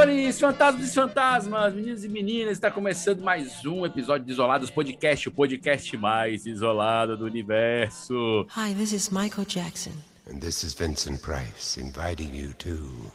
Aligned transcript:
senhores, 0.00 0.40
fantasmas 0.40 0.90
e 0.90 0.94
fantasmas, 0.94 1.74
meninos 1.74 2.04
e 2.04 2.08
meninas, 2.08 2.52
está 2.52 2.70
começando 2.70 3.20
mais 3.20 3.66
um 3.66 3.84
episódio 3.84 4.24
de 4.24 4.32
Isolados 4.32 4.70
Podcast, 4.70 5.28
o 5.28 5.32
podcast 5.32 5.94
mais 5.98 6.46
isolado 6.46 7.18
do 7.18 7.26
universo. 7.26 8.46
Hi, 8.56 8.74
this 8.74 8.92
is 8.92 9.10
Michael 9.10 9.46
Jackson. 9.46 9.92
And 10.26 10.38
this 10.38 10.62
is 10.62 10.72
Vincent 10.72 11.20
Price 11.20 11.78
inviting 11.78 12.34
you 12.34 12.54
to 12.54 13.12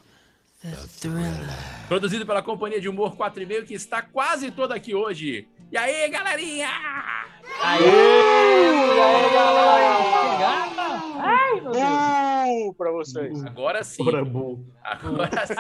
The 0.62 0.76
Thriller. 1.00 1.50
Produzido 1.88 2.26
pela 2.26 2.44
Companhia 2.44 2.80
de 2.80 2.88
Humor 2.88 3.16
4 3.16 3.42
e 3.42 3.46
meio, 3.48 3.66
que 3.66 3.74
está 3.74 4.04
quase 4.04 4.52
toda 4.52 4.76
aqui 4.76 4.94
hoje. 4.94 5.48
E 5.72 5.78
aí, 5.78 6.10
galerinha? 6.10 6.70
Ai, 11.22 11.62
meu 11.62 11.72
Deus. 11.72 12.76
Pra 12.78 12.92
vocês. 12.92 13.44
Agora 13.46 13.84
sim. 13.84 14.04
Bom. 14.26 14.64
Agora 14.84 15.48
sim. 15.48 15.54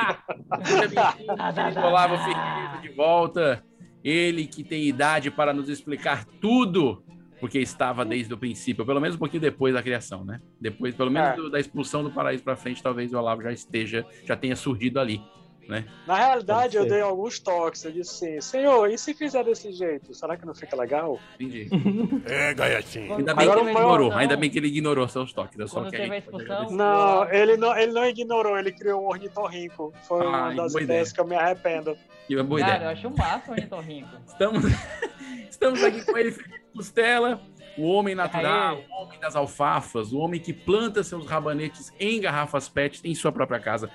Seja 0.65 0.87
bem-vindo, 0.87 1.85
Olavo 1.85 2.17
Firmino 2.17 2.81
de 2.81 2.89
volta. 2.95 3.63
Ele 4.03 4.45
que 4.45 4.63
tem 4.63 4.83
idade 4.87 5.31
para 5.31 5.51
nos 5.53 5.67
explicar 5.67 6.25
tudo, 6.39 7.03
porque 7.39 7.57
estava 7.59 8.05
desde 8.05 8.31
o 8.33 8.37
princípio, 8.37 8.85
pelo 8.85 9.01
menos 9.01 9.15
um 9.15 9.19
pouquinho 9.19 9.41
depois 9.41 9.73
da 9.73 9.81
criação, 9.81 10.23
né? 10.23 10.39
Depois, 10.61 10.93
pelo 10.93 11.09
menos 11.09 11.29
É. 11.29 11.35
do- 11.35 11.49
da 11.49 11.59
expulsão 11.59 12.03
do 12.03 12.11
paraíso 12.11 12.43
para 12.43 12.55
frente, 12.55 12.83
talvez 12.83 13.11
o 13.13 13.17
Olavo 13.17 13.41
já 13.41 13.51
esteja, 13.51 14.05
já 14.23 14.35
tenha 14.35 14.55
surgido 14.55 14.99
ali, 14.99 15.19
né? 15.67 15.85
Na 16.05 16.15
realidade, 16.15 16.77
eu 16.77 16.87
dei 16.87 17.01
alguns 17.01 17.39
toques. 17.39 17.83
Eu 17.83 17.91
disse 17.91 18.25
assim, 18.25 18.41
senhor, 18.41 18.89
e 18.89 18.97
se 18.97 19.13
fizer 19.13 19.43
desse 19.43 19.71
jeito? 19.71 20.13
Será 20.13 20.37
que 20.37 20.45
não 20.45 20.53
fica 20.53 20.75
legal? 20.75 21.19
Entendi. 21.39 21.67
É, 22.25 22.53
Gaiatinho. 22.53 23.15
Ainda 23.17 23.33
bem 23.33 23.43
Agora 23.45 23.59
que 23.61 23.65
ele 23.65 23.73
maior 23.73 23.85
ignorou, 23.87 24.09
não. 24.11 24.17
ainda 24.17 24.37
bem 24.37 24.49
que 24.49 24.57
ele 24.57 24.67
ignorou 24.67 25.07
seus 25.07 25.33
toques. 25.33 25.59
É 25.59 25.67
só 25.67 25.81
Quando 25.81 25.91
teve 25.91 26.13
a 26.13 26.17
expulsão. 26.17 26.69
Não, 26.71 27.29
ele 27.31 27.57
não, 27.57 27.77
ele 27.77 27.91
não 27.91 28.05
ignorou, 28.05 28.57
ele 28.57 28.71
criou 28.71 29.03
um 29.03 29.07
ornitorrinco. 29.07 29.93
Foi 30.07 30.25
Ai, 30.25 30.27
uma 30.27 30.55
das 30.55 30.73
ideias 30.75 31.09
ideia. 31.09 31.13
que 31.13 31.19
eu 31.21 31.27
me 31.27 31.35
arrependo. 31.35 31.97
Que 32.27 32.41
boa 32.41 32.59
Cara, 32.59 32.75
ideia. 32.75 32.87
eu 32.87 32.91
acho 32.91 33.07
o 33.07 33.17
máximo 33.17 33.53
o 33.53 33.55
ornitorrinco. 33.55 34.09
Estamos, 34.25 34.63
estamos 35.49 35.83
aqui 35.83 36.03
com 36.05 36.17
ele, 36.17 36.31
Felipe 36.31 36.61
Costela, 36.73 37.41
o 37.77 37.83
homem 37.87 38.15
natural, 38.15 38.77
Aê. 38.77 38.85
o 38.89 39.03
homem 39.03 39.19
das 39.19 39.35
alfafas, 39.35 40.11
o 40.11 40.17
homem 40.17 40.39
que 40.39 40.51
planta 40.53 41.03
seus 41.03 41.25
rabanetes 41.25 41.93
em 41.99 42.19
garrafas 42.19 42.67
PET 42.67 43.01
em 43.03 43.13
sua 43.13 43.31
própria 43.31 43.59
casa. 43.59 43.89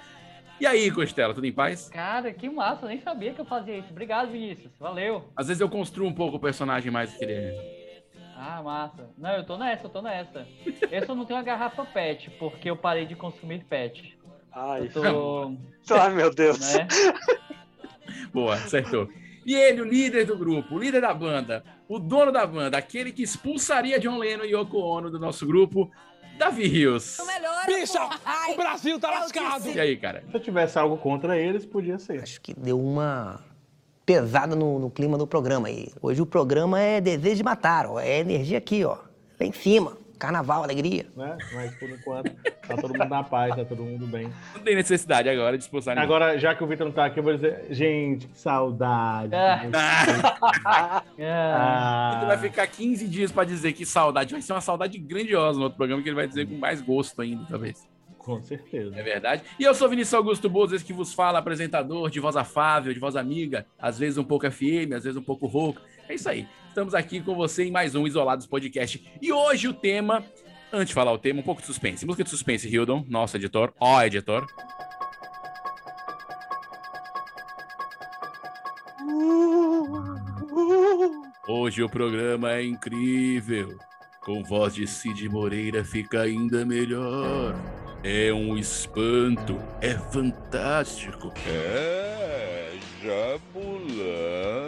E 0.60 0.66
aí, 0.66 0.90
Costela, 0.90 1.32
tudo 1.32 1.46
em 1.46 1.52
paz? 1.52 1.88
Cara, 1.88 2.32
que 2.32 2.48
massa, 2.48 2.84
eu 2.84 2.88
nem 2.90 3.00
sabia 3.00 3.32
que 3.32 3.40
eu 3.40 3.46
fazia 3.46 3.78
isso. 3.78 3.88
Obrigado, 3.90 4.30
Vinícius. 4.30 4.70
Valeu. 4.78 5.24
Às 5.34 5.48
vezes 5.48 5.60
eu 5.60 5.68
construo 5.70 6.06
um 6.06 6.12
pouco 6.12 6.36
o 6.36 6.40
personagem 6.40 6.90
mais 6.90 7.10
do 7.10 7.18
que 7.18 7.24
ele 7.24 7.32
é. 7.32 8.02
Ah, 8.36 8.62
massa. 8.62 9.08
Não, 9.16 9.30
eu 9.32 9.44
tô 9.44 9.56
nessa, 9.56 9.86
eu 9.86 9.90
tô 9.90 10.02
nessa. 10.02 10.46
Eu 10.90 11.06
só 11.06 11.14
não 11.14 11.24
tenho 11.24 11.38
a 11.38 11.42
garrafa 11.42 11.84
PET, 11.84 12.30
porque 12.38 12.68
eu 12.70 12.76
parei 12.76 13.06
de 13.06 13.14
consumir 13.14 13.64
PET. 13.64 14.18
Ai, 14.52 14.90
Eu 14.94 15.02
tô. 15.02 15.56
ai 15.94 16.14
meu 16.14 16.34
Deus. 16.34 16.74
né? 16.74 16.86
Boa, 18.32 18.54
acertou. 18.54 19.08
E 19.44 19.54
ele, 19.54 19.80
o 19.80 19.84
líder 19.84 20.26
do 20.26 20.36
grupo, 20.36 20.74
o 20.74 20.78
líder 20.78 21.00
da 21.00 21.14
banda, 21.14 21.64
o 21.88 21.98
dono 21.98 22.30
da 22.30 22.46
banda, 22.46 22.76
aquele 22.76 23.12
que 23.12 23.22
expulsaria 23.22 23.98
John 23.98 24.18
Lennon 24.18 24.44
e 24.44 24.54
Yoko 24.54 24.78
Ono 24.78 25.10
do 25.10 25.18
nosso 25.18 25.46
grupo, 25.46 25.90
Davi 26.40 26.66
Rios. 26.66 27.18
Bicha, 27.66 28.00
o 28.48 28.56
Brasil 28.56 28.98
tá 28.98 29.10
lascado. 29.10 29.68
E 29.68 29.78
aí, 29.78 29.94
cara? 29.94 30.24
Se 30.30 30.34
eu 30.34 30.40
tivesse 30.40 30.78
algo 30.78 30.96
contra 30.96 31.36
eles, 31.36 31.66
podia 31.66 31.98
ser. 31.98 32.22
Acho 32.22 32.40
que 32.40 32.54
deu 32.54 32.80
uma 32.80 33.44
pesada 34.06 34.56
no, 34.56 34.78
no 34.78 34.90
clima 34.90 35.18
do 35.18 35.26
programa 35.26 35.68
aí. 35.68 35.88
Hoje 36.00 36.22
o 36.22 36.26
programa 36.26 36.80
é 36.80 36.98
desejo 36.98 37.36
de 37.36 37.42
matar, 37.42 37.84
ó. 37.84 38.00
É 38.00 38.20
energia 38.20 38.56
aqui, 38.56 38.82
ó. 38.82 38.96
Lá 39.38 39.46
em 39.46 39.52
cima. 39.52 39.98
Carnaval, 40.20 40.62
alegria. 40.62 41.06
Né? 41.16 41.36
Mas 41.54 41.74
por 41.76 41.88
enquanto, 41.88 42.30
tá 42.68 42.76
todo 42.76 42.92
mundo 42.92 43.08
na 43.08 43.24
paz, 43.24 43.56
tá 43.56 43.64
todo 43.64 43.82
mundo 43.82 44.06
bem. 44.06 44.30
Não 44.54 44.60
tem 44.62 44.74
necessidade 44.76 45.28
agora 45.30 45.56
de 45.56 45.64
expulsar 45.64 45.94
ninguém. 45.94 46.04
Agora, 46.04 46.38
já 46.38 46.54
que 46.54 46.62
o 46.62 46.66
Vitor 46.66 46.86
não 46.86 46.92
tá 46.92 47.06
aqui, 47.06 47.18
eu 47.18 47.24
vou 47.24 47.34
dizer, 47.34 47.66
gente, 47.70 48.26
que 48.28 48.38
saudade. 48.38 49.32
Ah. 49.72 50.32
Ah, 50.64 51.02
Ah, 51.18 52.16
Ele 52.18 52.26
vai 52.26 52.38
ficar 52.38 52.66
15 52.66 53.08
dias 53.08 53.32
pra 53.32 53.44
dizer 53.44 53.72
que 53.72 53.84
saudade. 53.86 54.32
Vai 54.32 54.42
ser 54.42 54.52
uma 54.52 54.60
saudade 54.60 54.98
grandiosa 54.98 55.58
no 55.58 55.64
outro 55.64 55.76
programa, 55.78 56.02
que 56.02 56.08
ele 56.08 56.16
vai 56.16 56.28
dizer 56.28 56.46
com 56.46 56.54
mais 56.56 56.80
gosto 56.80 57.20
ainda, 57.22 57.44
talvez. 57.48 57.88
Com 58.18 58.42
certeza. 58.42 58.94
É 58.98 59.02
verdade. 59.02 59.42
E 59.58 59.64
eu 59.64 59.74
sou 59.74 59.88
Vinícius 59.88 60.12
Augusto 60.14 60.48
Boas, 60.50 60.72
esse 60.72 60.84
que 60.84 60.92
vos 60.92 61.14
fala, 61.14 61.38
apresentador 61.38 62.10
de 62.10 62.20
voz 62.20 62.36
afável, 62.36 62.92
de 62.92 63.00
voz 63.00 63.16
amiga, 63.16 63.66
às 63.78 63.98
vezes 63.98 64.18
um 64.18 64.24
pouco 64.24 64.48
FM, 64.50 64.92
às 64.94 65.04
vezes 65.04 65.16
um 65.16 65.22
pouco 65.22 65.46
rouco. 65.46 65.80
É 66.06 66.14
isso 66.14 66.28
aí. 66.28 66.46
Estamos 66.70 66.94
aqui 66.94 67.20
com 67.20 67.34
você 67.34 67.64
em 67.64 67.70
mais 67.72 67.96
um 67.96 68.06
Isolados 68.06 68.46
Podcast. 68.46 69.04
E 69.20 69.32
hoje 69.32 69.66
o 69.66 69.74
tema, 69.74 70.24
antes 70.72 70.86
de 70.90 70.94
falar 70.94 71.12
o 71.12 71.18
tema, 71.18 71.40
um 71.40 71.42
pouco 71.42 71.60
de 71.60 71.66
suspense. 71.66 72.06
Música 72.06 72.22
de 72.22 72.30
suspense, 72.30 72.68
Hildon, 72.68 73.04
nosso 73.08 73.36
editor. 73.36 73.74
Ó, 73.80 74.00
editor. 74.00 74.46
Hoje 81.48 81.82
o 81.82 81.90
programa 81.90 82.52
é 82.52 82.64
incrível. 82.64 83.76
Com 84.20 84.44
voz 84.44 84.72
de 84.72 84.86
Cid 84.86 85.28
Moreira 85.28 85.84
fica 85.84 86.20
ainda 86.20 86.64
melhor. 86.64 87.56
É 88.04 88.32
um 88.32 88.56
espanto. 88.56 89.58
É 89.80 89.94
fantástico. 89.94 91.32
É, 91.48 92.78
Jabulani. 93.02 94.59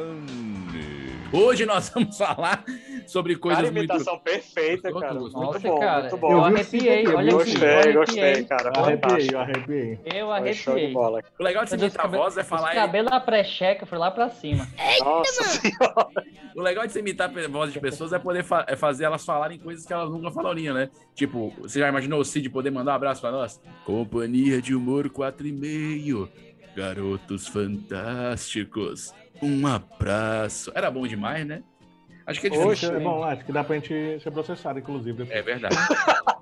Hoje 1.32 1.64
nós 1.64 1.88
vamos 1.88 2.16
falar 2.18 2.62
sobre 3.06 3.34
Cara, 3.36 3.40
coisas 3.56 3.62
muito. 3.72 3.78
imitação 3.78 4.18
perfeita, 4.18 4.92
cara. 4.92 5.14
Muito 5.14 5.32
Nossa, 5.32 5.58
bom, 5.60 5.80
cara, 5.80 6.00
muito 6.02 6.14
eu 6.14 6.18
bom. 6.18 6.34
o 6.34 6.44
arrepiei. 6.44 6.64
Cid 6.64 6.88
aqui, 6.90 7.08
Olha 7.08 7.18
aqui, 7.18 7.30
eu 7.30 7.38
Gostei, 7.38 7.92
gostei, 7.94 8.44
cara. 8.44 8.72
Eu 8.76 8.82
arrepiei, 8.84 9.28
eu 9.32 9.40
arrepiei. 9.40 9.98
Eu 10.04 10.32
arrepiei. 10.32 10.92
bola. 10.92 11.22
O 11.38 11.42
legal 11.42 11.64
de 11.64 11.70
Deus, 11.70 11.82
imitar 11.82 12.00
a 12.00 12.02
cabelo- 12.04 12.22
voz 12.24 12.36
é 12.36 12.44
falar. 12.44 12.74
cabelos 12.74 13.10
da 13.10 13.20
pré-checa 13.20 13.86
foi 13.86 13.98
lá 13.98 14.10
pra 14.10 14.28
cima. 14.28 14.68
Nossa 15.00 15.44
senhora. 15.44 16.06
O 16.54 16.60
legal 16.60 16.86
de 16.86 16.92
se 16.92 16.98
imitar 16.98 17.30
a 17.34 17.48
voz 17.48 17.72
de 17.72 17.80
pessoas 17.80 18.12
é 18.12 18.18
poder 18.18 18.44
fa- 18.44 18.66
é 18.68 18.76
fazer 18.76 19.04
elas 19.04 19.24
falarem 19.24 19.58
coisas 19.58 19.86
que 19.86 19.92
elas 19.92 20.10
nunca 20.10 20.30
falariam, 20.30 20.74
né? 20.74 20.90
Tipo, 21.14 21.50
você 21.58 21.78
já 21.78 21.88
imaginou 21.88 22.20
o 22.20 22.24
Cid 22.26 22.50
poder 22.50 22.70
mandar 22.70 22.92
um 22.92 22.96
abraço 22.96 23.22
pra 23.22 23.30
nós? 23.30 23.58
Companhia 23.86 24.60
de 24.60 24.74
humor 24.74 25.08
4 25.08 25.46
e 25.46 25.52
meio. 25.52 26.28
Garotos 26.76 27.46
fantásticos. 27.46 29.12
Um 29.42 29.66
abraço. 29.66 30.70
Era 30.74 30.90
bom 30.90 31.06
demais, 31.06 31.46
né? 31.46 31.62
Acho 32.26 32.40
que 32.40 32.46
é 32.46 32.50
difícil. 32.50 32.70
Oxe. 32.70 32.86
É 32.86 33.00
bom, 33.00 33.22
acho 33.24 33.44
que 33.44 33.52
dá 33.52 33.64
pra 33.64 33.76
gente 33.76 34.20
ser 34.20 34.30
processado, 34.30 34.78
inclusive. 34.78 35.12
depois. 35.12 35.36
É 35.36 35.42
verdade. 35.42 35.76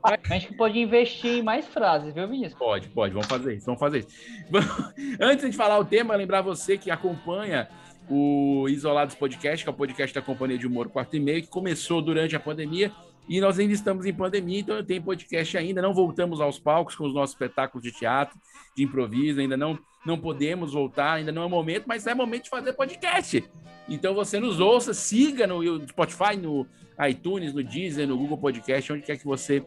A 0.02 0.34
gente 0.34 0.54
pode 0.54 0.78
investir 0.78 1.38
em 1.38 1.42
mais 1.42 1.66
frases, 1.66 2.12
viu, 2.14 2.28
Vinícius? 2.28 2.58
Pode, 2.58 2.88
pode, 2.88 3.12
vamos 3.12 3.28
fazer 3.28 3.54
isso, 3.54 3.66
vamos 3.66 3.80
fazer 3.80 4.00
isso. 4.00 4.08
Antes 5.20 5.50
de 5.50 5.56
falar 5.56 5.78
o 5.78 5.84
tema, 5.84 6.14
lembrar 6.14 6.42
você 6.42 6.76
que 6.76 6.90
acompanha 6.90 7.68
o 8.08 8.66
Isolados 8.68 9.14
Podcast, 9.14 9.64
que 9.64 9.70
é 9.70 9.72
o 9.72 9.76
podcast 9.76 10.14
da 10.14 10.20
Companhia 10.20 10.58
de 10.58 10.66
Humor 10.66 10.88
4 10.88 11.16
e 11.16 11.20
meio, 11.20 11.42
que 11.42 11.48
começou 11.48 12.02
durante 12.02 12.34
a 12.34 12.40
pandemia, 12.40 12.92
e 13.30 13.40
nós 13.40 13.60
ainda 13.60 13.72
estamos 13.72 14.04
em 14.06 14.12
pandemia, 14.12 14.58
então 14.58 14.84
tem 14.84 15.00
podcast 15.00 15.56
ainda, 15.56 15.80
não 15.80 15.94
voltamos 15.94 16.40
aos 16.40 16.58
palcos 16.58 16.96
com 16.96 17.06
os 17.06 17.14
nossos 17.14 17.32
espetáculos 17.32 17.80
de 17.80 17.96
teatro, 17.96 18.36
de 18.76 18.82
improviso, 18.82 19.38
ainda 19.38 19.56
não, 19.56 19.78
não 20.04 20.18
podemos 20.18 20.72
voltar, 20.72 21.12
ainda 21.12 21.30
não 21.30 21.44
é 21.44 21.48
momento, 21.48 21.84
mas 21.86 22.08
é 22.08 22.12
momento 22.12 22.44
de 22.44 22.50
fazer 22.50 22.72
podcast. 22.72 23.48
Então 23.88 24.14
você 24.14 24.40
nos 24.40 24.58
ouça, 24.58 24.92
siga 24.92 25.46
no 25.46 25.62
Spotify, 25.86 26.36
no 26.36 26.66
iTunes, 27.08 27.54
no 27.54 27.62
Deezer, 27.62 28.08
no 28.08 28.18
Google 28.18 28.36
Podcast, 28.36 28.92
onde 28.92 29.02
quer 29.02 29.16
que 29.16 29.24
você 29.24 29.64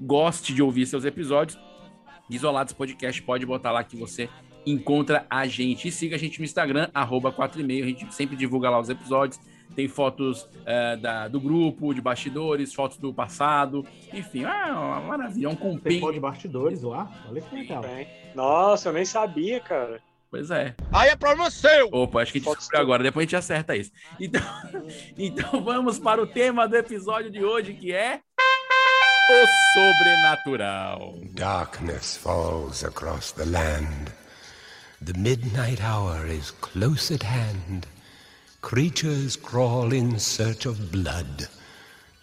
goste 0.00 0.54
de 0.54 0.62
ouvir 0.62 0.86
seus 0.86 1.04
episódios. 1.04 1.58
Isolados 2.30 2.72
Podcast, 2.72 3.20
pode 3.22 3.44
botar 3.44 3.72
lá 3.72 3.84
que 3.84 3.94
você 3.94 4.26
encontra 4.64 5.26
a 5.28 5.46
gente. 5.46 5.88
E 5.88 5.92
siga 5.92 6.16
a 6.16 6.18
gente 6.18 6.38
no 6.38 6.46
Instagram, 6.46 6.88
arroba 6.94 7.30
4,5. 7.30 7.82
A 7.82 7.86
gente 7.86 8.14
sempre 8.14 8.36
divulga 8.36 8.70
lá 8.70 8.80
os 8.80 8.88
episódios. 8.88 9.38
Tem 9.74 9.88
fotos 9.88 10.46
eh, 10.66 10.96
da- 10.96 11.28
do 11.28 11.40
grupo, 11.40 11.94
de 11.94 12.00
bastidores, 12.00 12.74
fotos 12.74 12.98
do 12.98 13.12
passado. 13.12 13.86
Enfim, 14.12 14.44
é 14.44 14.72
uma 14.72 15.00
maravilha. 15.00 15.46
É 15.46 15.48
um 15.48 15.54
Tem 15.56 15.70
compêndio. 15.70 16.00
pó 16.00 16.10
de 16.12 16.20
bastidores 16.20 16.82
lá. 16.82 17.10
Olha 17.28 17.40
que 17.40 17.54
legal. 17.54 17.82
Nossa, 18.34 18.88
eu 18.88 18.92
nem 18.92 19.04
sabia, 19.04 19.60
cara. 19.60 20.00
Pois 20.30 20.50
é. 20.50 20.74
Aí 20.92 21.10
é 21.10 21.16
problema 21.16 21.50
seu. 21.50 21.88
Opa, 21.92 22.22
acho 22.22 22.32
que 22.32 22.38
a 22.38 22.40
gente 22.40 22.56
descobriu 22.56 22.80
agora. 22.80 23.02
Depois 23.02 23.24
a 23.24 23.26
gente 23.26 23.36
acerta 23.36 23.76
isso. 23.76 23.90
Então, 24.18 24.40
então 25.18 25.62
vamos 25.62 25.98
para 25.98 26.22
o 26.22 26.26
tema 26.26 26.66
do 26.66 26.76
episódio 26.76 27.30
de 27.30 27.44
hoje, 27.44 27.74
que 27.74 27.92
é... 27.92 28.20
O 29.30 29.46
sobrenatural. 29.74 31.14
Darkness 31.34 32.16
falls 32.16 32.84
across 32.84 33.32
the 33.32 33.44
land. 33.44 34.10
The 35.04 35.12
midnight 35.18 35.80
hour 35.82 36.26
is 36.26 36.50
close 36.60 37.12
at 37.12 37.22
hand. 37.24 37.86
Creatures 38.62 39.36
crawl 39.36 39.92
in 39.92 40.18
search 40.18 40.66
of 40.66 40.78
blood 40.92 41.48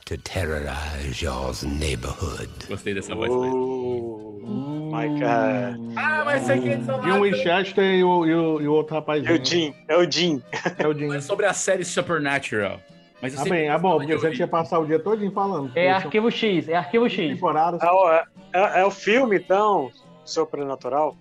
to 0.06 0.18
terrorize 0.18 1.21
your 1.21 1.51
neighborhood. 1.63 2.50
Gostei 2.68 2.94
dessa 2.94 3.13
voz. 3.13 3.30
Uh, 3.30 4.89
my 4.89 5.07
God. 5.19 5.94
Ah, 5.97 6.24
mas 6.25 6.44
isso 6.44 6.51
aqui 6.53 6.69
é 6.69 7.07
E 7.07 7.12
o 7.12 7.21
Winchester 7.24 7.83
e 7.83 8.03
o, 8.03 8.25
e 8.25 8.33
o, 8.33 8.62
e 8.62 8.68
o 8.68 8.74
outro 8.74 8.95
rapaz. 8.95 9.24
É 9.25 9.31
o 9.33 9.45
Jim, 9.45 9.75
é 9.88 9.97
o 9.97 10.09
Jim. 10.09 10.41
É 10.77 10.88
o 10.88 10.94
Jim. 10.97 11.13
É 11.13 11.19
sobre 11.21 11.45
a 11.45 11.53
série 11.53 11.83
Supernatural. 11.83 12.80
Mas 13.21 13.38
Ah, 13.38 13.44
bem, 13.44 13.68
ah, 13.69 13.77
bom, 13.77 14.00
de 14.00 14.07
porque 14.07 14.18
você 14.18 14.31
tinha 14.31 14.47
passar 14.47 14.80
o 14.80 14.86
dia 14.86 14.97
todo 14.97 15.30
falando. 15.31 15.71
É 15.75 15.91
arquivo 15.91 16.31
X, 16.31 16.69
é 16.69 16.75
arquivo 16.75 17.09
X. 17.09 17.18
temporadas. 17.33 17.81
É, 17.83 17.91
o- 17.91 18.12
é- 18.12 18.24
é- 18.53 18.80
é 18.81 18.86
o 18.86 18.91
filme, 18.91 19.36
então, 19.38 19.91
sobrenatural? 20.24 21.18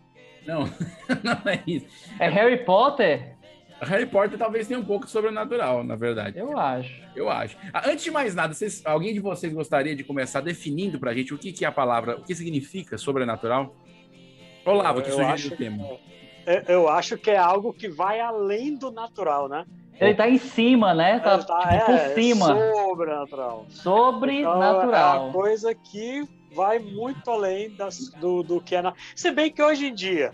Não, 0.47 0.61
não 1.25 1.43
é 1.45 1.61
isso. 1.67 1.87
É 2.21 2.29
Harry 2.31 2.65
Potter? 2.65 3.37
Harry 3.81 4.07
Potter 4.07 4.39
talvez 4.39 4.67
tenha 4.67 4.79
um 4.81 4.85
pouco 4.85 5.07
de 5.07 5.11
sobrenatural, 5.13 5.85
na 5.85 5.95
verdade. 5.97 6.39
Eu 6.39 6.59
acho. 6.59 6.93
Eu 7.15 7.29
acho. 7.31 7.57
Ah, 7.73 7.89
Antes 7.91 8.05
de 8.05 8.11
mais 8.11 8.35
nada, 8.35 8.53
vocês- 8.55 8.83
alguém 8.85 9.15
de 9.15 9.21
vocês 9.21 9.53
gostaria 9.53 9.95
de 9.95 10.03
começar 10.05 10.41
definindo 10.41 10.99
pra 10.99 11.15
gente 11.15 11.33
o 11.35 11.39
que, 11.39 11.53
que 11.53 11.65
é 11.65 11.69
a 11.69 11.73
palavra, 11.73 12.17
o 12.17 12.23
que 12.25 12.35
significa 12.35 12.99
sobrenatural? 12.99 13.75
Olavo, 14.65 15.01
que 15.03 15.11
acho 15.21 15.55
o 15.55 15.57
tema. 15.57 15.85
Eu, 16.47 16.63
eu 16.69 16.89
acho 16.89 17.17
que 17.17 17.31
é 17.31 17.37
algo 17.39 17.73
que 17.73 17.89
vai 17.89 18.21
além 18.21 18.75
do 18.77 18.91
natural, 18.91 19.49
né? 19.49 19.65
Ele 20.01 20.15
tá 20.15 20.29
em 20.29 20.39
cima, 20.39 20.95
né? 20.95 21.19
Tá, 21.21 21.35
É, 21.35 21.39
tá- 21.39 21.69
tipo, 21.73 21.85
por 21.87 21.95
é, 21.95 22.15
cima. 22.15 22.47
Sobrenatural. 22.47 23.67
Então, 23.69 23.73
é 23.73 23.83
Sobrenatural. 23.83 25.25
uma 25.25 25.33
coisa 25.33 25.75
que 25.75 26.23
vai 26.55 26.79
muito 26.79 27.29
além 27.31 27.71
das- 27.75 28.11
do, 28.21 28.43
do 28.43 28.61
que 28.61 28.77
é. 28.77 28.83
Na... 28.83 28.95
Se 29.17 29.31
bem 29.31 29.51
que 29.51 29.63
hoje 29.63 29.87
em 29.87 29.95
dia, 29.95 30.33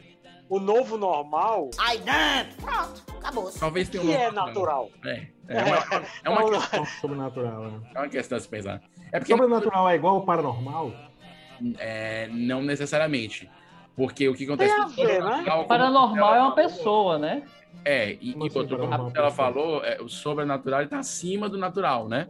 o 0.54 0.60
novo 0.60 0.96
normal, 0.96 1.70
Ai, 1.78 1.98
não, 1.98 2.64
pronto, 2.64 3.02
acabou. 3.18 3.50
Talvez 3.58 3.88
tenha 3.88 4.04
um 4.04 4.06
que 4.06 4.12
é 4.12 4.30
natural. 4.30 4.88
É, 5.04 5.26
é 5.48 5.62
uma, 5.64 5.76
é 6.22 6.30
uma, 6.30 6.42
Então, 6.42 6.50
questão, 6.60 6.86
Sobrenatural, 7.00 7.62
né? 7.64 7.80
é 7.92 7.98
uma 7.98 8.08
questão 8.08 8.38
a 8.38 8.40
se 8.40 8.48
pensar. 8.48 8.80
É 9.10 9.18
porque 9.18 9.32
Sobrenatural 9.32 9.88
é 9.88 9.96
igual 9.96 10.16
ao 10.16 10.22
paranormal? 10.22 10.92
é, 11.78 12.28
não 12.30 12.62
necessariamente. 12.62 13.50
Porque 13.96 14.28
o 14.28 14.34
que 14.34 14.44
acontece 14.44 14.74
Tem 14.94 15.04
a 15.04 15.06
ver, 15.06 15.24
né? 15.24 15.44
Paranormal 15.66 16.34
é 16.34 16.40
uma 16.40 16.54
pessoa, 16.54 17.18
né? 17.18 17.42
É, 17.84 18.12
e, 18.20 18.32
Como 18.32 18.44
e 18.44 18.48
assim, 18.48 18.66
paranormal 18.68 19.12
ela 19.12 19.30
falou, 19.32 19.84
é, 19.84 20.00
o 20.00 20.08
sobrenatural 20.08 20.82
está 20.82 21.00
acima 21.00 21.48
do 21.48 21.58
natural, 21.58 22.08
né? 22.08 22.28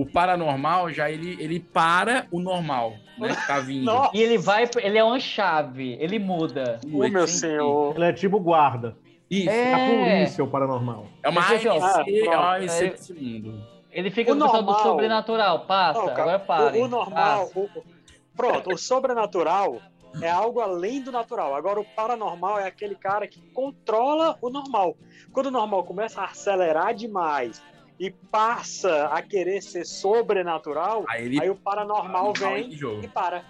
O 0.00 0.06
paranormal 0.06 0.90
já 0.92 1.10
ele, 1.10 1.36
ele 1.42 1.58
para 1.58 2.26
o 2.30 2.38
normal, 2.38 2.92
né? 3.18 3.34
Que 3.34 3.46
tá 3.48 3.58
vindo. 3.58 3.84
Nossa, 3.84 4.16
E 4.16 4.22
ele 4.22 4.38
vai, 4.38 4.68
ele 4.78 4.96
é 4.96 5.02
uma 5.02 5.18
chave, 5.18 5.96
ele 6.00 6.18
muda. 6.20 6.78
o 6.86 7.08
meu 7.08 7.26
senhor. 7.26 7.96
Ele 7.96 8.04
é 8.04 8.12
tipo 8.12 8.38
guarda. 8.38 8.96
Isso. 9.30 9.50
É 9.50 9.74
a 9.74 9.78
É. 9.78 9.88
polícia, 10.20 10.44
o 10.44 10.46
paranormal. 10.48 11.06
É 11.22 11.28
uma 11.28 11.40
é 11.40 11.44
Ah, 12.32 12.52
AMC 12.54 12.90
desse 12.90 13.12
mundo. 13.12 13.60
Ele 13.90 14.10
fica 14.10 14.32
O 14.32 14.34
no 14.34 14.44
pessoal 14.44 14.62
do 14.62 14.66
normal- 14.70 14.86
sobrenatural. 14.86 15.60
Passa, 15.66 16.00
Não, 16.00 16.08
agora 16.10 16.38
pare. 16.38 16.78
o, 16.78 16.84
o 16.84 16.88
normal. 16.88 17.50
O- 17.54 17.68
pronto, 18.36 18.72
o 18.72 18.78
sobrenatural 18.78 19.80
é 20.22 20.30
algo 20.30 20.60
além 20.60 21.02
do 21.02 21.10
natural. 21.10 21.54
Agora, 21.56 21.80
o 21.80 21.84
paranormal 21.84 22.58
é 22.60 22.66
aquele 22.66 22.94
cara 22.94 23.26
que 23.26 23.40
controla 23.52 24.38
o 24.40 24.48
normal. 24.48 24.96
Quando 25.32 25.46
o 25.46 25.50
normal 25.50 25.82
começa 25.84 26.20
a 26.20 26.26
acelerar 26.26 26.94
demais 26.94 27.60
e 27.98 28.10
passa 28.10 29.06
a 29.06 29.20
querer 29.22 29.60
ser 29.60 29.84
sobrenatural, 29.84 31.04
Aí 31.08 31.24
ele 31.26 31.40
aí 31.40 31.50
o 31.50 31.56
paranormal 31.56 32.32
Paranormal 32.32 32.68
vem 32.68 33.04
e 33.04 33.08
para. 33.08 33.44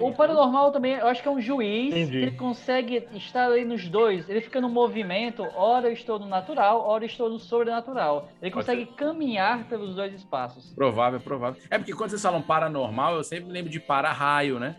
O 0.00 0.12
paranormal 0.12 0.70
também, 0.70 0.92
eu 0.92 1.08
acho 1.08 1.20
que 1.20 1.26
é 1.26 1.30
um 1.30 1.40
juiz 1.40 1.88
Entendi. 1.88 2.10
que 2.12 2.16
ele 2.16 2.36
consegue 2.36 3.08
estar 3.12 3.46
ali 3.46 3.64
nos 3.64 3.88
dois. 3.88 4.28
Ele 4.28 4.40
fica 4.40 4.60
no 4.60 4.68
movimento, 4.68 5.42
ora 5.56 5.88
eu 5.88 5.92
estou 5.92 6.16
no 6.18 6.26
natural, 6.26 6.80
ora 6.86 7.02
eu 7.02 7.08
estou 7.08 7.28
no 7.28 7.40
sobrenatural. 7.40 8.28
Ele 8.40 8.52
consegue 8.52 8.86
caminhar 8.86 9.64
pelos 9.64 9.96
dois 9.96 10.14
espaços. 10.14 10.72
Provável, 10.74 11.18
provável. 11.18 11.60
É 11.68 11.76
porque 11.76 11.92
quando 11.92 12.10
vocês 12.10 12.22
falam 12.22 12.40
paranormal, 12.40 13.16
eu 13.16 13.24
sempre 13.24 13.50
lembro 13.50 13.68
de 13.68 13.80
para-raio, 13.80 14.60
né? 14.60 14.76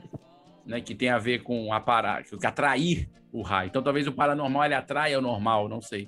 né? 0.66 0.80
Que 0.80 0.96
tem 0.96 1.10
a 1.10 1.18
ver 1.18 1.44
com 1.44 1.74
aparar, 1.74 2.24
que 2.24 2.48
atrair 2.48 3.10
o 3.34 3.42
raio. 3.42 3.68
Então 3.68 3.84
talvez 3.84 4.08
o 4.08 4.14
paranormal 4.14 4.64
ele 4.64 4.76
atrai 4.76 5.14
o 5.16 5.22
normal, 5.22 5.68
não 5.68 5.82
sei. 5.82 6.08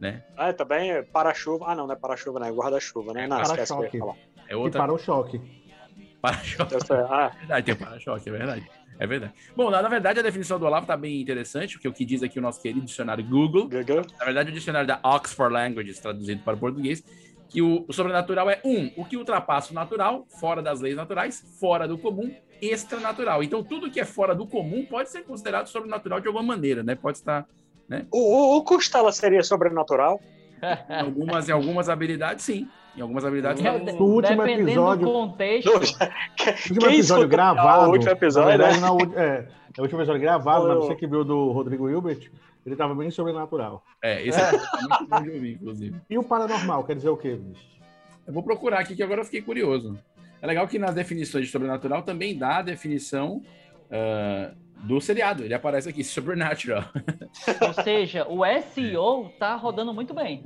Né? 0.00 0.22
Ah, 0.36 0.52
também 0.52 0.90
é 0.90 1.02
para-chuva. 1.02 1.66
Ah, 1.68 1.74
não, 1.74 1.86
não 1.86 1.94
é 1.94 1.96
para-chuva, 1.96 2.38
não 2.40 2.46
é 2.46 2.50
guarda-chuva, 2.52 3.12
né? 3.12 3.26
Não, 3.26 3.40
esquece 3.40 3.72
o 3.72 3.76
que 3.78 3.82
eu 3.82 3.84
ia 3.84 3.90
Para-choque. 3.90 3.98
falar. 3.98 4.16
É 4.48 4.52
E 4.52 4.56
outra 4.56 4.80
para 4.82 4.92
o 4.92 4.98
choque. 4.98 5.40
para-choque. 6.20 6.74
Ah, 7.08 7.30
É 7.34 7.38
verdade, 7.38 7.66
tem 7.66 7.74
para-choque, 7.76 8.28
é 8.28 8.32
verdade. 8.32 8.70
É 8.98 9.06
verdade. 9.06 9.32
Bom, 9.56 9.70
na, 9.70 9.82
na 9.82 9.88
verdade, 9.88 10.20
a 10.20 10.22
definição 10.22 10.58
do 10.58 10.66
Olavo 10.66 10.86
tá 10.86 10.96
bem 10.96 11.20
interessante, 11.20 11.72
porque 11.74 11.88
o 11.88 11.92
que 11.92 12.04
diz 12.04 12.22
aqui 12.22 12.38
o 12.38 12.42
nosso 12.42 12.62
querido 12.62 12.84
dicionário 12.86 13.24
Google, 13.24 13.68
Gugu. 13.68 14.06
na 14.18 14.24
verdade, 14.24 14.50
o 14.50 14.54
dicionário 14.54 14.86
da 14.86 15.00
Oxford 15.02 15.52
Languages, 15.52 15.98
traduzido 15.98 16.42
para 16.44 16.54
o 16.54 16.58
português, 16.58 17.02
que 17.48 17.60
o, 17.60 17.84
o 17.88 17.92
sobrenatural 17.92 18.48
é 18.50 18.60
um, 18.64 18.90
o 18.96 19.04
que 19.04 19.16
ultrapassa 19.16 19.72
o 19.72 19.74
natural, 19.74 20.26
fora 20.40 20.62
das 20.62 20.80
leis 20.80 20.94
naturais, 20.96 21.42
fora 21.58 21.88
do 21.88 21.98
comum, 21.98 22.32
extranatural. 22.62 23.42
Então, 23.42 23.62
tudo 23.64 23.90
que 23.90 23.98
é 24.00 24.04
fora 24.04 24.34
do 24.34 24.46
comum 24.46 24.84
pode 24.86 25.10
ser 25.10 25.22
considerado 25.24 25.66
sobrenatural 25.66 26.20
de 26.20 26.28
alguma 26.28 26.44
maneira, 26.44 26.82
né? 26.84 26.94
Pode 26.94 27.18
estar 27.18 27.46
O, 28.10 28.18
o, 28.18 28.56
o 28.58 28.62
Costela 28.64 29.12
seria 29.12 29.42
sobrenatural? 29.42 30.20
em 30.88 31.00
algumas, 31.00 31.48
em 31.48 31.52
algumas 31.52 31.88
habilidades, 31.88 32.44
sim. 32.44 32.68
Em 32.96 33.00
algumas 33.00 33.24
habilidades, 33.24 33.60
Hum. 33.60 33.64
não. 33.64 33.78
No 33.96 34.04
último 34.06 34.42
Dependendo 34.42 34.68
episódio- 34.70 35.06
do 35.06 35.12
contexto. 35.12 35.66
Não, 35.66 35.74
O 35.76 35.80
último 35.80 36.86
episódio 36.90 37.28
gravado. 37.28 37.88
o 37.88 37.92
último 37.92 38.10
episódio, 38.12 38.58
né? 38.58 38.76
na 38.78 39.22
é, 39.22 39.48
o 39.78 39.82
último 39.82 40.00
episódio 40.00 40.20
gravado, 40.20 40.68
mas 40.68 40.76
você 40.78 40.94
que 40.94 41.06
viu 41.06 41.24
do 41.24 41.50
Rodrigo 41.50 41.90
Hilbert, 41.90 42.30
ele 42.64 42.76
tava 42.76 42.94
bem 42.94 43.10
sobrenatural. 43.10 43.84
É, 44.02 44.26
esse 44.26 44.40
é 44.40 44.52
muito 44.52 45.06
bom 45.08 45.22
de 45.22 45.30
ouvir, 45.30 45.52
inclusive. 45.54 46.00
E 46.08 46.16
o 46.16 46.22
paranormal, 46.22 46.84
quer 46.84 46.94
dizer 46.96 47.08
o 47.10 47.16
quê, 47.16 47.36
bicho? 47.36 47.64
Eu 48.26 48.32
vou 48.32 48.42
procurar 48.42 48.78
aqui 48.78 48.94
que 48.96 49.02
agora 49.02 49.20
eu 49.20 49.24
fiquei 49.24 49.42
curioso. 49.42 49.98
É 50.40 50.46
legal 50.46 50.66
que 50.68 50.78
nas 50.78 50.94
definições 50.94 51.46
de 51.46 51.50
sobrenatural 51.52 52.02
também 52.02 52.38
dá 52.38 52.58
a 52.58 52.62
definição 52.62 53.42
ah, 53.90 54.52
do 54.82 55.00
seriado. 55.00 55.44
Ele 55.44 55.54
aparece 55.54 55.88
aqui, 55.88 56.02
Supernatural. 56.04 56.84
Ou 57.60 57.84
seja, 57.84 58.26
o 58.28 58.42
SEO 58.62 59.30
tá 59.38 59.54
rodando 59.56 59.92
muito 59.92 60.12
bem. 60.14 60.44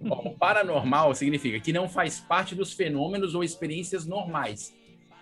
O 0.00 0.30
paranormal 0.36 1.14
significa 1.14 1.58
que 1.58 1.72
não 1.72 1.88
faz 1.88 2.20
parte 2.20 2.54
dos 2.54 2.72
fenômenos 2.72 3.34
ou 3.34 3.42
experiências 3.42 4.04
normais. 4.04 4.74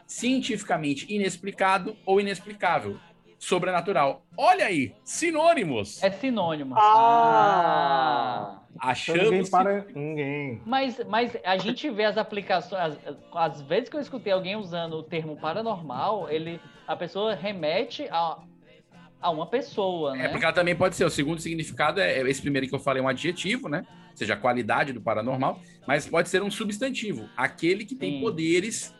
Cientificamente 0.06 1.06
inexplicado 1.12 1.97
ou 2.05 2.21
inexplicável. 2.21 2.99
Sobrenatural. 3.47 4.25
Olha 4.39 4.67
aí, 4.67 4.94
sinônimos. 5.03 6.00
É 6.00 6.12
sinônimo. 6.12 6.77
Ah! 6.79 8.61
Então, 8.70 8.89
Achamos 8.91 9.22
ninguém 9.25 9.43
que- 9.43 9.51
para 9.51 9.84
ninguém. 9.94 10.63
Mas, 10.65 11.01
mas 11.08 11.37
a 11.44 11.56
gente 11.56 11.91
vê 11.91 12.05
as 12.05 12.17
aplicações. 12.17 12.81
As, 12.81 13.17
as 13.34 13.61
vezes 13.63 13.89
que 13.89 13.96
eu 13.96 14.01
escutei 14.01 14.32
alguém 14.32 14.55
usando 14.55 14.94
o 14.94 15.03
termo 15.03 15.37
paranormal, 15.37 16.31
ele, 16.31 16.61
a 16.87 16.94
pessoa 16.94 17.34
remete 17.34 18.06
a, 18.13 18.39
a 19.20 19.31
uma 19.31 19.46
pessoa, 19.49 20.15
né? 20.15 20.27
É 20.27 20.29
porque 20.29 20.44
ela 20.44 20.55
também 20.55 20.77
pode 20.77 20.94
ser, 20.94 21.05
o 21.05 21.11
segundo 21.11 21.41
significado 21.41 22.01
é 22.01 22.20
é 22.20 22.31
esse 22.31 22.41
primeiro 22.41 22.69
que 22.69 22.75
eu 22.77 22.79
falei, 22.79 23.03
um 23.03 23.08
adjetivo, 23.08 23.69
né? 23.69 23.84
Ou 24.13 24.17
seja, 24.17 24.34
a 24.34 24.37
qualidade 24.37 24.93
do 24.93 25.01
paranormal, 25.01 25.58
mas 25.84 26.06
pode 26.06 26.29
ser 26.29 26.43
um 26.44 26.51
substantivo, 26.51 27.29
aquele 27.37 27.84
que 27.84 27.96
tem 27.96 28.13
Sim. 28.13 28.20
poderes 28.20 28.94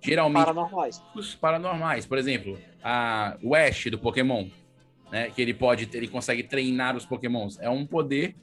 geralmente 0.00 0.44
Paranormais. 0.46 1.02
os 1.14 1.34
paranormais. 1.34 2.06
Por 2.06 2.18
exemplo, 2.18 2.58
a, 2.82 3.36
o 3.42 3.54
Ash 3.54 3.86
do 3.90 3.98
Pokémon, 3.98 4.46
né? 5.10 5.30
Que 5.30 5.42
ele 5.42 5.54
pode, 5.54 5.88
ele 5.92 6.08
consegue 6.08 6.42
treinar 6.42 6.96
os 6.96 7.04
Pokémons. 7.06 7.58
É 7.60 7.68
um 7.68 7.86
poder 7.86 8.36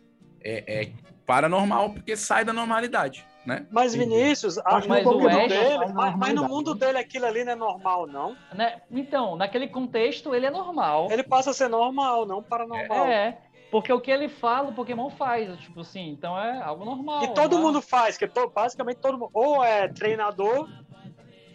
é, 0.44 0.82
é 0.84 0.92
paranormal 1.26 1.90
porque 1.92 2.16
sai 2.16 2.46
da 2.46 2.54
normalidade, 2.54 3.26
né? 3.46 3.66
Mas, 3.72 3.96
Vinícius, 3.96 4.58
a- 4.60 4.78
Acho 4.78 4.88
Mas 4.88 5.04
no 5.04 5.28
Ash- 5.28 5.48
dele, 5.48 5.94
mas, 5.94 6.16
mas 6.16 6.34
no 6.36 6.48
mundo 6.48 6.76
dele 6.76 6.98
aquilo 7.00 7.26
ali 7.26 7.44
não 7.44 7.52
é 7.52 7.56
normal, 7.56 8.06
não. 8.06 8.36
Né? 8.54 8.82
Então, 8.92 9.36
naquele 9.36 9.68
contexto, 9.68 10.36
ele 10.36 10.46
é 10.46 10.52
normal. 10.52 11.08
Ele 11.12 11.24
passa 11.24 11.50
a 11.50 11.54
ser 11.54 11.68
normal, 11.68 12.26
não 12.28 12.44
paranormal. 12.44 13.08
É, 13.08 13.40
porque 13.72 13.92
o 13.92 14.00
que 14.00 14.12
ele 14.12 14.30
fala, 14.30 14.70
o 14.70 14.74
Pokémon 14.74 15.10
faz. 15.10 15.58
Tipo 15.60 15.82
assim, 15.82 16.10
então 16.10 16.40
é 16.40 16.62
algo 16.62 16.86
normal. 16.86 17.24
E 17.24 17.34
todo 17.34 17.56
né? 17.58 17.62
mundo 17.64 17.82
faz, 17.82 18.18
que 18.18 18.28
to- 18.28 18.52
basicamente 18.54 18.98
todo 18.98 19.18
mundo 19.18 19.32
ou 19.34 19.64
é 19.64 19.88
treinador, 19.88 20.70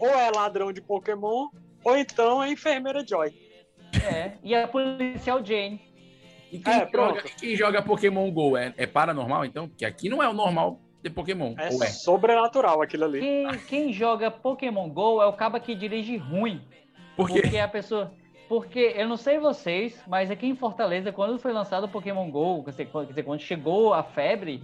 ou 0.00 0.08
é 0.08 0.30
ladrão 0.30 0.72
de 0.72 0.80
Pokémon, 0.80 1.48
ou 1.84 1.96
então 1.96 2.42
é 2.42 2.50
enfermeira 2.50 3.06
Joy. 3.06 3.32
É. 4.04 4.32
E 4.42 4.54
a 4.54 4.66
policial 4.66 5.44
Jane. 5.44 5.80
E 6.50 6.58
quem, 6.58 6.72
É, 6.72 6.88
joga, 6.90 7.22
quem 7.22 7.56
joga 7.56 7.82
Pokémon 7.82 8.30
GO 8.30 8.56
é, 8.56 8.74
é 8.76 8.86
paranormal, 8.86 9.44
então? 9.44 9.68
Porque 9.68 9.84
aqui 9.84 10.08
não 10.08 10.22
é 10.22 10.28
o 10.28 10.32
normal 10.32 10.80
de 11.02 11.10
Pokémon. 11.10 11.54
É, 11.58 11.68
é? 11.68 11.86
sobrenatural 11.86 12.82
aquilo 12.82 13.04
ali. 13.04 13.20
Quem, 13.20 13.58
quem 13.68 13.92
joga 13.92 14.30
Pokémon 14.30 14.88
GO 14.88 15.22
é 15.22 15.26
o 15.26 15.32
caba 15.32 15.60
que 15.60 15.74
dirige 15.74 16.16
ruim. 16.16 16.60
Por 17.16 17.28
quê? 17.28 17.42
Porque 17.42 17.58
a 17.58 17.68
pessoa. 17.68 18.12
Porque 18.48 18.94
eu 18.96 19.08
não 19.08 19.16
sei 19.16 19.38
vocês, 19.38 20.02
mas 20.08 20.28
aqui 20.28 20.46
em 20.46 20.56
Fortaleza, 20.56 21.12
quando 21.12 21.38
foi 21.38 21.52
lançado 21.52 21.84
o 21.84 21.88
Pokémon 21.88 22.28
GO, 22.30 22.64
quer 22.64 22.70
dizer, 22.70 23.22
quando 23.22 23.40
chegou 23.40 23.94
a 23.94 24.02
febre, 24.02 24.60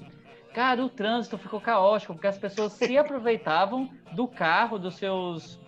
cara, 0.57 0.83
o 0.83 0.89
trânsito 0.89 1.37
ficou 1.37 1.61
caótico, 1.61 2.15
porque 2.15 2.27
as 2.27 2.39
pessoas 2.39 2.73
se 2.73 2.97
aproveitavam 2.97 3.91
do 4.13 4.27
carro, 4.27 4.79
dos 4.79 4.97
seus. 4.97 5.61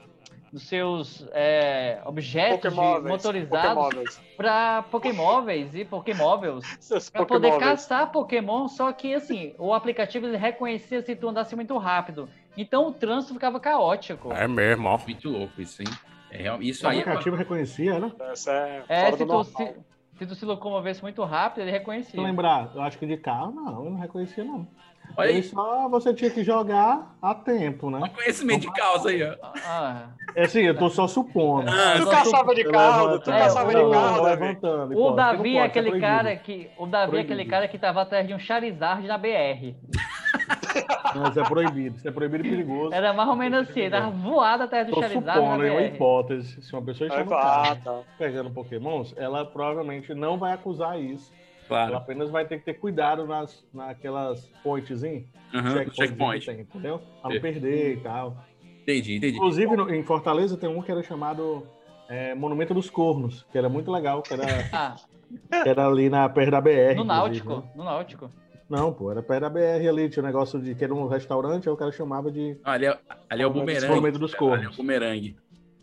dos 0.50 0.62
seus 0.62 1.28
é, 1.33 2.00
objetos 2.07 2.73
Pokémóveis, 2.73 3.12
motorizados 3.12 4.21
para 4.35 4.83
Pokémóveis 4.85 5.75
e 5.75 5.85
Pokémóveis 5.85 6.64
para 7.12 7.26
poder 7.26 7.59
caçar 7.59 8.11
Pokémon, 8.11 8.66
só 8.66 8.90
que 8.90 9.12
assim, 9.12 9.54
o 9.59 9.75
aplicativo 9.75 10.26
ele 10.26 10.38
reconhecia 10.38 11.02
se 11.02 11.14
tu 11.14 11.28
andasse 11.28 11.54
muito 11.54 11.76
rápido. 11.76 12.26
Então 12.57 12.88
o 12.88 12.92
trânsito 12.92 13.35
ficava 13.35 13.61
caótico. 13.61 14.33
É 14.33 14.49
mesmo, 14.49 14.88
ó. 14.88 14.99
Muito 15.07 15.28
louco 15.28 15.61
isso, 15.61 15.83
hein? 15.83 15.88
É, 16.30 16.45
isso 16.61 16.87
O 16.87 16.88
aí 16.88 16.99
é 16.99 17.00
aplicativo 17.02 17.37
reconhecia, 17.37 17.99
né? 17.99 18.11
Essa 18.33 18.52
é, 18.52 18.85
É, 18.88 19.12
se 19.12 19.25
do 19.25 19.26
tu, 19.26 19.45
se, 19.45 19.75
se 20.18 20.26
tu 20.26 20.34
se 20.34 20.44
locomovesse 20.44 21.02
muito 21.02 21.22
rápido, 21.25 21.62
ele 21.62 21.70
reconhecia. 21.70 22.20
lembrar, 22.20 22.70
eu 22.75 22.82
acho 22.82 22.98
que 22.98 23.06
de 23.06 23.16
carro, 23.16 23.52
não, 23.52 23.84
eu 23.84 23.90
não 23.90 23.98
reconhecia, 23.98 24.44
não. 24.44 24.66
Olha 25.16 25.30
Aí 25.30 25.42
só 25.42 25.88
você 25.88 26.12
tinha 26.12 26.30
que 26.30 26.44
jogar 26.44 27.16
a 27.22 27.34
tempo, 27.34 27.90
né? 27.90 28.06
conhecimento 28.14 28.60
de 28.60 28.72
causa 28.72 29.08
aí, 29.08 29.22
ó. 29.22 29.34
Ah, 29.64 30.08
É 30.37 30.44
assim, 30.44 30.60
eu 30.60 30.76
tô 30.76 30.90
só 30.90 31.06
supondo. 31.08 31.68
Ah, 31.70 31.94
Tu 31.98 32.06
caçava 32.10 32.54
de 32.54 32.64
carro, 32.64 33.18
tu 33.18 33.30
caçava 33.30 33.72
É, 33.72 33.75
de 33.84 33.90
carro, 33.90 34.22
levantando, 34.25 34.98
o 35.02 35.10
Davi 35.12 35.56
é 35.56 35.62
aquele 35.62 35.88
proibido. 35.90 36.12
cara 36.12 36.37
que. 36.37 36.70
O 36.76 36.87
Davi 36.87 37.16
é 37.16 37.20
aquele 37.20 37.44
cara 37.46 37.66
que 37.66 37.78
tava 37.78 38.02
atrás 38.02 38.26
de 38.26 38.34
um 38.34 38.38
Charizard 38.38 39.06
na 39.06 39.16
BR. 39.16 39.75
Não, 41.14 41.28
isso 41.28 41.40
é 41.40 41.44
proibido. 41.44 41.97
Isso 41.97 42.08
é 42.08 42.11
proibido 42.11 42.47
e 42.47 42.50
perigoso. 42.50 42.94
Era 42.94 43.12
mais 43.12 43.28
ou 43.28 43.37
menos 43.37 43.68
assim, 43.68 43.80
ele 43.80 43.90
tava 43.90 44.11
voado 44.11 44.62
atrás 44.64 44.87
do 44.87 44.92
Tô 44.94 45.00
Charizard 45.00 45.26
na 45.26 45.35
supondo, 45.35 45.64
é 45.64 45.70
uma 45.70 45.82
hipótese. 45.82 46.62
Se 46.62 46.73
uma 46.73 46.82
pessoa 46.82 47.11
Aí, 47.11 47.16
chama 47.18 47.30
o 47.30 47.35
ah, 47.35 47.42
carro 47.42 47.80
tá. 47.82 48.00
pegando 48.18 48.50
pokémons, 48.50 49.14
ela 49.16 49.44
provavelmente 49.44 50.12
não 50.14 50.38
vai 50.38 50.52
acusar 50.52 51.00
isso. 51.00 51.32
Ela 51.32 51.66
Claro. 51.68 51.97
apenas 51.97 52.30
vai 52.30 52.47
ter 52.47 52.58
que 52.58 52.64
ter 52.64 52.75
cuidado 52.75 53.26
nas, 53.26 53.62
naquelas 53.75 54.50
pointzinhas, 54.62 55.25
Uhum, 55.52 55.62
checkpoints 55.70 55.97
checkpoint. 55.97 56.47
tem, 56.47 56.61
entendeu? 56.61 57.00
Pra 57.20 57.30
não 57.30 57.40
perder 57.40 57.94
e 57.94 58.00
tal. 58.00 58.37
Entendi, 58.82 59.16
entendi. 59.16 59.37
Inclusive, 59.37 59.76
no- 59.76 59.92
em 59.94 60.02
Fortaleza 60.02 60.56
tem 60.56 60.68
um 60.68 60.80
que 60.80 60.90
era 60.90 61.02
chamado 61.02 61.66
é, 62.08 62.35
Monumento 62.35 62.73
dos 62.73 62.88
Cornos, 62.88 63.44
que 63.52 63.58
era 63.58 63.68
muito 63.68 63.90
legal, 63.92 64.23
que 64.23 64.32
era, 64.32 64.66
Ah, 64.73 64.94
que 65.62 65.68
era 65.68 65.87
ali 65.87 66.08
na 66.08 66.26
perto 66.28 66.52
da 66.52 66.61
BR. 66.61 66.94
no 66.97 67.04
Náutico. 67.04 67.56
né? 67.56 67.62
No 67.75 67.85
Náutico. 67.85 68.30
Não, 68.68 68.92
pô, 68.92 69.10
era 69.10 69.22
da 69.40 69.48
BR 69.48 69.88
ali, 69.88 70.10
tinha 70.10 70.22
um 70.22 70.26
negócio 70.26 70.60
de 70.60 70.75
que 70.75 70.84
era 70.84 70.94
um 70.94 71.08
restaurante, 71.08 71.68
aí 71.68 71.72
o 71.72 71.76
cara 71.76 71.90
chamava 71.90 72.30
de 72.30 72.58
Ah, 72.62 72.72
ali, 72.72 72.87
é, 72.87 72.98
ali 73.30 73.42
é 73.42 73.46
o 73.46 73.50
bumerangue. 73.50 74.10
Dos 74.18 74.34
Ali 74.34 74.64
é 74.66 74.68
o 74.68 74.72
bumerangue. 74.72 75.37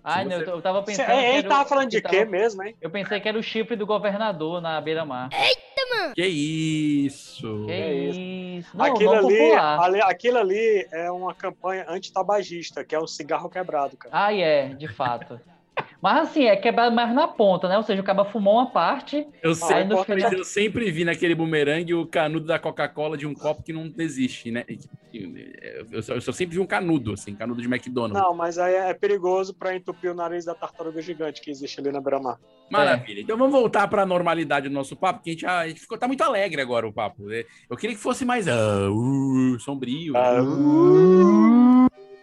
Ai, 0.04 0.24
Se 0.24 0.30
não, 0.30 0.38
você- 0.38 0.44
eu, 0.52 0.56
eu 0.58 0.62
tava 0.62 0.84
pensando. 0.84 1.10
é, 1.10 1.16
que 1.16 1.28
ele 1.30 1.38
era 1.40 1.50
tava 1.50 1.66
falando 1.68 1.90
de 1.90 2.00
que 2.00 2.08
quê 2.08 2.18
tava- 2.20 2.30
mesmo, 2.32 2.62
hein? 2.64 2.76
Eu 2.80 2.92
pensei 2.92 3.20
que 3.20 3.28
era 3.28 3.40
o 3.40 3.42
chifre 3.42 3.76
do 3.76 3.88
governador 3.88 4.62
na 4.62 4.80
beira-mar. 4.80 5.30
Que 6.14 6.26
isso? 6.28 7.64
Que 7.66 7.72
é 7.72 7.94
isso? 7.94 8.78
Não, 8.78 8.86
aquilo, 8.86 9.12
não 9.16 9.28
ali, 9.28 9.38
popular. 9.38 9.80
ali- 9.82 10.02
aquilo 10.02 10.38
ali 10.38 10.88
é 10.92 11.10
uma 11.10 11.34
campanha 11.34 11.86
antitabagista, 11.90 12.84
que 12.84 12.94
é 12.94 13.00
o 13.00 13.08
cigarro 13.08 13.50
quebrado, 13.50 13.98
cara. 13.98 14.14
Ah, 14.16 14.32
é, 14.34 14.68
de 14.76 14.88
fato. 14.88 15.40
Mas 16.06 16.30
assim, 16.30 16.44
é 16.44 16.56
quebrado 16.56 16.96
mais 16.96 17.12
na 17.16 17.28
ponta, 17.28 17.68
né? 17.68 17.78
Ou 17.78 17.82
seja, 17.82 18.00
o 18.00 18.06
cara 18.06 18.24
fumou 18.26 18.58
uma 18.58 18.68
parte. 18.70 19.26
Eu, 19.42 19.56
sempre, 19.56 19.86
no 19.86 20.04
final- 20.04 20.34
eu 20.34 20.44
sempre 20.44 20.92
vi 20.92 21.04
naquele 21.04 21.34
bumerangue 21.34 21.96
o 21.96 22.06
canudo 22.06 22.46
da 22.46 22.60
Coca-Cola 22.60 23.18
de 23.18 23.26
um 23.26 23.34
copo 23.34 23.64
que 23.64 23.74
não 23.74 23.92
existe, 23.98 24.52
né? 24.52 24.64
Eu, 25.92 26.04
só, 26.04 26.14
eu 26.14 26.22
só 26.22 26.32
sempre 26.32 26.58
vi 26.58 26.62
um 26.62 26.66
canudo, 26.68 27.14
assim, 27.14 27.34
canudo 27.34 27.60
de 27.60 27.68
McDonald's. 27.68 28.22
Não, 28.22 28.36
mas 28.36 28.60
aí 28.60 28.76
é 28.76 28.94
perigoso 28.94 29.56
pra 29.56 29.76
entupir 29.76 30.12
o 30.12 30.14
nariz 30.14 30.46
da 30.46 30.54
tartaruga 30.54 31.02
gigante 31.02 31.42
que 31.42 31.50
existe 31.50 31.80
ali 31.80 31.92
na 31.92 32.00
beira-mar. 32.00 32.38
Maravilha. 32.70 33.22
Então 33.22 33.36
vamos 33.36 33.54
voltar 33.60 33.88
para 33.88 34.04
a 34.04 34.06
normalidade 34.06 34.70
do 34.70 34.76
nosso 34.76 34.96
papo, 34.96 35.22
porque 35.22 35.32
a 35.32 35.34
gente, 35.34 35.46
ah, 35.48 35.60
a 35.62 35.68
gente 35.68 35.80
ficou, 35.82 35.98
tá 35.98 36.08
muito 36.08 36.22
alegre 36.22 36.62
agora 36.62 36.88
o 36.88 36.94
papo. 36.94 37.24
né? 37.24 37.46
Eu 37.68 37.76
queria 37.76 37.96
que 37.96 38.02
fosse 38.04 38.24
mais 38.26 38.48
ah, 38.48 38.92
uh, 38.92 39.60
sombrio. 39.60 40.14
Ah, 40.16 40.36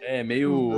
É, 0.03 0.23
meio. 0.23 0.71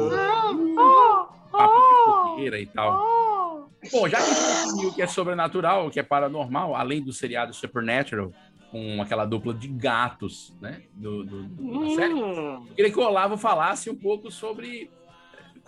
papo 1.52 1.74
de 2.08 2.13
fogueira 2.34 2.58
e 2.60 2.66
tal. 2.66 3.70
Bom, 3.92 4.08
já 4.08 4.16
que 4.16 4.22
a 4.30 4.34
gente 4.34 4.64
definiu 4.66 4.88
o 4.88 4.94
que 4.94 5.02
é 5.02 5.06
sobrenatural, 5.06 5.86
o 5.86 5.90
que 5.90 6.00
é 6.00 6.02
paranormal, 6.02 6.74
além 6.74 7.02
do 7.02 7.12
seriado 7.12 7.52
Supernatural, 7.52 8.32
com 8.70 9.00
aquela 9.00 9.24
dupla 9.26 9.52
de 9.54 9.68
gatos, 9.68 10.56
né? 10.60 10.82
Do, 10.94 11.22
do- 11.24 11.42
do- 11.44 11.80
da 11.90 11.94
série, 11.94 12.14
hum, 12.14 12.66
eu 12.70 12.74
queria 12.74 12.90
que 12.90 12.98
o 12.98 13.02
Olavo 13.02 13.36
falasse 13.36 13.90
um 13.90 13.94
pouco 13.94 14.30
sobre. 14.30 14.90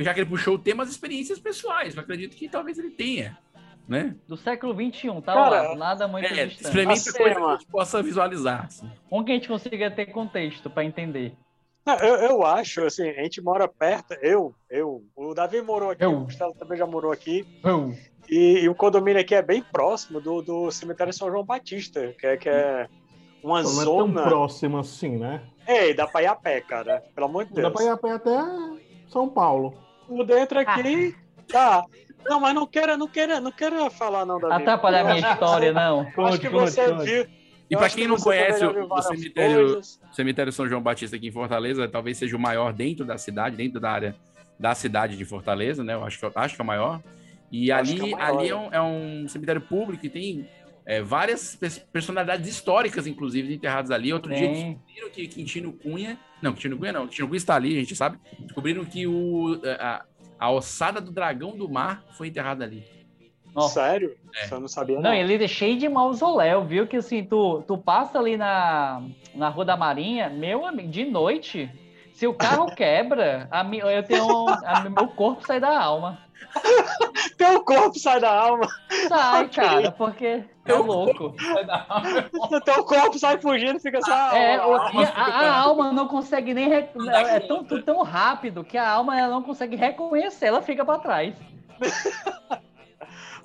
Já 0.00 0.12
que 0.12 0.20
ele 0.20 0.28
puxou 0.30 0.54
o 0.54 0.58
tema, 0.58 0.82
as 0.82 0.90
experiências 0.90 1.38
pessoais. 1.38 1.94
Eu 1.94 2.02
acredito 2.02 2.37
que 2.37 2.49
talvez 2.49 2.78
ele 2.78 2.90
tenha. 2.90 3.38
Né? 3.88 4.16
Do 4.26 4.37
século 4.37 4.75
XXI, 4.75 5.08
tá 5.23 5.32
Cara, 5.32 5.62
lá, 5.68 5.76
nada 5.76 6.08
muito 6.08 6.25
É, 6.26 6.46
distante. 6.46 6.64
experimenta 6.64 6.92
Assim, 7.00 7.12
coisa 7.18 7.35
que 7.37 7.40
a 7.40 7.50
gente 7.52 7.66
possa 7.68 8.02
visualizar. 8.02 8.64
assim. 8.64 8.90
Um 9.12 9.23
que 9.23 9.30
a 9.30 9.35
gente 9.37 9.46
consiga 9.46 9.88
ter 9.90 10.06
contexto 10.06 10.68
pra 10.68 10.85
entender. 10.85 11.35
Eu, 12.02 12.14
eu 12.16 12.47
acho, 12.47 12.85
assim, 12.85 13.09
a 13.09 13.23
gente 13.23 13.40
mora 13.40 13.69
perto, 13.69 14.14
eu, 14.21 14.55
eu, 14.71 15.02
o 15.14 15.35
Davi 15.35 15.61
morou 15.62 15.90
aqui, 15.90 16.05
Eu. 16.05 16.12
o 16.12 16.25
Gustavo 16.25 16.55
também 16.55 16.76
já 16.76 16.87
morou 16.87 17.12
aqui, 17.12 17.47
e, 18.28 18.61
e 18.61 18.69
o 18.69 18.75
condomínio 18.75 19.21
aqui 19.21 19.35
é 19.35 19.43
bem 19.43 19.62
próximo 19.62 20.21
do, 20.21 20.43
do 20.43 20.71
cemitério 20.71 21.12
São 21.12 21.31
João 21.31 21.45
Batista, 21.45 22.14
que 22.19 22.26
é, 22.26 22.37
que 22.37 22.49
é 22.49 22.88
uma 23.43 23.62
Não 23.62 23.71
é 23.71 23.75
tão 23.75 23.85
zona... 23.85 24.23
próximo 24.25 24.78
assim, 24.78 25.16
né? 25.16 25.43
Ei, 25.69 25.95
dá 25.95 26.07
pra 26.07 26.23
ir 26.23 26.26
a 26.26 26.35
pé, 26.35 26.61
cara, 26.61 27.02
pelo 27.14 27.26
amor 27.26 27.45
de 27.45 27.55
Dá 27.55 27.62
Deus. 27.62 27.73
pra 27.75 27.85
ir 27.85 27.88
a 27.88 27.97
pé 27.97 28.11
até 28.12 28.37
São 29.09 29.28
Paulo. 29.28 29.75
Por 30.07 30.25
dentro 30.25 30.59
aqui, 30.59 31.14
tá. 31.49 31.85
Não, 32.25 32.40
mas 32.40 32.55
não 32.55 32.66
queira, 32.66 32.97
não 32.97 33.07
queira, 33.07 33.40
não 33.40 33.52
queira 33.52 33.88
falar 33.90 34.26
não, 34.26 34.40
Davi. 34.40 34.55
Atrapalhar 34.62 34.99
a 35.07 35.11
Eu 35.11 35.14
minha 35.14 35.33
história, 35.33 35.73
não. 35.73 36.07
Eu 36.16 36.26
acho 36.26 36.40
que 36.40 36.49
você 36.49 36.93
viu... 36.95 37.26
E 37.68 37.76
para 37.76 37.88
quem 37.88 38.04
que 38.04 38.08
não 38.08 38.16
conhece 38.16 38.64
o, 38.64 38.92
o 38.92 39.02
cemitério, 39.02 39.64
coisas. 39.73 40.00
cemitério 40.12 40.52
São 40.52 40.68
João 40.68 40.80
Batista 40.80 41.16
aqui 41.16 41.28
em 41.28 41.32
Fortaleza, 41.32 41.88
talvez 41.88 42.16
seja 42.16 42.37
o 42.37 42.40
maior 42.40 42.73
dentro 42.73 43.04
da 43.04 43.18
cidade, 43.18 43.56
dentro 43.56 43.80
da 43.80 43.90
área 43.90 44.16
da 44.58 44.75
cidade 44.75 45.16
de 45.16 45.25
Fortaleza, 45.25 45.82
né? 45.85 45.94
Eu 45.94 46.04
acho 46.04 46.18
que, 46.18 46.25
eu 46.25 46.32
acho 46.35 46.54
que 46.54 46.61
é 46.61 46.64
o 46.64 46.66
maior. 46.66 47.02
E 47.50 47.68
Eu 47.68 47.76
acho 47.76 47.92
ali, 47.92 48.12
é 48.12 48.16
maior, 48.16 48.38
ali 48.38 48.49
é, 48.49 48.56
um, 48.56 48.73
é 48.73 48.82
um 48.82 49.28
cemitério 49.28 49.61
público 49.61 50.06
e 50.06 50.08
tem 50.08 50.49
é, 50.85 51.02
várias 51.02 51.56
pers- 51.56 51.78
personalidades 51.78 52.49
históricas, 52.49 53.06
inclusive, 53.06 53.54
enterradas 53.54 53.90
ali. 53.90 54.12
Outro 54.12 54.32
dia 54.32 54.49
Tem. 54.49 54.73
descobriram 54.75 55.11
que 55.11 55.28
Quintino 55.28 55.73
Cunha. 55.73 56.18
Não, 56.40 56.52
Quintino 56.52 56.78
Cunha 56.78 56.92
não. 56.92 57.06
Quintino 57.06 57.28
Cunha 57.28 57.37
está 57.37 57.56
ali, 57.56 57.76
a 57.76 57.80
gente 57.80 57.94
sabe. 57.96 58.18
Descobriram 58.38 58.85
que 58.85 59.06
o, 59.06 59.61
a, 59.78 60.04
a 60.38 60.50
ossada 60.50 61.00
do 61.00 61.11
dragão 61.11 61.56
do 61.56 61.68
mar 61.68 62.04
foi 62.16 62.28
enterrada 62.28 62.64
ali. 62.64 62.85
Ó. 63.57 63.63
Sério? 63.69 64.15
É. 64.35 64.53
Eu 64.55 64.61
não 64.61 64.69
sabia, 64.69 64.97
não. 64.97 65.03
Não, 65.03 65.15
ele 65.15 65.43
é 65.43 65.49
cheio 65.49 65.79
de 65.79 65.89
mausoléu, 65.89 66.65
viu? 66.65 66.87
Que 66.87 66.99
assim, 66.99 67.25
tu, 67.25 67.63
tu 67.67 67.79
passa 67.79 68.19
ali 68.19 68.37
na, 68.37 69.03
na 69.35 69.49
Rua 69.49 69.65
da 69.65 69.77
Marinha, 69.77 70.29
meu 70.29 70.67
amigo, 70.67 70.89
de 70.91 71.05
noite, 71.07 71.71
se 72.13 72.27
o 72.27 72.35
carro 72.35 72.67
quebra, 72.77 73.49
a 73.51 73.63
eu 73.91 74.03
tenho 74.03 74.47
a- 74.49 74.81
meu 74.89 75.09
corpo 75.09 75.45
sai 75.47 75.59
da 75.59 75.81
alma. 75.83 76.19
Teu 77.37 77.63
corpo 77.65 77.99
sai 77.99 78.21
da 78.21 78.31
alma. 78.33 78.67
Sai, 79.09 79.45
Ok. 79.45 79.63
cara, 79.65 79.91
porque 79.93 80.27
é 80.27 80.45
Teu 80.65 80.83
louco. 80.83 81.35
Teu 82.65 82.85
corpo 82.85 83.19
sai 83.19 83.39
fugindo 83.39 83.79
fica 83.81 84.01
só 84.03 84.13
a 84.15 84.39
É, 84.39 84.57
alma. 84.57 84.91
e 84.95 85.05
a, 85.05 85.25
a 85.25 85.61
alma 85.61 85.93
não 85.93 86.09
consegue 86.09 86.55
nem. 86.55 86.69
rec- 86.69 86.91
É 87.09 87.41
tão, 87.41 87.65
tão 87.65 88.03
rápido 88.03 88.63
que 88.65 88.77
a 88.79 88.89
alma 88.89 89.19
ela 89.19 89.29
não 89.31 89.43
consegue 89.43 89.77
reconhecer, 89.77 90.47
ela 90.47 90.63
fica 90.63 90.85
pra 90.85 90.99
trás. 90.99 91.35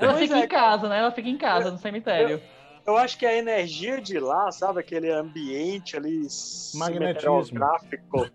Ela 0.02 0.14
Pois 0.14 0.24
fica 0.24 0.40
é. 0.40 0.44
em 0.44 0.48
casa, 0.48 0.90
né? 0.90 1.00
Ela 1.00 1.12
fica 1.12 1.30
em 1.30 1.38
casa, 1.38 1.72
no 1.72 1.78
cemitério. 1.78 2.42
Eu 2.86 2.98
acho 2.98 3.18
que 3.18 3.26
a 3.26 3.38
energia 3.38 4.02
de 4.02 4.20
lá, 4.20 4.52
sabe? 4.52 4.80
Aquele 4.80 5.12
ambiente 5.12 5.96
ali 5.96 6.28
Magnetismo. 6.76 7.44
cinematográfico, 7.46 8.28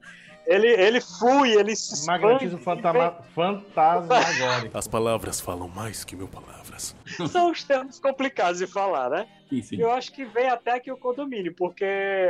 Ele, 0.46 0.68
ele 0.68 1.00
flui, 1.00 1.50
ele 1.52 1.75
se. 1.75 2.06
Magnetismo 2.06 2.58
fantama- 2.58 3.16
fantasmagórico. 3.35 4.78
As 4.78 4.87
palavras 4.87 5.40
falam 5.40 5.68
mais 5.68 6.04
que 6.04 6.14
mil 6.14 6.28
palavras. 6.28 6.94
São 7.30 7.50
os 7.50 7.64
termos 7.64 7.99
complicados 7.99 8.58
de 8.61 8.66
falar, 8.68 9.11
né? 9.11 9.26
Sim, 9.49 9.62
sim. 9.62 9.76
Eu 9.80 9.90
acho 9.90 10.12
que 10.12 10.25
vem 10.25 10.46
até 10.49 10.75
aqui 10.75 10.90
o 10.92 10.96
condomínio, 10.96 11.52
porque 11.54 11.85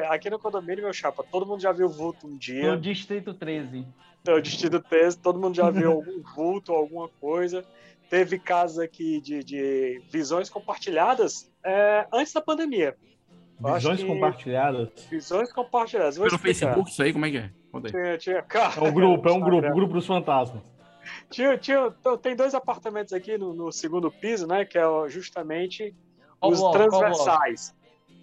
aqui 0.09 0.31
no 0.31 0.39
condomínio, 0.39 0.85
meu 0.85 0.93
chapa, 0.93 1.23
todo 1.31 1.45
mundo 1.47 1.61
já 1.61 1.73
viu 1.73 1.89
vulto 1.89 2.27
um 2.27 2.31
No 2.31 2.39
dia. 2.39 2.77
Distrito 2.77 3.35
13. 3.35 3.87
o 4.29 4.41
Distrito 4.41 4.81
13, 4.81 5.19
todo 5.19 5.39
mundo 5.39 5.55
já 5.55 5.71
viu 5.71 5.93
algum 5.93 6.23
vulto, 6.35 6.73
alguma 6.73 7.09
coisa. 7.21 7.65
Teve 8.09 8.39
casos 8.39 8.79
aqui 8.79 9.21
de, 9.21 9.43
de 9.43 10.01
visões 10.11 10.49
compartilhadas 10.49 11.51
é, 11.65 12.07
antes 12.13 12.33
da 12.33 12.41
pandemia. 12.41 12.97
Eu 13.63 13.75
Visões 13.75 14.01
que- 14.01 14.07
compartilhadas. 14.07 14.89
Visões 15.11 15.53
compartilhadas. 15.53 16.17
Vou 16.17 16.27
Pelo 16.27 16.37
explicar. 16.37 16.59
Facebook, 16.59 16.91
isso 16.91 17.03
aí, 17.03 17.13
como 17.13 17.27
é 17.27 17.31
que 17.31 17.39
é? 17.39 17.51
Tinha, 17.91 18.19
tinha, 18.19 18.43
cara, 18.43 18.81
É 18.81 18.89
um 18.89 18.93
grupo, 18.95 19.29
é 19.29 19.33
um 19.33 19.41
grupo, 19.41 19.69
grupo 19.75 19.93
dos 19.95 20.07
fantasmas. 20.07 20.63
Tinha, 21.31 21.57
tinha, 21.59 21.87
então, 22.01 22.17
tem 22.19 22.35
dois 22.37 22.55
apartamentos 22.55 23.13
aqui 23.13 23.37
no, 23.39 23.53
no 23.55 23.71
segundo 23.73 24.11
piso, 24.11 24.47
né? 24.47 24.65
Que 24.65 24.79
é 24.79 24.85
justamente 25.09 25.95
Qual 26.41 26.53
os 26.53 26.59
bloco? 26.61 26.77
transversais 26.79 27.75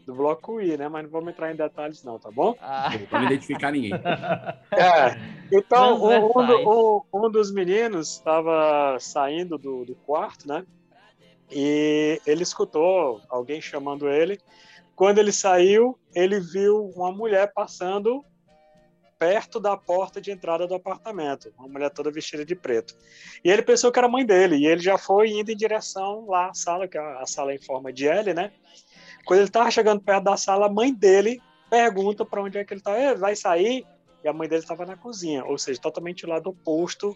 do 0.05 0.13
bloco 0.13 0.59
I, 0.61 0.75
né? 0.77 0.87
Mas 0.89 1.03
não 1.03 1.09
vamos 1.09 1.29
entrar 1.33 1.51
em 1.51 1.55
detalhes, 1.55 2.03
não, 2.03 2.19
tá 2.19 2.29
bom? 2.31 2.55
Ah, 2.61 2.89
Pra 3.09 3.19
não 3.19 3.27
identificar 3.27 3.71
ninguém. 3.71 3.91
É. 4.73 5.15
Então, 5.51 6.01
um, 6.03 6.25
um 6.25 7.01
um- 7.13 7.25
um 7.27 7.29
dos 7.31 7.51
meninos 7.51 8.11
estava 8.13 8.97
saindo 8.99 9.57
do, 9.57 9.85
do 9.85 9.93
quarto, 9.95 10.47
né? 10.47 10.65
E 11.51 12.19
ele 12.25 12.41
escutou 12.43 13.21
alguém 13.29 13.61
chamando 13.61 14.09
ele. 14.09 14.39
Quando 14.95 15.19
ele 15.19 15.31
saiu, 15.31 15.97
ele 16.15 16.39
viu 16.39 16.85
uma 16.95 17.11
mulher 17.11 17.51
passando 17.53 18.23
perto 19.19 19.59
da 19.59 19.77
porta 19.77 20.19
de 20.19 20.31
entrada 20.31 20.67
do 20.67 20.75
apartamento, 20.75 21.53
uma 21.57 21.67
mulher 21.67 21.89
toda 21.91 22.11
vestida 22.11 22.43
de 22.43 22.55
preto. 22.55 22.93
E 23.43 23.49
ele 23.49 23.61
pensou 23.61 23.91
que 23.91 23.97
era 23.99 24.07
a 24.07 24.11
mãe 24.11 24.25
dele, 24.25 24.57
e 24.57 24.65
ele 24.65 24.81
já 24.81 24.97
foi 24.97 25.29
indo 25.29 25.49
em 25.51 25.55
direção 25.55 26.25
lá 26.27 26.49
à 26.49 26.53
sala, 26.53 26.87
que 26.87 26.97
é 26.97 27.01
a 27.01 27.25
sala 27.25 27.53
em 27.53 27.61
forma 27.61 27.93
de 27.93 28.07
L, 28.07 28.33
né? 28.33 28.51
Quando 29.25 29.39
ele 29.39 29.47
estava 29.47 29.71
chegando 29.71 30.01
perto 30.01 30.23
da 30.23 30.37
sala, 30.37 30.67
a 30.67 30.71
mãe 30.71 30.93
dele 30.93 31.41
pergunta 31.69 32.25
para 32.25 32.41
onde 32.43 32.57
é 32.57 32.63
que 32.63 32.73
ele 32.73 32.81
está. 32.81 33.13
Vai 33.15 33.35
sair? 33.35 33.85
E 34.23 34.27
a 34.27 34.33
mãe 34.33 34.47
dele 34.47 34.61
estava 34.61 34.85
na 34.85 34.95
cozinha, 34.95 35.43
ou 35.43 35.57
seja, 35.57 35.81
totalmente 35.81 36.25
lá 36.25 36.39
do 36.39 36.51
oposto 36.51 37.15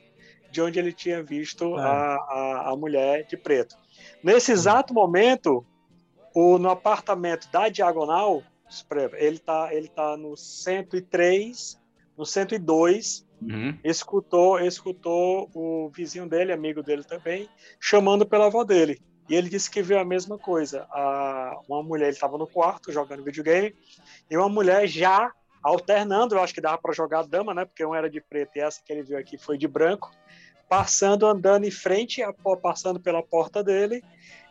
de 0.51 0.61
onde 0.61 0.79
ele 0.79 0.91
tinha 0.91 1.23
visto 1.23 1.77
É. 1.77 1.81
a, 1.81 2.15
a, 2.15 2.69
a 2.71 2.75
mulher 2.75 3.25
de 3.25 3.37
preto. 3.37 3.75
Nesse 4.23 4.51
exato 4.51 4.93
momento, 4.93 5.65
o, 6.33 6.57
no 6.57 6.69
apartamento 6.69 7.49
da 7.51 7.69
Diagonal, 7.69 8.43
ele 9.17 9.37
está 9.37 9.73
ele 9.73 9.87
tá 9.87 10.17
no 10.17 10.35
103, 10.35 11.79
no 12.17 12.25
102, 12.25 13.25
Uhum. 13.39 13.77
escutou, 13.83 14.59
escutou 14.59 15.47
o 15.53 15.89
vizinho 15.89 16.27
dele, 16.27 16.51
amigo 16.51 16.81
dele 16.81 17.03
também, 17.03 17.47
chamando 17.79 18.25
pela 18.25 18.47
avó 18.47 18.63
dele. 18.63 18.99
E 19.29 19.35
ele 19.35 19.49
disse 19.49 19.69
que 19.69 19.81
viu 19.81 19.99
a 19.99 20.05
mesma 20.05 20.37
coisa. 20.37 20.87
A, 20.91 21.59
uma 21.67 21.83
mulher, 21.83 22.05
ele 22.05 22.13
estava 22.13 22.37
no 22.37 22.47
quarto 22.47 22.91
jogando 22.91 23.23
videogame, 23.23 23.75
e 24.29 24.37
uma 24.37 24.49
mulher 24.49 24.87
já 24.87 25.31
alternando, 25.61 26.35
eu 26.35 26.41
acho 26.41 26.53
que 26.53 26.61
dava 26.61 26.77
para 26.77 26.93
jogar 26.93 27.27
dama, 27.27 27.53
né? 27.53 27.65
Porque 27.65 27.83
uma 27.83 27.97
era 27.97 28.09
de 28.09 28.21
preto 28.21 28.55
e 28.55 28.61
essa 28.61 28.81
que 28.83 28.91
ele 28.91 29.03
viu 29.03 29.17
aqui 29.17 29.37
foi 29.37 29.57
de 29.57 29.67
branco, 29.67 30.11
passando, 30.69 31.25
andando 31.25 31.65
em 31.65 31.71
frente, 31.71 32.21
passando 32.61 32.99
pela 32.99 33.21
porta 33.21 33.63
dele. 33.63 34.01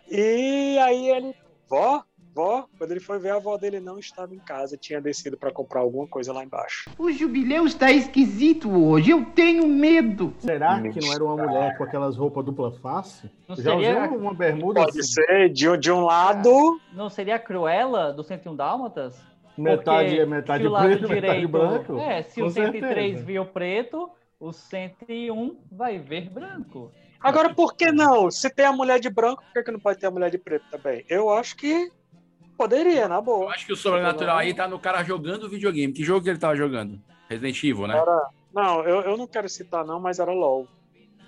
E 0.08 0.78
aí 0.78 1.08
ele, 1.08 1.34
vó, 1.68 2.02
vó, 2.36 2.66
quando 2.76 2.90
ele 2.90 3.00
foi 3.00 3.18
ver, 3.18 3.30
a 3.30 3.36
avó 3.36 3.56
dele 3.56 3.80
não 3.80 3.98
estava 3.98 4.34
em 4.34 4.38
casa, 4.38 4.76
tinha 4.76 5.00
descido 5.00 5.38
para 5.38 5.50
comprar 5.50 5.80
alguma 5.80 6.06
coisa 6.06 6.34
lá 6.34 6.44
embaixo. 6.44 6.90
O 6.98 7.10
jubileu 7.10 7.64
está 7.66 7.90
esquisito 7.90 8.70
hoje. 8.70 9.10
Eu 9.10 9.24
tenho 9.24 9.66
medo. 9.66 10.34
Será 10.38 10.78
que 10.82 11.00
não 11.00 11.12
era 11.14 11.24
uma 11.24 11.36
mulher 11.36 11.76
com 11.78 11.84
aquelas 11.84 12.14
roupas 12.16 12.44
dupla 12.44 12.70
face? 12.72 13.30
Não 13.48 13.56
Já 13.56 13.62
seria, 13.72 13.96
uma, 13.96 14.08
uma 14.18 14.34
bermuda 14.34 14.80
Pode 14.84 15.00
assim, 15.00 15.12
ser 15.14 15.48
de, 15.48 15.66
um- 15.70 15.78
de 15.78 15.90
um 15.90 16.04
lado. 16.04 16.78
não 16.92 17.08
seria 17.08 17.36
a 17.36 17.38
Cruella 17.38 18.12
do 18.12 18.22
101 18.22 18.54
Dálmatas? 18.54 19.18
metade 19.56 20.08
Porque 20.10 20.20
é 20.20 20.26
metade 20.26 20.62
se 20.62 20.68
o 20.68 20.70
lado 20.70 20.84
preto, 20.88 21.00
metade 21.08 21.20
direito, 21.20 21.48
branco. 21.48 21.98
É, 21.98 22.22
se 22.22 22.40
Com 22.42 22.48
o 22.48 22.50
103 22.50 22.82
certeza. 22.84 23.24
viu 23.24 23.46
preto, 23.46 24.10
o 24.38 24.52
101 24.52 25.56
vai 25.72 25.98
ver 25.98 26.28
branco. 26.28 26.92
Agora, 27.18 27.54
por 27.54 27.74
que 27.74 27.90
não? 27.90 28.30
Se 28.30 28.50
tem 28.50 28.66
a 28.66 28.72
mulher 28.72 29.00
de 29.00 29.08
branco, 29.08 29.42
por 29.42 29.52
que, 29.54 29.62
que 29.62 29.70
não 29.72 29.80
pode 29.80 29.98
ter 29.98 30.06
a 30.06 30.10
mulher 30.10 30.30
de 30.30 30.36
preto 30.36 30.66
também? 30.70 31.02
Eu 31.08 31.30
acho 31.30 31.56
que 31.56 31.90
poderia, 32.56 33.08
na 33.08 33.16
Eu 33.16 33.22
boa. 33.22 33.52
acho 33.52 33.66
que 33.66 33.72
o 33.72 33.76
sobrenatural 33.76 34.38
aí 34.38 34.54
tá 34.54 34.66
no 34.66 34.78
cara 34.78 35.02
jogando 35.04 35.48
videogame. 35.48 35.92
Que 35.92 36.02
jogo 36.04 36.22
que 36.22 36.30
ele 36.30 36.38
tava 36.38 36.56
jogando? 36.56 37.00
Resident 37.28 37.62
Evil, 37.62 37.86
né? 37.86 37.96
Era... 37.98 38.28
Não, 38.54 38.82
eu, 38.84 39.02
eu 39.02 39.16
não 39.16 39.26
quero 39.26 39.48
citar, 39.48 39.84
não, 39.84 40.00
mas 40.00 40.18
era 40.18 40.32
LOL. 40.32 40.66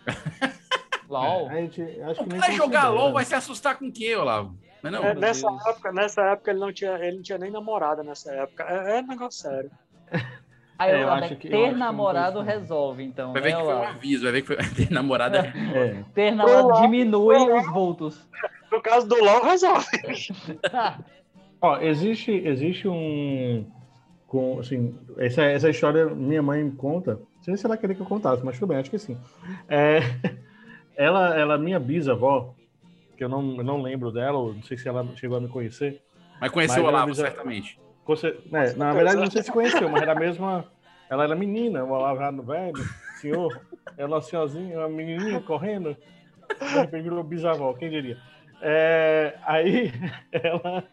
LOL. 1.09 1.49
A 1.49 1.55
gente, 1.55 1.83
acho 2.03 2.23
O 2.23 2.27
cara 2.29 2.53
jogar. 2.53 2.89
LOL 2.89 3.13
vai 3.13 3.25
se 3.25 3.35
assustar 3.35 3.77
com 3.79 3.87
o 3.89 3.93
quê, 3.93 4.15
Olavo? 4.17 4.55
Mas 4.83 4.93
não. 4.93 5.03
É, 5.05 5.15
nessa, 5.15 5.49
Deus. 5.49 5.67
época, 5.67 5.93
nessa 5.93 6.23
época 6.23 6.51
ele 6.51 6.61
não 6.61 6.73
tinha, 6.73 6.93
ele 6.99 7.17
não 7.17 7.23
tinha 7.23 7.39
nem 7.39 7.51
namorada 7.51 8.03
nessa 8.03 8.31
época. 8.33 8.65
É, 8.69 8.99
é 8.99 9.03
negócio 9.03 9.41
sério. 9.43 9.71
Aí 10.79 10.93
É, 10.93 10.95
eu 10.95 10.99
eu 11.01 11.11
acho 11.13 11.35
que- 11.37 11.49
eu 11.49 11.51
ter 11.65 11.73
namorado 11.77 12.45
tem- 12.45 12.55
resolve, 12.57 13.03
então. 13.03 13.33
Vai 13.33 13.43
ver 13.43 13.51
né, 13.53 13.57
que 13.59 13.65
foi 13.65 13.75
um 13.75 13.83
aviso, 13.83 14.23
vai 14.23 14.33
ver 14.33 14.41
que 14.43 14.47
foi 14.47 14.57
ter 14.87 14.91
namorada. 14.93 15.39
É. 15.75 16.05
Ter 16.15 16.31
namorado 16.31 16.81
diminui 16.83 17.37
os 17.53 17.67
vultos. 17.73 18.25
No 18.71 18.81
caso 18.81 19.09
do 19.09 19.17
LOL, 19.17 19.43
resolve. 19.45 19.87
Ó, 21.61 21.77
existe, 21.81 22.31
existe 22.31 22.89
um. 22.89 23.67
Com, 24.27 24.59
assim, 24.61 24.95
essa, 25.17 25.43
essa 25.43 25.71
história 25.71 26.07
minha 26.07 26.43
mãe 26.43 26.71
conta. 26.71 27.15
Não 27.15 27.43
sei 27.43 27.57
se 27.57 27.65
ela 27.65 27.77
queria 27.79 27.97
que 27.97 28.03
eu 28.03 28.07
contasse, 28.07 28.45
mas 28.45 28.59
tudo 28.59 28.69
bem, 28.69 28.79
acho 28.79 28.91
que 28.91 28.99
sim. 28.99 29.17
É, 29.69 30.01
ela, 30.97 31.35
ela, 31.39 31.57
minha 31.59 31.81
bisavó, 31.81 32.55
que 33.17 33.25
eu 33.25 33.29
não, 33.29 33.57
eu 33.57 33.65
não 33.65 33.81
lembro 33.81 34.13
dela, 34.13 34.39
não 34.53 34.63
sei 34.63 34.77
se 34.77 34.87
ela 34.87 35.07
chegou 35.17 35.39
a 35.39 35.41
me 35.41 35.49
conhecer. 35.49 36.03
Mas 36.41 36.51
conheceu 36.51 36.83
o 36.83 36.87
Mas 36.87 36.93
Olavo, 36.95 37.11
avisa- 37.11 37.23
certamente. 37.23 37.81
Conce- 38.05 38.37
né, 38.51 38.75
na 38.77 38.93
verdade, 38.93 39.17
não 39.17 39.31
sei 39.31 39.43
se 39.43 39.51
conheceu, 39.53 39.89
mas 39.89 40.03
era 40.03 40.13
a 40.13 40.15
mesma. 40.15 40.65
Ela 41.11 41.25
era 41.25 41.35
menina, 41.35 41.83
o 41.85 41.91
Olavo 41.91 42.31
no 42.33 42.43
velho, 42.43 42.85
senhor. 43.21 43.61
Ela 43.97 44.17
uma 44.17 44.21
senhorzinha, 44.21 44.79
uma 44.79 44.89
menininha 44.89 45.41
correndo. 45.41 45.97
De 46.61 46.79
repente 46.81 47.03
virou 47.05 47.25
bisavó, 47.25 47.73
quem 47.75 47.91
diria? 47.91 48.19
É, 48.61 49.39
aí 49.45 49.91
ela, 50.33 50.85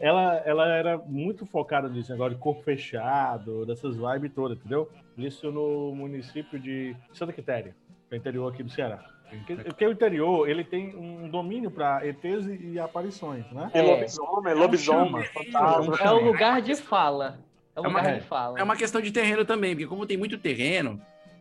ela, 0.00 0.36
ela 0.46 0.66
era 0.68 0.98
muito 0.98 1.44
focada 1.46 1.88
nisso, 1.88 2.10
negócio 2.10 2.34
de 2.34 2.40
corpo 2.40 2.62
fechado, 2.62 3.66
dessas 3.66 3.96
vibes 3.96 4.32
todas, 4.34 4.56
entendeu? 4.58 4.88
Isso 5.16 5.52
no 5.52 5.94
município 5.94 6.58
de 6.58 6.96
Santa 7.12 7.32
Quitéria, 7.32 7.74
que 8.08 8.14
é 8.14 8.16
o 8.16 8.18
interior 8.18 8.52
aqui 8.52 8.62
do 8.62 8.70
Ceará. 8.70 9.04
Porque 9.64 9.86
o 9.86 9.92
interior, 9.92 10.48
ele 10.48 10.64
tem 10.64 10.96
um 10.96 11.28
domínio 11.28 11.70
para 11.70 12.04
ETs 12.04 12.46
e, 12.48 12.80
aparições, 12.80 13.44
né? 13.52 13.70
E 13.72 13.78
É. 13.78 13.82
lobisomem, 13.82 14.54
lobisomem, 14.54 15.22
chama. 15.22 15.44
fantasma. 15.52 15.96
É 16.02 16.10
o 16.10 16.24
lugar 16.24 16.60
de 16.60 16.74
fala. 16.74 17.38
É 17.76 17.80
o 17.80 17.84
É 17.84 17.88
uma- 17.88 18.00
lugar 18.00 18.14
de 18.18 18.20
fala. 18.22 18.58
É 18.58 18.62
uma 18.64 18.74
questão 18.74 19.00
de 19.00 19.12
terreno 19.12 19.44
também, 19.44 19.74
porque 19.76 19.86
como 19.86 20.04
tem 20.04 20.16
muito 20.16 20.36
terreno, 20.36 21.00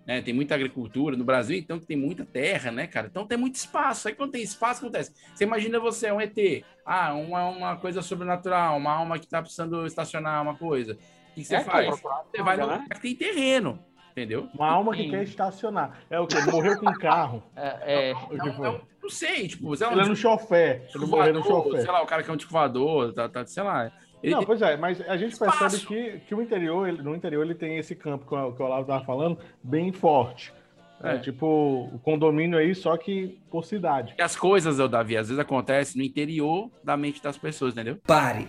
né, 0.10 0.24
tem 0.24 0.34
muita 0.34 0.56
agricultura 0.56 1.15
no 1.15 1.24
Brasil, 1.24 1.56
então 1.56 1.78
tem 1.78 1.95
muita 1.95 2.26
terra, 2.26 2.72
né, 2.72 2.88
cara? 2.88 3.06
Então 3.06 3.28
tem 3.28 3.38
muito 3.38 3.54
espaço. 3.58 4.08
Aí 4.08 4.15
quando 4.15 4.32
tem 4.32 4.41
espaço, 4.41 4.82
acontece. 4.84 5.13
Você 5.36 5.43
imagina 5.43 5.80
você, 5.80 6.08
é 6.08 6.13
um 6.13 6.19
ET, 6.19 6.36
ah, 6.84 7.13
uma, 7.13 7.45
uma 7.50 7.76
coisa 7.76 8.02
sobrenatural, 8.02 8.76
uma 8.76 8.91
alma 8.91 9.19
que 9.19 9.28
tá 9.28 9.39
precisando 9.39 9.86
estacionar 9.86 10.41
uma 10.41 10.56
coisa. 10.56 10.93
O 10.93 11.36
que 11.36 11.43
você 11.43 11.58
É, 11.58 11.63
faz? 11.63 12.02
Você 12.32 12.41
vai 12.41 12.58
no 12.58 12.65
né? 12.65 12.74
lugar 12.74 12.89
que 12.89 13.02
tem 13.02 13.15
terreno, 13.15 13.78
entendeu? 14.12 14.50
Uma 14.56 14.72
alma 14.72 14.95
que 14.95 15.04
Sim. 15.04 15.12
quer 15.12 15.22
estacionar. 15.26 16.00
É 16.10 16.19
o 16.19 16.26
quê? 16.26 16.38
Morreu 16.52 16.80
com 16.80 16.89
um 16.89 16.93
carro. 16.93 17.43
É, 17.56 18.10
é. 18.10 18.13
O 18.15 18.30
que 18.30 18.36
Não, 18.38 18.54
foi? 18.54 18.65
não, 18.65 18.82
não 19.04 19.10
sei, 19.12 19.48
tipo, 19.48 19.76
sei 19.76 19.86
lá, 19.86 19.93
Ele 19.93 20.02
é 20.02 20.06
no 20.08 20.15
chofé. 20.15 20.88
Ele 20.95 21.06
morreu 21.06 21.36
no 21.36 21.43
chofé. 21.43 21.82
sei 21.82 21.91
lá, 21.91 22.02
o 22.02 22.08
cara 22.08 22.24
que 22.24 22.32
é 22.32 22.34
um 22.34 22.38
descovador, 22.38 23.13
tá, 23.13 23.30
tá, 23.30 23.45
sei 23.45 23.62
lá. 23.62 23.91
Ele 24.21 24.36
Não, 24.36 24.43
pois 24.43 24.62
é, 24.62 24.75
mas 24.75 24.99
a 25.08 25.15
gente 25.15 25.32
Espaço. 25.34 25.58
percebe 25.60 25.86
que, 25.86 26.19
que 26.27 26.36
o 26.36 26.41
interior, 26.41 26.88
ele- 26.88 27.01
no 27.01 27.15
interior, 27.15 27.43
ele 27.43 27.55
tem 27.55 27.77
esse 27.77 27.95
campo 27.95 28.25
que 28.27 28.36
o, 28.36 28.51
que 28.51 28.62
o 28.62 28.65
Olavo 28.65 28.82
estava 28.82 29.03
falando, 29.05 29.38
bem 29.63 29.91
forte. 29.91 30.53
É, 31.01 31.15
É. 31.15 31.17
tipo, 31.19 31.89
o 31.93 31.99
condomínio 32.03 32.58
aí, 32.60 32.75
só 32.75 32.97
que 32.97 33.39
por 33.49 33.63
cidade. 33.63 34.13
as 34.19 34.36
coisas, 34.36 34.77
ô 34.79 34.88
Davi, 34.89 35.15
às 35.15 35.27
vezes 35.29 35.39
acontecem 35.39 35.97
no 36.01 36.05
interior 36.05 36.69
da 36.84 36.97
mente 36.97 37.23
das 37.23 37.38
pessoas, 37.38 37.71
entendeu? 37.73 37.97
Pare. 38.05 38.45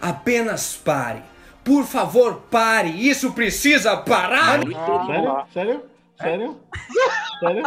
Apenas 0.00 0.76
pare. 0.76 1.22
Por 1.62 1.84
favor, 1.84 2.42
pare. 2.50 2.88
Isso 2.88 3.32
precisa 3.32 3.96
parar. 3.96 4.58
Interior. 4.62 5.46
Sério? 5.52 5.82
Sério? 6.18 6.56
Sério? 6.60 6.60
Sério? 7.40 7.62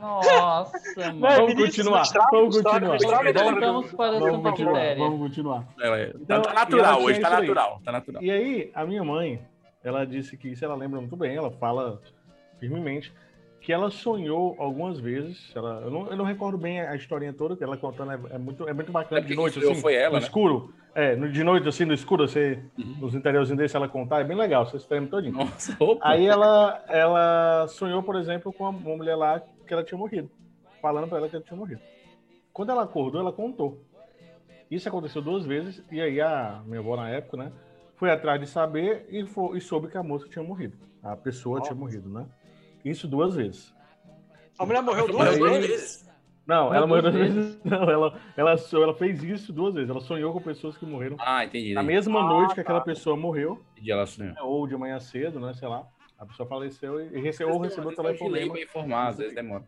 Nossa, 0.00 1.12
mano. 1.12 1.20
Vamos 1.20 1.54
continuar. 1.54 2.02
estraga, 2.02 2.28
Vamos 2.32 2.56
continuar. 2.62 2.98
Voltamos 3.24 3.92
para 3.92 4.18
Vamos 4.18 4.24
Santa 4.36 4.50
continuar. 4.50 4.74
Quitéria. 4.74 5.04
Vamos 5.04 5.20
continuar. 5.20 5.68
É- 5.80 6.12
Então, 6.20 6.42
tá 6.42 6.50
e 6.50 6.54
natural 6.54 7.02
hoje, 7.02 7.18
tinha 7.18 7.30
tá 7.30 7.40
natural, 7.40 7.80
tá 7.84 7.92
natural. 7.92 8.22
E 8.22 8.30
aí, 8.30 8.70
a 8.74 8.84
minha 8.86 9.04
mãe, 9.04 9.40
ela 9.82 10.04
disse 10.04 10.36
que, 10.36 10.48
isso 10.48 10.64
ela 10.64 10.74
lembra 10.74 11.00
muito 11.00 11.16
bem, 11.16 11.36
ela 11.36 11.50
fala 11.50 12.00
firmemente, 12.58 13.12
que 13.60 13.72
ela 13.72 13.90
sonhou 13.90 14.54
algumas 14.58 14.98
vezes, 14.98 15.52
ela, 15.54 15.80
eu, 15.84 15.90
não, 15.90 16.06
eu 16.08 16.16
não 16.16 16.24
recordo 16.24 16.56
bem 16.56 16.80
a 16.80 16.94
historinha 16.94 17.32
toda, 17.32 17.56
que 17.56 17.62
ela 17.64 17.76
contando 17.76 18.12
é, 18.12 18.18
é 18.34 18.38
muito, 18.38 18.68
é 18.68 18.72
muito 18.72 18.90
bacana 18.92 19.20
É 19.20 19.24
de 19.24 19.34
noite, 19.34 19.58
assim, 19.58 19.74
foi 19.76 19.94
ela, 19.94 20.10
no 20.14 20.20
né? 20.20 20.22
escuro. 20.22 20.72
É, 20.94 21.14
no- 21.14 21.30
de 21.30 21.44
noite, 21.44 21.68
assim, 21.68 21.84
no 21.84 21.92
escuro, 21.92 22.26
você, 22.26 22.58
Uhum. 22.78 22.96
nos 23.00 23.14
interiorzinhos 23.14 23.58
desse, 23.58 23.76
ela 23.76 23.88
contar, 23.88 24.20
é 24.20 24.24
bem 24.24 24.36
legal, 24.36 24.64
você 24.66 24.78
treme 24.86 25.06
todinho. 25.08 25.34
Nossa, 25.34 25.76
opa. 25.78 26.00
Aí 26.08 26.26
ela, 26.26 26.82
ela 26.88 27.66
sonhou, 27.68 28.02
por 28.02 28.16
exemplo, 28.16 28.52
com 28.52 28.64
uma 28.64 28.96
mulher 28.96 29.14
lá 29.16 29.42
que 29.68 29.74
ela 29.74 29.84
tinha 29.84 29.98
morrido, 29.98 30.30
falando 30.82 31.06
pra 31.08 31.18
ela 31.18 31.28
que 31.28 31.36
ela 31.36 31.44
tinha 31.44 31.56
morrido. 31.56 31.80
Quando 32.52 32.70
ela 32.70 32.82
acordou, 32.82 33.20
ela 33.20 33.32
contou. 33.32 33.84
Isso 34.70 34.88
aconteceu 34.88 35.22
duas 35.22 35.44
vezes, 35.46 35.82
e 35.90 36.00
aí 36.00 36.20
a 36.20 36.62
minha 36.66 36.80
avó, 36.80 36.96
na 36.96 37.08
época, 37.08 37.36
né, 37.36 37.52
foi 37.94 38.10
atrás 38.10 38.40
de 38.40 38.46
saber 38.46 39.06
e, 39.10 39.24
fo- 39.26 39.54
e 39.56 39.60
soube 39.60 39.88
que 39.88 39.96
a 39.96 40.02
moça 40.02 40.28
tinha 40.28 40.42
morrido. 40.44 40.76
A 41.02 41.16
pessoa 41.16 41.60
tinha 41.60 41.74
morrido, 41.74 42.08
né? 42.08 42.26
Isso 42.84 43.06
duas 43.06 43.34
vezes. 43.36 43.72
A 44.58 44.66
mulher 44.66 44.82
morreu 44.82 45.06
duas 45.06 45.38
duas 45.38 45.58
vezes. 45.66 46.08
Não, 46.46 46.72
ela 46.74 46.86
morreu 46.86 47.02
duas 47.02 47.14
vezes. 47.14 47.60
Não, 47.64 47.82
ela, 47.88 48.18
ela, 48.36 48.54
ela 48.72 48.94
fez 48.94 49.22
isso 49.22 49.52
duas 49.52 49.74
vezes. 49.74 49.88
Ela 49.90 50.00
sonhou 50.00 50.32
com 50.32 50.40
pessoas 50.40 50.76
que 50.76 50.84
morreram 50.86 51.16
Ah, 51.20 51.44
entendi. 51.44 51.74
na 51.74 51.82
mesma 51.82 52.22
noite 52.22 52.54
que 52.54 52.60
aquela 52.60 52.80
pessoa 52.80 53.16
morreu, 53.16 53.62
Entendi, 53.72 53.92
ela 53.92 54.06
sonhou. 54.06 54.34
ou 54.42 54.66
de 54.66 54.76
manhã 54.76 54.98
cedo, 54.98 55.38
né? 55.40 55.52
Sei 55.54 55.68
lá. 55.68 55.86
A 56.18 56.26
pessoa 56.26 56.48
faleceu 56.48 57.00
e 57.00 57.20
recebeu, 57.20 57.54
ou 57.54 57.60
recebeu 57.60 57.90
é 57.92 57.94
telefonema. 57.94 58.52
pra 58.52 58.62
informar, 58.62 59.08
às 59.08 59.18
vezes 59.18 59.34
demora. 59.34 59.64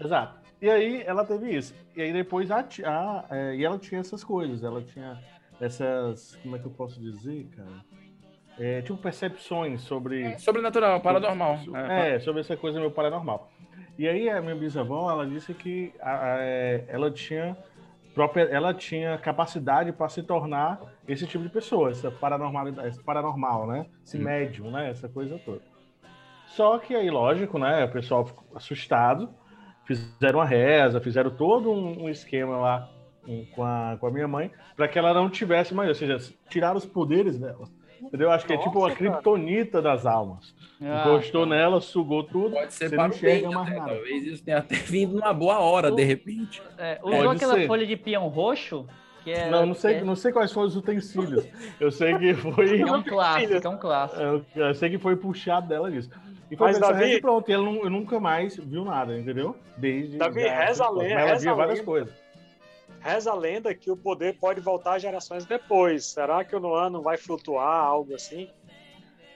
Exato. 0.00 0.38
E 0.60 0.68
aí 0.68 1.02
ela 1.06 1.24
teve 1.24 1.50
isso. 1.56 1.74
E 1.96 2.02
aí 2.02 2.12
depois 2.12 2.50
a, 2.50 2.58
a- 2.60 3.24
é, 3.30 3.54
e 3.56 3.64
ela 3.64 3.78
tinha 3.78 4.00
essas 4.00 4.22
coisas. 4.22 4.62
Ela 4.62 4.82
tinha 4.82 5.18
essas. 5.60 6.36
Como 6.42 6.56
é 6.56 6.58
que 6.58 6.66
eu 6.66 6.70
posso 6.70 7.00
dizer, 7.00 7.46
cara? 7.56 7.84
É, 8.58 8.82
tipo 8.82 8.98
percepções 8.98 9.80
sobre. 9.82 10.36
Sobrenatural, 10.38 11.00
paranormal. 11.00 11.58
É, 11.74 12.16
É, 12.16 12.20
sobre 12.20 12.40
essa 12.40 12.56
coisa 12.56 12.78
meu 12.78 12.90
paranormal. 12.90 13.50
E 13.96 14.06
aí 14.06 14.28
a 14.28 14.40
minha 14.42 14.54
bisavó, 14.54 15.10
ela 15.10 15.26
disse 15.26 15.54
que 15.54 15.92
a- 16.00 16.34
a- 16.34 16.38
é, 16.40 16.84
ela 16.88 17.10
tinha 17.10 17.56
própria, 18.14 18.42
ela 18.44 18.74
tinha 18.74 19.16
capacidade 19.18 19.92
para 19.92 20.08
se 20.08 20.22
tornar 20.22 20.80
esse 21.06 21.26
tipo 21.26 21.44
de 21.44 21.50
pessoa, 21.50 21.90
essa 21.90 22.10
paranormalidade, 22.10 22.88
esse 22.88 23.02
paranormal, 23.02 23.66
né? 23.66 23.86
Esse 24.04 24.18
Hum. 24.18 24.22
médium, 24.22 24.70
né? 24.70 24.90
Essa 24.90 25.08
coisa 25.08 25.38
toda. 25.44 25.60
Só 26.46 26.78
que 26.78 26.94
aí, 26.94 27.10
lógico, 27.10 27.58
né? 27.58 27.84
O 27.84 27.90
pessoal 27.90 28.24
ficou 28.26 28.44
assustado, 28.54 29.28
fizeram 29.84 30.38
uma 30.38 30.44
reza, 30.44 31.00
fizeram 31.00 31.30
todo 31.30 31.70
um, 31.70 32.04
um 32.04 32.08
esquema 32.08 32.56
lá 32.56 32.88
um, 33.26 33.44
com, 33.54 33.62
a, 33.64 33.96
com 34.00 34.06
a 34.06 34.10
minha 34.10 34.26
mãe 34.26 34.50
para 34.76 34.88
que 34.88 34.98
ela 34.98 35.12
não 35.12 35.28
tivesse 35.28 35.74
mais, 35.74 35.88
ou 35.88 35.94
seja, 35.94 36.18
tiraram 36.48 36.76
os 36.78 36.86
poderes 36.86 37.38
dela. 37.38 37.68
Entendeu? 38.02 38.30
Acho 38.30 38.46
que 38.46 38.52
é 38.52 38.56
tipo 38.58 38.78
a 38.84 38.88
Nossa, 38.88 38.96
cara. 38.96 39.10
criptonita 39.12 39.82
das 39.82 40.06
almas. 40.06 40.54
Ah, 40.80 41.04
Encostou 41.08 41.44
nela, 41.44 41.80
sugou 41.80 42.22
tudo, 42.22 42.50
Pode 42.54 42.72
ser 42.72 42.88
você 42.88 42.96
para 42.96 43.08
não 43.08 43.16
o 43.16 43.18
bem, 43.18 43.36
enxerga 43.38 43.50
mais 43.50 43.68
até, 43.68 43.78
nada. 43.78 43.92
talvez 43.94 44.26
isso 44.26 44.44
tenha 44.44 44.58
até 44.58 44.74
vindo 44.76 45.14
numa 45.16 45.32
boa 45.34 45.58
hora, 45.58 45.90
de 45.90 46.04
repente. 46.04 46.62
É, 46.78 46.98
usou 47.02 47.24
Pode 47.24 47.36
aquela 47.36 47.54
ser. 47.54 47.66
folha 47.66 47.86
de 47.86 47.96
peão 47.96 48.28
roxo, 48.28 48.86
que 49.24 49.32
é. 49.32 49.50
Não, 49.50 49.66
não 49.66 49.74
sei, 49.74 49.96
é, 49.96 50.04
não 50.04 50.14
sei 50.14 50.30
quais 50.32 50.52
foram 50.52 50.68
os 50.68 50.76
utensílios. 50.76 51.44
Eu 51.80 51.90
sei 51.90 52.16
que 52.16 52.34
foi. 52.34 52.80
é 52.80 52.84
um 52.92 53.02
clássico, 53.04 53.66
é 53.66 53.68
um 53.70 53.76
clássico. 53.76 54.22
Eu, 54.22 54.44
eu 54.54 54.74
sei 54.74 54.90
que 54.90 54.98
foi 54.98 55.16
puxado 55.16 55.66
dela 55.68 55.90
disso. 55.90 56.10
E 56.50 56.56
foi 56.56 56.68
Mas, 56.68 56.78
Davi- 56.78 57.12
e 57.16 57.20
pronto, 57.20 57.46
e 57.50 57.52
ela 57.52 57.62
nu- 57.64 57.90
nunca 57.90 58.18
mais 58.18 58.56
viu 58.56 58.82
nada, 58.84 59.18
entendeu? 59.18 59.54
Desde. 59.76 60.16
Davi, 60.16 60.42
já- 60.42 60.64
reza 60.64 60.84
a 60.86 60.92
mas 60.92 60.98
lenda, 61.02 61.20
Ela 61.20 61.38
via 61.38 61.50
a 61.50 61.54
várias 61.54 61.78
lenda. 61.80 61.84
coisas. 61.90 62.14
Reza 63.00 63.30
a 63.30 63.34
lenda 63.34 63.74
que 63.74 63.90
o 63.90 63.96
poder 63.96 64.38
pode 64.38 64.60
voltar 64.60 64.98
gerações 64.98 65.44
depois. 65.46 66.04
Será 66.06 66.44
que 66.44 66.54
o 66.54 66.60
Noah 66.60 66.90
não 66.90 67.02
vai 67.02 67.16
flutuar, 67.16 67.84
algo 67.84 68.14
assim? 68.14 68.48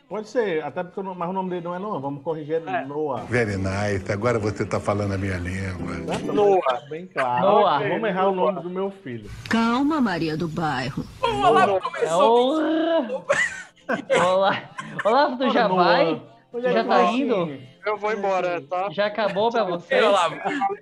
Pode 0.09 0.29
ser, 0.29 0.63
até 0.63 0.83
porque 0.85 1.01
o 1.01 1.03
no- 1.03 1.15
mas 1.15 1.31
o 1.31 1.33
nome 1.33 1.49
dele 1.49 1.63
não 1.65 1.75
é 1.75 1.79
Noah, 1.79 1.99
vamos 1.99 2.23
corrigir 2.23 2.57
é 2.67 2.85
Noah. 2.85 3.23
Very 3.25 3.57
nice. 3.57 4.13
Agora 4.13 4.39
você 4.39 4.67
tá 4.67 4.79
falando 4.79 5.15
a 5.15 5.17
minha 5.19 5.39
língua. 5.39 6.05
Pra 6.05 6.19
Noah. 6.35 6.81
Bem 6.91 7.07
claro. 7.07 7.47
Noah. 7.47 7.79
Vamos 7.89 8.09
errar 8.11 8.29
o 8.29 8.35
nome 8.35 8.61
do 8.61 8.69
meu 8.69 8.91
filho. 8.91 9.31
Calma, 9.49 10.03
Maria 10.03 10.37
do 10.37 10.49
Bairro. 10.49 11.03
O 11.23 11.27
Olavo 11.47 11.77
É 11.77 11.81
começou. 11.81 12.59
o... 12.61 13.25
Olá, 14.23 14.71
Olavo, 15.05 15.39
tu 15.39 15.51
já 15.51 15.67
Noah. 15.69 15.85
vai? 15.85 16.23
É 16.55 16.61
Já 16.73 16.83
que 16.83 16.89
tá 16.91 17.03
indo? 17.05 17.59
Eu 17.85 17.97
vou 17.97 18.13
embora, 18.13 18.61
tá? 18.61 18.89
Já 18.91 19.07
acabou 19.07 19.51
pra 19.51 19.65
você? 19.65 19.95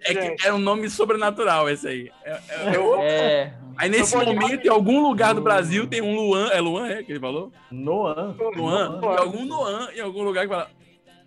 É 0.05 0.15
que 0.37 0.47
é 0.47 0.53
um 0.53 0.59
nome 0.59 0.89
sobrenatural 0.91 1.69
esse 1.69 1.89
aí. 1.89 2.11
É- 2.25 2.31
é- 2.33 2.77
eu- 2.77 3.01
É. 3.01 3.55
aí 3.77 3.89
nesse 3.89 4.15
Eu 4.15 4.25
momento, 4.25 4.65
em 4.67 4.69
algum 4.69 5.01
lugar 5.03 5.35
do 5.35 5.41
Brasil, 5.41 5.87
tem 5.87 6.01
um 6.03 6.15
Luan. 6.15 6.49
É 6.49 6.61
Luan, 6.61 6.89
é 6.89 7.03
que 7.03 7.13
ele 7.13 7.21
falou? 7.21 7.53
Noah. 7.71 8.35
Luan. 8.55 9.01
Tem 9.01 9.17
algum 9.17 9.45
Luan 9.45 9.89
em 9.95 10.01
algum 10.01 10.23
lugar 10.23 10.47
que 10.47 10.53
fala. 10.53 10.69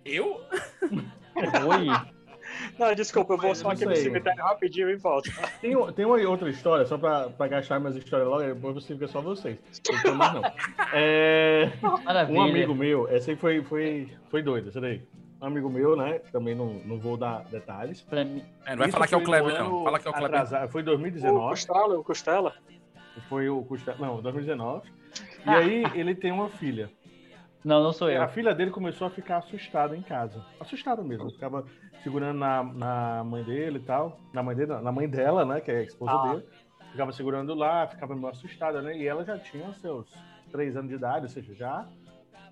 Eu? 0.05 0.41
Oi. 1.35 1.87
Não, 2.77 2.93
desculpa, 2.93 3.33
eu 3.33 3.37
vou 3.37 3.55
só 3.55 3.71
aqui 3.71 3.85
no 3.85 3.95
cemitério 3.95 4.43
rapidinho 4.43 4.89
e 4.89 4.95
volto. 4.95 5.29
Tem, 5.59 5.75
tem 5.93 6.05
uma 6.05 6.17
outra 6.29 6.49
história, 6.49 6.85
só 6.85 6.97
pra, 6.97 7.29
pra 7.29 7.47
gastar 7.47 7.79
minhas 7.79 7.95
histórias 7.95 8.27
logo, 8.27 8.43
depois 8.43 8.75
você 8.75 8.93
fica 8.93 9.07
só 9.07 9.21
vocês. 9.21 9.57
Não 9.91 10.01
tem 10.01 10.13
mais, 10.13 10.33
não. 10.33 10.41
É, 10.93 11.71
Maravilha. 12.03 12.39
um 12.39 12.43
amigo 12.43 12.75
meu, 12.75 13.07
essa 13.07 13.31
aí 13.31 13.37
foi, 13.37 13.63
foi, 13.63 14.09
foi 14.29 14.43
doido, 14.43 14.69
essa 14.69 14.79
daí. 14.79 15.01
Amigo 15.45 15.69
meu, 15.69 15.95
né? 15.95 16.19
Também 16.31 16.55
não, 16.55 16.73
não 16.85 16.97
vou 16.97 17.17
dar 17.17 17.43
detalhes. 17.45 18.01
Pra 18.01 18.23
mim. 18.23 18.43
É, 18.65 18.71
não 18.71 18.77
vai 18.77 18.87
Isso 18.87 18.93
falar 18.95 19.07
que 19.07 19.13
é 19.13 19.17
o 19.17 19.23
Kleber, 19.23 19.59
não. 19.59 19.83
Fala 19.83 19.99
que 19.99 20.07
é 20.07 20.11
o 20.11 20.13
Kleber. 20.13 20.39
atrasado, 20.39 20.71
Foi 20.71 20.81
em 20.81 20.83
O 20.83 20.85
2019. 20.87 21.49
Costela, 21.49 21.99
o 21.99 22.03
Costela. 22.03 22.53
Foi 23.27 23.49
o 23.49 23.63
Costa- 23.63 23.95
Não, 23.99 24.21
2019. 24.21 24.89
E 25.45 25.49
aí 25.49 25.83
ele 25.93 26.15
tem 26.15 26.31
uma 26.31 26.49
filha. 26.49 26.89
Não, 27.65 27.83
não 27.83 27.91
sou 27.91 28.09
eu. 28.09 28.21
A 28.21 28.27
filha 28.29 28.55
dele 28.55 28.71
começou 28.71 29.05
a 29.07 29.09
ficar 29.09 29.37
assustada 29.39 29.95
em 29.95 30.01
casa. 30.01 30.43
Assustada 30.59 31.01
mesmo. 31.03 31.29
Ficava 31.29 31.65
segurando 32.01 32.39
na, 32.39 32.63
na 32.63 33.23
mãe 33.25 33.43
dele 33.43 33.77
e 33.79 33.81
tal. 33.81 34.19
Na 34.33 34.41
mãe 34.41 34.55
dele, 34.55 34.73
na 34.81 34.91
mãe 34.91 35.07
dela, 35.07 35.43
né? 35.45 35.59
Que 35.61 35.69
é 35.71 35.77
a 35.79 35.83
esposa 35.83 36.11
Ah. 36.13 36.27
dele. 36.29 36.45
Ficava 36.91 37.11
segurando 37.11 37.53
lá, 37.53 37.85
ficava 37.87 38.15
meio 38.15 38.27
assustada, 38.29 38.81
né? 38.81 38.95
E 38.97 39.05
ela 39.05 39.23
já 39.25 39.37
tinha 39.37 39.71
seus 39.73 40.07
três 40.51 40.75
anos 40.77 40.89
de 40.89 40.95
idade, 40.95 41.25
ou 41.25 41.29
seja, 41.29 41.53
já 41.53 41.85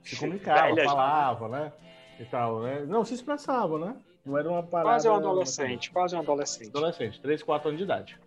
se 0.04 0.18
comunicava, 0.20 0.74
Velha 0.76 0.84
falava, 0.90 1.48
né? 1.48 1.72
E 2.20 2.26
tal, 2.26 2.62
né? 2.62 2.86
Não, 2.86 3.04
se 3.04 3.14
expressava, 3.14 3.80
né? 3.80 3.96
Não 4.26 4.38
era 4.38 4.50
uma 4.50 4.62
parada. 4.64 4.90
Quase 4.90 5.10
um 5.10 5.16
adolescente, 5.16 5.92
quase 5.92 6.16
um 6.16 6.20
adolescente. 6.20 6.70
Adolescente, 6.70 7.22
3, 7.22 7.42
4 7.42 7.70
anos 7.70 7.80
de 7.80 7.86
idade. 7.86 8.20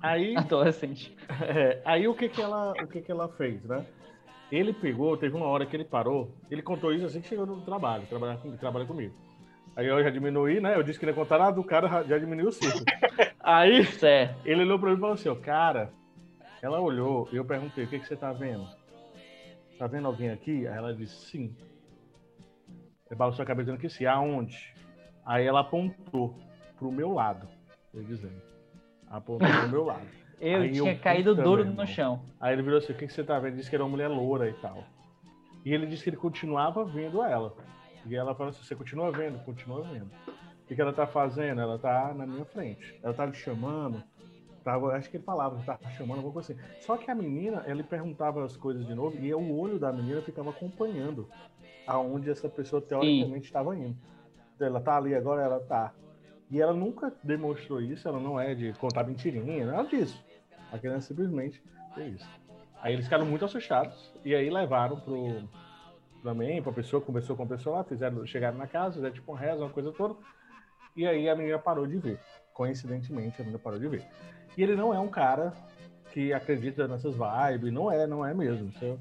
Aí, 0.00 0.36
Adolescente. 0.38 1.16
é, 1.42 1.80
aí 1.84 2.06
o 2.06 2.14
que 2.14 2.28
que 2.28 2.40
ela, 2.40 2.72
o 2.72 2.86
que 2.86 3.00
que 3.00 3.10
ela 3.10 3.28
fez, 3.30 3.62
né? 3.64 3.84
Ele 4.50 4.72
pegou, 4.72 5.16
teve 5.16 5.36
uma 5.36 5.46
hora 5.46 5.64
que 5.64 5.76
ele 5.76 5.84
parou, 5.84 6.34
ele 6.50 6.62
contou 6.62 6.92
isso 6.92 7.06
assim 7.06 7.20
que 7.20 7.28
chegou 7.28 7.46
no 7.46 7.60
trabalho, 7.60 8.06
trabalhar 8.06 8.38
com, 8.38 8.56
trabalha 8.56 8.84
comigo. 8.84 9.14
Aí 9.76 9.86
eu 9.86 10.02
já 10.02 10.10
diminuí, 10.10 10.60
né? 10.60 10.74
Eu 10.74 10.82
disse 10.82 10.98
que 10.98 11.06
não 11.06 11.12
ia 11.12 11.16
contar 11.16 11.38
nada, 11.38 11.60
o 11.60 11.64
cara 11.64 11.88
já- 11.88 12.02
já 12.02 12.18
diminuiu 12.18 12.48
o 12.48 12.52
ciclo. 12.52 12.84
aí 13.40 13.84
Certo. 13.84 14.40
ele 14.44 14.62
olhou 14.62 14.78
pra 14.78 14.90
mim 14.90 14.96
e 14.96 15.00
falou 15.00 15.14
assim, 15.14 15.28
ó, 15.28 15.36
cara, 15.36 15.92
ela 16.60 16.80
olhou 16.80 17.28
e 17.32 17.36
eu 17.36 17.44
perguntei, 17.44 17.84
o 17.84 17.88
que, 17.88 18.00
que 18.00 18.06
você 18.06 18.16
tá 18.16 18.32
vendo? 18.32 18.66
Tá 19.78 19.86
vendo 19.86 20.08
alguém 20.08 20.30
aqui? 20.30 20.66
Aí 20.66 20.76
ela 20.76 20.92
disse, 20.92 21.14
sim. 21.30 21.54
Ele 23.10 23.18
balançou 23.18 23.42
a 23.42 23.46
cabeça 23.46 23.66
dizendo 23.66 23.80
que 23.80 23.88
sim, 23.88 24.06
aonde? 24.06 24.72
Aí 25.26 25.44
ela 25.44 25.60
apontou 25.60 26.38
pro 26.78 26.92
meu 26.92 27.12
lado, 27.12 27.48
eu 27.92 28.04
dizendo. 28.04 28.40
Apontou 29.08 29.48
pro 29.48 29.68
meu 29.68 29.84
lado. 29.84 30.06
Eu 30.40 30.62
Aí 30.62 30.72
tinha 30.72 30.94
eu, 30.94 30.98
caído 30.98 31.34
duro 31.34 31.62
no 31.66 31.86
chão. 31.86 32.22
Aí 32.40 32.54
ele 32.54 32.62
virou 32.62 32.78
assim, 32.78 32.94
o 32.94 32.96
que, 32.96 33.06
que 33.06 33.12
você 33.12 33.22
tá 33.22 33.34
vendo? 33.34 33.48
Ele 33.48 33.56
disse 33.56 33.68
que 33.68 33.76
era 33.76 33.84
uma 33.84 33.90
mulher 33.90 34.08
loura 34.08 34.48
e 34.48 34.54
tal. 34.54 34.84
E 35.66 35.74
ele 35.74 35.84
disse 35.86 36.02
que 36.02 36.08
ele 36.08 36.16
continuava 36.16 36.82
vendo 36.82 37.22
ela. 37.22 37.54
E 38.06 38.16
ela 38.16 38.34
falou 38.34 38.48
assim, 38.48 38.62
você 38.62 38.74
continua 38.74 39.12
vendo? 39.12 39.38
Continua 39.44 39.82
vendo. 39.82 40.06
O 40.06 40.66
que, 40.66 40.74
que 40.74 40.80
ela 40.80 40.94
tá 40.94 41.06
fazendo? 41.06 41.60
Ela 41.60 41.78
tá 41.78 42.14
na 42.14 42.26
minha 42.26 42.46
frente. 42.46 42.98
Ela 43.02 43.12
tá 43.12 43.26
me 43.26 43.34
chamando. 43.34 44.02
Tava, 44.64 44.96
acho 44.96 45.10
que 45.10 45.18
ele 45.18 45.24
falava, 45.24 45.60
tava 45.62 45.90
chamando, 45.90 46.18
alguma 46.18 46.32
coisa 46.32 46.54
assim. 46.54 46.62
Só 46.80 46.96
que 46.96 47.10
a 47.10 47.14
menina, 47.14 47.62
ele 47.66 47.82
perguntava 47.82 48.42
as 48.42 48.56
coisas 48.56 48.86
de 48.86 48.94
novo 48.94 49.18
e 49.18 49.34
o 49.34 49.58
olho 49.58 49.78
da 49.78 49.92
menina 49.92 50.22
ficava 50.22 50.48
acompanhando 50.48 51.28
aonde 51.86 52.30
essa 52.30 52.48
pessoa 52.48 52.80
teoricamente 52.80 53.46
estava 53.46 53.76
indo. 53.76 53.96
Ela 54.58 54.80
tá 54.80 54.96
ali 54.96 55.14
agora, 55.14 55.42
ela 55.42 55.60
tá. 55.60 55.92
E 56.50 56.60
ela 56.60 56.74
nunca 56.74 57.12
demonstrou 57.22 57.80
isso, 57.80 58.06
ela 58.08 58.18
não 58.18 58.38
é 58.38 58.54
de 58.54 58.72
contar 58.74 59.04
mentirinha, 59.04 59.66
nada 59.66 59.88
disso. 59.88 60.22
A 60.72 60.78
criança 60.78 61.08
simplesmente 61.08 61.62
fez 61.94 62.16
isso. 62.16 62.40
Aí 62.82 62.92
eles 62.92 63.04
ficaram 63.04 63.26
muito 63.26 63.44
assustados 63.44 64.12
e 64.24 64.34
aí 64.34 64.50
levaram 64.50 64.98
pro 65.00 65.48
também, 66.22 66.62
pra 66.62 66.72
pessoa, 66.72 67.00
conversou 67.00 67.36
com 67.36 67.44
a 67.44 67.46
pessoa 67.46 67.78
lá, 67.78 67.84
fizeram, 67.84 68.26
chegaram 68.26 68.58
na 68.58 68.66
casa, 68.66 68.96
fizeram 68.96 69.14
tipo 69.14 69.32
uma 69.32 69.40
reza, 69.40 69.62
uma 69.62 69.70
coisa 69.70 69.90
toda. 69.92 70.16
E 70.94 71.06
aí 71.06 71.28
a 71.28 71.36
menina 71.36 71.58
parou 71.58 71.86
de 71.86 71.96
ver. 71.96 72.18
Coincidentemente, 72.52 73.40
a 73.40 73.44
menina 73.44 73.58
parou 73.58 73.78
de 73.78 73.88
ver. 73.88 74.04
E 74.56 74.62
ele 74.62 74.76
não 74.76 74.92
é 74.92 74.98
um 74.98 75.08
cara 75.08 75.52
que 76.12 76.32
acredita 76.32 76.86
nessas 76.86 77.14
vibes, 77.14 77.72
não 77.72 77.90
é, 77.90 78.06
não 78.06 78.26
é 78.26 78.34
mesmo. 78.34 78.70
É, 78.82 78.96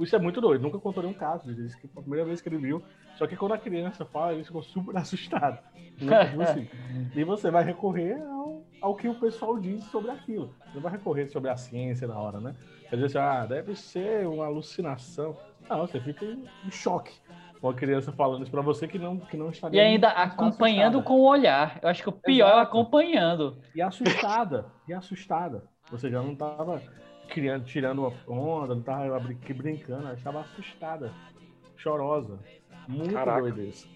isso 0.00 0.16
é 0.16 0.18
muito 0.18 0.40
doido. 0.40 0.62
Nunca 0.62 0.78
contou 0.78 1.02
nenhum 1.02 1.14
caso. 1.14 1.48
Ele 1.48 1.62
disse 1.62 1.80
que 1.80 1.88
foi 1.88 2.00
a 2.00 2.02
primeira 2.02 2.24
vez 2.24 2.40
que 2.40 2.48
ele 2.48 2.58
viu. 2.58 2.82
Só 3.16 3.26
que 3.26 3.36
quando 3.36 3.52
a 3.52 3.58
criança 3.58 4.04
fala, 4.04 4.32
ele 4.32 4.44
ficou 4.44 4.62
super 4.62 4.96
assustado. 4.98 5.58
Tipo 5.98 6.42
assim. 6.42 6.68
E 7.14 7.24
você 7.24 7.50
vai 7.50 7.62
recorrer 7.64 8.20
ao, 8.22 8.62
ao 8.80 8.94
que 8.94 9.08
o 9.08 9.14
pessoal 9.14 9.58
diz 9.58 9.84
sobre 9.84 10.10
aquilo. 10.10 10.54
Você 10.66 10.74
não 10.74 10.82
vai 10.82 10.92
recorrer 10.92 11.26
sobre 11.28 11.50
a 11.50 11.56
ciência 11.56 12.06
na 12.06 12.18
hora, 12.18 12.40
né? 12.40 12.54
Quer 12.88 12.96
dizer 12.96 13.06
assim, 13.06 13.18
ah, 13.18 13.46
deve 13.46 13.76
ser 13.76 14.26
uma 14.26 14.46
alucinação. 14.46 15.36
Não, 15.68 15.86
você 15.86 16.00
fica 16.00 16.24
em, 16.24 16.44
em 16.66 16.70
choque 16.70 17.12
com 17.62 17.68
a 17.68 17.74
criança 17.74 18.10
falando 18.10 18.42
isso 18.42 18.50
pra 18.50 18.60
você 18.60 18.88
que 18.88 18.98
não, 18.98 19.18
que 19.18 19.36
não 19.36 19.50
está 19.50 19.68
E 19.72 19.78
ainda 19.78 20.08
acompanhando 20.08 21.00
com 21.00 21.14
o 21.14 21.24
olhar. 21.24 21.78
Eu 21.80 21.88
acho 21.88 22.02
que 22.02 22.08
o 22.08 22.12
pior 22.12 22.48
é 22.48 22.50
Exato. 22.54 22.68
acompanhando. 22.68 23.56
E 23.72 23.80
assustada, 23.80 24.66
e 24.88 24.92
assustada. 24.92 25.62
Você 25.88 26.10
já 26.10 26.20
não 26.20 26.34
tava 26.34 26.82
criando, 27.32 27.64
tirando 27.64 28.12
uma 28.26 28.40
onda, 28.40 28.74
não 28.74 28.82
tava 28.82 29.18
brin- 29.20 29.38
brincando, 29.54 30.06
ela 30.06 30.14
estava 30.14 30.40
assustada, 30.40 31.10
chorosa. 31.76 32.38
Muito 32.88 33.12
Caraca. 33.14 33.40
doido 33.40 33.62
isso. 33.62 33.88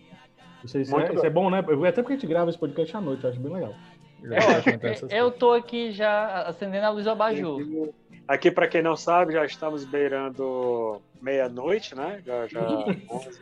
Isso, 0.64 0.78
isso, 0.78 0.90
Muito 0.92 1.12
é, 1.12 1.14
isso 1.14 1.26
é 1.26 1.30
bom, 1.30 1.50
né? 1.50 1.62
Eu- 1.66 1.84
Até 1.84 2.02
porque 2.02 2.14
a 2.14 2.16
gente 2.16 2.26
grava 2.26 2.50
esse 2.50 2.58
podcast 2.58 2.96
à 2.96 3.00
noite, 3.00 3.22
eu 3.24 3.30
acho 3.30 3.38
bem 3.40 3.52
legal. 3.52 3.74
É, 5.10 5.18
Eu 5.20 5.30
tô 5.30 5.52
aqui 5.52 5.92
já 5.92 6.42
acendendo 6.42 6.86
a 6.86 6.90
luz 6.90 7.04
do 7.04 7.10
abajur. 7.10 7.60
Aqui, 8.26 8.50
para 8.50 8.66
quem 8.66 8.82
não 8.82 8.96
sabe, 8.96 9.34
já 9.34 9.44
estamos 9.44 9.84
beirando 9.84 11.00
meia-noite, 11.20 11.94
né? 11.94 12.20
Já, 12.24 12.46
já 12.48 12.60
11, 13.10 13.40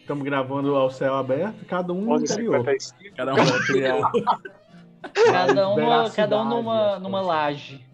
Estamos 0.00 0.24
gravando 0.24 0.74
ao 0.76 0.90
céu 0.90 1.14
aberto, 1.14 1.64
cada 1.66 1.92
um 1.92 2.00
no 2.02 2.16
interior. 2.16 2.60
11h55. 2.64 3.14
Cada 3.16 3.32
um. 3.32 3.36
Pra 3.36 3.66
criar 3.66 4.10
Cada, 5.24 5.68
uma, 5.70 6.10
cada 6.10 6.42
um 6.42 6.44
numa, 6.44 6.98
numa 6.98 7.10
coisas. 7.20 7.26
laje. 7.26 7.85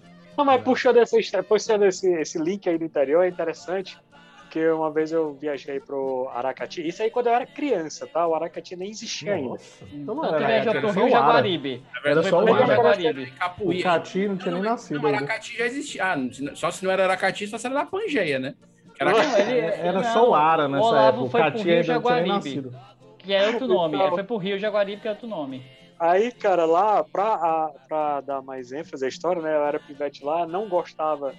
Não, 0.44 0.52
mas 0.52 0.62
puxando 0.62 0.96
essa 0.98 1.18
história, 1.18 1.44
puxando 1.46 1.84
esse, 1.84 2.12
esse 2.14 2.38
link 2.38 2.68
aí 2.68 2.76
do 2.78 2.84
interior, 2.84 3.22
é 3.24 3.28
interessante, 3.28 3.96
porque 4.42 4.68
uma 4.68 4.90
vez 4.90 5.12
eu 5.12 5.32
viajei 5.34 5.80
pro 5.80 6.28
Aracati, 6.34 6.86
isso 6.86 7.02
aí 7.02 7.10
quando 7.10 7.28
eu 7.28 7.34
era 7.34 7.46
criança, 7.46 8.06
tá? 8.06 8.26
O 8.26 8.34
Aracati 8.34 8.76
nem 8.76 8.90
existia 8.90 9.34
ainda. 9.34 9.50
Nossa, 9.50 9.84
então 9.92 10.14
não 10.14 10.22
tu 10.28 10.34
era, 10.34 10.46
viajou 10.46 10.70
era 10.72 10.80
pro 10.80 10.88
só 10.92 10.94
Rio 11.00 11.06
o. 11.06 11.10
Jaguaribe. 11.10 11.82
Era 12.04 12.22
só 12.22 12.44
o. 12.44 12.48
Jaguaribe. 12.66 13.22
O 13.24 13.32
Capoeira. 13.38 13.82
Cati 13.84 14.28
não 14.28 14.36
tinha 14.36 14.54
nem 14.54 14.62
nascido 14.62 15.00
Não, 15.00 15.06
ainda. 15.06 15.18
Aracati 15.18 15.56
já 15.56 15.64
existia. 15.66 16.04
Ah, 16.04 16.16
não- 16.16 16.56
só 16.56 16.70
se 16.70 16.84
não 16.84 16.90
era 16.90 17.04
Aracati, 17.04 17.46
só 17.46 17.56
se 17.56 17.66
era 17.66 17.74
da 17.76 17.86
Pangeia, 17.86 18.38
né? 18.38 18.54
Era- 19.00 19.10
Não, 19.12 19.38
ele- 19.38 19.58
Era 19.58 19.92
não, 20.02 20.04
só 20.12 20.28
o 20.30 20.34
Ara 20.34 20.68
nessa 20.68 20.84
Olavo 20.84 21.06
época. 21.08 21.22
O 21.24 21.30
foi 21.30 21.40
pro 21.40 21.50
Cati 21.52 21.62
Rio 21.64 21.74
ainda 21.76 21.94
não 21.94 22.02
tinha 22.02 22.14
nem 22.14 22.26
Jaguaribe. 22.26 22.28
nascido. 22.28 22.76
Que 23.18 23.32
é 23.32 23.46
outro 23.48 23.68
nome. 23.68 23.98
Foi 24.10 24.24
pro 24.24 24.36
Rio 24.36 24.58
Jaguaribe, 24.58 25.00
que 25.00 25.08
é 25.08 25.12
outro 25.12 25.26
nome. 25.28 25.62
Aí, 26.04 26.32
cara, 26.32 26.64
lá, 26.64 27.04
pra, 27.04 27.34
a- 27.34 27.72
pra 27.88 28.20
dar 28.22 28.42
mais 28.42 28.72
ênfase 28.72 29.04
à 29.04 29.08
história, 29.08 29.40
né? 29.40 29.54
Eu 29.54 29.62
era 29.64 29.78
pivete 29.78 30.24
lá, 30.24 30.44
não 30.44 30.68
gostava 30.68 31.32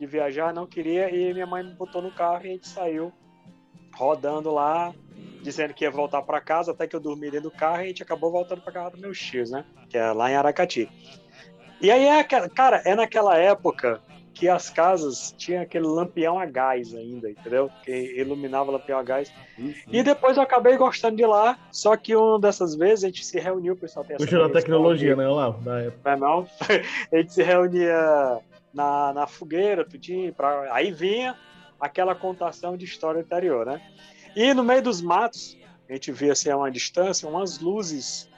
de 0.00 0.04
viajar, 0.04 0.52
não 0.52 0.66
queria, 0.66 1.08
e 1.14 1.32
minha 1.32 1.46
mãe 1.46 1.62
me 1.62 1.72
botou 1.74 2.02
no 2.02 2.10
carro 2.10 2.44
e 2.44 2.48
a 2.48 2.52
gente 2.52 2.66
saiu 2.66 3.12
rodando 3.94 4.50
lá, 4.50 4.92
dizendo 5.42 5.72
que 5.74 5.84
ia 5.84 5.92
voltar 5.92 6.22
pra 6.22 6.40
casa, 6.40 6.72
até 6.72 6.88
que 6.88 6.96
eu 6.96 7.00
dormi 7.00 7.30
dentro 7.30 7.50
do 7.50 7.56
carro 7.56 7.82
e 7.82 7.84
a 7.84 7.86
gente 7.86 8.02
acabou 8.02 8.32
voltando 8.32 8.60
pra 8.62 8.72
casa 8.72 8.90
dos 8.90 9.00
meus 9.00 9.16
tios, 9.16 9.48
né? 9.52 9.64
Que 9.88 9.96
é 9.96 10.10
lá 10.12 10.28
em 10.28 10.34
Aracati. 10.34 10.90
E 11.80 11.88
aí, 11.88 12.04
é, 12.06 12.24
cara, 12.24 12.82
é 12.84 12.96
naquela 12.96 13.36
época 13.38 14.00
que 14.32 14.48
as 14.48 14.70
casas 14.70 15.34
tinham 15.36 15.62
aquele 15.62 15.86
lampião 15.86 16.38
a 16.38 16.46
gás 16.46 16.94
ainda, 16.94 17.30
entendeu? 17.30 17.70
Que 17.84 18.18
iluminava 18.18 18.70
o 18.70 18.72
lampião 18.72 18.98
a 18.98 19.02
gás. 19.02 19.32
E 19.90 20.02
depois 20.02 20.36
eu 20.36 20.42
acabei 20.42 20.76
gostando 20.76 21.16
de 21.16 21.26
lá, 21.26 21.58
só 21.70 21.96
que 21.96 22.14
uma 22.14 22.38
dessas 22.38 22.74
vezes 22.74 23.04
a 23.04 23.08
gente 23.08 23.24
se 23.24 23.38
reuniu, 23.38 23.74
o 23.74 23.76
pessoal 23.76 24.04
tem 24.04 24.16
essa 24.16 24.24
Puxa 24.24 24.38
da 24.38 24.44
questão 24.44 24.62
tecnologia, 24.62 25.16
né, 25.16 25.28
Olavo? 25.28 25.62
Da 25.62 25.80
época. 25.80 26.16
não 26.16 26.28
é 26.28 26.30
não? 26.30 26.48
A 27.12 27.16
gente 27.16 27.34
se 27.34 27.42
reunia 27.42 28.40
na, 28.72 29.12
na 29.12 29.26
fogueira, 29.26 29.84
tudinho, 29.84 30.32
pra... 30.32 30.72
aí 30.72 30.92
vinha 30.92 31.36
aquela 31.80 32.14
contação 32.14 32.76
de 32.76 32.84
história 32.84 33.20
anterior, 33.20 33.66
né? 33.66 33.80
E 34.36 34.54
no 34.54 34.62
meio 34.62 34.82
dos 34.82 35.00
matos, 35.00 35.58
a 35.88 35.92
gente 35.94 36.12
via 36.12 36.32
assim 36.32 36.50
a 36.50 36.56
uma 36.56 36.70
distância, 36.70 37.28
umas 37.28 37.58
luzes 37.58 38.29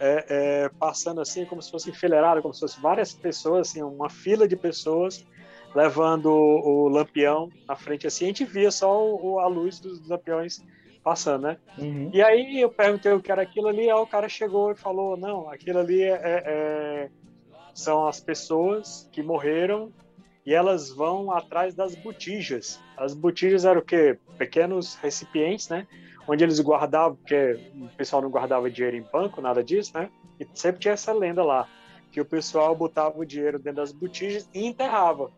é, 0.00 0.26
é, 0.28 0.70
passando 0.78 1.20
assim, 1.20 1.44
como 1.46 1.62
se 1.62 1.70
fosse 1.70 1.90
enfileirado, 1.90 2.42
como 2.42 2.52
se 2.54 2.60
fosse 2.60 2.80
várias 2.80 3.12
pessoas, 3.12 3.68
assim, 3.68 3.82
uma 3.82 4.08
fila 4.10 4.46
de 4.48 4.56
pessoas 4.56 5.24
levando 5.74 6.26
o, 6.26 6.84
o 6.84 6.88
lampião 6.88 7.48
na 7.68 7.74
frente 7.76 8.06
assim, 8.06 8.24
a 8.24 8.28
gente 8.28 8.44
via 8.44 8.70
só 8.70 9.04
o- 9.04 9.40
a 9.40 9.46
luz 9.46 9.80
dos 9.80 10.06
lampiões 10.08 10.62
passando, 11.02 11.42
né? 11.42 11.58
Uhum. 11.76 12.10
E 12.12 12.22
aí 12.22 12.60
eu 12.60 12.70
perguntei 12.70 13.12
o 13.12 13.20
que 13.20 13.30
era 13.30 13.42
aquilo 13.42 13.68
ali, 13.68 13.90
aí 13.90 13.92
o 13.92 14.06
cara 14.06 14.28
chegou 14.28 14.70
e 14.70 14.76
falou, 14.76 15.16
não, 15.16 15.50
aquilo 15.50 15.78
ali 15.80 16.02
é- 16.02 16.20
é- 16.22 16.42
é- 16.46 17.10
são 17.74 18.06
as 18.06 18.20
pessoas 18.20 19.08
que 19.12 19.22
morreram 19.22 19.92
e 20.46 20.54
elas 20.54 20.90
vão 20.90 21.30
atrás 21.32 21.74
das 21.74 21.94
botijas. 21.96 22.78
As 22.96 23.12
botijas 23.14 23.64
eram 23.64 23.80
o 23.80 23.84
quê? 23.84 24.18
Pequenos 24.38 24.94
recipientes, 24.94 25.68
né? 25.68 25.86
Onde 26.26 26.44
eles 26.44 26.58
guardavam, 26.60 27.16
porque 27.16 27.58
o 27.74 27.88
pessoal 27.96 28.22
não 28.22 28.30
guardava 28.30 28.70
dinheiro 28.70 28.96
em 28.96 29.02
banco, 29.02 29.40
nada 29.40 29.62
disso, 29.62 29.92
né? 29.94 30.10
E 30.40 30.46
sempre 30.54 30.80
tinha 30.80 30.94
essa 30.94 31.12
lenda 31.12 31.42
lá, 31.42 31.68
que 32.10 32.20
o 32.20 32.24
pessoal 32.24 32.74
botava 32.74 33.18
o 33.18 33.24
dinheiro 33.24 33.58
dentro 33.58 33.82
das 33.82 33.92
botijas 33.92 34.48
e 34.54 34.66
enterrava. 34.66 35.30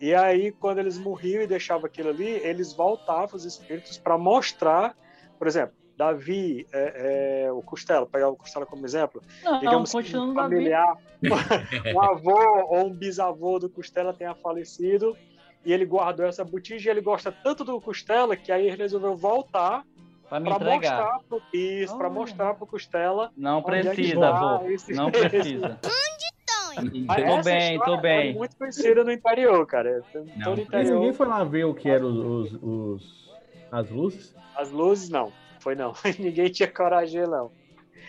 E 0.00 0.14
aí, 0.14 0.50
quando 0.50 0.78
eles 0.78 0.98
morriam 0.98 1.42
e 1.42 1.46
deixavam 1.46 1.86
aquilo 1.86 2.10
ali, 2.10 2.26
eles 2.26 2.72
voltavam, 2.72 3.36
os 3.36 3.44
espíritos, 3.44 3.98
para 3.98 4.18
mostrar, 4.18 4.96
por 5.38 5.46
exemplo, 5.46 5.74
Davi, 5.96 6.66
é, 6.72 7.44
é, 7.44 7.52
o 7.52 7.62
Costela, 7.62 8.04
pegar 8.04 8.28
o 8.28 8.36
Costela 8.36 8.66
como 8.66 8.84
exemplo, 8.84 9.22
Não, 9.44 9.60
digamos 9.60 9.90
que 9.90 9.96
continua 9.98 10.24
um 10.24 10.34
familiar, 10.34 10.96
um 11.94 12.00
avô 12.00 12.66
ou 12.68 12.86
um 12.86 12.92
bisavô 12.92 13.58
do 13.58 13.70
Costela 13.70 14.12
tenha 14.12 14.34
falecido 14.34 15.16
e 15.64 15.72
ele 15.72 15.84
guardou 15.84 16.26
essa 16.26 16.44
botija 16.44 16.88
e 16.88 16.92
ele 16.92 17.00
gosta 17.00 17.30
tanto 17.30 17.62
do 17.62 17.80
Costela 17.80 18.36
que 18.36 18.50
aí 18.50 18.66
ele 18.66 18.76
resolveu 18.76 19.16
voltar 19.16 19.84
Pra 20.32 20.40
me 20.40 20.48
para 20.48 20.56
entregar. 20.64 20.96
mostrar 21.04 21.18
pro, 21.28 21.42
isso, 21.52 21.98
para 21.98 22.08
mostrar 22.08 22.54
pro 22.54 22.66
Costela 22.66 23.30
Não 23.36 23.58
é 23.58 23.62
precisa, 23.62 24.28
avô. 24.28 24.66
esse- 24.70 24.94
Não 24.94 25.10
precisa. 25.10 25.78
Mas 27.06 27.22
Tô 27.26 27.42
bem, 27.42 27.78
tô 27.80 27.96
bem. 27.98 28.30
É 28.30 28.32
muito 28.32 28.56
conhecida 28.56 29.04
no 29.04 29.12
interior, 29.12 29.66
cara. 29.66 30.02
Todo 30.10 30.24
E 30.26 30.38
ninguém 30.38 30.62
interior. 30.64 31.12
foi 31.12 31.26
lá 31.26 31.44
ver 31.44 31.64
o 31.64 31.74
que 31.74 31.86
eram 31.90 32.08
os, 32.08 32.50
os- 32.54 32.62
os- 32.62 33.30
as 33.70 33.90
luzes? 33.90 34.34
As 34.56 34.70
luzes, 34.70 35.10
não. 35.10 35.30
Foi 35.60 35.74
não. 35.74 35.92
Ninguém 36.18 36.50
tinha 36.50 36.66
coragem, 36.66 37.26
não. 37.26 37.50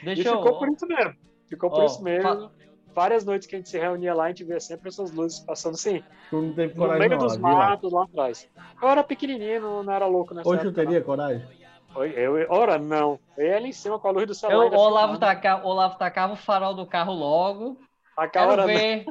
Deixa 0.02 0.22
e 0.22 0.26
eu- 0.26 0.38
ficou 0.38 0.60
por 0.60 0.70
isso 0.70 0.88
mesmo. 0.88 1.14
Ficou 1.50 1.70
por 1.70 1.84
isso 1.84 2.02
mesmo. 2.02 2.50
Várias 2.96 3.26
noites 3.26 3.48
que 3.50 3.56
a 3.56 3.58
gente 3.58 3.68
se 3.68 3.78
reunia 3.78 4.14
lá, 4.14 4.26
a 4.26 4.28
gente 4.30 4.46
via 4.46 4.62
sempre 4.62 4.88
essas 4.88 5.12
luzes 5.12 5.40
passando 5.42 5.74
assim. 5.74 6.02
Não 6.32 6.42
No 6.44 6.70
coragem 6.74 7.00
meio 7.00 7.20
não, 7.20 7.28
dos 7.28 7.36
matos, 7.38 7.92
lá 7.92 8.04
atrás. 8.06 8.48
Eu 8.82 8.88
era 8.88 9.04
pequenininho, 9.04 9.60
não, 9.60 9.84
não 9.84 9.92
era 9.94 10.06
louco 10.06 10.34
nessa 10.34 10.48
Hoje 10.48 10.62
época, 10.62 10.86
teria 10.86 11.02
coragem? 11.02 11.44
não. 11.44 11.52
Eu, 11.52 11.63
eu, 11.96 12.48
ora, 12.50 12.78
não. 12.78 13.20
Eu 13.38 13.48
ia 13.48 13.58
ali 13.58 13.70
em 13.70 13.74
cima 13.74 14.00
com 14.00 14.08
a 14.08 14.12
luz 14.12 14.26
do 14.26 14.32
Eu, 14.32 14.36
celular. 14.36 14.64
ainda 14.66 14.78
o 14.78 14.80
Olavo, 14.80 15.18
taca, 15.18 15.64
o 15.64 15.68
Olavo 15.68 15.98
tacava 15.98 16.34
o 16.34 16.38
farol 16.38 16.74
do 16.74 16.86
carro 16.86 17.14
logo. 17.14 17.78
A 18.18 18.28
Quero 18.28 18.66
ver. 18.66 19.06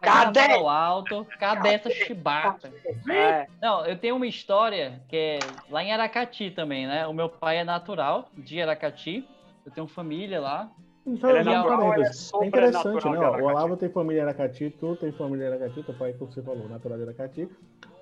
Cadê? 0.00 0.52
Alto. 0.66 1.26
Cadê 1.38 1.74
essa 1.74 1.90
chibata? 1.90 2.72
É. 3.08 3.46
Não, 3.60 3.86
eu 3.86 3.96
tenho 3.96 4.16
uma 4.16 4.26
história 4.26 5.00
que 5.08 5.16
é 5.16 5.38
lá 5.70 5.82
em 5.82 5.92
Aracati 5.92 6.50
também, 6.50 6.86
né? 6.86 7.06
O 7.06 7.12
meu 7.12 7.28
pai 7.28 7.58
é 7.58 7.64
natural 7.64 8.28
de 8.36 8.60
Aracati. 8.60 9.26
Eu 9.64 9.72
tenho 9.72 9.86
família 9.86 10.40
lá. 10.40 10.70
Então, 11.06 11.30
Ele 11.30 11.40
é 11.40 11.44
natural, 11.44 11.78
parênteses. 11.88 12.30
ele 12.34 12.42
é 12.42 12.44
é 12.44 12.48
interessante, 12.48 13.08
né? 13.08 13.18
O. 13.18 13.44
Olavo 13.44 13.76
tem 13.76 13.88
família 13.88 14.20
em 14.20 14.22
Aracati, 14.22 14.70
tu 14.70 14.94
tem 14.96 15.10
família 15.12 15.44
em 15.44 15.48
Aracati, 15.48 15.82
teu 15.82 15.94
pai, 15.94 16.12
como 16.12 16.30
você 16.32 16.42
falou, 16.42 16.68
natural 16.68 16.96
de 16.98 17.04
Aracati. 17.04 17.48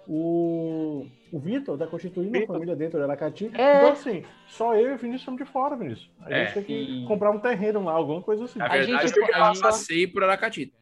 O, 0.09 1.07
o 1.33 1.39
Vitor 1.39 1.79
tá 1.79 1.87
constituindo 1.87 2.37
uma 2.37 2.47
família 2.47 2.75
dentro 2.75 2.99
de 2.99 3.05
Aracati. 3.05 3.51
É. 3.55 3.77
Então, 3.79 3.93
assim, 3.93 4.25
só 4.49 4.75
eu 4.75 4.91
e 4.91 4.95
o 4.95 4.99
Vinícius 4.99 5.23
somos 5.25 5.41
de 5.45 5.51
fora, 5.51 5.77
Vinícius. 5.77 6.11
A 6.23 6.33
gente 6.33 6.49
É. 6.49 6.53
tem 6.53 6.63
que 6.65 6.73
E- 6.73 7.07
comprar 7.07 7.31
um 7.31 7.39
terreno 7.39 7.85
lá, 7.85 7.93
alguma 7.93 8.21
coisa 8.23 8.45
assim. 8.45 8.59
Na 8.59 8.69
verdade, 8.69 9.13
eu 9.17 9.27
já 9.27 9.53
passei 9.61 10.07
por 10.07 10.25
Aracati. 10.25 10.73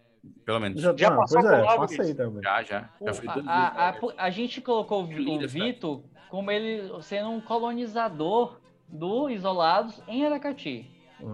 Pelo 0.45 0.61
menos. 0.61 0.81
Já, 0.81 0.95
Já 0.97 1.11
não, 1.11 1.19
passou 1.19 1.41
é, 1.41 1.63
lá, 1.63 1.77
passei 1.77 2.15
também. 2.15 2.43
Já, 2.43 2.63
já. 2.63 2.91
Já 3.01 3.15
fui 3.15 3.29
A, 3.47 3.67
a, 3.67 3.89
a, 3.91 3.95
a 4.19 4.31
gente 4.31 4.61
colocou 4.61 5.05
o 5.05 5.07
Linda. 5.07 5.47
Vitor 5.47 6.03
como 6.29 6.51
ele 6.51 6.91
sendo 7.03 7.31
um 7.31 7.41
colonizador 7.41 8.59
do 8.89 9.31
Isolados 9.31 10.03
em 10.09 10.27
Aracati. 10.27 10.91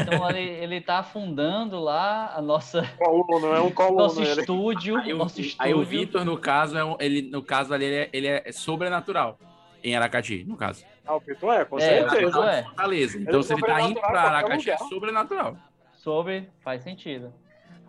Então 0.00 0.28
ele, 0.30 0.40
ele 0.40 0.80
tá 0.80 0.98
afundando 1.00 1.78
lá 1.78 2.32
a 2.34 2.40
nossa, 2.40 2.82
Coluno, 2.98 3.54
é 3.54 3.60
um 3.60 3.70
coluno. 3.70 3.96
nosso 3.98 4.22
ele. 4.22 4.40
estúdio. 4.40 4.96
Aí 4.96 5.12
o, 5.12 5.16
nosso 5.18 5.38
aí 5.58 5.74
o 5.74 5.82
estúdio. 5.82 5.84
Vitor, 6.00 6.24
no 6.24 6.38
caso, 6.38 6.76
é 6.78 6.84
um- 6.84 6.96
ele, 6.98 7.22
no 7.30 7.42
caso 7.42 7.74
ali, 7.74 7.84
ele 7.84 7.96
é, 7.96 8.08
ele 8.12 8.26
é 8.26 8.52
sobrenatural. 8.52 9.38
Em 9.84 9.94
Aracati, 9.94 10.44
no 10.44 10.56
caso. 10.56 10.84
Ah, 11.06 11.14
o 11.14 11.20
Vitor 11.20 11.54
é, 11.54 11.64
com 11.64 11.78
É, 11.78 11.80
certeza. 11.82 12.26
Vitor 12.26 12.48
é. 12.48 12.62
Fortaleza. 12.64 13.18
Então, 13.18 13.34
Ele 13.34 13.40
é 13.40 13.42
se 13.44 13.52
ele 13.52 13.62
tá 13.62 13.80
indo 13.82 14.00
qualquer 14.00 14.18
Aracati, 14.18 14.70
é 14.70 14.76
sobrenatural. 14.78 15.56
Sobre, 15.94 16.48
faz 16.64 16.82
sentido. 16.82 17.32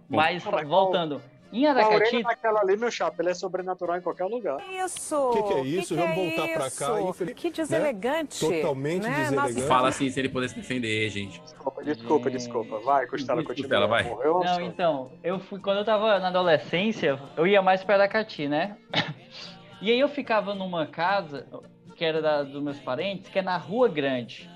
Bom. 0.09 0.17
Mas, 0.17 0.43
Não, 0.45 0.51
mas 0.51 0.67
voltando, 0.67 1.21
em 1.51 1.65
A 1.65 1.71
orelha 1.71 1.87
Aracati, 1.87 2.23
naquela 2.23 2.61
ali, 2.61 2.77
meu 2.77 2.91
chapa, 2.91 3.21
ele 3.21 3.29
é 3.31 3.33
sobrenatural 3.33 3.97
em 3.97 4.01
qualquer 4.01 4.25
lugar. 4.25 4.57
Isso! 4.71 5.15
O 5.15 5.31
que, 5.33 5.43
que 5.43 5.53
é 5.53 5.61
isso? 5.63 5.95
que 5.95 5.99
Vamos 6.01 6.15
que 6.15 6.21
é 6.21 6.25
voltar 6.37 6.47
pra 6.53 6.71
cá. 6.71 6.99
isso? 6.99 7.09
infeliz- 7.09 7.35
Que 7.35 7.49
deselegante. 7.49 8.45
Né? 8.47 8.55
Totalmente 8.61 9.03
né? 9.07 9.15
deselegante. 9.23 9.61
Fala 9.63 9.87
assim, 9.89 10.09
se 10.09 10.19
ele 10.19 10.29
pudesse 10.29 10.55
defender, 10.55 11.09
gente. 11.09 11.41
Desculpa, 11.41 11.83
desculpa, 11.83 12.29
Gente. 12.29 12.37
desculpa. 12.39 12.79
Vai, 12.79 13.07
Costela, 13.07 13.43
continua. 13.43 13.75
ela 13.75 13.87
vai. 13.87 14.03
Morreu, 14.03 14.39
Não, 14.43 14.55
só. 14.55 14.61
então, 14.61 15.11
eu 15.23 15.39
fui 15.39 15.59
quando 15.59 15.77
eu 15.79 15.85
tava 15.85 16.19
na 16.19 16.27
adolescência, 16.27 17.19
eu 17.35 17.47
ia 17.47 17.61
mais 17.61 17.83
pra 17.83 17.95
Aracati, 17.95 18.47
né? 18.47 18.77
E 19.81 19.89
aí 19.91 19.99
eu 19.99 20.09
ficava 20.09 20.53
numa 20.53 20.85
casa 20.85 21.47
que 21.95 22.03
era 22.03 22.21
da, 22.21 22.43
dos 22.43 22.61
meus 22.61 22.77
parentes, 22.79 23.29
que 23.31 23.39
é 23.39 23.41
na 23.41 23.55
Rua 23.55 23.87
Grande, 23.87 24.49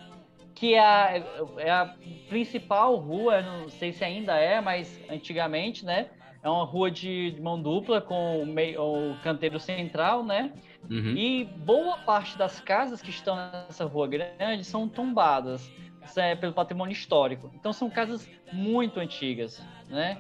que 0.54 0.74
é 0.74 0.80
a, 0.80 1.24
é 1.60 1.70
a 1.72 1.96
principal 2.28 2.98
rua, 2.98 3.42
não 3.42 3.70
sei 3.70 3.94
se 3.94 4.04
ainda 4.04 4.36
é, 4.38 4.60
mas 4.60 5.00
antigamente, 5.10 5.86
né? 5.86 6.08
É 6.44 6.50
uma 6.50 6.66
rua 6.66 6.92
de, 6.92 7.32
de 7.32 7.42
mão 7.42 7.62
dupla 7.62 8.02
com 8.02 8.42
o, 8.42 8.46
meio, 8.46 8.82
o 8.82 9.18
canteiro 9.24 9.58
central, 9.60 10.26
né? 10.26 10.52
Uhum. 10.90 11.16
E 11.16 11.46
boa 11.46 11.98
parte 12.00 12.38
das 12.38 12.60
casas 12.60 13.02
que 13.02 13.10
estão 13.10 13.36
nessa 13.36 13.86
rua 13.86 14.08
grande 14.08 14.66
são 14.66 14.88
tombadas 14.88 15.72
é 16.18 16.36
pelo 16.36 16.54
patrimônio 16.54 16.92
histórico. 16.92 17.50
Então 17.56 17.72
são 17.72 17.90
casas 17.90 18.30
muito 18.52 19.00
antigas, 19.00 19.64
né? 19.90 20.18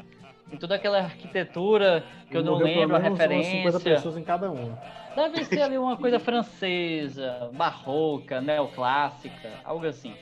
Tem 0.49 0.57
toda 0.57 0.75
aquela 0.75 0.99
arquitetura 0.99 2.03
que 2.29 2.37
eu 2.37 2.43
não 2.43 2.53
Morreu 2.53 2.67
pelo 2.67 2.79
lembro 2.79 2.95
a 2.95 2.99
umas 2.99 3.19
50 3.19 3.23
referência. 3.23 3.79
pessoas 3.79 4.17
em 4.17 4.23
cada 4.23 4.51
um. 4.51 4.75
Deve 5.15 5.43
ser 5.45 5.61
ali 5.61 5.77
uma 5.77 5.97
coisa 5.97 6.19
francesa, 6.21 7.49
barroca, 7.53 8.39
neoclássica, 8.39 9.49
algo 9.63 9.85
assim. 9.85 10.13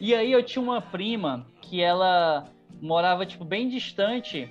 E 0.00 0.14
aí 0.14 0.32
eu 0.32 0.42
tinha 0.42 0.62
uma 0.62 0.80
prima 0.80 1.46
que 1.60 1.80
ela 1.80 2.44
morava 2.80 3.24
tipo 3.24 3.44
bem 3.44 3.68
distante 3.68 4.50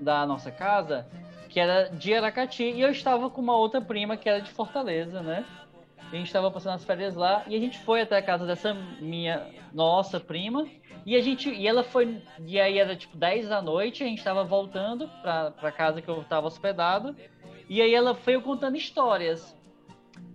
da 0.00 0.24
nossa 0.26 0.50
casa, 0.50 1.06
que 1.48 1.60
era 1.60 1.88
de 1.88 2.14
Aracati, 2.14 2.64
e 2.64 2.80
eu 2.80 2.90
estava 2.90 3.28
com 3.28 3.40
uma 3.40 3.56
outra 3.56 3.80
prima 3.80 4.16
que 4.16 4.28
era 4.28 4.40
de 4.40 4.50
Fortaleza, 4.50 5.20
né? 5.22 5.44
A 6.12 6.16
gente 6.16 6.26
estava 6.26 6.50
passando 6.50 6.74
as 6.74 6.84
férias 6.84 7.14
lá 7.14 7.44
e 7.46 7.54
a 7.54 7.58
gente 7.60 7.78
foi 7.78 8.00
até 8.00 8.16
a 8.16 8.22
casa 8.22 8.44
dessa 8.46 8.74
minha 9.00 9.46
nossa 9.72 10.18
prima 10.18 10.66
e 11.06 11.14
a 11.14 11.20
gente 11.20 11.48
e 11.50 11.68
ela 11.68 11.84
foi 11.84 12.20
e 12.44 12.58
aí 12.58 12.78
era 12.78 12.96
tipo 12.96 13.16
10 13.16 13.48
da 13.48 13.62
noite, 13.62 14.02
a 14.02 14.06
gente 14.06 14.18
estava 14.18 14.42
voltando 14.42 15.08
para 15.22 15.52
para 15.52 15.70
casa 15.70 16.02
que 16.02 16.08
eu 16.08 16.20
estava 16.22 16.48
hospedado 16.48 17.14
e 17.68 17.80
aí 17.80 17.94
ela 17.94 18.14
foi 18.14 18.40
contando 18.40 18.76
histórias. 18.76 19.56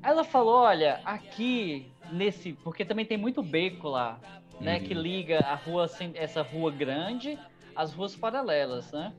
Ela 0.02 0.24
falou, 0.24 0.56
olha, 0.62 1.02
aqui 1.04 1.92
nesse, 2.12 2.54
porque 2.54 2.86
também 2.86 3.06
tem 3.06 3.18
muito 3.18 3.42
beco 3.44 3.90
lá, 3.90 4.18
né, 4.62 4.78
Uhum. 4.78 4.84
que 4.86 4.94
liga 4.94 5.40
a 5.40 5.56
rua 5.56 5.88
cen- 5.90 6.14
essa 6.16 6.42
rua 6.42 6.72
grande 6.72 7.38
às 7.76 7.92
ruas 7.94 8.16
paralelas, 8.16 8.92
né? 8.94 9.12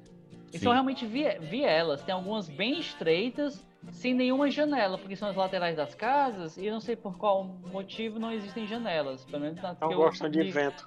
E 0.56 0.58
Sim. 0.58 0.64
são 0.64 0.72
realmente 0.72 1.04
vie- 1.06 1.38
vielas. 1.40 2.02
Tem 2.02 2.14
algumas 2.14 2.48
bem 2.48 2.78
estreitas, 2.80 3.62
sem 3.92 4.14
nenhuma 4.14 4.50
janela, 4.50 4.96
porque 4.98 5.14
são 5.14 5.28
as 5.28 5.36
laterais 5.36 5.76
das 5.76 5.94
casas 5.94 6.56
e 6.56 6.66
eu 6.66 6.72
não 6.72 6.80
sei 6.80 6.96
por 6.96 7.16
qual 7.18 7.44
motivo 7.44 8.18
não 8.18 8.32
existem 8.32 8.66
janelas. 8.66 9.24
Pelo 9.26 9.42
menos 9.42 9.60
na 9.60 9.76
Não 9.80 9.88
que 9.88 9.94
eu 9.94 9.98
gostam 9.98 10.30
de 10.30 10.42
vi. 10.42 10.50
vento. 10.50 10.86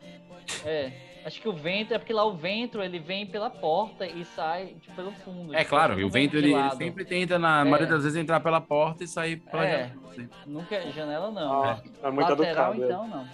É. 0.65 0.91
Acho 1.25 1.39
que 1.41 1.47
o 1.49 1.53
vento 1.53 1.93
é 1.93 1.97
porque 1.99 2.13
lá 2.13 2.23
o 2.25 2.33
vento 2.33 2.81
ele 2.81 2.97
vem 2.97 3.25
pela 3.27 3.49
porta 3.49 4.07
e 4.07 4.23
sai 4.25 4.75
tipo, 4.81 4.95
pelo 4.95 5.11
fundo. 5.11 5.53
É 5.53 5.59
tipo, 5.59 5.69
claro, 5.69 5.99
e 5.99 6.03
o 6.03 6.09
vento 6.09 6.41
de 6.41 6.51
ele, 6.51 6.69
sempre 6.71 7.05
tenta, 7.05 7.37
na 7.37 7.61
É. 7.61 7.63
maioria 7.65 7.87
das 7.87 8.03
vezes, 8.03 8.17
entrar 8.17 8.39
pela 8.39 8.59
porta 8.61 9.03
e 9.03 9.07
sair 9.07 9.37
pela 9.37 9.65
É. 9.65 9.71
janela. 9.89 10.13
Sim. 10.13 10.29
Nunca 10.47 10.75
é 10.75 10.91
janela 10.91 11.29
não. 11.29 11.63
Ah, 11.63 11.81
é 12.03 12.09
muito 12.11 12.29
Lateral 12.29 12.73
educado. 12.73 12.83
então 12.83 13.07
não. 13.07 13.27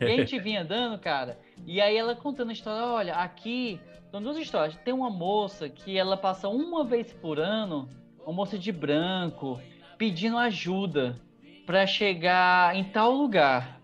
E 0.00 0.04
a 0.04 0.16
gente 0.16 0.38
vinha 0.40 0.62
andando, 0.62 0.98
cara, 0.98 1.38
e 1.66 1.80
aí 1.80 1.96
ela 1.96 2.16
contando 2.16 2.50
a 2.50 2.52
história, 2.52 2.84
olha, 2.84 3.14
aqui 3.14 3.80
são 4.12 4.22
duas 4.22 4.36
histórias. 4.36 4.76
Tem 4.84 4.92
uma 4.92 5.08
moça 5.08 5.70
que 5.70 5.96
ela 5.96 6.18
passa 6.18 6.46
uma 6.46 6.84
vez 6.84 7.14
por 7.14 7.40
ano, 7.40 7.88
uma 8.22 8.32
moça 8.34 8.58
de 8.58 8.70
branco, 8.70 9.58
pedindo 9.96 10.36
ajuda 10.36 11.18
pra 11.64 11.86
chegar 11.86 12.76
em 12.76 12.84
tal 12.84 13.10
lugar. 13.12 13.80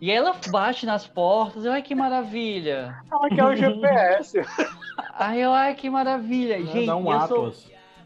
E 0.00 0.10
aí 0.10 0.16
ela 0.16 0.34
bate 0.50 0.86
nas 0.86 1.06
portas, 1.06 1.66
ai 1.66 1.82
que 1.82 1.94
maravilha. 1.94 2.96
Ela 3.12 3.28
quer 3.28 3.44
o 3.44 3.54
GPS. 3.54 4.40
Aí 5.14 5.40
eu, 5.40 5.52
ai 5.52 5.74
que 5.74 5.88
maravilha. 5.88 6.58
Gente, 6.66 6.88
eu 6.88 7.28
sou, 7.28 7.52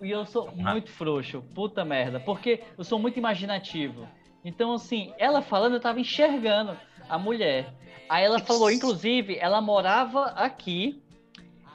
e 0.03 0.11
eu 0.11 0.27
sou 0.27 0.53
muito 0.55 0.91
frouxo, 0.91 1.43
puta 1.55 1.85
merda, 1.85 2.21
porque 2.21 2.63
eu 2.77 2.85
sou 2.85 2.99
muito 2.99 3.19
imaginativo. 3.19 4.07
Então, 4.45 4.73
assim, 4.73 5.13
ela 5.19 5.41
falando, 5.41 5.75
eu 5.75 5.81
tava 5.81 6.01
enxergando 6.01 6.77
a 7.09 7.19
mulher. 7.19 7.73
Aí 8.09 8.25
ela 8.25 8.39
falou, 8.39 8.71
inclusive, 8.71 9.37
ela 9.41 9.61
morava 9.61 10.27
aqui 10.27 11.03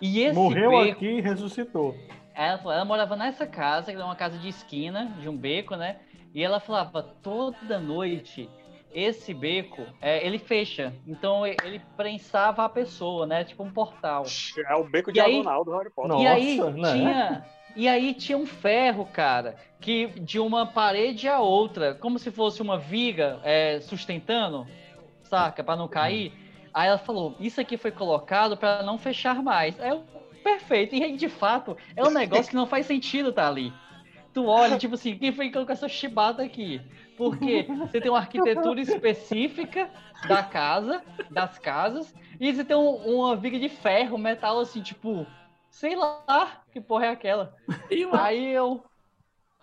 e 0.01 0.21
esse 0.21 0.35
Morreu 0.35 0.71
beco... 0.71 0.91
aqui 0.91 1.07
e 1.07 1.21
ressuscitou. 1.21 1.95
Ela, 2.33 2.59
ela 2.73 2.85
morava 2.85 3.15
nessa 3.15 3.45
casa, 3.45 3.91
que 3.91 3.97
era 3.97 4.05
uma 4.05 4.15
casa 4.15 4.37
de 4.37 4.49
esquina, 4.49 5.13
de 5.19 5.29
um 5.29 5.37
beco, 5.37 5.75
né? 5.75 5.97
E 6.33 6.41
ela 6.43 6.59
falava, 6.59 7.03
toda 7.21 7.77
noite, 7.77 8.49
esse 8.93 9.33
beco, 9.33 9.85
é, 10.01 10.25
ele 10.25 10.39
fecha. 10.39 10.93
Então, 11.05 11.45
ele 11.45 11.81
prensava 11.97 12.63
a 12.63 12.69
pessoa, 12.69 13.27
né? 13.27 13.43
Tipo 13.43 13.63
um 13.63 13.71
portal. 13.71 14.23
É 14.67 14.75
o 14.75 14.83
beco 14.85 15.11
E 15.13 15.19
aí- 15.19 15.31
diagonal 15.33 15.65
do 15.65 15.71
Harry 15.77 15.89
Potter. 15.89 16.17
E 16.19 16.27
aí 16.27 16.57
Nossa, 16.57 16.71
né? 16.71 16.91
tinha. 16.93 17.45
E 17.75 17.87
aí 17.87 18.13
tinha 18.13 18.37
um 18.37 18.45
ferro, 18.45 19.05
cara, 19.05 19.55
que 19.79 20.07
de 20.19 20.39
uma 20.39 20.65
parede 20.65 21.27
a 21.29 21.39
outra, 21.39 21.95
como 21.95 22.19
se 22.19 22.29
fosse 22.29 22.61
uma 22.61 22.77
viga 22.77 23.39
é, 23.43 23.79
sustentando, 23.79 24.67
saca, 25.23 25.63
Pra 25.63 25.75
não 25.77 25.87
cair. 25.87 26.33
Aí 26.73 26.87
ela 26.87 26.97
falou: 26.97 27.35
Isso 27.39 27.59
aqui 27.61 27.77
foi 27.77 27.91
colocado 27.91 28.57
pra 28.57 28.83
não 28.83 28.97
fechar 28.97 29.41
mais. 29.43 29.79
Aí 29.79 29.89
eu, 29.89 30.03
perfeito. 30.43 30.95
E 30.95 31.03
aí, 31.03 31.17
de 31.17 31.29
fato, 31.29 31.77
é 31.95 32.05
um 32.05 32.09
negócio 32.11 32.49
que 32.49 32.55
não 32.55 32.67
faz 32.67 32.85
sentido 32.85 33.31
tá 33.33 33.47
ali. 33.47 33.73
Tu 34.33 34.45
olha, 34.45 34.77
tipo 34.77 34.95
assim, 34.95 35.17
quem 35.17 35.31
foi 35.31 35.47
que 35.47 35.53
colocou 35.53 35.73
essa 35.73 35.89
chibata 35.89 36.43
aqui? 36.43 36.81
Porque 37.17 37.71
você 37.89 37.99
tem 38.01 38.09
uma 38.11 38.19
arquitetura 38.19 38.79
específica 38.79 39.89
da 40.23 40.41
casa, 40.43 41.03
das 41.29 41.59
casas, 41.59 42.13
e 42.39 42.53
você 42.53 42.63
tem 42.63 42.75
um- 42.77 42.95
uma 43.19 43.35
viga 43.35 43.59
de 43.59 43.67
ferro, 43.69 44.17
metal, 44.17 44.59
assim, 44.59 44.81
tipo, 44.81 45.27
sei 45.69 45.95
lá 45.95 46.63
que 46.71 46.79
porra 46.79 47.07
é 47.07 47.09
aquela. 47.09 47.53
Aí 48.09 48.49
eu. 48.51 48.85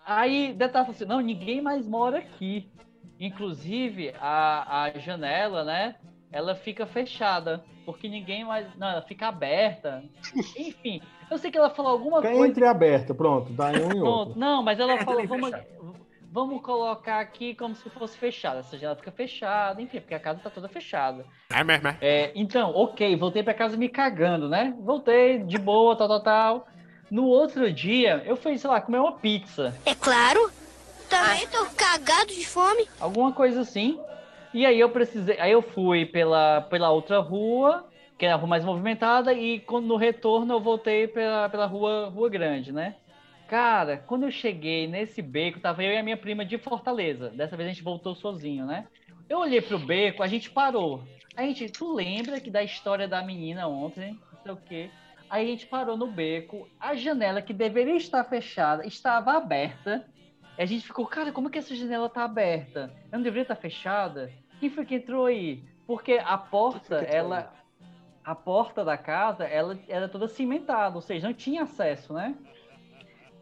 Aí 0.05 0.53
detalhe 0.53 0.91
assim: 0.91 1.05
não, 1.05 1.21
ninguém 1.21 1.61
mais 1.61 1.87
mora 1.87 2.19
aqui. 2.19 2.71
Inclusive, 3.19 4.13
a, 4.19 4.83
a 4.85 4.99
janela, 4.99 5.63
né? 5.63 5.95
Ela 6.31 6.55
fica 6.55 6.85
fechada. 6.85 7.63
Porque 7.85 8.07
ninguém 8.07 8.43
mais. 8.45 8.67
Não, 8.77 8.87
ela 8.87 9.01
fica 9.01 9.27
aberta. 9.27 10.03
Enfim, 10.57 11.01
eu 11.31 11.37
sei 11.39 11.49
que 11.49 11.57
ela 11.57 11.71
falou 11.71 11.91
alguma 11.91 12.21
Fica 12.21 12.33
coisa. 12.33 12.47
entreaberta, 12.51 13.15
pronto, 13.15 13.51
dá 13.51 13.71
em 13.73 13.77
um 13.81 13.85
e 13.87 13.89
Pronto, 13.89 14.05
outro. 14.05 14.39
não, 14.39 14.61
mas 14.61 14.79
ela 14.79 14.97
falou, 15.03 15.25
vamos, 15.25 15.49
vamos 16.31 16.61
colocar 16.61 17.19
aqui 17.19 17.55
como 17.55 17.75
se 17.75 17.89
fosse 17.89 18.15
fechada. 18.15 18.59
Essa 18.59 18.77
janela 18.77 18.95
fica 18.95 19.11
fechada, 19.11 19.81
enfim, 19.81 19.99
porque 20.01 20.13
a 20.13 20.19
casa 20.19 20.39
tá 20.39 20.51
toda 20.51 20.69
fechada. 20.69 21.25
É 21.51 21.63
mesmo, 21.63 21.87
é. 21.87 21.97
É, 21.99 22.31
então, 22.35 22.71
ok, 22.75 23.15
voltei 23.15 23.41
pra 23.41 23.55
casa 23.55 23.75
me 23.75 23.89
cagando, 23.89 24.47
né? 24.47 24.75
Voltei 24.81 25.39
de 25.39 25.57
boa, 25.57 25.95
tal, 25.95 26.07
tal, 26.07 26.21
tal. 26.21 26.67
No 27.09 27.25
outro 27.25 27.73
dia, 27.73 28.21
eu 28.27 28.35
fui, 28.35 28.55
sei 28.55 28.69
lá, 28.69 28.79
comer 28.79 28.99
uma 28.99 29.13
pizza. 29.13 29.73
É 29.83 29.95
claro. 29.95 30.51
Também 31.09 31.47
tô 31.47 31.65
cagado 31.75 32.27
de 32.27 32.45
fome. 32.45 32.87
Alguma 32.99 33.31
coisa 33.31 33.61
assim. 33.61 33.99
E 34.53 34.65
aí 34.65 34.79
eu 34.79 34.89
precisei. 34.89 35.39
Aí 35.39 35.51
eu 35.51 35.61
fui 35.61 36.05
pela, 36.05 36.61
pela 36.61 36.89
outra 36.89 37.19
rua, 37.19 37.87
que 38.17 38.25
é 38.25 38.31
a 38.31 38.35
rua 38.35 38.47
mais 38.47 38.65
movimentada, 38.65 39.33
e 39.33 39.59
quando, 39.59 39.85
no 39.85 39.95
retorno 39.95 40.53
eu 40.53 40.59
voltei 40.59 41.07
pela, 41.07 41.49
pela 41.49 41.65
rua, 41.65 42.09
rua 42.09 42.29
grande, 42.29 42.71
né? 42.71 42.95
Cara, 43.47 43.97
quando 43.97 44.23
eu 44.23 44.31
cheguei 44.31 44.87
nesse 44.87 45.21
beco, 45.21 45.59
tava 45.59 45.83
eu 45.83 45.91
e 45.91 45.97
a 45.97 46.03
minha 46.03 46.17
prima 46.17 46.45
de 46.45 46.57
Fortaleza. 46.57 47.29
Dessa 47.29 47.57
vez 47.57 47.67
a 47.67 47.73
gente 47.73 47.83
voltou 47.83 48.13
sozinho, 48.13 48.65
né? 48.65 48.85
Eu 49.27 49.39
olhei 49.39 49.61
pro 49.61 49.79
beco, 49.79 50.21
a 50.21 50.27
gente 50.27 50.51
parou. 50.51 51.03
A 51.35 51.43
gente, 51.43 51.69
tu 51.69 51.93
lembra 51.93 52.39
que 52.39 52.51
da 52.51 52.63
história 52.63 53.07
da 53.07 53.23
menina 53.23 53.67
ontem, 53.67 54.19
não 54.31 54.41
sei 54.43 54.51
o 54.51 54.57
quê. 54.57 54.91
Aí 55.29 55.45
a 55.45 55.49
gente 55.49 55.67
parou 55.67 55.95
no 55.95 56.07
beco, 56.07 56.67
a 56.79 56.95
janela 56.95 57.41
que 57.41 57.53
deveria 57.53 57.95
estar 57.95 58.23
fechada 58.23 58.85
estava 58.85 59.33
aberta. 59.33 60.05
E 60.59 60.61
a 60.61 60.65
gente 60.65 60.85
ficou, 60.85 61.05
cara, 61.07 61.31
como 61.31 61.47
é 61.47 61.51
que 61.51 61.57
essa 61.57 61.73
janela 61.73 62.09
tá 62.09 62.25
aberta? 62.25 62.91
Eu 63.09 63.17
não 63.17 63.23
deveria 63.23 63.43
estar 63.43 63.55
fechada? 63.55 64.29
Quem 64.59 64.69
foi 64.69 64.85
que 64.85 64.95
entrou 64.95 65.25
aí? 65.25 65.63
Porque 65.87 66.19
a 66.21 66.37
porta, 66.37 66.97
ela. 66.97 67.53
A 68.25 68.35
porta 68.35 68.83
da 68.83 68.97
casa, 68.97 69.45
ela 69.45 69.79
era 69.87 70.09
toda 70.09 70.27
cimentada, 70.27 70.95
ou 70.97 71.01
seja, 71.01 71.25
não 71.25 71.33
tinha 71.33 71.63
acesso, 71.63 72.13
né? 72.13 72.35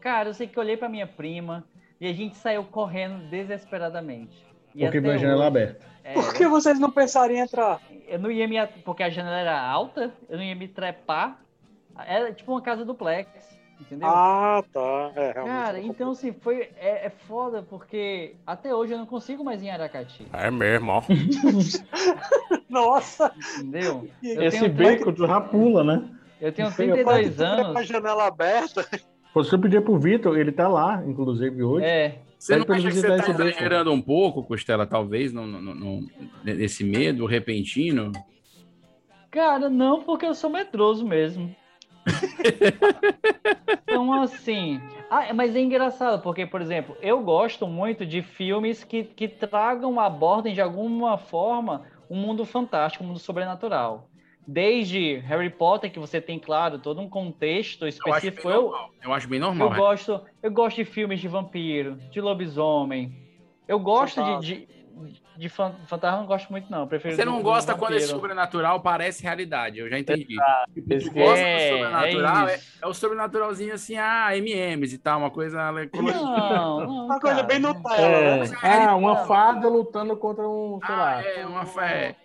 Cara, 0.00 0.28
eu 0.28 0.34
sei 0.34 0.46
que 0.46 0.56
eu 0.56 0.62
olhei 0.62 0.76
pra 0.76 0.88
minha 0.88 1.08
prima 1.08 1.64
e 2.00 2.06
a 2.06 2.12
gente 2.12 2.36
saiu 2.36 2.62
correndo 2.64 3.28
desesperadamente. 3.28 4.46
E 4.72 4.84
Porque 4.84 5.00
viu 5.00 5.10
a 5.10 5.16
janela 5.16 5.40
hoje- 5.40 5.46
aberta. 5.48 5.86
É, 6.04 6.14
Por 6.14 6.32
que 6.32 6.46
vocês 6.46 6.78
não 6.78 6.90
pensaram 6.90 7.34
em 7.34 7.38
entrar? 7.40 7.82
eu 8.06 8.18
não 8.20 8.30
ia 8.30 8.46
me. 8.46 8.64
Porque 8.84 9.02
a 9.02 9.10
janela 9.10 9.36
era 9.38 9.60
alta, 9.60 10.14
eu 10.28 10.36
não 10.38 10.44
ia 10.44 10.54
me 10.54 10.68
trepar. 10.68 11.38
Era 12.06 12.32
tipo 12.32 12.52
uma 12.52 12.62
casa 12.62 12.84
duplex, 12.84 13.57
entendeu? 13.80 14.08
Ah, 14.08 14.62
tá. 14.72 15.12
É. 15.16 15.32
Cara, 15.32 15.80
então 15.80 16.10
assim, 16.12 16.32
foi. 16.32 16.68
É, 16.78 17.06
é 17.06 17.10
foda 17.26 17.62
porque 17.62 18.34
até 18.46 18.74
hoje 18.74 18.92
eu 18.92 18.98
não 18.98 19.06
consigo 19.06 19.44
mais 19.44 19.62
ir 19.62 19.66
em 19.66 19.70
Aracati. 19.70 20.26
É 20.32 20.50
mesmo, 20.50 20.90
ó. 20.92 21.02
Nossa! 22.68 23.32
Entendeu? 23.58 24.08
Eu 24.22 24.42
Esse 24.42 24.60
tenho, 24.60 24.72
beco 24.72 25.12
tu 25.12 25.26
já 25.26 25.40
pula, 25.40 25.82
né? 25.84 26.08
eu 26.40 26.52
tenho 26.52 26.70
Feio, 26.70 26.92
32 26.94 27.36
Com 27.36 27.42
a 27.42 27.46
anos. 27.46 27.86
janela 27.86 28.26
aberta. 28.26 28.86
Você 29.34 29.58
pedir 29.58 29.82
pro 29.82 29.98
Vitor, 29.98 30.38
ele 30.38 30.52
tá 30.52 30.68
lá, 30.68 31.02
inclusive, 31.06 31.62
hoje. 31.62 31.84
É. 31.84 32.18
Você 32.38 32.56
não 32.56 32.64
acha 32.68 32.88
que 32.88 32.94
você 32.94 33.06
tá 33.06 33.28
exagerando 33.30 33.92
um 33.92 34.00
pouco, 34.00 34.44
Costela, 34.44 34.86
talvez, 34.86 35.32
no, 35.32 35.44
no, 35.46 35.74
no- 35.74 36.08
nesse 36.44 36.84
medo 36.84 37.26
repentino? 37.26 38.12
Cara, 39.30 39.68
não, 39.68 40.02
porque 40.02 40.24
eu 40.24 40.34
sou 40.34 40.48
medroso 40.48 41.04
mesmo. 41.06 41.54
Então, 43.82 44.12
assim. 44.22 44.80
Ah, 45.10 45.32
mas 45.32 45.56
é 45.56 45.60
engraçado, 45.60 46.22
porque, 46.22 46.44
por 46.46 46.60
exemplo, 46.60 46.96
eu 47.00 47.20
gosto 47.22 47.66
muito 47.66 48.04
de 48.04 48.22
filmes 48.22 48.84
que, 48.84 49.04
que 49.04 49.26
tragam, 49.26 49.98
abordem 49.98 50.52
de 50.52 50.60
alguma 50.60 51.16
forma 51.16 51.84
um 52.10 52.16
mundo 52.16 52.44
fantástico, 52.44 53.04
um 53.04 53.08
mundo 53.08 53.18
sobrenatural. 53.18 54.08
Desde 54.46 55.16
Harry 55.18 55.50
Potter, 55.50 55.92
que 55.92 55.98
você 55.98 56.20
tem, 56.20 56.38
claro, 56.38 56.78
todo 56.78 57.00
um 57.00 57.08
contexto 57.08 57.82
Eu 57.82 57.88
acho 57.88 57.98
específico. 57.98 58.48
bem 58.48 58.56
Eu, 58.56 58.62
normal. 58.62 58.90
Eu 59.02 59.12
acho 59.12 59.28
bem 59.28 59.40
normal. 59.40 59.68
eu 59.68 59.74
é. 59.74 59.76
gosto, 59.76 60.20
eu 60.42 60.50
gosto 60.50 60.76
de 60.76 60.84
filmes 60.84 61.20
de 61.20 61.28
vampiro, 61.28 61.96
de 62.10 62.20
lobisomem. 62.20 63.12
Eu 63.66 63.78
gosto 63.78 64.40
de, 64.40 64.66
de, 64.66 64.68
de 65.38 65.48
fan- 65.48 65.72
fantasma, 65.86 66.18
não 66.18 66.26
gosto 66.26 66.50
muito, 66.50 66.68
não. 66.70 66.86
Prefiro 66.88 67.14
Você 67.14 67.24
do- 67.24 67.30
não 67.30 67.36
do 67.38 67.44
gosta 67.44 67.72
quando 67.74 67.92
esse 67.94 68.06
vampiro. 68.06 68.20
sobrenatural 68.20 68.80
parece 68.80 69.22
realidade, 69.22 69.78
eu 69.78 69.88
já 69.88 69.96
entendi. 69.98 70.36
Tipo, 70.74 70.92
Esse 70.92 71.08
tu 71.08 71.14
gosta 71.14 71.38
é- 71.38 71.70
do 71.70 71.76
sobrenatural, 71.76 72.48
é 72.48 72.54
é, 72.54 72.60
é 72.82 72.86
o 72.88 72.92
sobrenaturalzinho 72.94 73.72
assim, 73.72 73.96
ah, 73.96 74.36
MMs 74.36 74.92
e 74.94 74.98
tal, 74.98 75.20
uma 75.20 75.30
coisa. 75.30 75.70
Não, 75.70 76.80
não, 76.80 77.04
Uma 77.06 77.20
coisa 77.20 77.42
bem 77.44 77.60
Nutella, 77.60 77.96
É. 78.00 78.38
né? 78.48 78.56
Ah, 78.62 78.96
uma 78.96 79.16
fada 79.26 79.68
lutando 79.68 80.16
contra 80.16 80.46
um, 80.48 80.80
sei 80.84 80.94
Ah, 80.94 80.98
lá. 80.98 81.22
é, 81.24 81.46
uma 81.46 81.64
fé. 81.64 82.16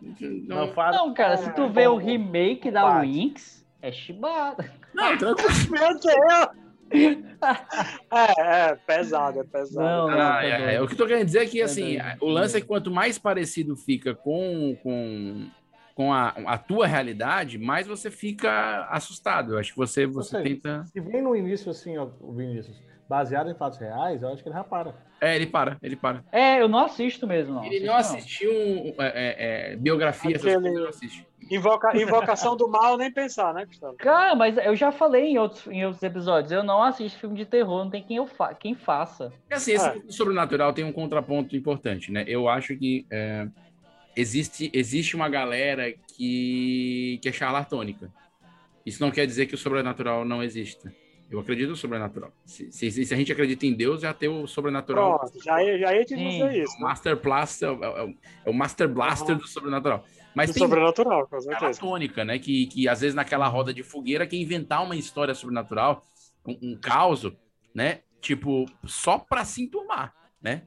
Uma 0.00 0.66
Não, 0.66 0.72
fada. 0.72 0.96
Não, 0.96 1.12
cara, 1.12 1.36
se 1.36 1.52
tu 1.54 1.68
vê 1.68 1.86
o 1.88 1.96
remake 1.96 2.70
da. 2.70 3.00
Winx, 3.00 3.66
é 3.82 3.90
chibata. 3.92 4.72
não, 4.94 5.18
tranquilo. 5.18 5.50
Meu 5.70 5.88
Deus! 5.98 6.59
É, 6.92 8.70
é 8.70 8.74
pesado, 8.86 9.40
é 9.40 9.44
pesado. 9.44 9.86
Não, 9.86 10.08
não, 10.08 10.20
Ah, 10.20 10.40
tá 10.40 10.44
é, 10.44 10.74
é. 10.74 10.82
O 10.82 10.86
que 10.86 10.94
eu 10.94 10.98
tô 10.98 11.06
querendo 11.06 11.26
dizer 11.26 11.40
é 11.40 11.46
que, 11.46 11.62
assim, 11.62 11.98
doido. 11.98 12.16
o 12.20 12.28
lance 12.28 12.56
é 12.56 12.60
que 12.60 12.66
quanto 12.66 12.90
mais 12.90 13.18
parecido 13.18 13.76
fica 13.76 14.14
com, 14.14 14.76
com, 14.82 15.46
com 15.94 16.12
a, 16.12 16.28
a 16.46 16.58
tua 16.58 16.86
realidade, 16.86 17.58
mais 17.58 17.86
você 17.86 18.10
fica 18.10 18.86
assustado. 18.90 19.54
Eu 19.54 19.58
acho 19.58 19.72
que 19.72 19.78
você, 19.78 20.06
você 20.06 20.30
seja, 20.30 20.42
tenta... 20.42 20.84
Se 20.86 21.00
vem 21.00 21.22
no 21.22 21.34
início 21.36 21.70
assim, 21.70 21.96
ó, 21.96 22.08
o 22.20 22.32
Vinícius, 22.32 22.82
baseado 23.08 23.50
em 23.50 23.54
fatos 23.54 23.78
reais, 23.78 24.22
eu 24.22 24.32
acho 24.32 24.42
que 24.42 24.48
ele 24.48 24.56
já 24.56 24.64
para. 24.64 24.94
É, 25.20 25.36
ele 25.36 25.46
para, 25.46 25.76
ele 25.82 25.96
para. 25.96 26.24
É, 26.32 26.60
eu 26.60 26.68
não 26.68 26.78
assisto 26.80 27.26
mesmo, 27.26 27.54
não. 27.54 27.64
Ele 27.64 27.84
não 27.86 27.94
assisto, 27.94 28.18
assistiu 28.18 28.50
um, 28.52 28.94
é, 28.98 29.12
é, 29.14 29.72
é, 29.72 29.76
biografia, 29.76 30.36
essas 30.36 30.46
Aquele- 30.46 30.54
coisas, 30.62 30.72
ele 30.72 30.82
não 30.84 30.88
assiste. 30.90 31.26
Invoca, 31.50 31.96
invocação 31.96 32.56
do 32.56 32.68
mal, 32.68 32.96
nem 32.96 33.10
pensar, 33.10 33.52
né, 33.52 33.64
Gustavo? 33.64 33.96
Cara, 33.96 34.36
mas 34.36 34.56
eu 34.56 34.76
já 34.76 34.92
falei 34.92 35.30
em 35.30 35.38
outros, 35.38 35.66
em 35.66 35.84
outros 35.84 36.02
episódios, 36.02 36.52
eu 36.52 36.62
não 36.62 36.80
assisto 36.80 37.18
filme 37.18 37.36
de 37.36 37.44
terror, 37.44 37.84
não 37.84 37.90
tem 37.90 38.02
quem, 38.02 38.18
eu 38.18 38.26
fa 38.26 38.54
quem 38.54 38.74
faça. 38.74 39.32
E 39.50 39.54
assim, 39.54 39.72
esse 39.72 39.90
filme 39.90 40.12
sobrenatural 40.12 40.72
tem 40.72 40.84
um 40.84 40.92
contraponto 40.92 41.56
importante, 41.56 42.12
né? 42.12 42.24
Eu 42.28 42.48
acho 42.48 42.76
que 42.76 43.04
é, 43.10 43.48
existe, 44.16 44.70
existe 44.72 45.16
uma 45.16 45.28
galera 45.28 45.92
que, 46.16 47.18
que 47.20 47.28
é 47.28 47.32
charlatônica. 47.32 48.12
Isso 48.86 49.02
não 49.02 49.10
quer 49.10 49.26
dizer 49.26 49.46
que 49.46 49.54
o 49.54 49.58
sobrenatural 49.58 50.24
não 50.24 50.42
exista. 50.42 50.92
Eu 51.30 51.38
acredito 51.38 51.68
no 51.68 51.76
sobrenatural. 51.76 52.32
Se, 52.44 52.72
se, 52.72 52.90
se 53.04 53.14
a 53.14 53.16
gente 53.16 53.30
acredita 53.30 53.64
em 53.64 53.72
Deus, 53.72 54.02
já 54.02 54.12
tem 54.12 54.28
o 54.28 54.48
sobrenatural. 54.48 55.18
Pronto, 55.18 55.44
já 55.44 55.62
ia, 55.62 55.78
já 55.78 55.94
ia 55.94 56.04
te 56.04 56.16
Sim. 56.16 56.28
dizer 56.28 56.62
isso. 56.64 56.76
O 56.76 56.80
Master 56.80 57.16
Blaster 57.20 57.68
é, 57.68 57.72
é 57.72 58.14
é 58.46 58.50
o 58.50 58.52
Master 58.52 58.88
Blaster 58.88 59.36
do 59.36 59.46
sobrenatural. 59.46 60.04
Mas 60.34 60.50
Do 60.50 60.54
tem 60.54 60.62
sobrenatural, 60.62 61.26
com 61.26 61.40
certeza. 61.40 61.80
tônica, 61.80 62.24
né? 62.24 62.38
Que, 62.38 62.66
que 62.66 62.88
às 62.88 63.00
vezes 63.00 63.14
naquela 63.14 63.48
roda 63.48 63.74
de 63.74 63.82
fogueira 63.82 64.26
quer 64.26 64.36
inventar 64.36 64.82
uma 64.82 64.96
história 64.96 65.34
sobrenatural, 65.34 66.04
um, 66.46 66.58
um 66.62 66.76
caos, 66.76 67.30
né? 67.74 68.00
Tipo, 68.20 68.66
só 68.84 69.18
pra 69.18 69.44
se 69.44 69.62
enturmar, 69.62 70.14
né? 70.40 70.62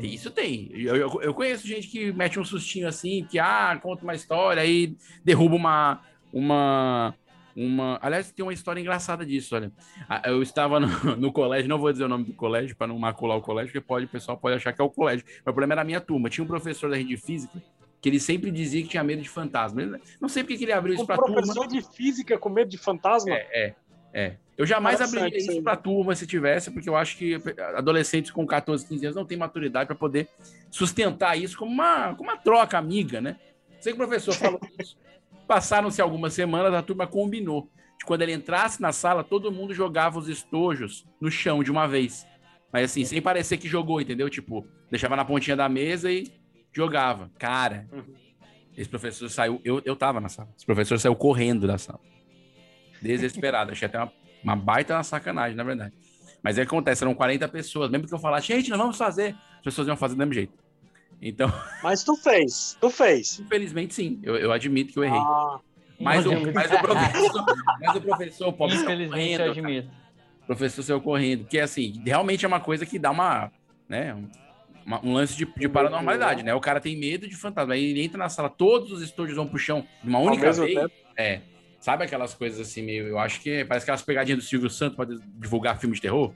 Isso 0.00 0.30
tem. 0.30 0.70
Eu, 0.72 0.96
eu, 0.96 1.22
eu 1.22 1.34
conheço 1.34 1.66
gente 1.66 1.88
que 1.88 2.12
mete 2.12 2.40
um 2.40 2.44
sustinho 2.44 2.88
assim, 2.88 3.26
que 3.28 3.38
ah, 3.38 3.78
conta 3.82 4.02
uma 4.02 4.14
história, 4.14 4.62
aí 4.62 4.96
derruba 5.24 5.54
uma. 5.54 6.00
uma 6.32 7.14
uma. 7.56 8.00
Aliás, 8.02 8.32
tem 8.32 8.44
uma 8.44 8.52
história 8.52 8.80
engraçada 8.80 9.24
disso, 9.24 9.54
olha. 9.54 9.72
Ah, 10.08 10.22
Eu 10.26 10.42
estava 10.42 10.80
no, 10.80 10.88
no 11.16 11.32
colégio, 11.32 11.68
não 11.68 11.78
vou 11.78 11.92
dizer 11.92 12.04
o 12.04 12.08
nome 12.08 12.24
do 12.24 12.32
colégio 12.34 12.74
para 12.74 12.88
não 12.88 12.98
macular 12.98 13.36
o 13.38 13.40
colégio, 13.40 13.72
porque 13.72 13.86
pode, 13.86 14.06
o 14.06 14.08
pessoal 14.08 14.36
pode 14.36 14.56
achar 14.56 14.72
que 14.72 14.80
é 14.80 14.84
o 14.84 14.90
colégio. 14.90 15.24
Mas 15.24 15.40
o 15.40 15.44
problema 15.54 15.74
era 15.74 15.82
a 15.82 15.84
minha 15.84 16.00
turma. 16.00 16.28
Tinha 16.28 16.42
um 16.42 16.48
professor 16.48 16.90
da 16.90 16.96
rede 16.96 17.10
de 17.10 17.16
física 17.16 17.62
que 18.04 18.10
ele 18.10 18.20
sempre 18.20 18.50
dizia 18.50 18.82
que 18.82 18.88
tinha 18.90 19.02
medo 19.02 19.22
de 19.22 19.30
fantasma. 19.30 19.80
Ele- 19.80 19.98
não 20.20 20.28
sei 20.28 20.42
porque 20.42 20.58
que 20.58 20.64
ele 20.64 20.72
abriu 20.72 20.94
isso 20.94 21.06
para 21.06 21.16
turma. 21.16 21.36
professor 21.36 21.66
de 21.66 21.80
física 21.80 22.36
com 22.36 22.50
medo 22.50 22.68
de 22.68 22.76
fantasma? 22.76 23.32
É, 23.34 23.48
é, 23.50 23.74
é. 24.12 24.36
Eu 24.58 24.66
jamais 24.66 25.00
abriria 25.00 25.38
isso 25.38 25.62
para 25.62 25.74
turma 25.74 26.14
se 26.14 26.26
tivesse, 26.26 26.70
porque 26.70 26.86
eu 26.86 26.96
acho 26.96 27.16
que 27.16 27.40
adolescentes 27.74 28.30
com 28.30 28.46
14, 28.46 28.86
15 28.86 29.06
anos 29.06 29.16
não 29.16 29.24
têm 29.24 29.38
maturidade 29.38 29.86
para 29.86 29.96
poder 29.96 30.28
sustentar 30.70 31.34
isso 31.38 31.56
como 31.56 31.72
uma, 31.72 32.14
como 32.14 32.28
uma 32.28 32.36
troca 32.36 32.76
amiga, 32.76 33.22
né? 33.22 33.38
Sei 33.80 33.94
que 33.94 33.98
o 33.98 34.06
professor 34.06 34.34
falou 34.34 34.60
isso. 34.78 34.98
Passaram-se 35.48 36.02
algumas 36.02 36.34
semanas, 36.34 36.74
a 36.74 36.82
turma 36.82 37.06
combinou 37.06 37.70
de 37.98 38.04
quando 38.04 38.20
ele 38.20 38.34
entrasse 38.34 38.82
na 38.82 38.92
sala, 38.92 39.24
todo 39.24 39.50
mundo 39.50 39.72
jogava 39.72 40.18
os 40.18 40.28
estojos 40.28 41.06
no 41.18 41.30
chão 41.30 41.64
de 41.64 41.70
uma 41.70 41.88
vez. 41.88 42.26
Mas 42.70 42.90
assim, 42.90 43.02
sem 43.06 43.22
parecer 43.22 43.56
que 43.56 43.66
jogou, 43.66 43.98
entendeu? 43.98 44.28
Tipo, 44.28 44.66
deixava 44.90 45.16
na 45.16 45.24
pontinha 45.24 45.56
da 45.56 45.70
mesa 45.70 46.12
e 46.12 46.30
jogava. 46.74 47.30
Cara, 47.38 47.88
esse 48.76 48.88
professor 48.88 49.28
saiu. 49.28 49.60
Eu, 49.64 49.80
eu 49.84 49.96
tava 49.96 50.20
na 50.20 50.28
sala. 50.28 50.48
Esse 50.56 50.66
professor 50.66 50.98
saiu 50.98 51.14
correndo 51.14 51.66
da 51.66 51.78
sala. 51.78 52.00
Desesperado. 53.00 53.72
Achei 53.72 53.86
até 53.86 53.98
uma, 53.98 54.12
uma 54.42 54.56
baita 54.56 55.02
sacanagem, 55.02 55.56
na 55.56 55.64
verdade. 55.64 55.94
Mas 56.42 56.58
aí 56.58 56.64
acontece, 56.64 57.02
eram 57.02 57.14
40 57.14 57.48
pessoas. 57.48 57.90
Mesmo 57.90 58.06
que 58.06 58.14
eu 58.14 58.18
falasse, 58.18 58.48
gente, 58.48 58.68
nós 58.70 58.78
vamos 58.78 58.96
fazer. 58.96 59.34
As 59.56 59.62
pessoas 59.62 59.88
iam 59.88 59.96
fazer 59.96 60.14
do 60.14 60.18
mesmo 60.18 60.34
jeito. 60.34 60.52
Então, 61.20 61.50
Mas 61.82 62.04
tu 62.04 62.16
fez, 62.16 62.76
tu 62.80 62.90
fez. 62.90 63.38
infelizmente, 63.40 63.94
sim. 63.94 64.20
Eu, 64.22 64.36
eu 64.36 64.52
admito 64.52 64.92
que 64.92 64.98
eu 64.98 65.04
errei. 65.04 65.18
Ah, 65.18 65.58
Mas 65.98 66.26
o, 66.26 66.30
mas 66.52 66.70
o 66.70 66.78
professor, 66.80 67.44
mas 67.80 67.96
o 67.96 68.00
professor, 68.00 68.48
o 68.48 68.52
pobre, 68.52 68.76
Infelizmente, 68.76 69.40
eu 69.40 69.50
admito. 69.50 69.88
O 70.42 70.46
professor 70.46 70.82
saiu 70.82 71.00
correndo. 71.00 71.44
Porque, 71.44 71.58
assim, 71.58 72.02
realmente 72.04 72.44
é 72.44 72.48
uma 72.48 72.60
coisa 72.60 72.84
que 72.84 72.98
dá 72.98 73.10
uma, 73.10 73.50
né, 73.88 74.12
um, 74.14 74.28
uma- 74.86 75.04
um 75.04 75.12
lance 75.14 75.36
de, 75.36 75.44
de 75.44 75.68
paranormalidade, 75.68 76.42
né? 76.42 76.54
O 76.54 76.60
cara 76.60 76.80
tem 76.80 76.96
medo 76.96 77.26
de 77.28 77.36
fantasma. 77.36 77.74
Aí 77.74 77.90
ele 77.90 78.02
entra 78.02 78.18
na 78.18 78.28
sala, 78.28 78.48
todos 78.48 78.92
os 78.92 79.02
estúdios 79.02 79.36
vão 79.36 79.46
pro 79.46 79.58
chão 79.58 79.86
de 80.02 80.08
uma 80.08 80.18
única 80.18 80.52
vez. 80.52 80.74
tempo? 80.74 80.94
É. 81.16 81.40
Sabe 81.80 82.04
aquelas 82.04 82.32
coisas 82.34 82.60
assim, 82.66 82.82
meio. 82.82 83.06
Eu 83.06 83.18
acho 83.18 83.40
que 83.40 83.64
parece 83.64 83.84
aquelas 83.84 84.02
pegadinhas 84.02 84.38
do 84.42 84.44
Silvio 84.44 84.70
Santos 84.70 84.96
pra 84.96 85.04
divulgar 85.38 85.78
filme 85.78 85.94
de 85.94 86.00
terror. 86.00 86.32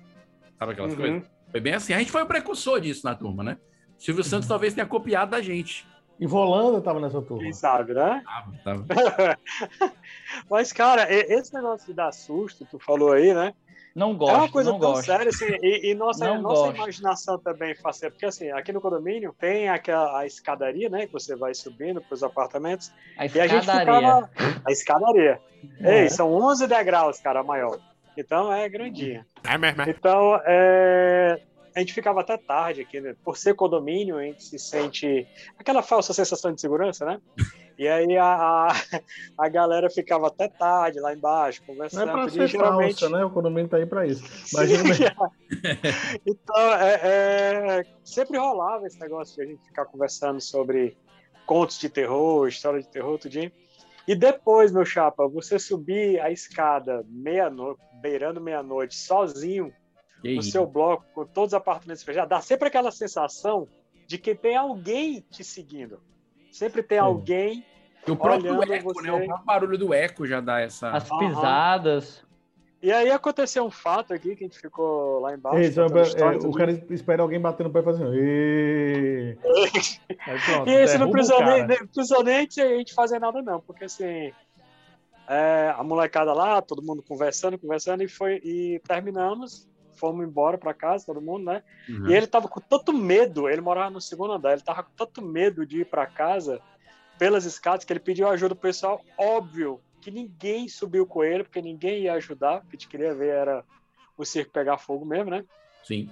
Sabe 0.58 0.72
aquelas 0.72 0.92
Uhum. 0.92 0.98
coisas? 0.98 1.22
Foi 1.50 1.60
bem 1.60 1.72
assim. 1.74 1.94
A 1.94 1.98
gente 1.98 2.10
foi 2.10 2.22
o 2.22 2.26
precursor 2.26 2.80
disso 2.80 3.04
na 3.06 3.14
turma, 3.14 3.42
né? 3.42 3.56
Silvio 3.96 4.22
Santos 4.22 4.46
talvez 4.48 4.74
tenha 4.74 4.86
copiado 4.86 5.30
da 5.30 5.40
gente. 5.40 5.86
E 6.20 6.26
Volanda 6.26 6.80
tava 6.80 7.00
nessa 7.00 7.22
turma. 7.22 7.42
quem 7.44 7.52
sabe, 7.52 7.94
né? 7.94 8.22
Tava, 8.64 8.84
tava. 8.84 9.38
Mas, 10.50 10.72
cara, 10.72 11.06
esse 11.10 11.54
negócio 11.54 11.86
de 11.86 11.94
dar 11.94 12.12
susto, 12.12 12.66
tu 12.70 12.78
falou 12.78 13.12
aí, 13.12 13.32
né? 13.32 13.54
Não 13.98 14.10
é 14.10 14.10
uma 14.10 14.18
gosto, 14.18 14.52
coisa 14.52 14.70
não 14.70 14.78
tão 14.78 14.92
gosto. 14.92 15.06
séria, 15.06 15.28
assim, 15.28 15.46
e, 15.62 15.90
e 15.90 15.94
nossa, 15.94 16.38
nossa 16.38 16.66
gosto. 16.66 16.76
imaginação 16.76 17.38
também 17.38 17.74
faz 17.74 17.98
porque 18.00 18.26
assim, 18.26 18.50
aqui 18.50 18.72
no 18.72 18.80
condomínio 18.80 19.34
tem 19.38 19.68
aquela 19.68 20.20
a 20.20 20.26
escadaria, 20.26 20.88
né, 20.88 21.06
que 21.06 21.12
você 21.12 21.34
vai 21.34 21.52
subindo 21.54 22.00
para 22.00 22.14
os 22.14 22.22
apartamentos, 22.22 22.92
A 23.16 23.26
e 23.26 23.40
a 23.40 23.46
gente 23.46 23.60
escadaria. 23.60 24.26
ficava... 24.26 24.30
A 24.64 24.70
escadaria. 24.72 25.40
É. 25.80 26.02
Ei, 26.02 26.08
são 26.10 26.32
11 26.32 26.66
degraus, 26.66 27.18
cara, 27.18 27.40
a 27.40 27.42
maior. 27.42 27.78
Então 28.16 28.52
é 28.52 28.68
grandinha. 28.68 29.26
É 29.44 29.58
mesmo, 29.58 29.82
é. 29.82 29.90
Então, 29.90 30.40
é, 30.44 31.40
a 31.74 31.80
gente 31.80 31.92
ficava 31.92 32.20
até 32.20 32.36
tarde 32.36 32.80
aqui, 32.80 33.00
né? 33.00 33.14
Por 33.24 33.36
ser 33.36 33.54
condomínio, 33.54 34.16
a 34.16 34.22
gente 34.22 34.42
se 34.42 34.58
sente 34.58 35.26
aquela 35.56 35.82
falsa 35.82 36.12
sensação 36.12 36.52
de 36.52 36.60
segurança, 36.60 37.04
né? 37.04 37.20
E 37.78 37.86
aí 37.86 38.16
a, 38.16 38.26
a, 38.26 38.68
a 39.38 39.48
galera 39.48 39.88
ficava 39.88 40.26
até 40.26 40.48
tarde 40.48 40.98
lá 40.98 41.14
embaixo, 41.14 41.62
Não 41.66 41.74
é 41.74 41.76
conversando. 41.76 42.10
pra 42.10 42.28
ser 42.28 42.48
geralmente... 42.48 43.00
falsa, 43.00 43.16
né? 43.16 43.24
O 43.24 43.30
condomínio 43.30 43.68
tá 43.68 43.76
aí 43.76 43.86
pra 43.86 44.04
isso. 44.04 44.24
Imagina 44.52 44.94
Sim. 44.94 45.04
então, 46.26 46.72
é, 46.74 47.00
é, 47.02 47.84
sempre 48.02 48.36
rolava 48.36 48.86
esse 48.86 48.98
negócio 48.98 49.36
de 49.36 49.42
a 49.42 49.46
gente 49.46 49.64
ficar 49.64 49.84
conversando 49.84 50.40
sobre 50.40 50.96
contos 51.46 51.78
de 51.78 51.88
terror, 51.88 52.48
história 52.48 52.82
de 52.82 52.88
terror, 52.88 53.16
tudinho. 53.16 53.52
E 54.08 54.14
depois, 54.16 54.72
meu 54.72 54.84
chapa, 54.84 55.28
você 55.28 55.58
subir 55.58 56.18
a 56.20 56.32
escada 56.32 57.04
meia-noite, 57.08 57.80
beirando 58.00 58.40
meia-noite, 58.40 58.96
sozinho, 58.96 59.72
no 60.24 60.42
seu 60.42 60.66
bloco, 60.66 61.04
com 61.14 61.24
todos 61.26 61.52
os 61.52 61.54
apartamentos 61.54 62.02
fechados, 62.02 62.28
dá 62.28 62.40
sempre 62.40 62.68
aquela 62.68 62.90
sensação 62.90 63.68
de 64.06 64.18
que 64.18 64.34
tem 64.34 64.56
alguém 64.56 65.20
te 65.20 65.44
seguindo. 65.44 66.00
Sempre 66.50 66.82
tem 66.82 66.98
alguém 66.98 67.64
E 68.06 68.10
o 68.10 68.16
próprio 68.16 68.56
olhando 68.58 68.72
eco, 68.72 68.94
você. 68.94 69.02
né? 69.06 69.12
O 69.12 69.24
próprio 69.26 69.46
barulho 69.46 69.78
do 69.78 69.94
eco 69.94 70.26
já 70.26 70.40
dá 70.40 70.60
essa. 70.60 70.90
As 70.90 71.08
pisadas. 71.08 72.26
E 72.80 72.92
aí 72.92 73.10
aconteceu 73.10 73.64
um 73.64 73.70
fato 73.70 74.14
aqui 74.14 74.36
que 74.36 74.44
a 74.44 74.46
gente 74.46 74.58
ficou 74.60 75.18
lá 75.18 75.34
embaixo. 75.34 75.58
Ei, 75.58 75.66
então, 75.66 75.86
história, 76.02 76.38
é, 76.38 76.46
o 76.46 76.52
cara 76.52 76.70
espera 76.90 77.22
alguém 77.22 77.40
bater 77.40 77.64
no 77.64 77.70
pé 77.72 77.80
e 77.80 77.82
fazer 77.82 78.04
assim. 78.04 78.16
"Ê". 78.16 79.36
Aí 80.26 80.38
pronto, 80.44 80.70
E 80.70 80.72
esse 80.74 80.96
não 80.96 81.10
precisou 81.10 81.42
nem, 81.44 81.66
precisou 81.66 82.22
nem 82.22 82.36
a 82.36 82.40
gente 82.42 82.94
fazer 82.94 83.18
nada, 83.18 83.42
não, 83.42 83.60
porque 83.60 83.84
assim. 83.84 84.32
é, 85.28 85.74
a 85.76 85.82
molecada 85.82 86.32
lá, 86.32 86.62
todo 86.62 86.80
mundo 86.82 87.02
conversando, 87.02 87.58
conversando, 87.58 88.02
e 88.04 88.08
foi 88.08 88.40
e 88.44 88.80
terminamos, 88.86 89.67
fomos 89.98 90.26
embora 90.26 90.56
para 90.56 90.72
casa, 90.72 91.06
todo 91.06 91.20
mundo, 91.20 91.44
né? 91.46 91.62
Uhum. 91.88 92.08
E 92.08 92.14
ele 92.14 92.26
tava 92.26 92.48
com 92.48 92.60
tanto 92.60 92.92
medo, 92.92 93.48
ele 93.48 93.60
morava 93.60 93.90
no 93.90 94.00
segundo 94.00 94.32
andar, 94.32 94.52
ele 94.52 94.62
tava 94.62 94.82
com 94.82 94.92
tanto 94.96 95.20
medo 95.20 95.66
de 95.66 95.80
ir 95.80 95.84
para 95.84 96.06
casa 96.06 96.60
pelas 97.18 97.44
escadas 97.44 97.84
que 97.84 97.92
ele 97.92 98.00
pediu 98.00 98.28
ajuda 98.28 98.54
pro 98.54 98.62
pessoal, 98.62 99.02
óbvio 99.18 99.80
que 100.00 100.10
ninguém 100.10 100.68
subiu 100.68 101.04
com 101.04 101.24
ele, 101.24 101.42
porque 101.42 101.60
ninguém 101.60 102.02
ia 102.02 102.14
ajudar, 102.14 102.58
o 102.58 102.60
que 102.62 102.68
a 102.68 102.72
gente 102.72 102.88
queria 102.88 103.14
ver 103.14 103.34
era 103.34 103.64
o 104.16 104.24
circo 104.24 104.52
pegar 104.52 104.78
fogo 104.78 105.04
mesmo, 105.04 105.30
né? 105.30 105.44
Sim. 105.82 106.08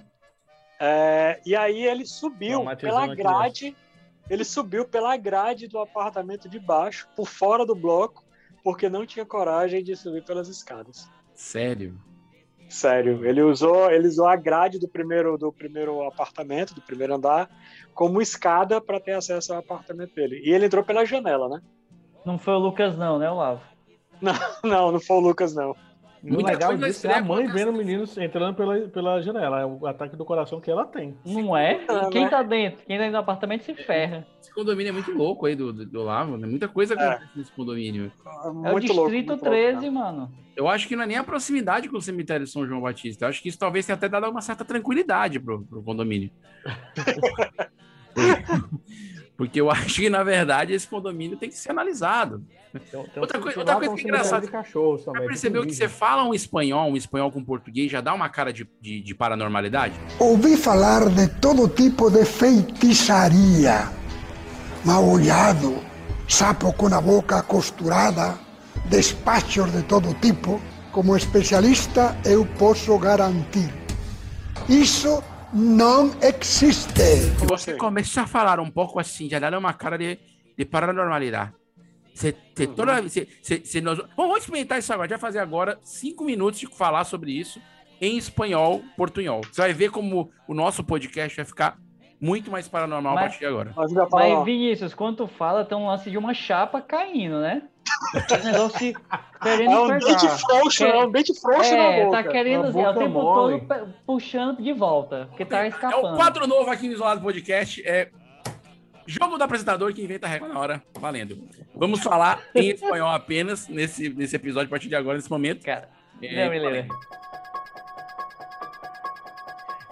É, 0.79 1.41
e 1.45 1.55
aí 1.55 1.85
ele 1.85 2.05
subiu 2.05 2.59
Traumatizando 2.59 2.93
pela 2.99 3.11
a 3.11 3.15
grade, 3.15 3.75
ele 4.29 4.43
subiu 4.43 4.85
pela 4.85 5.15
grade 5.17 5.67
do 5.67 5.79
apartamento 5.79 6.47
de 6.47 6.59
baixo, 6.59 7.07
por 7.15 7.27
fora 7.27 7.65
do 7.65 7.73
bloco, 7.73 8.25
porque 8.63 8.89
não 8.89 9.05
tinha 9.05 9.25
coragem 9.25 9.83
de 9.83 9.95
subir 9.95 10.23
pelas 10.23 10.49
escadas. 10.49 11.09
Sério. 11.33 11.97
Sério, 12.69 13.25
ele 13.25 13.41
usou, 13.41 13.89
ele 13.89 14.07
usou 14.07 14.27
a 14.27 14.35
grade 14.35 14.77
do 14.77 14.87
primeiro 14.87 15.37
do 15.37 15.51
primeiro 15.53 16.01
apartamento, 16.03 16.75
do 16.75 16.81
primeiro 16.81 17.15
andar, 17.15 17.49
como 17.93 18.21
escada 18.21 18.81
para 18.81 18.99
ter 18.99 19.13
acesso 19.13 19.53
ao 19.53 19.59
apartamento 19.59 20.13
dele. 20.13 20.41
E 20.43 20.51
ele 20.51 20.65
entrou 20.65 20.83
pela 20.83 21.05
janela, 21.05 21.47
né? 21.47 21.61
Não 22.25 22.37
foi 22.37 22.53
o 22.53 22.59
Lucas, 22.59 22.97
não, 22.97 23.17
né, 23.17 23.29
Olavo? 23.29 23.61
Não, 24.19 24.33
não, 24.63 24.91
não 24.93 24.99
foi 24.99 25.17
o 25.17 25.19
Lucas, 25.19 25.53
não. 25.53 25.75
E 26.23 26.29
o 26.29 26.33
Muita 26.33 26.51
legal 26.51 26.69
coisa 26.69 26.87
disso 26.87 27.07
é 27.07 27.13
a 27.13 27.23
mãe 27.23 27.47
vendo 27.47 27.69
o 27.69 27.73
menino 27.73 28.03
entrando 28.17 28.55
pela, 28.55 28.79
pela 28.89 29.21
janela. 29.21 29.61
É 29.61 29.65
o 29.65 29.85
ataque 29.85 30.15
do 30.15 30.25
coração 30.25 30.59
que 30.59 30.69
ela 30.69 30.85
tem. 30.85 31.15
Não 31.25 31.55
é? 31.55 31.83
E 31.83 32.09
quem 32.09 32.23
né? 32.23 32.29
tá 32.29 32.43
dentro? 32.43 32.85
Quem 32.85 32.97
tá 32.97 33.03
dentro 33.03 33.11
do 33.11 33.21
apartamento 33.21 33.63
se 33.63 33.73
ferra. 33.75 34.25
Esse 34.41 34.53
condomínio 34.53 34.89
é 34.89 34.93
muito 34.93 35.11
louco 35.11 35.45
aí 35.45 35.55
do, 35.55 35.71
do, 35.71 35.85
do 35.85 36.03
Lavo, 36.03 36.37
né? 36.37 36.47
Muita 36.47 36.67
coisa 36.67 36.95
É. 36.95 36.97
acontece 36.97 37.37
nesse 37.37 37.51
condomínio. 37.51 38.11
É 38.25 38.49
o 38.49 38.53
Muito 38.53 38.93
louco, 38.93 39.11
Distrito 39.11 39.11
muito 39.11 39.29
louco, 39.29 39.45
13, 39.45 39.81
né? 39.81 39.89
mano. 39.89 40.31
Eu 40.55 40.67
acho 40.67 40.87
que 40.87 40.95
não 40.95 41.03
é 41.03 41.07
nem 41.07 41.17
a 41.17 41.23
proximidade 41.23 41.87
com 41.87 41.97
o 41.97 42.01
cemitério 42.01 42.45
de 42.45 42.51
São 42.51 42.65
João 42.65 42.81
Batista. 42.81 43.25
Eu 43.25 43.29
acho 43.29 43.41
que 43.41 43.49
isso 43.49 43.59
talvez 43.59 43.85
tenha 43.85 43.95
até 43.95 44.09
dado 44.09 44.29
uma 44.29 44.41
certa 44.41 44.65
tranquilidade 44.65 45.39
pro, 45.39 45.63
pro 45.65 45.83
condomínio. 45.83 46.31
Porque 49.37 49.61
eu 49.61 49.69
acho 49.71 50.01
que, 50.01 50.09
na 50.09 50.23
verdade, 50.23 50.73
esse 50.73 50.87
condomínio 50.87 51.37
tem 51.37 51.47
que 51.49 51.55
ser 51.55 51.71
analisado. 51.71 52.43
Um 52.93 52.99
Outra 53.21 53.39
coisa- 53.39 53.59
outra 53.59 53.75
coisa 53.75 53.95
que 53.95 54.01
é 54.01 54.03
engraçada- 54.03 54.45
de 54.45 54.51
cachorros 54.51 55.01
Já 55.03 55.11
também. 55.11 55.27
percebeu 55.27 55.65
que 55.65 55.73
você 55.73 55.87
fala 55.87 56.23
um 56.23 56.33
espanhol, 56.33 56.91
um 56.91 56.97
espanhol 56.97 57.31
com 57.31 57.43
português, 57.43 57.89
já 57.91 58.01
dá 58.01 58.13
uma 58.13 58.29
cara 58.29 58.51
de, 58.51 58.67
de, 58.81 59.01
de 59.01 59.15
paranormalidade? 59.15 59.93
Ouvi 60.19 60.57
falar 60.57 61.07
de 61.09 61.27
todo 61.39 61.67
tipo 61.69 62.09
de 62.11 62.23
feitiçaria, 62.25 63.89
mal 64.85 65.07
olhado, 65.07 65.77
sapo 66.27 66.71
com 66.73 66.87
a 66.93 67.01
boca 67.01 67.41
costurada, 67.41 68.37
despachos 68.85 69.71
de 69.71 69.83
todo 69.83 70.13
tipo, 70.15 70.61
como 70.91 71.15
especialista 71.15 72.15
eu 72.25 72.45
posso 72.59 72.97
garantir. 72.99 73.73
Isso 74.69 75.23
não 75.57 76.11
existe. 76.21 77.01
Você 77.47 77.73
começa 77.73 78.21
a 78.21 78.27
falar 78.27 78.59
um 78.59 78.69
pouco 78.69 78.99
assim, 78.99 79.27
já 79.27 79.39
dá 79.39 79.57
uma 79.57 79.73
cara 79.73 79.97
de, 79.97 80.19
de 80.55 80.63
paranormalidade. 80.63 81.51
Você, 82.13 82.35
você 82.55 82.67
toda 82.67 83.01
você, 83.01 83.27
você, 83.41 83.59
você 83.59 83.81
nós... 83.81 83.97
Bom, 83.97 84.27
vamos 84.27 84.39
experimentar 84.39 84.77
isso 84.77 84.93
agora. 84.93 85.05
A 85.05 85.09
gente 85.09 85.19
vai 85.19 85.29
fazer 85.29 85.39
agora 85.39 85.79
cinco 85.83 86.23
minutos 86.23 86.59
de 86.59 86.67
falar 86.67 87.03
sobre 87.03 87.31
isso 87.31 87.59
em 87.99 88.17
espanhol, 88.17 88.83
portunhol. 88.95 89.41
Você 89.51 89.61
vai 89.61 89.73
ver 89.73 89.89
como 89.89 90.29
o 90.47 90.53
nosso 90.53 90.83
podcast 90.83 91.35
vai 91.35 91.45
ficar 91.45 91.77
muito 92.19 92.51
mais 92.51 92.67
paranormal 92.67 93.13
a 93.13 93.15
Mas- 93.15 93.23
partir 93.25 93.39
de 93.39 93.45
agora. 93.45 93.73
Mas, 93.75 94.45
Vinícius, 94.45 94.93
quando 94.93 95.17
tu 95.17 95.27
fala, 95.27 95.65
tem 95.65 95.77
um 95.77 95.87
lance 95.87 96.09
de 96.09 96.17
uma 96.17 96.33
chapa 96.33 96.81
caindo, 96.81 97.39
né? 97.39 97.63
Esse 98.15 98.45
negócio 98.51 98.93
querendo 99.41 99.71
É 99.71 99.79
um 99.79 99.87
pegar. 99.87 99.99
dente 100.05 100.27
frouxo, 100.41 100.77
Quer- 100.85 100.95
é 100.95 101.05
um 101.05 101.11
dente 101.11 101.39
frouxo 101.41 101.73
é, 101.73 101.77
na 101.99 102.05
boca. 102.05 102.23
tá 102.23 102.29
querendo 102.31 102.65
assim, 102.67 102.81
é 102.81 102.89
o 102.89 102.93
boca 102.93 103.05
tempo 103.05 103.21
mole. 103.21 103.61
todo 103.67 103.93
puxando 104.05 104.61
de 104.61 104.73
volta, 104.73 105.25
porque 105.29 105.45
tá 105.45 105.59
É 105.59 105.65
o 105.65 105.67
escapando. 105.69 106.15
quadro 106.15 106.47
novo 106.47 106.69
aqui 106.69 106.87
no 106.87 106.93
Isolado 106.93 107.21
Podcast. 107.21 107.81
É 107.87 108.09
jogo 109.05 109.37
do 109.37 109.43
apresentador 109.43 109.93
que 109.93 110.01
inventa 110.03 110.25
a 110.27 110.29
regra 110.29 110.47
na 110.49 110.59
hora. 110.59 110.83
Valendo. 110.99 111.37
Vamos 111.75 112.01
falar 112.03 112.41
em 112.53 112.69
espanhol 112.75 113.09
apenas 113.09 113.67
nesse, 113.67 114.09
nesse 114.09 114.35
episódio 114.35 114.67
a 114.67 114.69
partir 114.71 114.89
de 114.89 114.95
agora, 114.95 115.15
nesse 115.17 115.29
momento. 115.29 115.63
Cara, 115.65 115.89
É, 116.21 116.43
não, 116.45 116.49
beleza. 116.51 116.87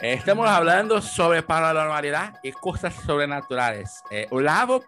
Eh, 0.01 0.15
Estamos 0.15 0.47
hablando 0.47 1.01
sobre 1.01 1.41
paranormalidad 1.41 2.33
y 2.43 2.51
cosas 2.51 2.93
sobrenaturales. 3.05 4.03
Eh, 4.11 4.27
Olavo, 4.29 4.83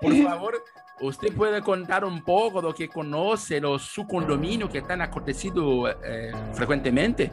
por 0.00 0.14
favor, 0.22 0.54
usted 1.00 1.34
puede 1.34 1.62
contar 1.62 2.04
un 2.04 2.22
poco 2.22 2.60
de 2.60 2.68
lo 2.68 2.74
que 2.74 2.88
conoce 2.88 3.60
los 3.60 3.82
su 3.82 4.06
condominio 4.06 4.68
que 4.68 4.78
están 4.78 5.00
aconteciendo 5.00 5.88
eh, 5.88 6.32
frecuentemente. 6.52 7.32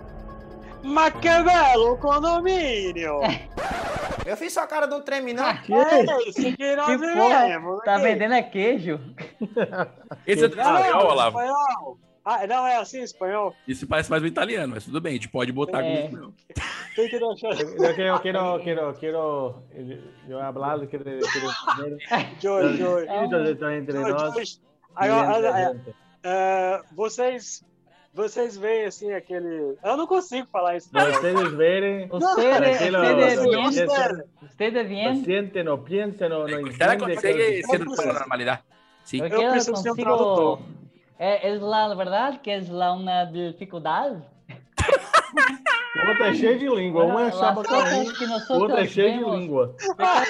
Mas 0.84 1.13
que 1.15 1.30
belo 1.30 1.97
condomínio! 1.99 3.20
Eu 4.26 4.36
fiz 4.36 4.53
sua 4.53 4.68
cara 4.68 4.88
de 4.88 4.93
um 4.93 5.01
treme, 5.01 5.34
não. 5.34 5.45
É 5.45 5.59
isso 6.28 6.55
que 6.55 6.76
nós 6.76 6.88
Que 6.88 6.97
porra, 6.97 7.45
vivemos 7.45 7.84
tá 7.84 7.97
vendendo 7.97 8.34
é 8.34 8.43
queijo? 8.43 8.99
Esse 10.26 10.45
é 10.45 10.47
do 10.49 10.55
Não, 10.55 10.78
espanhol, 10.78 11.11
Olavo. 11.11 11.97
Ah, 12.30 12.45
não, 12.45 12.67
é 12.67 12.75
assim, 12.75 13.01
espanhol. 13.01 13.55
Isso 13.65 13.88
parece 13.88 14.09
mais 14.09 14.21
um 14.21 14.25
italiano, 14.25 14.73
mas 14.75 14.84
tudo 14.84 14.99
bem, 14.99 15.11
a 15.11 15.15
gente 15.15 15.30
pode 15.30 15.49
botar 15.53 15.82
É. 15.82 15.84
como 15.84 16.05
espanhol. 16.07 16.34
Tem 16.93 17.07
que 17.09 17.19
deixar. 17.19 17.53
Yo 17.57 17.95
quiero, 17.95 18.19
quiero, 18.19 18.59
quiero, 18.59 18.93
quiero, 18.95 19.63
yo 20.28 20.39
hablar, 20.39 20.86
quiero, 20.88 21.05
quiero 21.05 21.21
Joy, 22.41 22.75
Joy. 22.78 23.07
Entre 23.78 23.97
nós. 23.99 24.59
É, 24.99 25.75
é, 26.23 26.82
vocês, 26.93 27.63
vocês 28.13 28.57
veem 28.57 28.86
assim 28.88 29.13
aquele. 29.13 29.78
Eu 29.84 29.95
não 29.95 30.07
consigo 30.07 30.47
falar 30.51 30.75
isso. 30.75 30.89
Ustedes 30.93 31.51
verem, 31.53 32.09
Ustedes- 32.11 32.78
tranquilo, 32.80 34.23
ustedes 34.41 34.88
bien. 34.88 35.23
sienten, 35.23 35.63
no 35.63 35.78
piensen, 35.78 36.30
no, 36.30 36.39
no 36.47 36.59
entienden. 36.61 36.99
consegue 36.99 37.61
que- 37.61 37.63
ser 37.67 37.80
de 37.86 37.95
paranormalidad. 37.95 38.59
Sí. 39.05 39.19
Porque 39.19 39.36
Eu 39.36 39.41
eu 39.43 39.51
preciso 39.51 39.75
ser 39.78 39.91
um 39.91 39.95
consigo... 39.95 40.17
tradutor. 40.17 40.59
É, 41.20 41.49
é 41.49 41.57
lá, 41.59 41.88
na 41.89 41.95
verdade, 41.95 42.39
que 42.39 42.49
é 42.51 42.61
lá 42.70 42.93
uma 42.93 43.26
dificuldade. 43.26 44.22
O 45.95 46.09
outro 46.09 46.24
é 46.26 46.34
cheio 46.36 46.59
de 46.59 46.68
língua, 46.70 47.03
uma 47.05 47.28
é 47.28 47.32
chapa 47.32 47.63
cosas 47.63 47.89
caindo, 47.89 48.13
que 48.13 48.24
o 48.26 48.28
nosotros 48.28 48.61
outro 48.61 48.78
é 48.78 48.88
cheio 48.88 49.18
de 49.26 49.32
língua. 49.32 49.76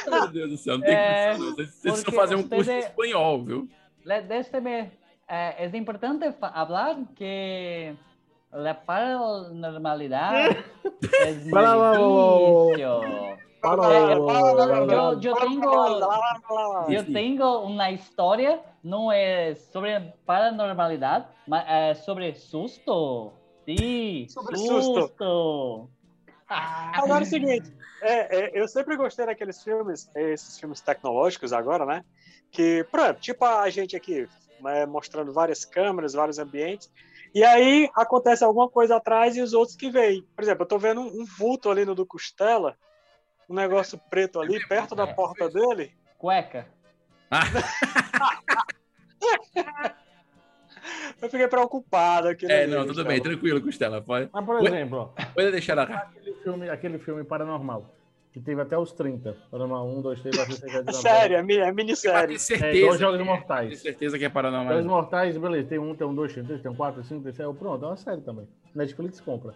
Meu 0.09 0.27
Deus 0.29 0.51
do 0.51 0.57
céu, 0.57 0.77
não 0.77 0.85
tem 0.85 0.95
É, 0.95 1.38
não. 1.38 1.55
Vocês 1.55 1.79
precisam 1.81 2.13
fazer 2.13 2.35
um 2.35 2.43
curso 2.43 2.55
de 2.55 2.61
ustedes- 2.61 2.85
espanhol, 2.85 3.43
viu? 3.43 3.69
Déjeme, 4.05 4.91
eh, 5.27 5.65
es 5.65 5.73
importante 5.73 6.31
fa- 6.31 6.47
hablar 6.55 6.95
que 7.15 7.93
la 8.53 8.73
paranormalidad 8.85 10.51
es 11.27 11.43
muy 11.43 11.51
Para, 11.51 11.75
para, 11.75 11.97
difícil. 11.97 13.46
Yo, 13.63 15.19
yo 15.19 15.35
tengo, 15.35 16.89
yo 16.89 17.05
tengo 17.05 17.61
una 17.61 17.91
historia, 17.91 18.61
no 18.83 19.11
es 19.11 19.65
sobre 19.71 20.13
paranormalidad, 20.25 21.29
mas 21.47 22.05
sobre 22.05 22.35
susto. 22.35 23.33
Sí, 23.65 24.27
Sobre 24.29 24.57
susto. 24.57 25.89
Agora 26.47 27.19
é 27.19 27.23
o 27.23 27.25
seguinte, 27.25 27.73
é, 28.01 28.39
é, 28.39 28.51
eu 28.61 28.67
sempre 28.67 28.95
gostei 28.95 29.25
daqueles 29.25 29.61
filmes, 29.61 30.09
esses 30.15 30.57
filmes 30.57 30.79
tecnológicos 30.79 31.51
agora, 31.51 31.85
né? 31.85 32.05
Que, 32.49 32.85
exemplo, 33.01 33.19
tipo 33.19 33.43
a 33.43 33.69
gente 33.69 33.95
aqui, 33.95 34.27
né, 34.61 34.85
mostrando 34.85 35.33
várias 35.33 35.65
câmeras, 35.65 36.13
vários 36.13 36.39
ambientes, 36.39 36.89
e 37.35 37.43
aí 37.43 37.89
acontece 37.93 38.43
alguma 38.43 38.69
coisa 38.69 38.95
atrás 38.95 39.35
e 39.35 39.41
os 39.41 39.53
outros 39.53 39.75
que 39.75 39.91
veem. 39.91 40.25
Por 40.33 40.43
exemplo, 40.43 40.63
eu 40.63 40.67
tô 40.67 40.77
vendo 40.77 41.01
um, 41.01 41.21
um 41.21 41.25
vulto 41.25 41.69
ali 41.69 41.83
no 41.83 41.93
do 41.93 42.05
Costela, 42.05 42.77
um 43.49 43.55
negócio 43.55 43.99
preto 44.09 44.39
ali, 44.39 44.65
perto 44.67 44.95
da 44.95 45.07
porta 45.07 45.49
dele. 45.49 45.91
Cueca. 46.17 46.67
Eu 51.21 51.29
fiquei 51.29 51.47
preocupado 51.47 52.27
aqui. 52.29 52.45
É, 52.45 52.67
não, 52.67 52.85
tudo 52.85 53.03
bem, 53.03 53.21
tranquilo, 53.21 53.61
Costela. 53.61 54.01
Pode, 54.01 54.29
Mas, 54.31 54.45
por 54.45 54.65
exemplo, 54.65 55.13
ó, 55.17 55.25
pode 55.33 55.51
deixar 55.51 55.75
lá. 55.75 55.83
aquele 55.83 56.33
filme, 56.35 56.69
aquele 56.69 56.99
filme 56.99 57.23
Paranormal, 57.23 57.93
que 58.31 58.39
teve 58.39 58.61
até 58.61 58.77
os 58.77 58.91
30. 58.93 59.35
Paranormal 59.49 59.87
1, 59.97 60.01
2, 60.01 60.21
3, 60.21 60.35
4, 60.35 60.53
5, 60.55 60.61
6, 60.61 60.71
7, 60.71 60.77
8, 60.77 60.85
9, 60.85 61.01
Sério, 61.01 61.35
é, 61.37 61.39
é 61.67 61.71
minissérie. 61.71 62.27
ter 62.27 62.35
É, 62.35 62.37
certeza. 62.37 62.85
dois 62.87 62.99
Jogos 62.99 63.25
Mortais. 63.25 63.69
ter 63.69 63.75
certeza 63.77 64.17
que 64.19 64.25
é 64.25 64.27
Jogos 64.27 64.33
paranormal. 64.33 64.83
Mortais, 64.83 65.37
beleza, 65.37 65.67
tem 65.67 65.79
um, 65.79 65.95
tem 65.95 66.07
um, 66.07 66.13
dois, 66.15 66.33
tem 66.33 66.45
três, 66.45 66.61
tem 66.61 66.71
um, 66.71 66.75
quatro, 66.75 67.03
cinco, 67.03 67.23
tem 67.23 67.33
seis, 67.33 67.57
pronto, 67.57 67.83
é 67.83 67.87
uma 67.87 67.97
série 67.97 68.21
também. 68.21 68.47
Netflix 68.75 69.19
compra. 69.19 69.53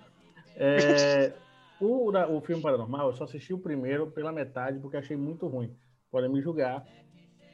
É, 0.55 1.31
o, 1.82 2.11
da- 2.11 2.27
o 2.29 2.39
filme 2.41 2.61
Paranormal, 2.61 3.07
eu 3.07 3.13
só 3.13 3.23
assisti 3.25 3.53
o 3.53 3.59
primeiro 3.59 4.07
pela 4.11 4.32
metade 4.32 4.79
porque 4.79 4.97
achei 4.97 5.17
muito 5.17 5.47
ruim. 5.47 5.75
Podem 6.11 6.29
me 6.29 6.41
julgar 6.41 6.86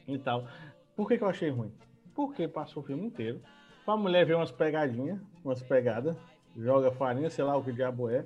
e 0.08 0.18
tal. 0.18 0.48
Por 0.96 1.08
que, 1.08 1.18
que 1.18 1.24
eu 1.24 1.30
achei 1.30 1.50
ruim? 1.50 1.72
Porque 2.16 2.48
passou 2.48 2.82
o 2.84 2.86
filme 2.86 3.06
inteiro. 3.06 3.42
Pra 3.86 3.96
mulher 3.96 4.26
ver 4.26 4.36
umas 4.36 4.52
pegadinhas, 4.52 5.20
umas 5.46 5.62
pegadas, 5.62 6.16
joga 6.58 6.92
farinha, 6.92 7.30
sei 7.30 7.44
lá 7.46 7.56
o 7.56 7.64
que 7.64 7.72
diabo 7.72 8.10
é. 8.10 8.26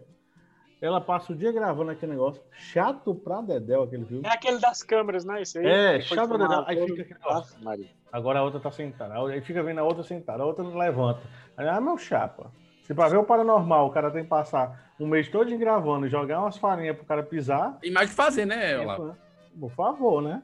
Ela 0.81 0.99
passa 0.99 1.31
o 1.31 1.35
dia 1.35 1.51
gravando 1.51 1.91
aquele 1.91 2.13
negócio. 2.13 2.41
Chato 2.51 3.13
pra 3.13 3.39
Dedéu 3.41 3.83
aquele 3.83 4.03
filme. 4.05 4.25
É 4.25 4.29
aquele 4.31 4.59
das 4.59 4.81
câmeras, 4.81 5.23
né? 5.23 5.39
Isso 5.43 5.59
aí. 5.59 5.67
É, 5.67 6.01
chato 6.01 6.29
pra 6.29 6.37
Dedéu. 6.47 6.63
Aí 6.65 6.75
fica 6.87 7.01
aquele 7.03 7.19
negócio. 7.19 7.63
Agora 8.11 8.39
a 8.39 8.43
outra 8.43 8.59
tá 8.59 8.71
sentada. 8.71 9.13
Aí 9.27 9.41
fica 9.41 9.61
vendo 9.61 9.79
a 9.79 9.83
outra 9.83 10.03
sentada, 10.03 10.41
a 10.41 10.45
outra 10.45 10.63
não 10.63 10.75
levanta. 10.75 11.21
Aí, 11.55 11.67
ah, 11.67 11.79
meu 11.79 11.97
chapa. 11.99 12.51
Se 12.83 12.93
pra 12.93 13.07
ver 13.07 13.17
o 13.17 13.23
paranormal, 13.23 13.87
o 13.87 13.91
cara 13.91 14.11
tem 14.11 14.23
que 14.23 14.29
passar 14.29 14.91
um 14.99 15.07
mês 15.07 15.27
todo 15.29 15.55
gravando 15.57 16.05
e 16.05 16.09
jogar 16.09 16.39
umas 16.41 16.57
farinhas 16.57 16.95
pro 16.95 17.05
cara 17.05 17.23
pisar. 17.23 17.77
Tem 17.81 17.91
mais 17.91 18.07
o 18.07 18.09
que 18.11 18.15
fazer, 18.15 18.45
né, 18.45 18.77
Olavo? 18.79 19.15
Por 19.59 19.71
favor, 19.71 20.21
né? 20.21 20.41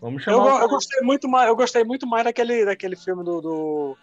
Vamos 0.00 0.26
Eu, 0.26 0.34
chamar. 0.34 0.56
o- 0.56 0.62
eu 0.62 0.68
gostei 0.68 1.00
muito 1.02 1.28
mais, 1.28 1.48
eu 1.48 1.56
gostei 1.56 1.84
muito 1.84 2.06
mais 2.06 2.24
daquele, 2.24 2.64
daquele 2.64 2.96
filme 2.96 3.24
do, 3.24 3.40
do 3.40 3.96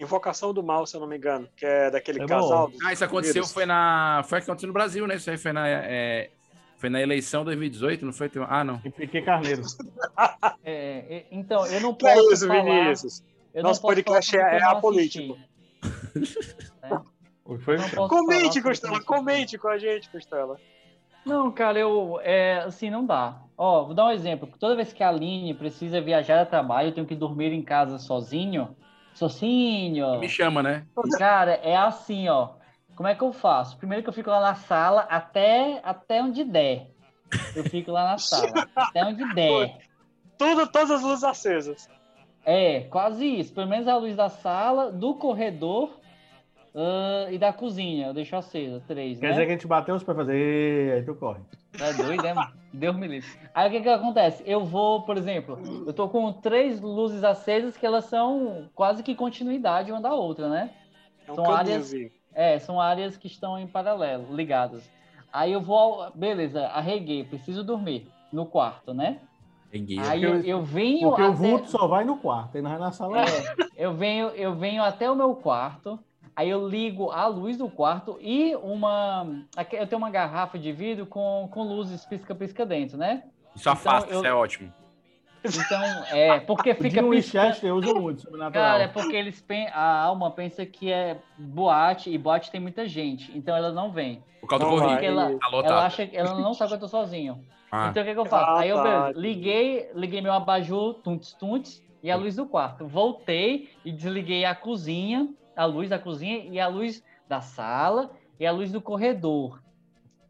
Invocação 0.00 0.52
do 0.52 0.62
Mal, 0.62 0.86
se 0.86 0.96
eu 0.96 1.00
não 1.00 1.06
me 1.06 1.16
engano, 1.16 1.48
que 1.56 1.64
é 1.64 1.90
daquele 1.90 2.22
É 2.22 2.26
casal. 2.26 2.70
Ah, 2.84 2.92
isso 2.92 3.04
aconteceu, 3.04 3.34
Vírus. 3.34 3.52
foi 3.52 3.64
na. 3.66 4.22
Foi 4.26 4.38
o 4.38 4.42
que 4.42 4.50
aconteceu 4.50 4.66
no 4.66 4.72
Brasil, 4.72 5.06
né? 5.06 5.16
Isso 5.16 5.30
aí 5.30 5.36
foi 5.38 5.52
na. 5.52 5.68
é, 5.68 6.30
Foi 6.78 6.90
na 6.90 7.00
eleição 7.00 7.44
2018, 7.44 8.04
não 8.04 8.12
foi? 8.12 8.30
Ah, 8.48 8.64
não. 8.64 8.80
E 8.84 8.90
Piquet 8.90 9.22
Carneiro. 9.22 9.62
É, 10.64 10.72
é, 11.08 11.26
então, 11.30 11.64
eu 11.66 11.80
não 11.80 11.94
Que 11.94 12.06
é 12.06 12.14
posso 12.14 12.32
isso, 12.32 12.46
falar... 12.46 12.62
Vinícius? 12.62 13.22
Eu 13.54 13.62
Nosso 13.62 13.80
podcast 13.80 14.36
é 14.36 14.60
eu 14.60 14.68
apolítico. 14.70 15.34
assisti. 15.34 15.53
Que 17.46 17.58
foi? 17.58 17.76
Comente, 18.08 18.62
Costela, 18.62 19.04
comente 19.04 19.58
com 19.58 19.68
a 19.68 19.78
gente, 19.78 20.08
Costela. 20.08 20.56
Não, 21.24 21.50
cara, 21.50 21.78
eu. 21.78 22.18
É, 22.22 22.58
assim, 22.58 22.90
não 22.90 23.04
dá. 23.04 23.40
Ó, 23.56 23.84
vou 23.84 23.94
dar 23.94 24.06
um 24.06 24.10
exemplo. 24.10 24.48
Toda 24.58 24.76
vez 24.76 24.92
que 24.92 25.02
a 25.02 25.08
Aline 25.08 25.54
precisa 25.54 26.00
viajar 26.00 26.40
a 26.40 26.46
trabalho, 26.46 26.88
eu 26.88 26.92
tenho 26.92 27.06
que 27.06 27.14
dormir 27.14 27.52
em 27.52 27.62
casa 27.62 27.98
sozinho. 27.98 28.76
Sozinho. 29.14 30.18
Me 30.18 30.28
chama, 30.28 30.62
né? 30.62 30.86
Cara, 31.18 31.54
é 31.62 31.76
assim, 31.76 32.28
ó. 32.28 32.50
Como 32.96 33.08
é 33.08 33.14
que 33.14 33.22
eu 33.22 33.32
faço? 33.32 33.76
Primeiro 33.76 34.02
que 34.02 34.08
eu 34.08 34.12
fico 34.12 34.30
lá 34.30 34.40
na 34.40 34.54
sala 34.54 35.02
até, 35.02 35.80
até 35.82 36.22
onde 36.22 36.44
der. 36.44 36.90
Eu 37.54 37.64
fico 37.64 37.90
lá 37.90 38.04
na 38.04 38.18
sala. 38.18 38.68
até 38.74 39.04
onde 39.04 39.34
der. 39.34 39.78
Tudo, 40.38 40.66
todas 40.66 40.90
as 40.90 41.02
luzes 41.02 41.24
acesas. 41.24 41.88
É, 42.44 42.80
quase 42.80 43.26
isso. 43.26 43.52
Pelo 43.52 43.68
menos 43.68 43.88
a 43.88 43.96
luz 43.96 44.14
da 44.14 44.28
sala, 44.28 44.92
do 44.92 45.14
corredor 45.14 45.98
ah, 46.74 47.28
e 47.30 47.38
da 47.38 47.52
cozinha. 47.52 48.08
Eu 48.08 48.14
deixo 48.14 48.36
acesa, 48.36 48.82
três, 48.86 49.20
Quer 49.20 49.26
né? 49.26 49.32
dizer 49.32 49.46
que 49.46 49.52
a 49.52 49.54
gente 49.54 49.66
bateu 49.66 49.94
os 49.94 50.02
e 50.02 50.04
fazer. 50.04 50.92
Aí 50.92 51.02
tu 51.02 51.14
corre. 51.14 51.40
Tá 51.78 51.92
doido, 51.92 52.22
né, 52.22 52.34
mano? 52.34 52.52
Deus 52.72 52.96
me 52.96 53.06
livre. 53.06 53.28
Aí 53.54 53.68
o 53.68 53.72
que 53.72 53.80
que 53.80 53.88
acontece? 53.88 54.42
Eu 54.46 54.64
vou, 54.64 55.02
por 55.02 55.16
exemplo, 55.16 55.58
eu 55.86 55.92
tô 55.92 56.08
com 56.08 56.32
três 56.32 56.80
luzes 56.80 57.22
acesas 57.22 57.76
que 57.76 57.86
elas 57.86 58.04
são 58.06 58.68
quase 58.74 59.02
que 59.02 59.14
continuidade 59.14 59.90
uma 59.90 60.00
da 60.00 60.12
outra, 60.12 60.48
né? 60.48 60.70
É 61.26 61.32
um 61.32 61.34
São 61.36 61.50
áreas, 61.50 61.92
é, 62.32 62.58
são 62.58 62.80
áreas 62.80 63.16
que 63.16 63.26
estão 63.26 63.58
em 63.58 63.66
paralelo, 63.66 64.34
ligadas. 64.34 64.88
Aí 65.32 65.52
eu 65.52 65.60
vou, 65.60 66.10
beleza, 66.14 66.66
arreguei, 66.68 67.24
preciso 67.24 67.64
dormir 67.64 68.08
no 68.32 68.46
quarto, 68.46 68.92
né? 68.92 69.20
Aí 70.08 70.22
eu, 70.22 70.40
eu 70.42 70.62
venho 70.62 71.08
Porque 71.08 71.22
o 71.22 71.26
até- 71.26 71.34
vulto 71.34 71.68
só 71.70 71.86
vai 71.86 72.04
no 72.04 72.16
quarto, 72.16 72.54
ele 72.54 72.62
não 72.62 72.70
vai 72.70 72.78
na 72.78 72.92
sala. 72.92 73.22
É, 73.22 73.26
eu 73.76 73.92
venho, 73.94 74.28
eu 74.28 74.54
venho 74.54 74.82
até 74.82 75.10
o 75.10 75.16
meu 75.16 75.34
quarto, 75.34 75.98
aí 76.36 76.48
eu 76.48 76.68
ligo 76.68 77.10
a 77.10 77.26
luz 77.26 77.56
do 77.56 77.68
quarto 77.68 78.16
e 78.20 78.54
uma. 78.56 79.26
aqui 79.56 79.74
Eu 79.76 79.86
tenho 79.86 79.98
uma 79.98 80.10
garrafa 80.10 80.58
de 80.58 80.70
vidro 80.72 81.06
com, 81.06 81.48
com 81.50 81.62
luzes 81.64 82.04
pisca-pisca 82.04 82.64
dentro, 82.64 82.96
né? 82.96 83.24
Isso 83.56 83.68
afasta, 83.68 84.10
eu- 84.12 84.18
isso 84.18 84.26
é 84.26 84.32
ótimo. 84.34 84.72
Então, 85.46 85.82
é, 86.10 86.40
porque 86.40 86.70
O 86.70 86.74
fica 86.74 87.02
piscando. 87.02 87.10
Winchester 87.10 87.74
usa 87.74 87.92
muito 87.92 88.22
sobrenatural. 88.22 88.64
Cara, 88.72 88.84
é 88.84 88.88
porque 88.88 89.14
eles 89.14 89.42
pen- 89.42 89.68
a 89.74 90.00
alma 90.02 90.30
pensa 90.30 90.64
que 90.64 90.90
é 90.90 91.18
boate 91.36 92.08
e 92.10 92.16
boate 92.16 92.50
tem 92.50 92.60
muita 92.60 92.88
gente, 92.88 93.30
então 93.36 93.54
ela 93.54 93.70
não 93.70 93.90
vem. 93.92 94.22
Por 94.40 94.48
causa 94.48 94.64
do 94.64 94.70
corrido. 94.70 94.88
Porque 94.92 95.04
ela, 95.04 95.30
Tá 95.38 95.48
ela 95.52 95.84
acha 95.84 96.06
que 96.06 96.16
ela 96.16 96.34
não 96.40 96.54
sabe 96.54 96.70
que 96.70 96.76
eu 96.76 96.80
tô 96.80 96.88
sozinho. 96.88 97.44
Ah. 97.76 97.88
Então 97.90 98.02
o 98.04 98.06
que, 98.06 98.12
que 98.14 98.20
eu 98.20 98.24
faço? 98.26 98.50
Ah, 98.50 98.60
Aí 98.60 98.68
eu 98.68 98.76
tá. 98.76 98.82
beleza, 98.82 99.18
liguei, 99.20 99.90
liguei 99.94 100.20
meu 100.20 100.32
abajur, 100.32 100.94
tuntes, 101.02 101.32
tuntes, 101.32 101.82
e 102.02 102.08
a 102.10 102.14
luz 102.16 102.36
do 102.36 102.46
quarto. 102.46 102.86
Voltei 102.86 103.68
e 103.84 103.90
desliguei 103.90 104.44
a 104.44 104.54
cozinha, 104.54 105.28
a 105.56 105.64
luz 105.64 105.90
da 105.90 105.98
cozinha 105.98 106.44
e 106.48 106.60
a 106.60 106.68
luz 106.68 107.02
da 107.28 107.40
sala 107.40 108.12
e 108.38 108.46
a 108.46 108.52
luz 108.52 108.70
do 108.70 108.80
corredor. 108.80 109.60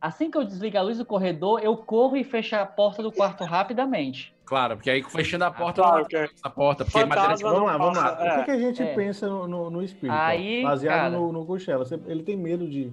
Assim 0.01 0.31
que 0.31 0.39
eu 0.39 0.45
desligo 0.45 0.79
a 0.79 0.83
luz 0.83 0.97
do 0.99 1.05
corredor, 1.05 1.61
eu 1.63 1.77
corro 1.77 2.17
e 2.17 2.25
fecho 2.25 2.57
a 2.57 2.65
porta 2.65 3.03
do 3.03 3.13
quarto 3.13 3.45
rapidamente. 3.45 4.35
Claro, 4.47 4.77
porque 4.77 4.91
aí 4.91 5.03
fechando 5.03 5.45
a 5.45 5.51
porta, 5.51 5.83
Claro 5.83 5.99
não 6.01 6.05
que 6.07 6.17
é. 6.17 6.25
essa 6.25 6.49
porta, 6.51 6.85
porque 6.85 7.05
matéria 7.05 7.37
Vamos 7.37 7.63
lá, 7.67 7.77
vamos 7.79 7.97
lá. 7.99 8.13
passa- 8.17 8.35
O 8.35 8.39
que, 8.39 8.45
que 8.45 8.51
a 8.51 8.59
gente 8.59 8.83
é. 8.83 8.95
pensa 8.95 9.27
no, 9.29 9.71
no, 9.71 9.83
espírito? 9.83 10.15
Aí, 10.19 10.63
Baseado 10.63 10.95
cara- 10.97 11.11
no, 11.11 11.33
no 11.33 11.45
Ele 12.07 12.23
tem 12.23 12.37
medo 12.37 12.69
de, 12.69 12.93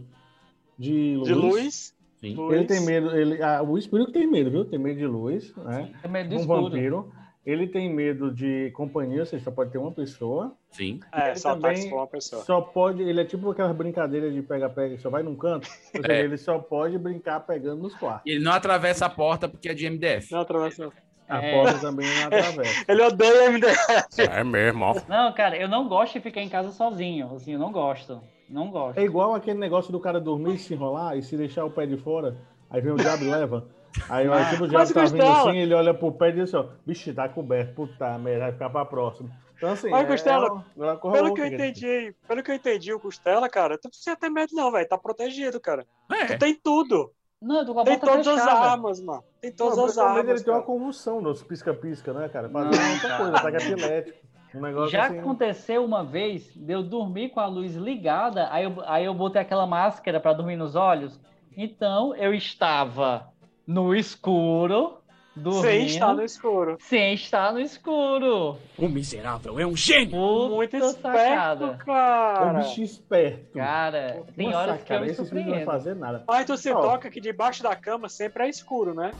de 0.77 1.15
luz. 1.17 1.27
De 1.27 1.33
luz. 1.33 2.00
Sim. 2.21 2.37
Ele 2.51 2.65
tem 2.65 2.79
medo. 2.85 3.15
Ele, 3.17 3.41
ah, 3.41 3.61
o 3.63 3.77
espírito 3.77 4.11
tem 4.11 4.27
medo, 4.27 4.51
viu? 4.51 4.63
Tem 4.63 4.77
medo 4.79 4.97
de 4.99 5.07
luz, 5.07 5.53
né? 5.57 5.91
É 6.03 6.07
medo 6.07 6.29
do 6.29 6.35
Um 6.35 6.39
escuro. 6.39 6.63
vampiro. 6.63 7.11
Ele 7.43 7.65
tem 7.67 7.91
medo 7.91 8.31
de 8.31 8.69
companhia, 8.75 9.21
ou 9.21 9.25
seja, 9.25 9.43
só 9.45 9.49
pode 9.49 9.71
ter 9.71 9.79
uma 9.79 9.91
pessoa. 9.91 10.53
Sim. 10.69 10.99
É, 11.11 11.29
Ele 11.29 11.35
só 11.39 11.55
também 11.55 11.71
táxi 11.73 11.89
com 11.89 11.95
uma 11.95 12.05
pessoa. 12.05 12.43
Só 12.43 12.61
pode. 12.61 13.01
Ele 13.01 13.19
é 13.19 13.25
tipo 13.25 13.49
aquelas 13.49 13.75
brincadeiras 13.75 14.31
de 14.31 14.43
pega-pega, 14.43 14.95
só 14.99 15.09
vai 15.09 15.23
num 15.23 15.35
canto. 15.35 15.67
Ou 15.67 15.73
seja, 16.03 16.13
É. 16.13 16.21
ele 16.23 16.37
só 16.37 16.59
pode 16.59 16.99
brincar 16.99 17.39
pegando 17.39 17.81
nos 17.81 17.95
quartos. 17.95 18.21
E 18.27 18.35
ele 18.35 18.43
não 18.43 18.51
atravessa 18.51 19.07
a 19.07 19.09
porta 19.09 19.49
porque 19.49 19.67
é 19.69 19.73
de 19.73 19.89
MDF. 19.89 20.31
Não 20.31 20.41
atravessou. 20.41 20.93
A 21.27 21.43
É. 21.43 21.51
porta 21.53 21.79
também 21.79 22.05
não 22.19 22.27
atravessa. 22.27 22.85
Ele 22.91 23.01
odeia 23.03 23.49
MDF. 23.49 23.77
É 24.19 24.43
mesmo, 24.43 24.83
ó. 24.83 24.95
Não, 25.07 25.31
cara, 25.33 25.55
eu 25.57 25.67
não 25.69 25.87
gosto 25.87 26.13
de 26.13 26.19
ficar 26.19 26.41
em 26.41 26.49
casa 26.49 26.71
sozinho. 26.71 27.33
Assim, 27.33 27.53
eu 27.53 27.59
não 27.59 27.71
gosto. 27.71 28.21
Não 28.51 28.69
gosto. 28.69 28.97
É 28.97 29.03
igual 29.03 29.33
aquele 29.33 29.57
negócio 29.59 29.91
do 29.91 29.99
cara 29.99 30.19
dormir, 30.19 30.57
se 30.59 30.73
enrolar 30.73 31.17
e 31.17 31.23
se 31.23 31.37
deixar 31.37 31.63
o 31.65 31.71
pé 31.71 31.85
de 31.85 31.97
fora, 31.97 32.35
aí 32.69 32.81
vem 32.81 32.91
o 32.91 32.97
diabo 32.97 33.23
e 33.23 33.29
leva. 33.29 33.65
Aí 34.09 34.25
quando 34.27 34.63
o 34.63 34.67
diabo 34.67 34.73
Mas, 34.73 34.91
tá 34.93 35.05
vindo 35.05 35.23
assim, 35.23 35.57
ele 35.57 35.73
olha 35.73 35.93
pro 35.93 36.11
pé 36.11 36.29
e 36.29 36.31
diz 36.33 36.53
assim, 36.53 36.57
ó, 36.67 36.69
vixe, 36.85 37.13
tá 37.13 37.27
coberto, 37.29 37.73
puta 37.73 38.17
merda, 38.17 38.45
vai 38.45 38.51
ficar 38.53 38.69
pra 38.69 38.85
próxima. 38.85 39.29
Então 39.57 39.71
assim, 39.71 39.89
Mas, 39.89 40.03
é, 40.03 40.07
Costela, 40.07 40.47
é 40.47 40.49
uma- 40.51 40.65
é 40.77 40.83
uma 40.91 40.97
coisa 40.97 41.15
Pelo 41.17 41.27
louca 41.27 41.41
que 41.41 41.47
eu 41.47 41.53
entendi, 41.53 42.15
pelo 42.27 42.43
que 42.43 42.51
eu 42.51 42.55
entendi, 42.55 42.93
o 42.93 42.99
Costela, 42.99 43.47
cara, 43.49 43.77
tu 43.77 43.85
não 43.85 43.91
precisa 43.91 44.15
ter 44.15 44.29
medo, 44.29 44.49
não, 44.53 44.71
velho. 44.71 44.87
Tá 44.87 44.97
protegido, 44.97 45.59
cara. 45.59 45.85
É. 46.11 46.25
Tu 46.25 46.39
tem 46.39 46.55
tudo. 46.55 47.11
Não, 47.41 47.59
eu 47.59 47.65
tô 47.65 47.73
com 47.73 47.79
a 47.79 47.83
Tem 47.83 47.99
todas 47.99 48.27
as 48.27 48.39
fechada. 48.39 48.59
armas, 48.71 49.01
mano. 49.01 49.23
Tem 49.41 49.51
todas 49.51 49.77
Não, 49.77 49.85
as 49.85 49.97
armas. 49.97 50.29
ele 50.29 50.43
tem 50.43 50.53
uma 50.53 50.59
cara. 50.61 50.65
convulsão 50.65 51.19
nos 51.21 51.41
pisca-pisca, 51.43 52.13
né, 52.13 52.29
cara? 52.29 52.47
Não, 52.47 52.59
outra 52.65 52.99
cara. 53.01 53.17
coisa, 53.17 53.37
ataque 53.37 53.57
epilético. 53.57 54.17
Um 54.53 54.61
negócio 54.61 54.91
Já 54.91 55.05
assim. 55.05 55.19
aconteceu 55.19 55.83
uma 55.85 56.03
vez 56.03 56.53
de 56.53 56.73
eu 56.73 56.83
dormir 56.83 57.29
com 57.29 57.39
a 57.39 57.45
luz 57.45 57.75
ligada, 57.75 58.47
aí 58.51 58.65
eu, 58.65 58.75
aí 58.85 59.05
eu 59.05 59.13
botei 59.13 59.41
aquela 59.41 59.65
máscara 59.65 60.19
para 60.19 60.33
dormir 60.33 60.57
nos 60.57 60.75
olhos. 60.75 61.19
Então 61.55 62.15
eu 62.15 62.33
estava 62.33 63.31
no 63.65 63.95
escuro, 63.95 64.97
dormindo. 65.35 65.63
Sem 65.63 65.85
estar 65.85 66.13
no 66.13 66.23
escuro. 66.23 66.77
Sem 66.79 67.13
estar 67.13 67.53
no 67.53 67.59
escuro. 67.59 68.57
O 68.77 68.89
miserável 68.89 69.59
é 69.59 69.65
um 69.65 69.75
gênio. 69.75 70.11
Puta 70.11 70.55
Muito 70.55 70.75
esperto, 70.77 71.01
sacada. 71.01 71.65
É 71.65 71.67
um 71.69 71.77
cara. 71.77 72.59
bicho 72.59 72.81
esperto. 72.81 73.53
Cara, 73.53 74.23
tem 74.35 74.47
Nossa, 74.47 74.57
horas 74.57 74.83
que 74.83 74.93
eu 74.93 74.99
cara, 74.99 75.33
me 75.33 75.43
não 75.43 75.49
vai 75.51 75.65
fazer 75.65 75.95
nada. 75.95 76.23
Mas 76.27 76.45
tu 76.45 76.57
se 76.57 76.71
toca 76.71 77.09
que 77.09 77.21
debaixo 77.21 77.63
da 77.63 77.75
cama 77.75 78.09
sempre 78.09 78.43
é 78.43 78.49
escuro, 78.49 78.93
né? 78.93 79.11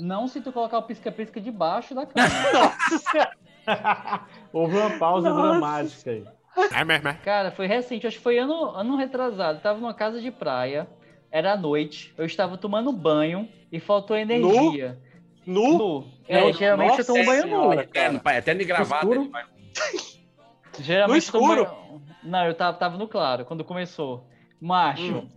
Não 0.00 0.26
se 0.28 0.40
tu 0.40 0.52
colocar 0.52 0.78
o 0.78 0.82
pisca-pisca 0.82 1.40
debaixo 1.40 1.94
da 1.94 2.06
cama. 2.06 2.28
Houve 4.52 4.76
uma 4.76 4.98
pausa 4.98 5.30
Nossa. 5.30 5.42
dramática 5.50 6.10
aí. 6.10 6.24
É 6.72 6.84
mesmo, 6.84 7.08
é. 7.08 7.14
Cara, 7.14 7.50
foi 7.50 7.66
recente, 7.66 8.06
acho 8.06 8.16
que 8.16 8.22
foi 8.22 8.38
ano, 8.38 8.70
ano 8.70 8.96
retrasado. 8.96 9.60
Tava 9.60 9.78
numa 9.78 9.94
casa 9.94 10.20
de 10.20 10.30
praia, 10.30 10.88
era 11.30 11.52
à 11.52 11.56
noite, 11.56 12.12
eu 12.18 12.24
estava 12.24 12.56
tomando 12.56 12.90
banho 12.92 13.48
e 13.70 13.78
faltou 13.78 14.16
energia. 14.16 14.98
Nu? 15.46 15.78
Nu. 15.78 16.04
É, 16.26 16.40
Não, 16.40 16.52
geralmente 16.52 16.88
nossa 16.88 17.02
eu 17.02 17.06
tomo 17.06 17.24
banho 17.24 17.42
senhora, 17.42 17.74
nu. 17.76 17.80
Eterno, 17.80 18.20
pai, 18.20 18.36
eterno 18.38 18.62
e 18.62 18.64
gravado. 18.64 18.94
Escuro? 19.08 19.20
ele 19.22 19.30
vai- 19.30 19.44
Geralmente 20.80 21.32
No 21.32 21.38
eu 21.38 21.40
tomo 21.40 21.52
escuro? 21.62 21.64
banho- 21.64 22.02
Não, 22.24 22.44
eu 22.46 22.54
tava, 22.54 22.76
tava 22.76 22.98
no 22.98 23.08
claro 23.08 23.44
quando 23.44 23.64
começou. 23.64 24.26
Macho, 24.60 25.18
Hum. 25.18 25.28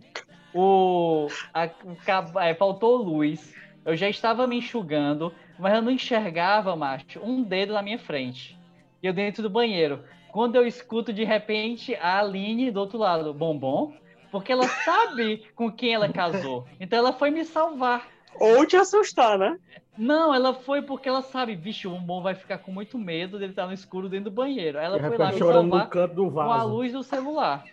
o, 0.54 1.28
a- 1.54 1.68
cab- 2.04 2.36
é, 2.38 2.54
faltou 2.54 2.96
luz. 2.96 3.54
Eu 3.84 3.96
já 3.96 4.08
estava 4.08 4.46
me 4.46 4.58
enxugando, 4.58 5.32
mas 5.58 5.74
eu 5.74 5.82
não 5.82 5.90
enxergava, 5.90 6.74
macho, 6.76 7.20
um 7.22 7.42
dedo 7.42 7.72
na 7.72 7.82
minha 7.82 7.98
frente. 7.98 8.58
E 9.02 9.06
eu 9.06 9.12
dentro 9.12 9.42
do 9.42 9.50
banheiro. 9.50 10.04
Quando 10.30 10.56
eu 10.56 10.66
escuto 10.66 11.12
de 11.12 11.24
repente 11.24 11.94
a 11.96 12.20
Aline 12.20 12.70
do 12.70 12.80
outro 12.80 12.98
lado, 12.98 13.34
bombom, 13.34 13.92
porque 14.30 14.52
ela 14.52 14.66
sabe 14.66 15.44
com 15.54 15.70
quem 15.70 15.94
ela 15.94 16.08
casou. 16.08 16.66
Então 16.80 16.98
ela 16.98 17.12
foi 17.12 17.30
me 17.30 17.44
salvar. 17.44 18.08
Ou 18.40 18.64
te 18.64 18.76
assustar, 18.76 19.38
né? 19.38 19.58
Não, 19.98 20.34
ela 20.34 20.54
foi 20.54 20.80
porque 20.80 21.08
ela 21.08 21.20
sabe, 21.20 21.54
bicho, 21.54 21.88
o 21.88 21.92
bombom 21.92 22.22
vai 22.22 22.34
ficar 22.34 22.58
com 22.58 22.72
muito 22.72 22.96
medo 22.96 23.38
dele 23.38 23.52
estar 23.52 23.66
no 23.66 23.74
escuro 23.74 24.08
dentro 24.08 24.30
do 24.30 24.34
banheiro. 24.34 24.78
Ela 24.78 24.98
foi 24.98 25.18
lá 25.18 25.32
me 25.32 25.38
chorando 25.38 25.70
salvar 25.70 25.84
no 25.84 25.90
canto 25.90 26.14
do 26.14 26.30
com 26.30 26.40
a 26.40 26.46
vaso. 26.46 26.68
luz 26.68 26.92
do 26.92 27.02
celular. 27.02 27.64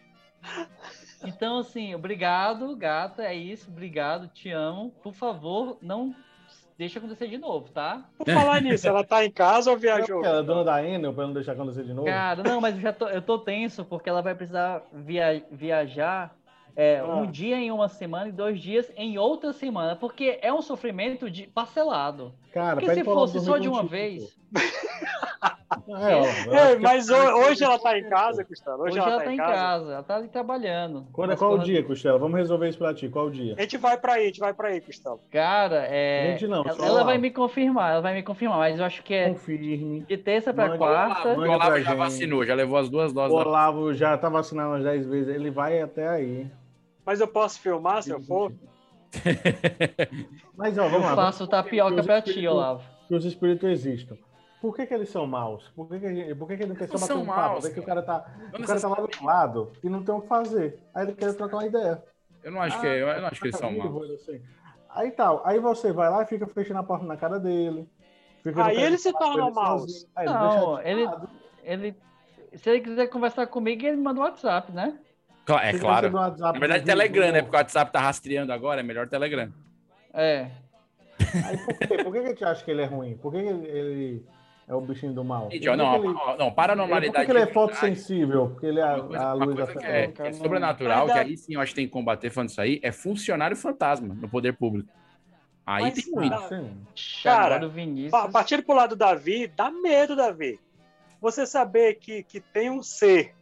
Então, 1.27 1.59
assim, 1.59 1.93
obrigado, 1.95 2.75
gata. 2.75 3.23
É 3.23 3.33
isso, 3.33 3.69
obrigado, 3.69 4.27
te 4.27 4.49
amo. 4.51 4.91
Por 5.03 5.13
favor, 5.13 5.77
não 5.81 6.15
deixa 6.77 6.99
acontecer 6.99 7.27
de 7.27 7.37
novo, 7.37 7.69
tá? 7.71 8.05
Por 8.17 8.25
falar 8.25 8.61
nisso, 8.63 8.87
ela 8.87 9.03
tá 9.03 9.25
em 9.25 9.31
casa 9.31 9.69
ou 9.71 9.77
viajou? 9.77 10.23
Ela 10.23 10.39
é 10.39 10.43
dona 10.43 10.63
da 10.63 10.83
Enel, 10.83 11.13
pra 11.13 11.25
não 11.27 11.33
deixar 11.33 11.51
acontecer 11.53 11.83
de 11.83 11.93
novo. 11.93 12.07
Cara, 12.07 12.41
não, 12.43 12.61
mas 12.61 12.75
eu 12.75 12.81
já 12.81 12.93
tô, 12.93 13.07
eu 13.09 13.21
tô 13.21 13.37
tenso 13.39 13.83
porque 13.83 14.09
ela 14.09 14.21
vai 14.21 14.33
precisar 14.33 14.81
via, 14.93 15.43
viajar 15.51 16.33
é, 16.75 16.99
Ah. 16.99 17.05
um 17.15 17.29
dia 17.29 17.57
em 17.57 17.71
uma 17.71 17.89
semana 17.89 18.29
e 18.29 18.31
dois 18.31 18.61
dias 18.61 18.89
em 18.95 19.17
outra 19.17 19.51
semana, 19.51 19.97
porque 19.97 20.39
é 20.41 20.53
um 20.53 20.61
sofrimento 20.61 21.29
de 21.29 21.47
parcelado. 21.47 22.33
Cara, 22.53 22.79
Porque 22.79 22.93
se 22.93 23.03
fosse 23.03 23.39
só 23.41 23.57
de 23.57 23.67
uma 23.67 23.81
contigo, 23.81 23.89
vez. 23.91 24.39
É, 25.71 26.71
eu 26.71 26.77
que- 26.77 26.81
mas 26.81 27.09
ho- 27.11 27.13
hoje 27.15 27.63
ela 27.63 27.77
tá 27.77 27.95
em 27.97 28.09
casa, 28.09 28.43
Gustavo? 28.43 28.81
Hoje, 28.83 28.93
hoje, 28.93 28.99
ela, 28.99 29.09
ela 29.09 29.19
tá 29.19 29.25
tá 29.25 29.33
em 29.33 29.37
casa. 29.37 29.53
casa, 29.53 29.91
ela 29.93 30.03
tá 30.03 30.15
ali 30.15 30.27
trabalhando. 30.27 31.05
Quando 31.13 31.33
é 31.33 31.35
qual 31.35 31.53
o 31.53 31.59
dia, 31.59 31.83
Costela? 31.83 32.17
Vamos 32.17 32.39
resolver 32.39 32.69
isso 32.69 32.77
pra 32.79 32.91
ti. 32.91 33.07
Qual 33.07 33.27
o 33.27 33.31
dia? 33.31 33.53
A 33.55 33.61
gente 33.61 33.77
vai 33.77 33.95
pra 33.95 34.13
aí, 34.13 34.23
a 34.23 34.25
gente 34.25 34.39
vai 34.39 34.51
pra 34.51 34.69
aí, 34.69 34.79
Gustavo. 34.79 35.21
Cara, 35.31 35.85
é. 35.87 36.31
Gente, 36.31 36.47
não, 36.47 36.63
ela, 36.65 36.85
ela 36.85 37.03
vai 37.03 37.19
me 37.19 37.29
confirmar, 37.29 37.91
ela 37.91 38.01
vai 38.01 38.15
me 38.15 38.23
confirmar, 38.23 38.57
mas 38.57 38.79
eu 38.79 38.85
acho 38.85 39.03
que 39.03 39.13
é 39.13 39.29
Confirme. 39.29 40.01
de 40.07 40.17
terça 40.17 40.51
pra 40.51 40.65
Mande- 40.67 40.79
quarta. 40.79 41.29
O 41.37 41.41
Olavo 41.41 41.79
já 41.81 41.93
vacinou, 41.93 42.43
já 42.43 42.55
levou 42.55 42.77
as 42.79 42.89
duas 42.89 43.11
O 43.11 43.13
doses. 43.15 43.37
da- 43.37 43.49
Olavo 43.49 43.93
já 43.93 44.17
tá 44.17 44.27
vacinado 44.27 44.69
umas 44.69 44.83
10 44.83 45.05
vezes. 45.05 45.27
Ele 45.35 45.51
vai 45.51 45.79
até 45.81 46.07
aí. 46.07 46.47
Mas 47.05 47.19
eu 47.21 47.27
posso 47.27 47.59
filmar 47.59 48.01
se 48.01 48.09
eu 48.09 48.19
for? 48.21 48.51
Mas, 50.57 50.77
ó, 50.77 50.83
Eu 50.85 50.89
vamos 50.89 51.05
lá. 51.09 51.15
faço 51.15 51.47
tapioca 51.47 52.03
pra 52.03 52.21
ti, 52.21 52.47
Olavo. 52.47 52.81
Que 53.07 53.15
os 53.15 53.25
espíritos 53.25 53.69
existam. 53.69 54.15
Por 54.61 54.75
que, 54.75 54.85
que 54.85 54.93
eles 54.93 55.09
são 55.09 55.25
maus? 55.25 55.69
Por 55.75 55.87
que, 55.87 55.99
que, 55.99 56.35
por 56.35 56.47
que, 56.47 56.57
que 56.57 56.63
ele 56.63 56.69
não 56.69 56.75
quer 56.75 56.87
só 56.87 56.93
bater 56.95 57.07
são 57.07 57.21
um 57.21 57.25
papo? 57.25 57.39
maus, 57.39 57.59
Por 57.61 57.67
que 57.69 57.73
que 57.75 57.79
o 57.79 57.83
cara 57.85 58.01
tá, 58.01 58.25
Não 58.51 58.59
o 58.59 58.67
cara 58.67 58.79
tá 58.81 58.87
lá 58.89 58.95
do 58.95 59.01
outro 59.03 59.25
lado 59.25 59.71
e 59.83 59.89
não 59.89 60.03
tem 60.03 60.13
o 60.15 60.21
que 60.21 60.27
fazer? 60.27 60.79
Aí 60.93 61.05
ele 61.05 61.13
quer 61.13 61.33
trocar 61.33 61.57
uma 61.57 61.65
ideia. 61.65 62.03
Eu 62.43 62.51
não 62.51 62.61
acho 62.61 62.79
que, 62.81 62.87
eu 62.87 63.21
não 63.21 63.27
acho 63.27 63.41
que 63.41 63.47
eles 63.47 63.57
são 63.57 63.69
Tá 63.69 63.77
maus. 63.77 63.83
vivo, 64.07 64.13
assim. 64.15 64.41
Aí 64.89 65.11
tal. 65.11 65.41
Aí 65.45 65.59
você 65.59 65.93
vai 65.93 66.09
lá 66.09 66.23
e 66.23 66.25
fica 66.25 66.45
fechando 66.47 66.79
a 66.79 66.83
porta 66.83 67.05
na 67.05 67.15
cara 67.15 67.39
dele. 67.39 67.87
Fica 68.43 68.65
Aí 68.65 68.75
de 68.89 68.97
se 68.97 69.09
ele 69.09 69.51
maus. 69.51 70.07
ele 70.17 70.25
Não, 70.25 70.81
ele, 70.81 71.09
ele. 71.63 71.95
Se 72.55 72.69
ele 72.69 72.81
quiser 72.81 73.07
conversar 73.07 73.47
comigo, 73.47 73.85
ele 73.85 73.97
manda 73.97 74.19
um 74.19 74.23
WhatsApp, 74.23 74.71
né? 74.71 74.97
É 75.61 75.77
claro. 75.77 76.13
WhatsApp 76.13 76.53
Na 76.53 76.59
verdade, 76.59 76.85
Telegram, 76.85 77.31
né? 77.31 77.41
Porque 77.41 77.55
o 77.55 77.59
WhatsApp 77.59 77.91
tá 77.91 77.99
rastreando 77.99 78.51
agora, 78.53 78.81
é 78.81 78.83
melhor 78.83 79.07
Telegram. 79.07 79.51
É. 80.13 80.51
Aí 81.45 81.57
por 81.57 81.77
quê? 81.77 82.03
Por 82.03 82.13
que, 82.13 82.19
que 82.21 82.25
a 82.25 82.29
gente 82.29 82.45
acha 82.45 82.63
que 82.65 82.71
ele 82.71 82.81
é 82.81 82.85
ruim? 82.85 83.17
Por 83.17 83.31
que, 83.31 83.41
que 83.41 83.47
ele, 83.47 83.67
ele 83.67 84.25
é 84.69 84.73
o 84.75 84.79
bichinho 84.81 85.11
do 85.13 85.23
mal? 85.23 85.49
Gente, 85.51 85.63
Por 85.65 85.69
ó, 85.69 85.71
que 85.71 85.77
não, 85.77 85.95
ele- 85.95 86.13
não, 86.37 86.49
Por 86.49 86.51
paranormalidade. 86.53 87.25
que, 87.25 87.25
que 87.25 87.31
ele 87.31 87.43
é 87.43 87.51
fotossensível? 87.51 88.49
Porque 88.49 88.67
ele 88.67 88.79
é 88.79 88.83
a, 88.83 88.95
Uma 88.97 89.03
coisa, 89.07 89.23
a 89.23 89.33
uma 89.35 89.45
luz 89.45 89.55
coisa 89.57 89.71
que 89.73 89.77
afeta 89.79 90.23
é, 90.23 90.27
é 90.29 90.33
sobrenatural, 90.33 91.05
que 91.07 91.11
aí 91.13 91.35
sim 91.35 91.55
eu 91.55 91.61
acho 91.61 91.71
que 91.71 91.75
tem 91.77 91.87
que 91.87 91.91
combater 91.91 92.29
falando 92.29 92.49
isso 92.49 92.61
aí, 92.61 92.79
é 92.83 92.91
funcionário 92.91 93.57
fantasma 93.57 94.13
no 94.13 94.29
poder 94.29 94.53
público. 94.53 94.87
Aí 95.65 95.83
Mas, 95.83 96.03
tem 96.03 96.13
muito. 96.13 96.29
cara. 97.23 97.59
Cara, 98.11 98.29
Partindo 98.31 98.63
pro 98.63 98.75
lado 98.75 98.89
do 98.91 98.95
Davi, 98.95 99.47
dá 99.47 99.69
medo, 99.71 100.15
Davi. 100.15 100.59
Você 101.19 101.45
saber 101.45 101.95
que, 101.95 102.23
que 102.23 102.39
tem 102.39 102.69
um 102.69 102.81
ser 102.81 103.33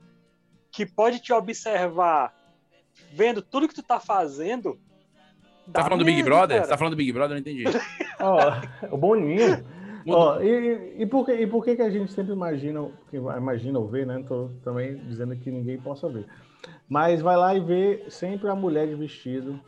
que 0.72 0.86
pode 0.86 1.20
te 1.20 1.32
observar 1.32 2.34
vendo 3.14 3.42
tudo 3.42 3.68
que 3.68 3.76
tu 3.76 3.84
tá 3.84 4.00
fazendo. 4.00 4.80
Tá 5.72 5.84
falando 5.84 6.00
do 6.00 6.06
Big 6.06 6.18
medo, 6.18 6.26
Brother? 6.26 6.56
cara. 6.58 6.66
Você 6.66 6.72
tá 6.72 6.78
falando 6.78 6.94
do 6.94 6.98
Big 6.98 7.12
Brother? 7.12 7.38
Eu 7.38 7.42
não 7.42 7.52
entendi. 7.52 7.64
Ó, 8.20 8.94
o 8.94 8.98
Boninho. 8.98 9.66
Ó, 10.10 10.42
e, 10.42 10.48
e- 10.50 11.02
e 11.02 11.06
por 11.06 11.26
que, 11.26 11.34
e 11.34 11.48
por 11.48 11.64
que 11.64 11.76
que 11.76 11.82
a 11.82 11.90
gente 11.90 12.12
sempre 12.12 12.34
imagina, 12.34 12.90
imagina 13.14 13.80
ou 13.80 13.88
vê, 13.88 14.06
né? 14.06 14.16
Não 14.16 14.24
tô 14.24 14.50
também 14.64 14.98
dizendo 14.98 15.36
que 15.36 15.52
ninguém 15.52 15.78
possa 15.80 16.08
ver. 16.10 16.26
Mas 16.88 17.22
vai 17.22 17.36
lá 17.38 17.54
e 17.56 17.60
vê 17.60 18.06
sempre 18.10 18.50
a 18.50 18.56
mulher 18.56 18.88
de 18.88 18.96
vestido. 18.96 19.60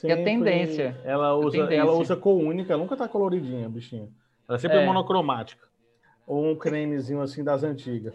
Que 0.00 0.06
é 0.10 0.16
sempre 0.16 0.24
tendência. 0.24 1.00
Ela 1.04 1.28
É 1.28 1.32
usa, 1.32 1.50
tendência. 1.58 1.74
ela 1.80 1.92
usa 1.92 2.16
cor 2.16 2.36
única, 2.36 2.76
nunca 2.76 2.96
tá 2.96 3.08
coloridinha, 3.08 3.68
bichinha. 3.68 4.08
Ela 4.48 4.58
sempre 4.58 4.78
é, 4.78 4.82
É. 4.82 4.86
monocromática. 4.86 5.66
Ou 6.26 6.44
um 6.50 6.56
cremezinho 6.56 7.20
assim 7.22 7.42
das 7.44 7.62
antigas. 7.62 8.14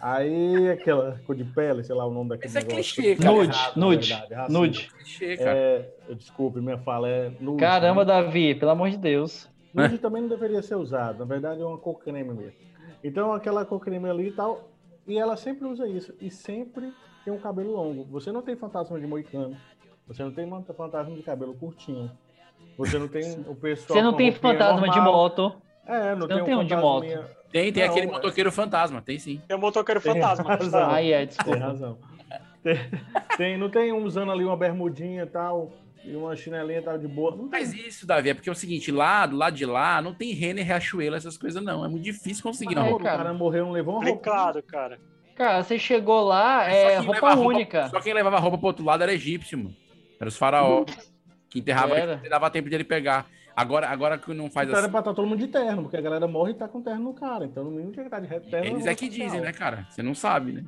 Aí 0.00 0.68
aquela 0.70 1.20
cor 1.26 1.34
de 1.36 1.44
pele, 1.44 1.82
sei 1.82 1.94
lá 1.94 2.06
o 2.06 2.10
nome 2.12 2.30
daquele 2.30 2.48
Isso 2.48 2.58
é 2.58 2.62
negócio. 2.62 2.94
clichê, 2.94 3.16
cara. 3.16 3.34
Nude, 3.34 3.48
Errado, 3.50 3.76
nude, 3.76 4.14
verdade, 4.14 4.52
nude. 4.52 4.88
Clichê, 4.98 5.36
cara. 5.36 5.56
É, 5.58 5.90
desculpe, 6.14 6.60
minha 6.60 6.78
fala 6.78 7.08
é 7.08 7.30
nude. 7.40 7.60
Caramba, 7.60 8.04
né? 8.04 8.06
Davi, 8.12 8.54
pelo 8.54 8.70
amor 8.72 8.90
de 8.90 8.96
Deus. 8.98 9.48
Nude 9.76 9.98
também 9.98 10.22
não 10.22 10.28
deveria 10.28 10.62
ser 10.62 10.74
usado. 10.76 11.18
Na 11.20 11.24
verdade, 11.24 11.60
é 11.60 11.64
uma 11.64 11.78
cor 11.78 11.98
creme 12.00 12.32
mesmo. 12.32 12.52
Então, 13.04 13.32
aquela 13.32 13.64
cor 13.64 13.80
creme 13.80 14.08
ali 14.08 14.28
e 14.28 14.32
tal. 14.32 14.68
E 15.06 15.18
ela 15.18 15.36
sempre 15.36 15.66
usa 15.66 15.86
isso. 15.86 16.12
E 16.20 16.30
sempre 16.30 16.92
tem 17.24 17.32
um 17.32 17.38
cabelo 17.38 17.72
longo. 17.72 18.04
Você 18.04 18.32
não 18.32 18.42
tem 18.42 18.56
fantasma 18.56 18.98
de 18.98 19.06
moicano. 19.06 19.56
Você 20.08 20.22
não 20.22 20.30
tem 20.32 20.48
fantasma 20.76 21.14
de 21.14 21.22
cabelo 21.22 21.54
curtinho. 21.54 22.10
Você 22.78 22.98
não 22.98 23.08
tem 23.08 23.40
o 23.46 23.54
pessoal. 23.54 23.98
Você 23.98 24.02
não 24.02 24.12
tem 24.14 24.32
fantasma 24.32 24.88
de 24.88 24.96
normal. 24.96 25.12
moto. 25.12 25.52
É, 25.86 26.14
não 26.14 26.22
Você 26.22 26.28
tem, 26.28 26.36
não 26.38 26.44
tem 26.44 26.54
um 26.56 26.64
de 26.64 26.74
fantasminha- 26.74 27.16
moto. 27.20 27.36
Tem, 27.52 27.72
tem 27.72 27.84
Não, 27.84 27.90
aquele 27.90 28.06
é- 28.06 28.10
motoqueiro 28.10 28.52
fantasma, 28.52 29.00
tem 29.00 29.18
sim. 29.18 29.40
Tem 29.46 29.56
um 29.56 29.60
motoqueiro 29.60 30.00
Tem 30.00 30.12
fantasma. 30.14 30.44
razão. 30.56 30.90
Aí 30.90 31.12
é, 31.12 31.18
Tem 31.18 31.26
desculpa. 31.28 31.58
razão. 31.58 31.98
Tem, 32.62 32.76
tem- 33.36 33.56
não 33.56 33.70
tem 33.70 33.92
um 33.92 34.02
usando 34.04 34.32
ali 34.32 34.44
uma 34.44 34.56
bermudinha 34.56 35.22
e 35.22 35.26
tal, 35.26 35.70
e 36.06 36.14
uma 36.16 36.34
chinelinha 36.36 36.78
e 36.78 36.82
tal 36.82 36.96
de 36.98 37.08
boa. 37.08 37.34
Não. 37.34 37.48
Mas 37.50 37.72
isso, 37.74 38.06
Davi, 38.06 38.30
é 38.30 38.34
porque 38.34 38.48
é 38.48 38.52
o 38.52 38.54
seguinte, 38.54 38.90
lá 38.92 39.26
do 39.26 39.36
lado 39.36 39.56
de 39.56 39.66
lá, 39.66 40.00
não 40.00 40.14
tem 40.14 40.32
Renner, 40.32 40.64
Riachuelo, 40.64 41.16
essas 41.16 41.36
coisas 41.36 41.62
não. 41.62 41.84
É 41.84 41.88
muito 41.88 42.04
difícil 42.04 42.42
conseguir, 42.42 42.74
Mas, 42.74 42.84
não. 42.84 42.96
o 42.96 43.00
cara 43.00 43.32
morreu, 43.34 43.66
não 43.66 43.72
levou 43.72 43.94
uma 43.94 44.04
roupa. 44.04 44.30
Complicado, 44.30 44.62
cara. 44.62 44.98
Cara, 45.34 45.62
você 45.62 45.78
chegou 45.78 46.22
lá, 46.24 46.66
é 46.68 46.96
roupa 46.98 47.36
única. 47.36 47.88
Só 47.88 48.00
quem 48.00 48.14
levava 48.14 48.38
roupa 48.38 48.56
pro 48.56 48.68
outro 48.68 48.84
lado 48.84 49.02
era 49.02 49.12
egípcio, 49.12 49.58
mano. 49.58 49.76
Era 50.18 50.28
os 50.28 50.36
faraó. 50.36 50.84
Que 51.50 51.58
enterrava 51.60 51.96
Era. 51.96 52.20
e 52.24 52.28
dava 52.28 52.50
tempo 52.50 52.68
de 52.68 52.74
ele 52.74 52.84
pegar. 52.84 53.26
Agora, 53.54 53.88
agora 53.88 54.18
que 54.18 54.32
não 54.34 54.50
faz 54.50 54.68
Então 54.68 54.76
era 54.78 54.86
assim. 54.86 54.90
pra 54.90 55.00
estar 55.00 55.14
todo 55.14 55.26
mundo 55.26 55.38
de 55.38 55.48
terno, 55.48 55.82
porque 55.82 55.96
a 55.96 56.00
galera 56.00 56.26
morre 56.26 56.52
e 56.52 56.54
tá 56.54 56.68
com 56.68 56.82
terno 56.82 57.04
no 57.04 57.14
cara. 57.14 57.44
Então 57.44 57.64
no 57.64 57.70
mínimo 57.70 57.92
tinha 57.92 58.02
que 58.04 58.14
estar 58.14 58.20
de 58.20 58.50
terno. 58.50 58.66
Eles 58.66 58.84
no 58.84 58.90
é 58.90 58.94
que 58.94 59.08
dizem, 59.08 59.40
né, 59.40 59.52
cara? 59.52 59.86
Você 59.88 60.02
não 60.02 60.14
sabe, 60.14 60.52
né? 60.52 60.64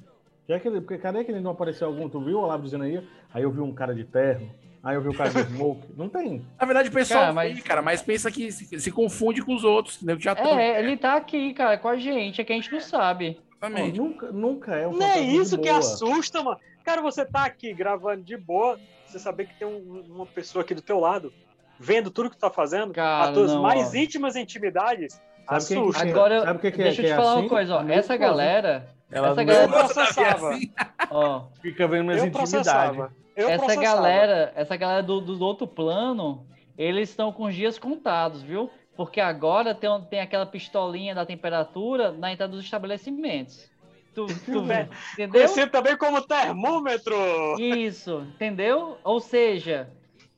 Já 0.48 0.58
que 0.58 0.68
ele, 0.68 0.80
porque 0.80 0.96
cadê 0.96 1.24
que 1.24 1.30
ele 1.30 1.40
não 1.40 1.50
apareceu 1.50 1.86
algum? 1.86 2.08
Tu 2.08 2.18
viu 2.20 2.38
o 2.38 2.42
Olavo 2.42 2.62
dizendo 2.62 2.84
aí? 2.84 3.06
Aí 3.34 3.42
eu 3.42 3.50
vi 3.50 3.60
um 3.60 3.74
cara 3.74 3.94
de 3.94 4.04
terno. 4.04 4.50
Aí 4.82 4.94
eu 4.94 5.02
vi 5.02 5.08
o 5.08 5.14
cara 5.14 5.30
de 5.30 5.40
smoke. 5.44 5.86
Não 5.96 6.08
tem. 6.08 6.44
Na 6.58 6.66
verdade, 6.66 6.88
o 6.88 6.92
pessoal 6.92 7.20
Cara, 7.20 7.32
mas... 7.32 7.54
mas- 7.54 7.62
cara, 7.64 7.82
mas 7.82 8.02
pensa 8.02 8.30
que 8.30 8.50
se, 8.52 8.78
se 8.80 8.90
confunde 8.92 9.42
com 9.42 9.54
os 9.54 9.64
outros, 9.64 10.00
né? 10.02 10.16
Já 10.18 10.32
É, 10.32 10.78
ele 10.80 10.96
tá 10.96 11.16
aqui, 11.16 11.52
cara, 11.52 11.76
com 11.78 11.88
a 11.88 11.96
gente, 11.96 12.40
é 12.40 12.44
que 12.44 12.52
a 12.52 12.56
gente 12.56 12.70
não 12.72 12.80
sabe. 12.80 13.40
Exatamente. 13.60 13.98
nunca, 13.98 14.30
nunca 14.30 14.76
é 14.76 14.86
um 14.86 14.92
Não 14.92 15.04
é 15.06 15.20
isso 15.20 15.58
que 15.58 15.68
assusta, 15.68 16.42
mano. 16.42 16.58
Cara, 16.84 17.02
você 17.02 17.24
tá 17.24 17.44
aqui 17.44 17.74
gravando 17.74 18.22
de 18.22 18.36
boa, 18.36 18.78
você 19.04 19.18
saber 19.18 19.46
que 19.46 19.54
tem 19.58 19.66
um- 19.66 20.04
uma 20.08 20.24
pessoa 20.26 20.62
aqui 20.62 20.74
do 20.74 20.80
teu 20.82 21.00
lado, 21.00 21.32
vendo 21.78 22.10
tudo 22.10 22.30
que 22.30 22.36
tu 22.36 22.40
tá 22.40 22.50
fazendo, 22.50 22.92
Cara, 22.94 23.24
as 23.28 23.34
tuas 23.34 23.52
não, 23.52 23.60
mais 23.62 23.92
ó. 23.92 23.96
íntimas 23.96 24.36
intimidades, 24.36 25.14
Sabe 25.44 25.56
assusta. 25.58 26.04
que- 26.04 26.10
Agora, 26.10 26.40
sabe 26.42 26.58
o 26.58 26.60
que 26.60 26.70
que 26.70 26.80
é- 26.80 26.84
deixa 26.84 27.00
eu 27.00 27.04
que 27.04 27.10
te 27.10 27.12
é 27.12 27.16
falar 27.16 27.32
assim? 27.32 27.40
uma 27.40 27.48
coisa, 27.48 27.76
ó. 27.76 27.88
Essa 27.88 28.16
galera, 28.16 28.86
Ela 29.10 29.28
essa 29.30 29.40
Eu 29.42 29.46
galera, 29.46 29.68
processava. 29.68 30.50
ó, 31.10 31.44
Fica 31.60 31.88
vendo 31.88 32.04
minhas 32.04 32.18
Eu 32.20 32.26
intimidades. 32.28 32.52
processava. 32.52 33.12
Eu 33.38 33.48
essa 33.48 33.64
processava. 33.64 33.96
galera, 34.02 34.52
essa 34.56 34.76
galera 34.76 35.02
do, 35.02 35.20
do 35.20 35.44
outro 35.44 35.66
plano, 35.66 36.44
eles 36.76 37.08
estão 37.10 37.32
com 37.32 37.44
os 37.44 37.54
dias 37.54 37.78
contados, 37.78 38.42
viu? 38.42 38.68
Porque 38.96 39.20
agora 39.20 39.74
tem, 39.74 39.88
tem 40.10 40.20
aquela 40.20 40.44
pistolinha 40.44 41.14
da 41.14 41.24
temperatura 41.24 42.10
na 42.10 42.32
entrada 42.32 42.52
dos 42.52 42.64
estabelecimentos. 42.64 43.70
Tu, 44.12 44.26
tu 44.44 44.64
entendeu? 45.12 45.30
Conhecido 45.42 45.70
também 45.70 45.96
como 45.96 46.20
termômetro. 46.20 47.14
Isso, 47.60 48.26
entendeu? 48.34 48.98
Ou 49.04 49.20
seja, 49.20 49.88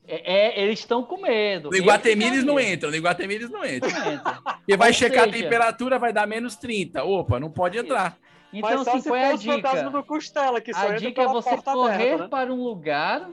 é, 0.06 0.58
é- 0.58 0.62
eles 0.62 0.80
estão 0.80 1.02
com 1.02 1.22
medo. 1.22 1.70
No 1.70 1.76
Iguatemi 1.76 2.24
eles 2.26 2.44
não 2.44 2.60
entram, 2.60 2.90
no 2.90 2.96
Iguatemi 2.96 3.34
eles 3.34 3.48
não 3.50 3.64
entram. 3.64 3.90
Não. 3.90 4.42
Porque 4.56 4.76
vai 4.76 4.88
Ou 4.88 4.94
checar 4.94 5.20
a 5.26 5.32
seja- 5.32 5.42
temperatura, 5.44 5.98
vai 5.98 6.12
dar 6.12 6.26
menos 6.26 6.54
30. 6.56 7.02
Opa, 7.02 7.40
não 7.40 7.50
pode 7.50 7.78
entrar. 7.78 8.18
Então, 8.52 8.70
Mas 8.70 8.82
só 8.84 8.90
assim, 8.90 9.00
se 9.00 9.08
for 9.08 9.16
a 9.18 9.32
dica? 9.36 9.90
do 9.90 10.02
Costela, 10.04 10.60
que 10.60 10.74
só 10.74 10.88
A 10.88 10.96
dica 10.96 11.22
é 11.22 11.26
você 11.28 11.56
correr 11.62 11.94
aberta, 11.94 12.22
né? 12.24 12.28
para 12.28 12.52
um 12.52 12.62
lugar 12.64 13.28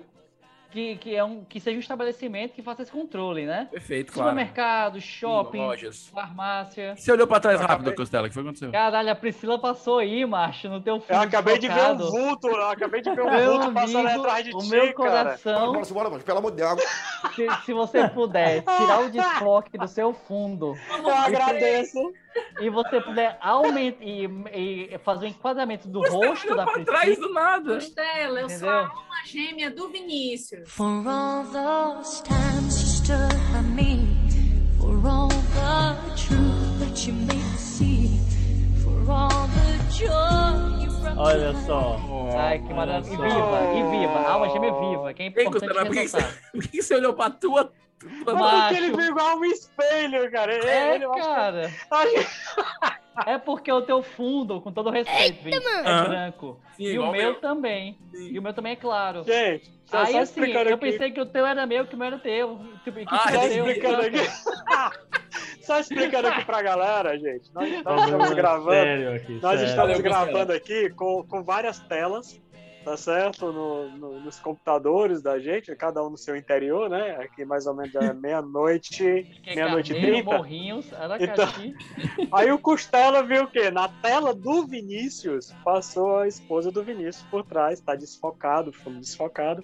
que, 0.69 0.97
que, 0.97 1.15
é 1.15 1.23
um, 1.23 1.43
que 1.45 1.59
seja 1.59 1.77
um 1.77 1.79
estabelecimento 1.79 2.53
que 2.53 2.61
faça 2.61 2.83
esse 2.83 2.91
controle, 2.91 3.45
né? 3.45 3.67
Perfeito, 3.71 4.11
claro. 4.11 4.29
Supermercado, 4.29 4.99
shopping, 5.01 5.57
Lojas. 5.59 6.07
farmácia. 6.09 6.93
Você 6.95 7.11
olhou 7.11 7.25
pra 7.25 7.39
trás 7.39 7.59
Eu 7.59 7.65
rápido, 7.65 7.87
acabei- 7.87 7.95
Costela, 7.95 8.25
o 8.25 8.27
que 8.27 8.33
foi 8.33 8.43
que 8.43 8.49
aconteceu? 8.49 8.71
Caralho, 8.71 9.09
a 9.09 9.15
Priscila 9.15 9.57
passou 9.57 9.97
aí, 9.99 10.23
macho, 10.25 10.67
no 10.69 10.81
teu 10.81 10.99
fundo 10.99 11.13
Eu 11.13 11.21
acabei 11.21 11.57
de 11.57 11.67
ver 11.69 11.83
um 11.85 11.97
vulto, 11.97 12.47
eu 12.49 12.69
acabei 12.69 13.01
de 13.01 13.09
ver 13.15 13.21
um 13.23 13.31
Meu 13.31 13.49
vulto 13.59 13.73
passando 13.73 14.07
atrás 14.07 14.43
de 14.45 14.53
o 14.55 14.59
ti, 14.59 14.69
meu 14.69 14.93
cara. 14.93 14.93
coração, 14.93 15.71
Bora, 15.73 15.85
bora, 15.93 16.09
bora, 16.09 16.23
pelo 16.23 16.37
amor 16.39 16.51
de 16.51 16.57
Deus. 16.57 16.81
se, 17.33 17.65
se 17.65 17.73
você 17.73 18.07
puder 18.09 18.61
tirar 18.63 18.99
o 18.99 19.09
desfoque 19.09 19.77
do 19.77 19.87
seu 19.87 20.13
fundo 20.13 20.75
Eu 21.03 21.15
agradeço. 21.15 22.13
E 22.59 22.69
você 22.69 23.01
puder 23.01 23.37
aumentar 23.41 24.03
e, 24.03 24.93
e 24.93 24.97
fazer 24.99 25.25
o 25.25 25.29
enquadramento 25.29 25.87
do 25.87 26.01
rosto 26.01 26.55
da 26.55 26.65
Pra 26.65 26.83
trás 26.83 27.05
Priscila, 27.05 27.27
do 27.27 27.33
nada. 27.33 27.73
Costela, 27.75 28.39
eu 28.41 28.49
sou 28.49 28.69
a 28.69 28.87
alma 28.87 29.25
gêmea 29.25 29.71
do 29.71 29.89
Vinícius. 29.89 30.69
For 30.69 31.07
all 31.07 31.43
those 31.45 32.21
times 32.23 32.81
you 32.81 32.87
stood 32.87 33.35
by 33.51 33.61
me, 33.61 34.07
for 34.79 34.95
all 35.07 35.27
the 35.29 36.15
truth 36.15 36.79
that 36.79 37.07
you 37.07 37.13
made 37.13 37.35
me 37.35 37.57
see, 37.57 38.19
for 38.83 39.11
all 39.11 39.47
the 39.47 39.77
joy 39.93 40.83
you 40.83 40.86
Olha 41.15 41.53
só. 41.65 41.97
Ai, 42.37 42.59
que 42.59 42.73
maravilha. 42.73 43.13
E 43.13 43.17
viva, 43.17 43.73
e 43.75 43.99
viva. 43.99 44.13
A 44.19 44.31
alma 44.33 44.49
gêmea 44.49 44.69
é 44.69 44.79
viva, 44.79 45.13
que 45.13 45.23
é 45.23 45.25
Ei, 45.25 45.29
importante 45.31 45.73
Costela, 45.73 45.85
mas 45.85 45.89
por 45.89 45.95
que, 45.95 46.07
você, 46.07 46.51
por 46.51 46.61
que 46.63 46.67
que 46.69 46.81
você 46.83 46.95
olhou 46.95 47.13
pra 47.13 47.29
tua. 47.29 47.71
tua- 48.25 48.33
Mas 48.35 48.77
ele 48.77 48.91
viu 48.95 49.07
igual 49.07 49.37
um 49.37 49.45
espelho, 49.45 50.31
cara. 50.31 50.53
É, 50.53 50.95
ele, 50.95 51.07
que- 51.09 51.19
cara. 51.19 51.71
É 53.25 53.35
porque 53.39 53.71
o 53.71 53.81
teu 53.81 54.03
fundo, 54.03 54.61
com 54.61 54.71
todo 54.71 54.91
respeito, 54.91 55.43
Vini, 55.43 55.55
é 55.55 56.03
branco. 56.03 56.59
Sim, 56.77 56.83
e 56.83 56.99
o 56.99 57.03
meu 57.03 57.11
meu. 57.11 57.35
também. 57.41 57.97
Sim. 58.11 58.27
E 58.31 58.37
o 58.37 58.43
meu 58.43 58.53
também 58.53 58.73
é 58.73 58.75
claro. 58.75 59.23
Gente, 59.23 59.71
só, 59.87 59.97
Aí 59.99 60.11
só 60.11 60.19
assim, 60.19 60.51
eu 60.51 60.59
aqui. 60.61 60.77
pensei 60.77 61.11
que 61.11 61.21
o 61.21 61.25
teu 61.25 61.45
era 61.45 61.65
meu, 61.65 61.87
que 61.87 61.95
o 61.95 61.97
meu 61.97 62.07
era 62.07 62.19
teu. 62.19 62.59
Tipo, 62.83 62.99
e 62.99 63.05
que 63.05 63.13
Ah, 63.15 63.23
o 63.25 63.31
Só 63.31 63.39
explicando 63.47 64.01
aqui. 64.05 65.61
Só 65.61 65.79
explicando 65.79 66.27
aqui 66.27 66.45
pra 66.45 66.61
galera, 66.61 67.17
gente. 67.17 67.49
Nós, 67.53 67.83
nós 67.83 68.03
estamos 68.05 68.29
gravando. 68.33 69.09
aqui, 69.15 69.39
Nós 69.41 69.59
sério. 69.59 69.65
estamos 69.69 69.99
gravando 70.01 70.53
aqui 70.53 70.89
com, 70.91 71.23
com 71.23 71.43
várias 71.43 71.79
telas, 71.79 72.39
tá 72.87 72.95
certo? 72.95 73.51
No- 73.51 73.89
no- 73.97 74.19
nos 74.21 74.39
computadores 74.39 75.21
da 75.21 75.37
gente, 75.39 75.75
cada 75.75 76.01
um 76.01 76.09
no 76.09 76.17
seu 76.17 76.37
interior, 76.37 76.89
né? 76.89 77.17
Aqui 77.17 77.43
mais 77.43 77.67
ou 77.67 77.75
menos 77.75 77.93
é 77.95 78.13
meia-noite, 78.15 79.27
Que 79.43 79.55
meia-noite 79.55 79.91
e 79.93 79.95
trinta. 80.01 80.29
Então-. 81.33 81.45
Aí 82.31 82.51
o 82.51 82.57
Costela 82.59 83.23
viu 83.23 83.43
o 83.43 83.47
quê? 83.51 83.69
Na 83.69 83.89
tela 83.89 84.33
do 84.33 84.65
Vinícius, 84.65 85.53
passou 85.65 86.19
a 86.19 86.27
esposa 86.27 86.71
do 86.71 86.83
Vinícius 86.83 87.25
por 87.29 87.43
trás, 87.43 87.81
tá 87.81 87.93
desfocado, 87.95 88.71
fundo 88.71 88.99
desfocado. 88.99 89.61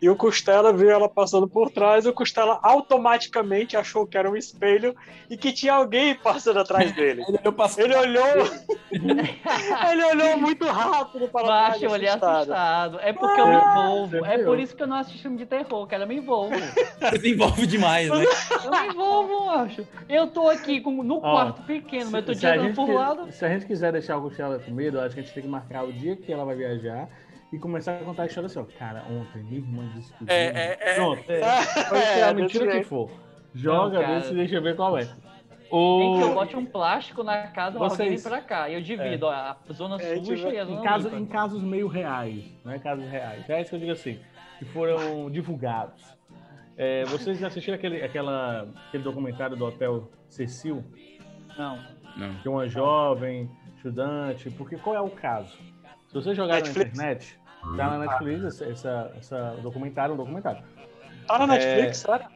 E 0.00 0.08
o 0.10 0.16
Costela 0.16 0.72
viu 0.72 0.90
ela 0.90 1.08
passando 1.08 1.48
por 1.48 1.70
trás, 1.70 2.06
o 2.06 2.12
Costela 2.12 2.58
automaticamente 2.62 3.76
achou 3.76 4.06
que 4.06 4.16
era 4.16 4.30
um 4.30 4.36
espelho 4.36 4.94
e 5.30 5.36
que 5.36 5.52
tinha 5.52 5.74
alguém 5.74 6.14
passando 6.14 6.58
atrás 6.60 6.92
dele. 6.96 7.22
Ele 7.26 7.38
Ele 7.78 7.94
olhou. 7.94 8.26
ele 9.90 10.04
olhou 10.04 10.36
muito 10.38 10.66
rápido 10.66 11.28
para 11.28 11.46
trás. 11.46 11.68
Macho, 11.72 11.84
eu 11.84 11.90
olhei 11.90 12.08
assustado. 12.08 12.36
assustado. 12.36 13.00
É 13.00 13.12
porque 13.12 13.40
eu 13.40 13.46
me 13.46 13.54
envolvo. 13.56 14.24
É 14.24 14.38
por 14.38 14.58
isso 14.58 14.76
que 14.76 14.82
eu 14.82 14.86
não 14.86 14.96
assisto 14.96 15.22
filme 15.22 15.38
de 15.38 15.46
terror, 15.46 15.86
cara. 15.86 16.04
Eu 16.04 16.08
me 16.08 16.16
envolvo. 16.16 16.54
Você 17.00 17.18
se 17.20 17.30
envolve 17.30 17.66
demais, 17.66 18.10
né? 18.10 18.24
Eu 18.64 18.70
me 18.70 18.86
envolvo, 18.88 19.46
macho. 19.46 19.86
Eu 20.08 20.26
tô 20.26 20.48
aqui 20.48 20.80
com, 20.80 21.02
no 21.02 21.16
Ó, 21.18 21.20
quarto 21.20 21.62
pequeno, 21.62 22.10
mas 22.10 22.26
eu 22.26 22.34
tô 22.34 22.38
tirando 22.38 22.74
por 22.74 22.90
lado. 22.90 23.30
se 23.32 23.44
a 23.44 23.48
gente 23.48 23.66
quiser 23.66 23.92
deixar 23.92 24.16
o 24.16 24.22
Costela 24.22 24.58
com 24.58 24.70
medo, 24.70 25.00
acho 25.00 25.14
que 25.14 25.20
a 25.20 25.22
gente 25.22 25.34
tem 25.34 25.42
que 25.42 25.48
marcar 25.48 25.84
o 25.84 25.92
dia 25.92 26.16
que 26.16 26.32
ela 26.32 26.44
vai 26.44 26.56
viajar 26.56 27.08
e 27.52 27.58
começar 27.58 27.96
a 27.96 28.04
contar 28.04 28.24
a 28.24 28.26
história 28.26 28.46
assim, 28.46 28.58
ó. 28.58 28.64
Cara, 28.78 29.04
ontem 29.10 29.42
minha 29.42 29.58
irmã 29.58 29.88
disse 29.94 30.12
que. 30.14 30.24
É, 30.28 30.46
é, 30.46 30.78
é. 30.80 30.94
Pronto, 30.94 31.30
é. 31.30 31.40
É, 31.40 31.84
Pode 31.88 32.04
ser 32.04 32.22
a 32.22 32.32
desse 32.32 32.34
mentira 32.34 32.70
que 32.78 32.84
for. 32.84 33.10
Joga, 33.54 33.94
Não, 33.98 34.02
cara. 34.02 34.18
vê 34.20 34.26
se 34.26 34.34
deixa 34.34 34.54
eu 34.56 34.62
ver 34.62 34.76
qual 34.76 34.98
é. 34.98 35.04
Nem 35.04 35.10
que 36.18 36.22
eu 36.22 36.30
O... 36.30 36.34
bote 36.34 36.56
um 36.56 36.64
plástico 36.66 37.24
na 37.24 37.48
casa, 37.48 37.78
alguém 37.78 37.96
vem 37.96 38.06
Vocês- 38.18 38.22
pra 38.22 38.40
cá. 38.40 38.68
E 38.68 38.74
eu 38.74 38.80
divido 38.82 39.26
ó, 39.26 39.30
a 39.32 39.56
zona 39.72 39.96
É, 40.00 40.16
suja 40.22 40.48
e 40.50 40.58
a 40.58 40.64
zona 40.64 40.80
Em, 40.80 40.84
caso, 40.84 41.08
limpa. 41.08 41.20
em 41.20 41.26
casos 41.26 41.62
meio 41.62 41.88
reais, 41.88 42.44
não 42.64 42.72
é 42.72 42.78
casos 42.78 43.04
reais, 43.08 43.44
reais 43.46 43.68
que 43.68 43.74
eu 43.74 43.80
digo 43.80 43.90
assim, 43.92 44.20
que 44.58 44.64
foram 44.66 45.28
divulgados. 45.30 46.04
É, 46.76 47.04
vocês 47.06 47.38
já 47.38 47.46
assistiram 47.48 47.76
aquele, 47.76 48.02
aquela, 48.02 48.68
aquele 48.88 49.02
documentário 49.02 49.56
do 49.56 49.64
Hotel 49.64 50.08
Cecil? 50.28 50.84
Não. 51.58 51.78
Não. 52.16 52.34
que 52.42 52.48
uma 52.48 52.68
jovem 52.68 53.50
estudante, 53.76 54.50
porque 54.50 54.76
qual 54.76 54.94
é 54.94 55.00
o 55.00 55.10
caso? 55.10 55.58
Se 56.08 56.14
você 56.14 56.34
jogar 56.34 56.56
Netflix. 56.56 56.96
na 56.96 57.12
internet, 57.12 57.40
tá 57.76 57.90
na 57.90 57.98
Netflix 57.98 58.44
essa, 58.44 58.64
essa, 58.64 59.12
essa 59.16 59.50
documentário, 59.62 60.14
um 60.14 60.16
documentário. 60.16 60.62
Tá 61.26 61.38
na 61.38 61.46
Netflix, 61.48 61.98
sério? 61.98 62.26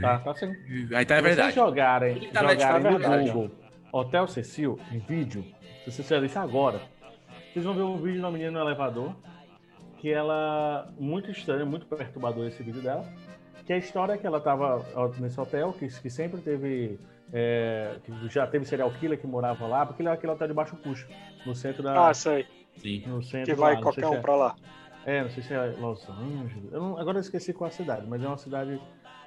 Tá, 0.00 0.18
tá 0.20 0.34
sim. 0.34 0.52
Aí 0.94 1.04
tá 1.04 1.14
é 1.14 1.18
Se 1.18 1.22
verdade. 1.22 1.36
vocês 1.36 1.54
jogarem, 1.54 2.30
tá 2.30 2.40
jogarem 2.40 2.82
no 2.82 2.88
é 2.88 2.98
verdade. 2.98 3.30
Google 3.30 3.50
Hotel 3.92 4.26
Cecil 4.26 4.78
em 4.90 4.98
vídeo, 4.98 5.44
se 5.84 5.92
você 5.92 6.02
fizer 6.02 6.22
isso 6.24 6.38
agora, 6.38 6.80
vocês 7.52 7.64
vão 7.64 7.74
ver 7.74 7.82
um 7.82 7.96
vídeo 7.96 8.22
da 8.22 8.30
menina 8.30 8.50
no 8.50 8.60
elevador, 8.60 9.14
que 9.98 10.10
ela, 10.10 10.88
muito 10.98 11.30
estranho, 11.30 11.66
muito 11.66 11.86
perturbador 11.86 12.46
esse 12.46 12.62
vídeo 12.62 12.80
dela, 12.80 13.04
que 13.66 13.72
a 13.72 13.76
história 13.76 14.14
é 14.14 14.18
que 14.18 14.26
ela 14.26 14.40
tava 14.40 14.84
ó, 14.94 15.08
nesse 15.18 15.38
hotel, 15.38 15.72
que, 15.72 15.88
que 15.88 16.08
sempre 16.08 16.40
teve, 16.40 16.98
é, 17.32 17.96
que 18.04 18.28
já 18.28 18.46
teve 18.46 18.64
serial 18.64 18.90
killer 18.92 19.18
que 19.18 19.26
morava 19.26 19.66
lá, 19.66 19.84
porque 19.84 20.02
ele 20.02 20.08
é 20.08 20.12
aquele 20.12 20.32
hotel 20.32 20.48
de 20.48 20.54
baixo 20.54 20.76
custo, 20.76 21.06
no 21.44 21.54
centro 21.54 21.82
da... 21.82 22.08
Ah, 22.08 22.14
sei. 22.14 22.46
Sim. 22.78 23.02
No 23.06 23.22
centro 23.22 23.46
Que 23.54 23.60
vai 23.60 23.74
lá, 23.74 23.82
qualquer 23.82 24.06
um 24.06 24.14
é- 24.14 24.20
pra 24.20 24.34
lá. 24.36 24.56
é, 25.04 25.22
não 25.22 25.30
sei 25.30 25.42
se 25.42 25.52
é 25.54 25.66
Los 25.78 26.08
Angeles. 26.08 26.72
Eu 26.72 26.80
não- 26.80 26.98
agora 26.98 27.18
eu 27.18 27.20
esqueci 27.20 27.52
qual 27.52 27.68
é 27.68 27.72
a 27.72 27.76
cidade, 27.76 28.06
mas 28.06 28.22
é 28.22 28.26
uma 28.26 28.38
cidade 28.38 28.80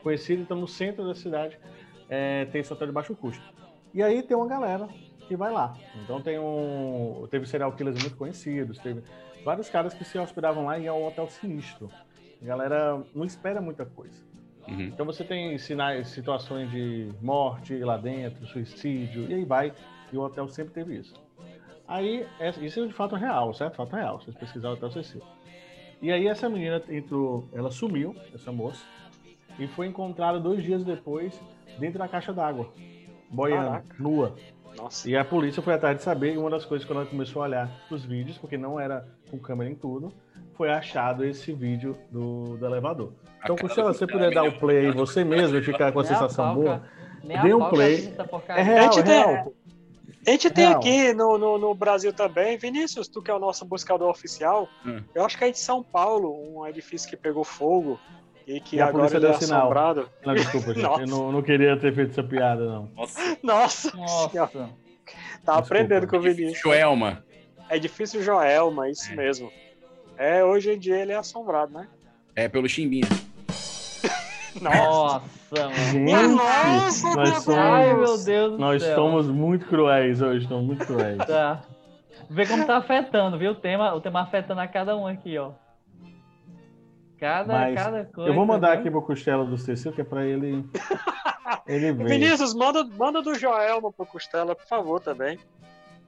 conhecida, 0.03 0.41
então 0.41 0.57
no 0.57 0.67
centro 0.67 1.05
da 1.07 1.13
cidade 1.13 1.57
é, 2.09 2.45
tem 2.45 2.61
esse 2.61 2.71
hotel 2.73 2.87
de 2.87 2.93
baixo 2.93 3.15
custo. 3.15 3.43
E 3.93 4.01
aí 4.01 4.23
tem 4.23 4.35
uma 4.35 4.47
galera 4.47 4.87
que 5.27 5.35
vai 5.35 5.51
lá. 5.51 5.73
Então 6.03 6.21
tem 6.21 6.37
um. 6.39 7.27
Teve 7.29 7.45
serial 7.45 7.71
killers 7.73 8.01
muito 8.01 8.17
conhecidos, 8.17 8.77
teve 8.79 9.01
vários 9.45 9.69
caras 9.69 9.93
que 9.93 10.03
se 10.03 10.17
hospedavam 10.17 10.65
lá 10.65 10.77
e 10.79 10.87
é 10.87 10.91
um 10.93 11.05
hotel 11.05 11.27
sinistro. 11.29 11.89
A 12.41 12.45
galera 12.45 13.01
não 13.13 13.23
espera 13.25 13.61
muita 13.61 13.85
coisa. 13.85 14.21
Uhum. 14.67 14.81
Então 14.81 15.05
você 15.05 15.23
tem 15.23 15.57
sinais, 15.57 16.09
situações 16.09 16.69
de 16.71 17.09
morte 17.21 17.75
lá 17.79 17.97
dentro, 17.97 18.45
suicídio, 18.47 19.25
e 19.29 19.33
aí 19.33 19.45
vai. 19.45 19.73
E 20.11 20.17
o 20.17 20.21
hotel 20.21 20.47
sempre 20.49 20.73
teve 20.73 20.95
isso. 20.97 21.13
Aí, 21.91 22.25
é- 22.39 22.49
isso 22.61 22.79
é 22.79 22.87
de 22.87 22.93
fato 22.93 23.15
real, 23.17 23.53
certo? 23.53 23.75
Fato 23.75 23.93
real, 23.93 24.21
vocês 24.21 24.33
pesquisaram 24.33 24.75
o 24.75 24.77
Hotel 24.77 24.91
Cecil. 24.91 25.21
E 26.01 26.09
aí 26.09 26.25
essa 26.25 26.47
menina 26.47 26.81
entrou, 26.89 27.43
ela 27.53 27.69
sumiu, 27.69 28.15
essa 28.33 28.49
moça, 28.49 28.81
e 29.59 29.67
foi 29.67 29.87
encontrada 29.87 30.39
dois 30.39 30.63
dias 30.63 30.85
depois 30.85 31.37
dentro 31.77 31.99
da 31.99 32.07
caixa 32.07 32.31
d'água, 32.31 32.69
boiando, 33.29 33.65
Caraca. 33.71 33.95
nua. 33.99 34.35
Nossa. 34.77 35.09
E 35.09 35.17
a 35.17 35.25
polícia 35.25 35.61
foi 35.61 35.73
atrás 35.73 35.97
de 35.97 36.01
saber, 36.01 36.33
e 36.33 36.37
uma 36.37 36.49
das 36.49 36.63
coisas 36.63 36.87
quando 36.87 37.01
ela 37.01 37.09
começou 37.09 37.41
a 37.41 37.45
olhar 37.45 37.69
os 37.91 38.05
vídeos, 38.05 38.37
porque 38.37 38.57
não 38.57 38.79
era 38.79 39.05
com 39.29 39.37
câmera 39.37 39.69
em 39.69 39.75
tudo, 39.75 40.13
foi 40.55 40.71
achado 40.71 41.25
esse 41.25 41.51
vídeo 41.51 41.97
do, 42.09 42.55
do 42.55 42.65
elevador. 42.65 43.11
Então, 43.43 43.57
Costela, 43.57 43.93
você 43.93 44.05
é 44.05 44.07
puder 44.07 44.33
dar 44.33 44.43
o 44.43 44.45
melhor. 44.45 44.59
play 44.59 44.85
aí 44.85 44.91
você 44.91 45.25
mesmo 45.25 45.57
e 45.57 45.61
ficar 45.61 45.91
com 45.91 45.99
a 45.99 46.05
sensação 46.05 46.55
boa, 46.55 46.83
dê 47.21 47.53
um 47.53 47.67
play. 47.69 48.13
É 48.49 48.61
real, 48.61 48.97
é 48.97 49.01
real. 49.01 49.53
A 50.25 50.31
gente 50.31 50.49
tem 50.51 50.67
Real. 50.67 50.79
aqui 50.79 51.13
no, 51.13 51.37
no, 51.37 51.57
no 51.57 51.73
Brasil 51.73 52.13
também, 52.13 52.57
Vinícius, 52.57 53.07
tu 53.07 53.21
que 53.21 53.31
é 53.31 53.33
o 53.33 53.39
nosso 53.39 53.65
buscador 53.65 54.09
oficial, 54.09 54.67
Hum. 54.85 55.01
eu 55.15 55.25
acho 55.25 55.37
que 55.37 55.43
é 55.45 55.51
de 55.51 55.57
São 55.59 55.81
Paulo, 55.83 56.31
um 56.55 56.65
edifício 56.67 57.09
que 57.09 57.17
pegou 57.17 57.43
fogo 57.43 57.99
e 58.45 58.59
que 58.59 58.75
E 58.75 58.81
a 58.81 58.87
agora 58.87 59.15
ele 59.15 59.25
é 59.25 59.29
assombrado. 59.31 60.09
Não, 60.25 60.33
desculpa, 60.35 60.73
gente. 60.75 61.01
Eu 61.01 61.07
não, 61.07 61.31
não 61.31 61.41
queria 61.41 61.75
ter 61.77 61.93
feito 61.93 62.11
essa 62.11 62.23
piada, 62.23 62.63
não. 62.65 62.89
Nossa. 62.95 63.37
Nossa, 63.41 63.97
Nossa. 63.97 64.69
tá 65.43 65.55
aprendendo 65.55 66.07
com 66.07 66.17
o 66.17 66.21
Vinícius. 66.21 66.59
Joelma. 66.59 67.23
É 67.69 67.79
difícil 67.79 68.21
Joelma, 68.21 68.89
isso 68.89 69.15
mesmo. 69.15 69.51
É, 70.17 70.43
hoje 70.43 70.71
em 70.73 70.77
dia 70.77 70.97
ele 70.97 71.13
é 71.13 71.15
assombrado, 71.17 71.73
né? 71.73 71.87
É 72.35 72.47
pelo 72.47 72.67
Chimbinha. 72.69 73.07
Nossa, 74.59 75.21
mano. 75.51 75.73
Gente, 75.91 76.11
Nossa, 76.35 77.15
nós 77.15 77.29
somos, 77.43 77.57
Ai, 77.59 77.93
meu 77.93 78.17
Deus 78.23 78.51
do 78.53 78.57
nós 78.57 78.81
céu. 78.83 78.95
somos 78.95 79.27
muito 79.27 79.65
cruéis 79.67 80.21
hoje, 80.21 80.43
estamos 80.43 80.65
muito 80.65 80.85
cruéis. 80.85 81.17
Tá. 81.19 81.61
Vê 82.29 82.45
como 82.45 82.65
tá 82.65 82.77
afetando, 82.77 83.37
viu? 83.37 83.51
O 83.51 83.55
tema, 83.55 83.93
o 83.93 84.01
tema 84.01 84.21
afetando 84.21 84.61
a 84.61 84.67
cada 84.67 84.95
um 84.95 85.05
aqui, 85.07 85.37
ó. 85.37 85.51
Cada, 87.19 87.53
Mas 87.53 87.75
cada 87.75 88.05
coisa. 88.05 88.29
eu 88.31 88.33
vou 88.33 88.45
mandar 88.45 88.71
viu? 88.71 88.79
aqui 88.79 88.89
pro 88.91 89.01
Costela 89.01 89.45
do 89.45 89.57
Cecil, 89.57 89.91
que 89.93 90.01
é 90.01 90.03
pra 90.03 90.25
ele. 90.25 90.65
Ele 91.67 91.91
ver. 91.91 92.07
Vinícius, 92.07 92.53
manda, 92.53 92.83
manda 92.83 93.21
do 93.21 93.35
Joelma 93.35 93.91
pro 93.91 94.05
Costela, 94.05 94.55
por 94.55 94.65
favor, 94.65 94.99
também. 94.99 95.37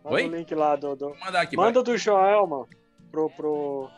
Manda 0.04 0.16
Oi? 0.16 0.28
o 0.28 0.36
link 0.36 0.54
lá 0.56 0.76
do. 0.76 0.96
do- 0.96 1.10
Vou 1.10 1.18
mandar 1.24 1.42
aqui. 1.42 1.56
Manda 1.56 1.84
do 1.84 1.96
Joelma 1.98 2.66
pro. 3.12 3.30
pro... 3.30 3.90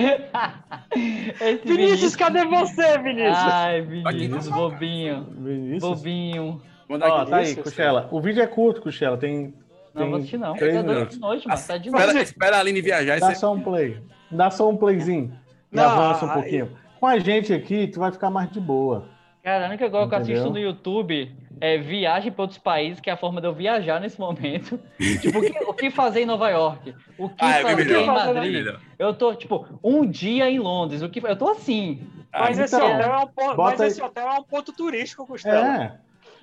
Esse 1.40 1.66
Vinícius, 1.66 2.16
cadê 2.16 2.44
você, 2.44 2.98
Vinícius? 2.98 3.36
Ai, 3.36 3.82
Vinícius, 3.82 4.48
não. 4.48 4.56
bobinho. 4.56 5.26
Vinícius. 5.38 5.82
Bobinho. 5.82 6.62
Ó, 6.88 6.98
tá 6.98 7.36
aí, 7.36 7.44
Vinícius, 7.44 7.64
Costela. 7.64 8.08
O 8.10 8.20
vídeo 8.20 8.42
é 8.42 8.46
curto, 8.46 8.80
Costela. 8.82 9.16
Tem. 9.16 9.54
Não, 9.94 10.02
tem 10.02 10.08
vou 10.10 10.18
assistir 10.18 10.38
não. 10.38 10.54
três 10.54 10.74
Tá 10.74 10.82
doido 10.82 10.94
minutos. 10.96 11.16
de 11.16 11.20
noite, 11.20 11.48
mano. 11.48 11.60
Tá 11.66 11.76
de 11.76 11.88
Espera, 11.88 12.12
noite. 12.12 12.24
espera 12.24 12.56
a 12.56 12.60
Aline 12.60 12.80
viajar 12.80 13.16
e 13.16 13.20
Dá 13.20 13.34
só 13.34 13.52
um 13.52 13.60
play. 13.60 13.98
Dá 14.30 14.50
só 14.50 14.68
um 14.68 14.76
playzinho. 14.76 15.32
E 15.72 15.76
Não, 15.76 15.84
avança 15.84 16.24
um 16.24 16.28
aí- 16.28 16.34
pouquinho. 16.34 16.70
Com 16.98 17.06
a 17.06 17.18
gente 17.18 17.52
aqui, 17.52 17.86
tu 17.88 17.98
vai 18.00 18.12
ficar 18.12 18.30
mais 18.30 18.50
de 18.50 18.60
boa. 18.60 19.06
Cara, 19.42 19.64
a 19.64 19.68
única 19.68 19.88
coisa 19.90 20.06
que 20.08 20.14
eu 20.14 20.18
assisto 20.18 20.50
no 20.50 20.58
YouTube 20.58 21.32
é 21.60 21.76
viagem 21.78 22.32
para 22.32 22.42
outros 22.42 22.58
países, 22.58 23.00
que 23.00 23.10
é 23.10 23.12
a 23.12 23.16
forma 23.16 23.40
de 23.40 23.46
eu 23.46 23.52
viajar 23.54 24.00
nesse 24.00 24.18
momento. 24.18 24.80
tipo, 25.20 25.38
o 25.38 25.42
que, 25.42 25.64
o 25.64 25.74
que 25.74 25.90
fazer 25.90 26.22
em 26.22 26.26
Nova 26.26 26.48
York? 26.50 26.94
O 27.18 27.28
que 27.28 27.36
Ah, 27.44 27.58
é 27.58 27.62
fazer 27.62 27.76
melhor. 27.84 28.00
em 28.00 28.04
É 28.04 28.06
Madrid? 28.06 28.74
Eu 28.98 29.14
tô, 29.14 29.34
tipo, 29.34 29.66
um 29.84 30.06
dia 30.06 30.48
em 30.50 30.58
Londres. 30.58 31.02
O 31.02 31.08
que, 31.08 31.20
eu 31.24 31.36
tô 31.36 31.50
assim. 31.50 32.02
Mas, 32.32 32.58
Ah, 32.58 32.64
esse 32.64 32.76
então, 32.76 32.86
hotel 32.94 33.12
é 33.12 33.18
um 33.18 33.26
ponto, 33.26 33.56
mas 33.56 33.80
aí- 33.80 33.88
esse 33.88 34.02
hotel 34.02 34.28
é 34.28 34.38
um 34.38 34.42
ponto 34.44 34.72
turístico, 34.72 35.26
Costela. 35.26 35.84
É. 35.84 35.98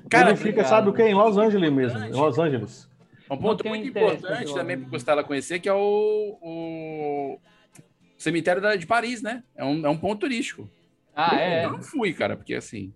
Cara, 0.09 0.29
ele 0.29 0.37
fica, 0.37 0.49
obrigado. 0.49 0.69
sabe 0.69 0.89
o 0.89 0.93
que? 0.93 1.01
Em 1.03 1.13
Los 1.13 1.37
Angeles 1.37 1.71
mesmo. 1.71 1.99
Em 1.99 2.11
Los 2.11 2.37
Angeles. 2.37 2.89
Um 3.29 3.37
ponto 3.37 3.67
muito 3.67 3.87
importante 3.87 4.53
também 4.53 4.77
para 4.77 4.87
o 4.87 4.89
Costela 4.91 5.23
conhecer, 5.23 5.59
que 5.59 5.67
é 5.67 5.73
o, 5.73 6.37
o 6.41 7.39
cemitério 8.17 8.61
da- 8.61 8.75
de 8.75 8.85
Paris, 8.85 9.21
né? 9.21 9.43
É 9.55 9.65
um, 9.65 9.85
é 9.85 9.89
um 9.89 9.97
ponto 9.97 10.19
turístico. 10.21 10.69
Ah, 11.15 11.35
é. 11.39 11.65
Eu 11.65 11.71
não 11.71 11.81
fui, 11.81 12.13
cara, 12.13 12.37
porque 12.37 12.53
assim... 12.53 12.93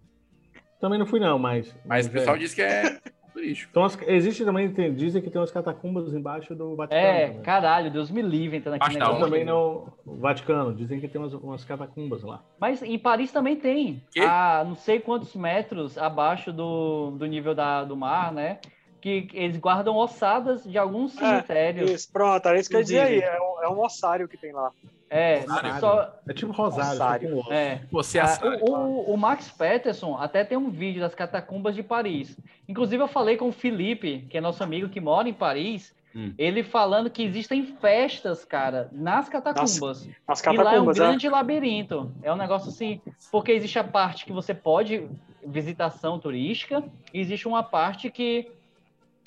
Também 0.81 0.97
não 0.99 1.05
fui, 1.05 1.19
não, 1.19 1.37
mas. 1.39 1.73
Mas 1.85 2.07
o 2.07 2.11
pessoal 2.11 2.35
é. 2.35 2.39
diz 2.39 2.53
que 2.53 2.61
é 2.61 2.97
turístico. 3.31 3.69
Então, 3.71 3.83
as- 3.85 3.97
existe 4.07 4.43
também, 4.43 4.69
tem- 4.73 4.93
dizem 4.93 5.21
que 5.21 5.29
tem 5.29 5.39
umas 5.39 5.51
catacumbas 5.51 6.13
embaixo 6.13 6.53
do 6.55 6.75
Vaticano. 6.75 7.01
É, 7.07 7.27
também. 7.27 7.41
caralho, 7.43 7.91
Deus 7.91 8.09
me 8.11 8.21
livre 8.21 8.57
entrando 8.57 8.75
aqui 8.75 8.87
Acho 8.87 8.97
negócio. 8.99 9.19
da 9.19 9.25
também 9.25 9.45
no 9.45 9.87
Vaticano. 10.05 10.73
Dizem 10.73 10.99
que 10.99 11.07
tem 11.07 11.21
umas, 11.21 11.33
umas 11.35 11.63
catacumbas 11.63 12.23
lá. 12.23 12.43
Mas 12.59 12.81
em 12.81 12.97
Paris 12.99 13.31
também 13.31 13.55
tem. 13.55 14.03
Quê? 14.11 14.21
A 14.21 14.63
não 14.67 14.75
sei 14.75 14.99
quantos 14.99 15.35
metros 15.35 15.97
abaixo 15.97 16.51
do, 16.51 17.11
do 17.11 17.25
nível 17.25 17.53
da, 17.55 17.83
do 17.83 17.95
mar, 17.95 18.33
né? 18.33 18.59
Que 18.99 19.27
eles 19.33 19.57
guardam 19.57 19.95
ossadas 19.95 20.63
de 20.63 20.77
alguns 20.77 21.13
cemitérios. 21.13 21.89
Isso, 21.89 22.11
pronto, 22.11 22.47
era 22.47 22.59
isso 22.59 22.69
que 22.69 22.75
eu 22.75 22.79
ia 22.79 22.83
dizer 22.85 22.99
aí. 22.99 23.19
É 23.19 23.39
um, 23.39 23.63
é 23.63 23.69
um 23.69 23.79
ossário 23.83 24.27
que 24.27 24.37
tem 24.37 24.51
lá. 24.51 24.71
É, 25.13 25.39
Rosário. 25.41 25.79
só, 25.81 26.15
É 26.25 26.33
tipo 26.33 26.53
Rosário, 26.53 26.89
Rosário. 26.91 27.37
osso. 27.39 27.51
é. 27.51 27.81
Você 27.91 28.17
Ah, 28.17 28.23
assar. 28.23 28.57
o, 28.61 28.71
o- 28.71 29.13
o 29.13 29.17
Max 29.17 29.51
Peterson 29.51 30.15
até 30.17 30.45
tem 30.45 30.57
um 30.57 30.69
vídeo 30.69 31.01
das 31.01 31.13
catacumbas 31.13 31.75
de 31.75 31.83
Paris. 31.83 32.37
Inclusive, 32.67 33.03
eu 33.03 33.09
falei 33.09 33.35
com 33.35 33.49
o 33.49 33.51
Felipe, 33.51 34.25
que 34.29 34.37
é 34.37 34.41
nosso 34.41 34.63
amigo 34.63 34.87
que 34.87 35.01
mora 35.01 35.27
em 35.27 35.33
Paris, 35.33 35.93
Hum. 36.15 36.33
ele 36.37 36.63
falando 36.63 37.09
que 37.09 37.23
existem 37.23 37.65
festas, 37.81 38.45
cara, 38.45 38.89
nas 38.93 39.27
catacumbas. 39.27 40.09
As 40.27 40.41
E 40.41 40.45
lá 40.45 40.53
é 40.53 40.55
um 40.55 40.57
catacumbas, 40.63 40.97
né? 40.97 41.05
grande 41.05 41.27
labirinto. 41.29 42.11
É 42.23 42.31
um 42.31 42.37
negócio 42.37 42.69
assim, 42.69 43.01
porque 43.31 43.51
existe 43.51 43.79
a 43.79 43.83
parte 43.83 44.23
que 44.25 44.31
você 44.33 44.53
pode 44.53 45.07
visitação 45.45 46.19
turística, 46.19 46.83
e 47.13 47.19
existe 47.19 47.47
uma 47.49 47.63
parte 47.63 48.09
que 48.09 48.49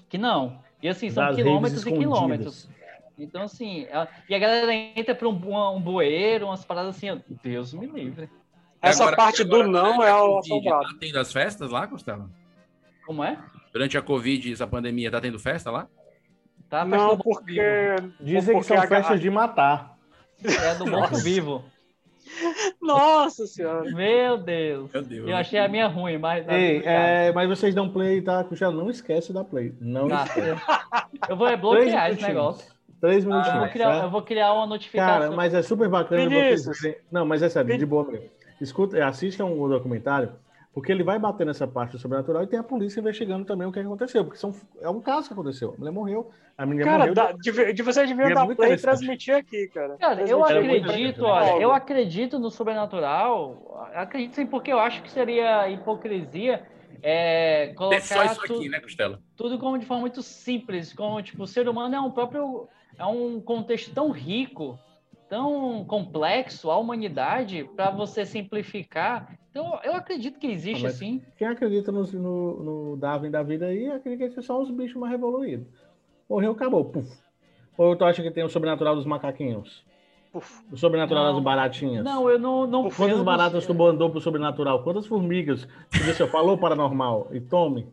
que 0.08 0.16
não. 0.18 0.58
E 0.82 0.88
assim, 0.88 1.10
são 1.10 1.24
Das 1.24 1.36
quilômetros 1.36 1.86
e 1.86 1.92
quilômetros. 1.92 2.68
Então, 3.18 3.42
assim, 3.42 3.86
a- 3.92 4.08
e 4.28 4.34
a 4.34 4.38
galera 4.38 4.72
entra 4.72 5.14
para 5.14 5.28
um, 5.28 5.34
bu- 5.34 5.56
um 5.76 5.80
bueiro, 5.80 6.46
umas 6.46 6.64
paradas 6.64 6.96
assim, 6.96 7.10
ó, 7.10 7.16
Deus 7.42 7.72
me 7.72 7.86
livre. 7.86 8.28
Essa 8.82 9.04
Agora- 9.04 9.16
parte 9.16 9.44
do 9.44 9.54
agora, 9.54 9.68
não 9.68 9.96
durante 9.96 10.02
é 10.06 10.10
a 10.10 10.24
o 10.24 10.38
assombrado. 10.38 10.82
Tá 10.82 10.94
tendo 11.00 11.18
as 11.18 11.32
festas 11.32 11.70
lá, 11.70 11.86
Costela? 11.86 12.28
Como 13.06 13.22
é? 13.24 13.38
Durante 13.72 13.96
a 13.96 14.02
Covid, 14.02 14.52
essa 14.52 14.66
pandemia, 14.66 15.10
tá 15.10 15.20
tendo 15.20 15.38
festa 15.38 15.70
lá? 15.70 15.86
Tá 16.68 16.84
Não, 16.84 17.16
do 17.16 17.22
porque. 17.22 17.60
Dizem 18.20 18.54
que 18.54 18.60
porque 18.60 18.64
são 18.64 18.78
a- 18.78 18.86
festas 18.86 19.20
de 19.20 19.30
matar. 19.30 19.96
É 20.44 20.74
do 20.74 20.86
morto 20.86 21.16
vivo. 21.18 21.64
Nossa 22.80 23.46
senhora. 23.46 23.88
Meu 23.90 24.38
Deus. 24.38 24.90
Meu 24.92 25.02
Deus. 25.02 25.28
Eu 25.28 25.36
achei 25.36 25.58
a 25.58 25.68
minha 25.68 25.86
ruim, 25.86 26.18
mas. 26.18 26.46
Ei, 26.48 26.82
é, 26.84 27.32
mas 27.32 27.48
vocês 27.48 27.74
dão 27.74 27.88
play, 27.88 28.20
tá? 28.22 28.42
Costela, 28.44 28.72
não 28.72 28.90
esquece 28.90 29.32
da 29.32 29.44
play. 29.44 29.72
Não 29.80 30.08
Tá. 30.08 30.24
esquece. 30.24 30.60
Eu 31.28 31.36
vou 31.36 31.46
é 31.46 31.56
bloquear 31.56 32.10
esse 32.10 32.22
negócio. 32.22 32.73
Três 33.00 33.24
Eu 33.24 33.30
vou, 33.30 33.40
minutinhos. 33.40 33.72
criar, 33.72 33.90
certo? 33.90 34.04
eu 34.04 34.10
vou 34.10 34.22
criar 34.22 34.52
uma 34.54 34.66
notificação. 34.66 35.20
Cara, 35.20 35.36
mas 35.36 35.54
é 35.54 35.62
super 35.62 35.88
bacana 35.88 36.28
Vinícius. 36.28 36.78
vocês 36.78 36.96
Não, 37.10 37.24
mas 37.26 37.42
é 37.42 37.48
sério, 37.48 37.76
de 37.76 37.86
boa 37.86 38.04
mesmo. 38.04 38.28
Escuta, 38.60 39.04
assista 39.04 39.44
um 39.44 39.68
documentário, 39.68 40.32
porque 40.72 40.90
ele 40.90 41.02
vai 41.02 41.18
bater 41.18 41.44
nessa 41.46 41.66
parte 41.66 41.92
do 41.92 41.98
sobrenatural 41.98 42.42
e 42.42 42.46
tem 42.46 42.58
a 42.58 42.62
polícia 42.62 43.00
investigando 43.00 43.44
também 43.44 43.66
o 43.66 43.72
que 43.72 43.80
aconteceu. 43.80 44.24
Porque 44.24 44.38
são, 44.38 44.54
é 44.80 44.88
um 44.88 45.00
caso 45.00 45.26
que 45.28 45.34
aconteceu. 45.34 45.74
A 45.74 45.78
mulher 45.78 45.90
morreu, 45.90 46.30
a 46.56 46.64
menina 46.64 46.86
Cara, 46.86 46.98
morreu. 46.98 47.14
dá, 47.14 47.32
de, 47.32 47.72
de 47.72 47.82
vocês 47.82 48.08
deviam 48.08 48.28
E 48.28 48.32
é 48.32 48.34
dar 48.34 48.46
play 48.46 48.52
e 48.52 48.54
interessante. 48.54 48.82
transmitir 48.82 49.34
aqui, 49.34 49.68
cara. 49.68 49.96
Cara, 49.98 50.22
eu 50.22 50.44
Transmitir 50.44 50.86
acredito, 50.86 51.22
legal. 51.22 51.36
olha, 51.36 51.62
eu 51.62 51.72
acredito 51.72 52.38
no 52.38 52.50
sobrenatural. 52.50 53.90
Acredito 53.94 54.34
sim, 54.34 54.46
porque 54.46 54.72
eu 54.72 54.78
acho 54.78 55.02
que 55.02 55.10
seria 55.10 55.68
hipocrisia 55.68 56.62
é, 57.02 57.72
colocar 57.76 58.00
só 58.00 58.24
isso 58.24 58.40
tu- 58.46 58.54
aqui, 58.54 58.68
né, 58.68 58.80
Costela? 58.80 59.20
tudo 59.36 59.58
como 59.58 59.78
de 59.78 59.84
forma 59.84 60.00
muito 60.02 60.22
simples, 60.22 60.92
como 60.92 61.20
tipo, 61.22 61.42
o 61.42 61.46
ser 61.46 61.68
humano 61.68 61.94
é 61.94 62.00
um 62.00 62.10
próprio 62.10 62.68
é 62.98 63.04
um 63.06 63.40
contexto 63.40 63.92
tão 63.92 64.10
rico, 64.10 64.78
tão 65.28 65.84
complexo 65.84 66.70
a 66.70 66.76
humanidade 66.76 67.68
para 67.76 67.90
você 67.90 68.24
simplificar. 68.24 69.36
Então, 69.50 69.78
eu 69.84 69.94
acredito 69.94 70.38
que 70.38 70.46
existe 70.46 70.84
Ah, 70.86 70.88
assim. 70.88 71.22
Quem 71.36 71.46
acredita 71.46 71.92
no, 71.92 72.02
no, 72.04 72.62
no 72.90 72.96
Darwin 72.96 73.30
da 73.30 73.42
vida 73.42 73.66
aí, 73.66 73.88
acredita 73.88 74.34
que 74.34 74.42
são 74.42 74.60
os 74.60 74.70
bichos 74.70 74.96
mais 74.96 75.14
evoluídos. 75.14 75.66
Morreu, 76.28 76.52
acabou. 76.52 76.84
Puf. 76.84 77.08
Ou 77.76 77.96
tu 77.96 78.04
acha 78.04 78.22
que 78.22 78.30
tem 78.30 78.44
o 78.44 78.48
sobrenatural 78.48 78.94
dos 78.94 79.06
macaquinhos? 79.06 79.84
O 80.72 80.76
sobrenatural 80.76 81.26
Não. 81.26 81.34
das 81.34 81.42
baratinhas? 81.44 82.04
Não, 82.04 82.28
eu 82.28 82.38
não. 82.38 82.66
não 82.66 82.82
Quantas 82.84 83.10
eu 83.10 83.18
não 83.18 83.24
baratas 83.24 83.66
tu 83.66 83.74
mandou 83.74 84.10
pro 84.10 84.20
sobrenatural? 84.20 84.82
Quantas 84.82 85.06
formigas? 85.06 85.68
Eu 86.18 86.26
falou 86.26 86.58
paranormal. 86.58 87.28
E 87.30 87.40
tome. 87.40 87.86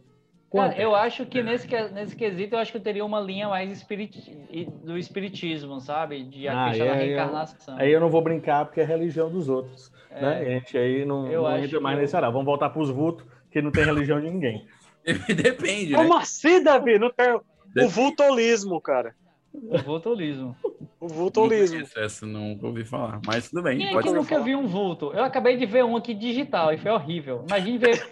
Cara, 0.52 0.70
Quantas? 0.70 0.80
eu 0.80 0.94
acho 0.94 1.26
que 1.26 1.42
nesse, 1.42 1.68
nesse 1.94 2.16
quesito 2.16 2.56
eu 2.56 2.60
acho 2.60 2.72
que 2.72 2.78
eu 2.78 2.82
teria 2.82 3.06
uma 3.06 3.22
linha 3.22 3.48
mais 3.48 3.72
espiriti- 3.72 4.36
do 4.84 4.98
espiritismo, 4.98 5.80
sabe? 5.80 6.24
De 6.24 6.46
Ah, 6.48 6.66
acreditar 6.66 6.86
na 6.86 6.92
aí 6.92 6.98
eu- 7.00 7.06
reencarnação. 7.08 7.78
Aí 7.80 7.92
eu 7.92 8.00
não 8.02 8.10
vou 8.10 8.22
brincar 8.22 8.66
porque 8.66 8.82
é 8.82 8.84
a 8.84 8.88
religião 8.88 9.30
dos 9.30 9.48
outros. 9.48 9.92
É. 10.10 10.22
Né? 10.22 10.38
A 10.40 10.44
gente 10.46 10.78
aí 10.78 11.06
não, 11.06 11.28
Eu 11.32 11.44
não 11.44 11.48
acho 11.48 11.66
entra 11.66 11.80
mais 11.80 11.96
que 11.96 12.02
nesse 12.02 12.16
área. 12.18 12.30
Vamos 12.30 12.46
voltar 12.46 12.70
pros 12.70 12.90
vultos, 12.90 13.26
que 13.50 13.62
não 13.62 13.72
tem 13.72 13.86
religião 13.86 14.20
de 14.20 14.30
ninguém. 14.30 14.66
Depende, 15.36 15.92
né? 15.94 15.98
Como 15.98 16.18
assim, 16.18 16.62
Davi? 16.62 17.00
Não 17.00 17.10
tem 17.12 17.34
o 17.34 17.88
vultolismo, 17.88 18.82
cara. 18.82 19.16
O 19.54 19.78
vulturismo. 19.80 20.56
O 21.00 21.08
Não 21.08 21.16
vultolismo. 21.16 21.84
essa, 21.98 22.26
nunca 22.26 22.66
ouvi 22.68 22.86
falar. 22.86 23.20
Mas 23.26 23.50
tudo 23.50 23.64
bem. 23.64 23.78
Quem 23.78 23.88
é 23.98 24.02
que 24.02 24.10
nunca 24.12 24.40
viu 24.40 24.60
um 24.60 24.68
vulto? 24.68 25.12
Eu 25.14 25.24
acabei 25.24 25.58
de 25.58 25.66
ver 25.66 25.84
um 25.84 25.96
aqui 25.96 26.14
digital 26.14 26.74
e 26.74 26.78
foi 26.78 26.92
horrível. 26.92 27.44
Imagine 27.48 27.78
ver, 27.78 28.08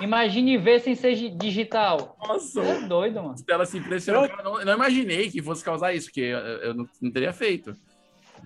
imagine 0.00 0.58
ver 0.58 0.80
sem 0.80 0.94
ser 0.94 1.14
gi- 1.14 1.30
digital. 1.30 2.16
Nossa, 2.26 2.60
É 2.60 2.86
doido, 2.86 3.22
mano. 3.22 3.34
ela 3.48 3.64
se 3.66 3.78
impressionou. 3.78 4.28
Cara, 4.28 4.42
não, 4.42 4.60
eu 4.60 4.66
não 4.66 4.74
imaginei 4.74 5.30
que 5.30 5.40
fosse 5.42 5.64
causar 5.64 5.94
isso, 5.94 6.06
porque 6.08 6.20
eu, 6.20 6.38
eu 6.38 6.74
não, 6.74 6.86
não 7.00 7.10
teria 7.10 7.32
feito. 7.32 7.72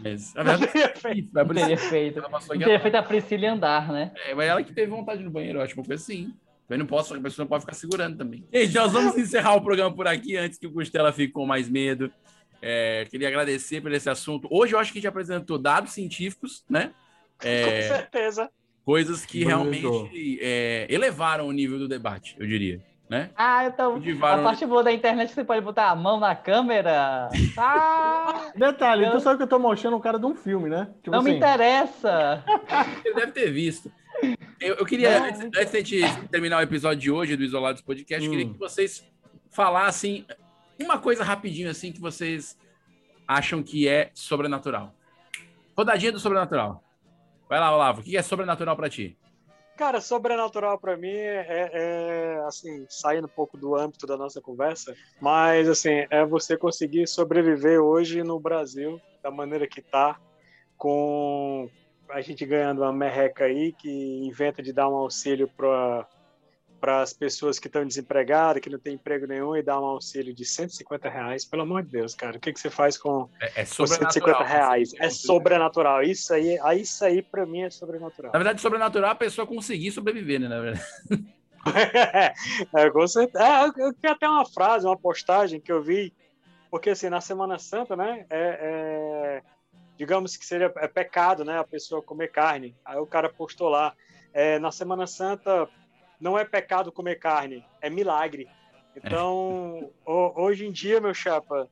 Mas, 0.00 0.32
na 0.34 0.42
verdade, 0.44 0.62
Não 0.66 0.72
teria 0.72 1.76
feito. 1.76 2.18
ela 2.20 2.30
passou 2.30 2.48
Não 2.48 2.54
aqui, 2.56 2.64
teria 2.64 2.80
feito 2.80 2.94
a 2.94 3.02
Priscila 3.02 3.50
andar, 3.50 3.88
né? 3.92 4.12
É, 4.28 4.34
mas 4.34 4.48
ela 4.48 4.62
que 4.62 4.72
teve 4.72 4.90
vontade 4.90 5.24
no 5.24 5.30
banheiro, 5.30 5.58
eu 5.58 5.62
acho 5.62 5.74
uma 5.74 5.84
coisa 5.84 6.00
assim. 6.00 6.32
Eu 6.68 6.78
não 6.78 6.86
posso, 6.86 7.14
a 7.14 7.20
pessoa 7.20 7.44
não 7.44 7.48
pode 7.48 7.62
ficar 7.62 7.74
segurando 7.74 8.16
também. 8.18 8.44
Gente, 8.52 8.74
nós 8.74 8.92
vamos 8.92 9.16
encerrar 9.16 9.54
o 9.54 9.60
programa 9.62 9.94
por 9.94 10.06
aqui 10.06 10.36
antes 10.36 10.58
que 10.58 10.66
o 10.66 10.72
Costela 10.72 11.12
fique 11.12 11.32
com 11.32 11.46
mais 11.46 11.68
medo. 11.68 12.10
É, 12.60 13.06
queria 13.10 13.28
agradecer 13.28 13.80
por 13.80 13.90
esse 13.92 14.10
assunto. 14.10 14.46
Hoje 14.50 14.74
eu 14.74 14.78
acho 14.78 14.92
que 14.92 14.98
a 14.98 15.00
gente 15.00 15.08
apresentou 15.08 15.58
dados 15.58 15.92
científicos, 15.92 16.64
né? 16.68 16.90
Com 17.40 17.46
É, 17.48 17.82
certeza. 17.82 18.50
coisas 18.84 19.24
que 19.24 19.44
realmente 19.44 20.38
é, 20.42 20.86
elevaram 20.90 21.46
o 21.46 21.52
nível 21.52 21.78
do 21.78 21.88
debate, 21.88 22.36
eu 22.38 22.46
diria. 22.46 22.80
Né? 23.08 23.30
Ah, 23.34 23.64
então. 23.64 23.96
A 23.96 23.98
Divaram- 24.00 24.44
parte 24.44 24.66
boa 24.66 24.82
da 24.84 24.92
internet 24.92 25.24
é 25.24 25.28
que 25.28 25.34
você 25.36 25.44
pode 25.44 25.62
botar 25.62 25.88
a 25.88 25.96
mão 25.96 26.20
na 26.20 26.34
câmera. 26.36 27.30
Ah, 27.56 28.50
Detalhe, 28.54 29.06
Eu- 29.06 29.12
tu 29.12 29.20
sabe 29.20 29.38
que 29.38 29.44
eu 29.44 29.46
tô 29.48 29.58
mostrando 29.58 29.96
o 29.96 30.00
cara 30.00 30.18
de 30.18 30.26
um 30.26 30.34
filme, 30.34 30.68
né? 30.68 30.88
Tipo 31.02 31.12
não 31.12 31.22
me 31.22 31.30
assim, 31.30 31.38
interessa. 31.38 32.44
Ele 33.02 33.14
deve 33.14 33.32
ter 33.32 33.50
visto. 33.50 33.90
Eu, 34.60 34.74
eu 34.76 34.86
queria, 34.86 35.18
Não. 35.20 35.26
antes, 35.26 35.40
antes 35.40 35.72
da 35.72 35.78
gente 35.80 36.28
terminar 36.30 36.58
o 36.58 36.62
episódio 36.62 36.98
de 37.00 37.10
hoje 37.10 37.36
do 37.36 37.44
Isolados 37.44 37.80
Podcast, 37.82 38.24
eu 38.24 38.30
queria 38.30 38.46
Hum. 38.46 38.52
que 38.52 38.58
vocês 38.58 39.04
falassem 39.50 40.26
uma 40.80 40.98
coisa 40.98 41.22
rapidinho 41.24 41.70
assim 41.70 41.92
que 41.92 42.00
vocês 42.00 42.58
acham 43.26 43.62
que 43.62 43.88
é 43.88 44.10
sobrenatural. 44.14 44.92
Rodadinha 45.76 46.10
do 46.12 46.18
sobrenatural. 46.18 46.82
Vai 47.48 47.60
lá, 47.60 47.72
Olavo. 47.74 48.00
O 48.00 48.04
que 48.04 48.16
é 48.16 48.22
sobrenatural 48.22 48.74
pra 48.76 48.88
ti? 48.90 49.16
Cara, 49.76 50.00
sobrenatural 50.00 50.76
pra 50.76 50.96
mim 50.96 51.06
é, 51.08 51.70
é, 51.72 52.40
assim, 52.48 52.84
saindo 52.88 53.26
um 53.26 53.30
pouco 53.30 53.56
do 53.56 53.76
âmbito 53.76 54.08
da 54.08 54.16
nossa 54.16 54.40
conversa, 54.40 54.92
mas 55.20 55.68
assim, 55.68 56.04
é 56.10 56.26
você 56.26 56.56
conseguir 56.56 57.06
sobreviver 57.06 57.80
hoje 57.80 58.24
no 58.24 58.40
Brasil 58.40 59.00
da 59.22 59.30
maneira 59.30 59.68
que 59.68 59.80
tá, 59.80 60.18
com 60.76 61.70
a 62.10 62.20
gente 62.20 62.44
ganhando 62.46 62.82
uma 62.82 62.92
merreca 62.92 63.44
aí 63.44 63.72
que 63.72 63.88
inventa 64.24 64.62
de 64.62 64.72
dar 64.72 64.88
um 64.88 64.94
auxílio 64.94 65.48
para 65.48 66.06
para 66.80 67.02
as 67.02 67.12
pessoas 67.12 67.58
que 67.58 67.66
estão 67.66 67.84
desempregadas, 67.84 68.62
que 68.62 68.70
não 68.70 68.78
tem 68.78 68.94
emprego 68.94 69.26
nenhum, 69.26 69.56
e 69.56 69.62
dar 69.62 69.80
um 69.80 69.84
auxílio 69.84 70.32
de 70.32 70.44
150 70.44 71.08
reais. 71.08 71.44
Pelo 71.44 71.62
amor 71.62 71.82
de 71.82 71.90
Deus, 71.90 72.14
cara, 72.14 72.36
o 72.36 72.40
que, 72.40 72.52
que 72.52 72.60
você 72.60 72.70
faz 72.70 72.96
com, 72.96 73.28
É, 73.40 73.62
é 73.62 73.64
com 73.64 73.86
150 73.86 74.12
sobrenatural. 74.12 74.44
reais? 74.44 74.92
É 74.98 75.10
sobrenatural. 75.10 76.02
Isso 76.02 76.32
aí, 76.32 76.58
aí, 76.60 76.82
isso 76.82 77.04
aí 77.04 77.20
para 77.20 77.44
mim 77.44 77.62
é 77.62 77.70
sobrenatural. 77.70 78.32
Na 78.32 78.38
verdade, 78.38 78.60
sobrenatural 78.60 79.10
é 79.10 79.12
a 79.12 79.16
pessoa 79.16 79.46
conseguir 79.46 79.90
sobreviver, 79.90 80.40
né? 80.40 80.48
Na 80.48 80.60
verdade. 80.60 80.84
é, 82.76 82.90
com 82.90 83.06
certeza. 83.06 83.44
É, 83.44 83.64
eu, 83.64 83.72
eu 83.76 83.94
tenho 83.94 84.14
até 84.14 84.28
uma 84.28 84.46
frase, 84.46 84.86
uma 84.86 84.96
postagem 84.96 85.60
que 85.60 85.72
eu 85.72 85.82
vi, 85.82 86.14
porque 86.70 86.90
assim, 86.90 87.08
na 87.08 87.20
Semana 87.20 87.58
Santa, 87.58 87.96
né, 87.96 88.24
é, 88.30 88.38
é, 88.40 89.42
digamos 89.98 90.36
que 90.36 90.46
seria 90.46 90.72
é 90.76 90.86
pecado, 90.88 91.44
né, 91.44 91.58
a 91.58 91.64
pessoa 91.64 92.00
comer 92.00 92.28
carne. 92.28 92.74
Aí 92.84 92.96
o 92.98 93.06
cara 93.06 93.28
postou 93.28 93.68
lá, 93.68 93.92
é, 94.32 94.58
na 94.58 94.70
Semana 94.70 95.06
Santa 95.06 95.68
não 96.20 96.38
é 96.38 96.44
pecado 96.44 96.92
comer 96.92 97.16
carne, 97.16 97.64
é 97.82 97.90
milagre. 97.90 98.48
Então, 98.96 99.90
ho- 100.06 100.32
hoje 100.36 100.66
em 100.66 100.72
dia, 100.72 101.00
meu 101.00 101.12
chapa, 101.12 101.68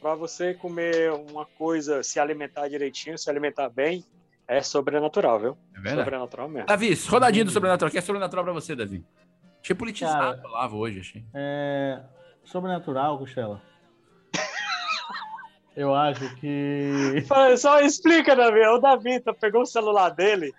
para 0.00 0.14
você 0.14 0.54
comer 0.54 1.10
uma 1.12 1.46
coisa, 1.46 2.02
se 2.02 2.20
alimentar 2.20 2.68
direitinho, 2.68 3.18
se 3.18 3.28
alimentar 3.28 3.68
bem, 3.70 4.04
é 4.46 4.60
sobrenatural, 4.62 5.40
viu? 5.40 5.58
É 5.72 5.80
verdade. 5.80 5.98
Sobrenatural 6.04 6.48
mesmo. 6.48 6.66
Davi, 6.66 6.94
rodadinha 7.08 7.44
do 7.44 7.50
sobrenatural. 7.50 7.88
O 7.88 7.92
que 7.92 7.98
é 7.98 8.02
sobrenatural 8.02 8.44
pra 8.44 8.52
você, 8.52 8.76
Davi? 8.76 9.04
Achei 9.62 9.74
politizado 9.74 10.18
Cara, 10.18 10.34
a 10.38 10.42
palavra 10.42 10.76
hoje, 10.76 11.00
achei. 11.00 11.24
É... 11.34 12.02
Sobrenatural, 12.44 13.18
Costela. 13.18 13.62
Eu 15.76 15.94
acho 15.94 16.34
que. 16.36 17.24
Só 17.58 17.80
explica, 17.80 18.36
Davi. 18.36 18.60
O 18.66 18.78
Davi 18.78 19.20
tá, 19.20 19.32
pegou 19.34 19.62
o 19.62 19.66
celular 19.66 20.10
dele 20.10 20.52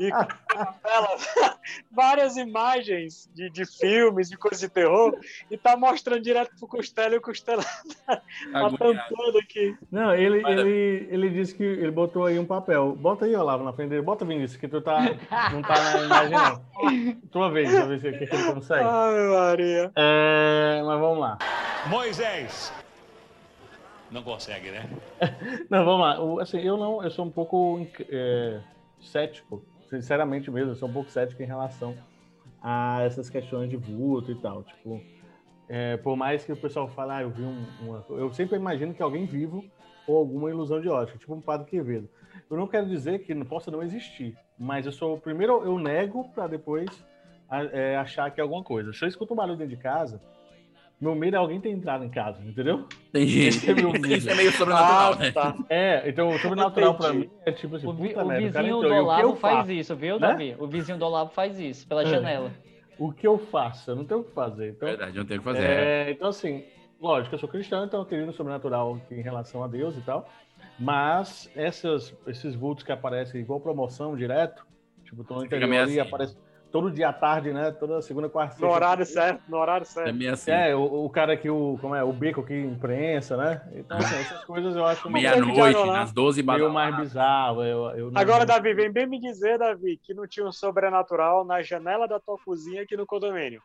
e 0.00 0.10
várias 1.90 2.36
imagens 2.36 3.30
de, 3.34 3.50
de 3.50 3.64
filmes, 3.64 4.28
de 4.28 4.36
coisas 4.36 4.60
de 4.60 4.68
terror, 4.68 5.16
e 5.50 5.56
tá 5.56 5.76
mostrando 5.76 6.20
direto 6.20 6.50
pro 6.58 6.66
Costela 6.66 7.14
e 7.14 7.18
o 7.18 7.20
Costela 7.20 7.62
tá 8.06 8.20
Agoniado. 8.54 8.78
tampando 9.08 9.38
aqui. 9.38 9.76
Não, 9.90 10.14
ele, 10.14 10.40
Manda. 10.40 10.60
ele, 10.60 11.08
ele 11.10 11.30
disse 11.30 11.54
que 11.54 11.62
ele 11.62 11.90
botou 11.90 12.26
aí 12.26 12.38
um 12.38 12.44
papel. 12.46 12.96
Bota 12.96 13.24
aí, 13.24 13.34
Olavo, 13.34 13.64
na 13.64 13.72
frente 13.72 13.90
dele. 13.90 14.02
Bota, 14.02 14.24
Vinícius, 14.24 14.60
que 14.60 14.68
tu 14.68 14.80
tá, 14.80 15.00
não 15.52 15.62
tá 15.62 15.74
na 15.74 16.04
imagem, 16.04 16.36
não. 16.36 17.12
Tua 17.30 17.50
vez, 17.50 17.70
pra 17.70 17.84
ver 17.86 18.00
se 18.00 18.08
o 18.08 18.18
que 18.18 18.26
que 18.26 18.34
ele 18.34 18.52
consegue. 18.52 18.84
Ai, 18.84 19.28
Maria. 19.28 19.92
É, 19.94 20.82
mas 20.84 21.00
vamos 21.00 21.18
lá. 21.18 21.38
Moisés. 21.86 22.72
Não 24.10 24.22
consegue, 24.22 24.70
né? 24.70 24.88
Não, 25.68 25.84
vamos 25.84 26.00
lá. 26.36 26.42
Assim, 26.42 26.58
eu 26.60 26.76
não, 26.76 27.02
eu 27.02 27.10
sou 27.10 27.26
um 27.26 27.30
pouco 27.30 27.86
é, 28.08 28.60
cético, 29.00 29.62
sinceramente 29.90 30.50
mesmo, 30.50 30.70
eu 30.72 30.76
sou 30.76 30.88
um 30.88 30.92
pouco 30.92 31.10
cético 31.10 31.42
em 31.42 31.46
relação 31.46 31.94
a 32.62 33.02
essas 33.02 33.28
questões 33.28 33.68
de 33.68 33.76
vulto 33.76 34.30
e 34.30 34.34
tal. 34.36 34.62
Tipo, 34.62 35.02
é, 35.68 35.96
por 35.98 36.16
mais 36.16 36.44
que 36.44 36.52
o 36.52 36.56
pessoal 36.56 36.88
fale, 36.88 37.12
ah, 37.12 37.22
eu 37.22 37.30
vi 37.30 37.42
um, 37.42 37.66
uma. 37.82 38.04
Eu 38.10 38.32
sempre 38.32 38.56
imagino 38.56 38.94
que 38.94 39.02
alguém 39.02 39.26
vivo 39.26 39.64
ou 40.06 40.16
alguma 40.16 40.48
ilusão 40.48 40.80
de 40.80 40.88
ótica, 40.88 41.18
tipo 41.18 41.34
um 41.34 41.40
Padre 41.40 41.66
Quevedo. 41.68 42.08
Eu 42.50 42.56
não 42.56 42.66
quero 42.66 42.86
dizer 42.88 43.18
que 43.20 43.34
não 43.34 43.44
possa 43.44 43.70
não 43.70 43.82
existir, 43.82 44.34
mas 44.58 44.86
eu 44.86 44.92
sou. 44.92 45.18
Primeiro 45.18 45.62
eu 45.64 45.78
nego 45.78 46.24
para 46.30 46.46
depois 46.46 46.88
a- 47.48 47.64
é, 47.64 47.96
achar 47.96 48.30
que 48.30 48.40
é 48.40 48.42
alguma 48.42 48.64
coisa. 48.64 48.92
Se 48.92 49.04
eu 49.04 49.08
escuto 49.08 49.34
um 49.34 49.36
barulho 49.36 49.58
dentro 49.58 49.76
de 49.76 49.82
casa, 49.82 50.20
meu 51.00 51.14
medo 51.14 51.36
é 51.36 51.38
alguém 51.38 51.60
ter 51.60 51.70
entrado 51.70 52.04
em 52.04 52.08
casa, 52.08 52.42
entendeu? 52.44 52.86
Entendi. 53.08 53.46
Esse 53.46 53.70
é 53.70 53.74
meu 53.74 53.92
medo. 53.92 54.12
Isso 54.14 54.28
é 54.30 54.34
meio 54.34 54.50
sobrenatural, 54.52 55.12
Ah, 55.12 55.16
né? 55.16 55.30
tá. 55.32 55.54
É, 55.68 56.08
então 56.08 56.28
o 56.28 56.38
sobrenatural 56.38 56.94
pra 56.96 57.12
mim 57.12 57.30
é 57.46 57.52
tipo 57.52 57.76
assim, 57.76 57.86
O, 57.86 57.92
vi- 57.92 58.08
puta 58.08 58.24
o 58.24 58.28
merda, 58.28 58.60
vizinho 58.62 58.80
do 58.80 58.88
Olavo 58.94 59.22
eu 59.22 59.36
faz 59.36 59.68
isso, 59.68 59.94
viu, 59.96 60.18
Né? 60.18 60.28
Davi? 60.28 60.56
O 60.58 60.66
vizinho 60.66 60.98
do 60.98 61.04
Olavo 61.04 61.30
faz 61.32 61.58
isso, 61.58 61.86
pela 61.86 62.02
É. 62.02 62.06
janela. 62.06 62.50
O 62.98 63.12
que 63.12 63.26
eu 63.26 63.38
faço? 63.38 63.90
Eu 63.92 63.96
não 63.96 64.04
tenho 64.04 64.20
o 64.20 64.24
que 64.24 64.32
fazer. 64.32 64.70
Então, 64.70 64.88
Verdade, 64.88 65.16
não 65.16 65.24
tem 65.24 65.36
o 65.36 65.40
que 65.40 65.44
fazer. 65.44 65.62
é, 65.62 66.10
então 66.10 66.28
assim, 66.28 66.64
lógico, 67.00 67.32
eu 67.34 67.38
sou 67.38 67.48
cristão, 67.48 67.84
então 67.84 68.00
eu 68.00 68.04
tenho 68.04 68.26
no 68.26 68.32
sobrenatural 68.32 68.96
aqui 68.96 69.14
em 69.14 69.22
relação 69.22 69.62
a 69.62 69.68
Deus 69.68 69.96
e 69.96 70.00
tal. 70.00 70.28
Mas 70.78 71.50
essas, 71.56 72.14
esses 72.26 72.54
vultos 72.54 72.84
que 72.84 72.90
aparecem 72.92 73.40
igual 73.40 73.60
promoção 73.60 74.16
direto, 74.16 74.66
tipo, 75.04 75.22
estão 75.22 75.36
no 75.36 75.42
Fica 75.44 75.56
interior 75.56 75.70
meio 75.70 75.82
ali, 75.82 76.00
assim. 76.00 76.08
aparece 76.08 76.36
todo 76.70 76.90
dia 76.90 77.08
à 77.08 77.12
tarde, 77.12 77.52
né? 77.52 77.70
Toda 77.72 78.00
segunda, 78.02 78.28
quarta, 78.28 78.54
No 78.54 78.60
sexta. 78.60 78.74
horário 78.74 79.06
certo, 79.06 79.42
no 79.48 79.56
horário 79.56 79.86
certo. 79.86 80.08
É 80.08 80.12
meio 80.12 80.32
assim. 80.32 80.50
É, 80.50 80.74
o, 80.74 81.04
o 81.04 81.10
cara 81.10 81.36
que 81.36 81.48
o. 81.48 81.78
Como 81.80 81.94
é? 81.94 82.02
O 82.04 82.12
beco 82.12 82.42
que 82.42 82.54
imprensa, 82.54 83.36
né? 83.36 83.62
Então, 83.74 83.96
assim, 83.98 84.14
essas 84.16 84.44
coisas 84.44 84.76
eu 84.76 84.84
acho 84.84 85.10
Meia-noite, 85.10 85.86
nas 85.86 86.12
12 86.12 86.42
meio 86.42 86.70
mais 86.70 86.90
badaladas. 86.90 87.08
bizarro. 87.08 87.64
Eu, 87.64 87.84
eu 87.96 88.10
não- 88.10 88.20
Agora, 88.20 88.44
Davi, 88.46 88.74
vem 88.74 88.90
bem 88.92 89.06
me 89.06 89.18
dizer, 89.20 89.58
Davi, 89.58 89.98
que 90.02 90.12
não 90.14 90.26
tinha 90.26 90.46
um 90.46 90.52
sobrenatural 90.52 91.44
na 91.44 91.62
janela 91.62 92.06
da 92.06 92.20
tua 92.20 92.36
cozinha 92.44 92.82
aqui 92.82 92.96
no 92.96 93.06
condomínio. 93.06 93.62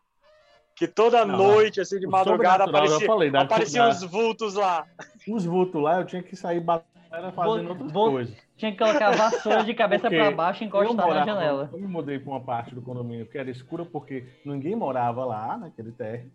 Que 0.76 0.88
toda 0.88 1.24
Não, 1.24 1.38
noite, 1.38 1.80
assim, 1.80 2.00
de 2.00 2.08
madrugada, 2.08 2.64
aparecia, 2.64 3.06
falei, 3.06 3.30
da- 3.30 3.42
apareciam 3.42 3.88
os 3.90 4.02
vultos 4.04 4.56
lá. 4.56 4.86
Os 5.28 5.46
vultos 5.46 5.80
lá, 5.82 6.00
eu 6.00 6.06
tinha 6.06 6.24
que 6.24 6.36
sair 6.36 6.60
batendo 6.60 6.88
fazendo 7.32 7.34
Vou- 7.64 7.70
outras 7.70 7.92
vou- 7.92 8.12
coisas. 8.12 8.38
Tinha 8.58 8.72
que 8.72 8.78
colocar 8.78 9.08
a 9.08 9.12
vassoura 9.12 9.64
de 9.64 9.74
cabeça 9.74 10.10
pra 10.10 10.32
baixo 10.32 10.64
e 10.64 10.68
encostar 10.68 10.92
eu 10.92 10.96
na 10.96 11.06
morava- 11.06 11.26
janela. 11.26 11.70
Eu 11.72 11.80
me 11.80 11.88
mudei 11.88 12.20
para 12.20 12.32
uma 12.32 12.42
parte 12.42 12.74
do 12.74 12.82
condomínio 12.82 13.26
que 13.26 13.38
era 13.38 13.50
escura 13.50 13.86
porque 13.86 14.26
ninguém 14.46 14.76
morava 14.76 15.24
lá, 15.26 15.58
naquele 15.58 15.92
térreo. 15.92 16.32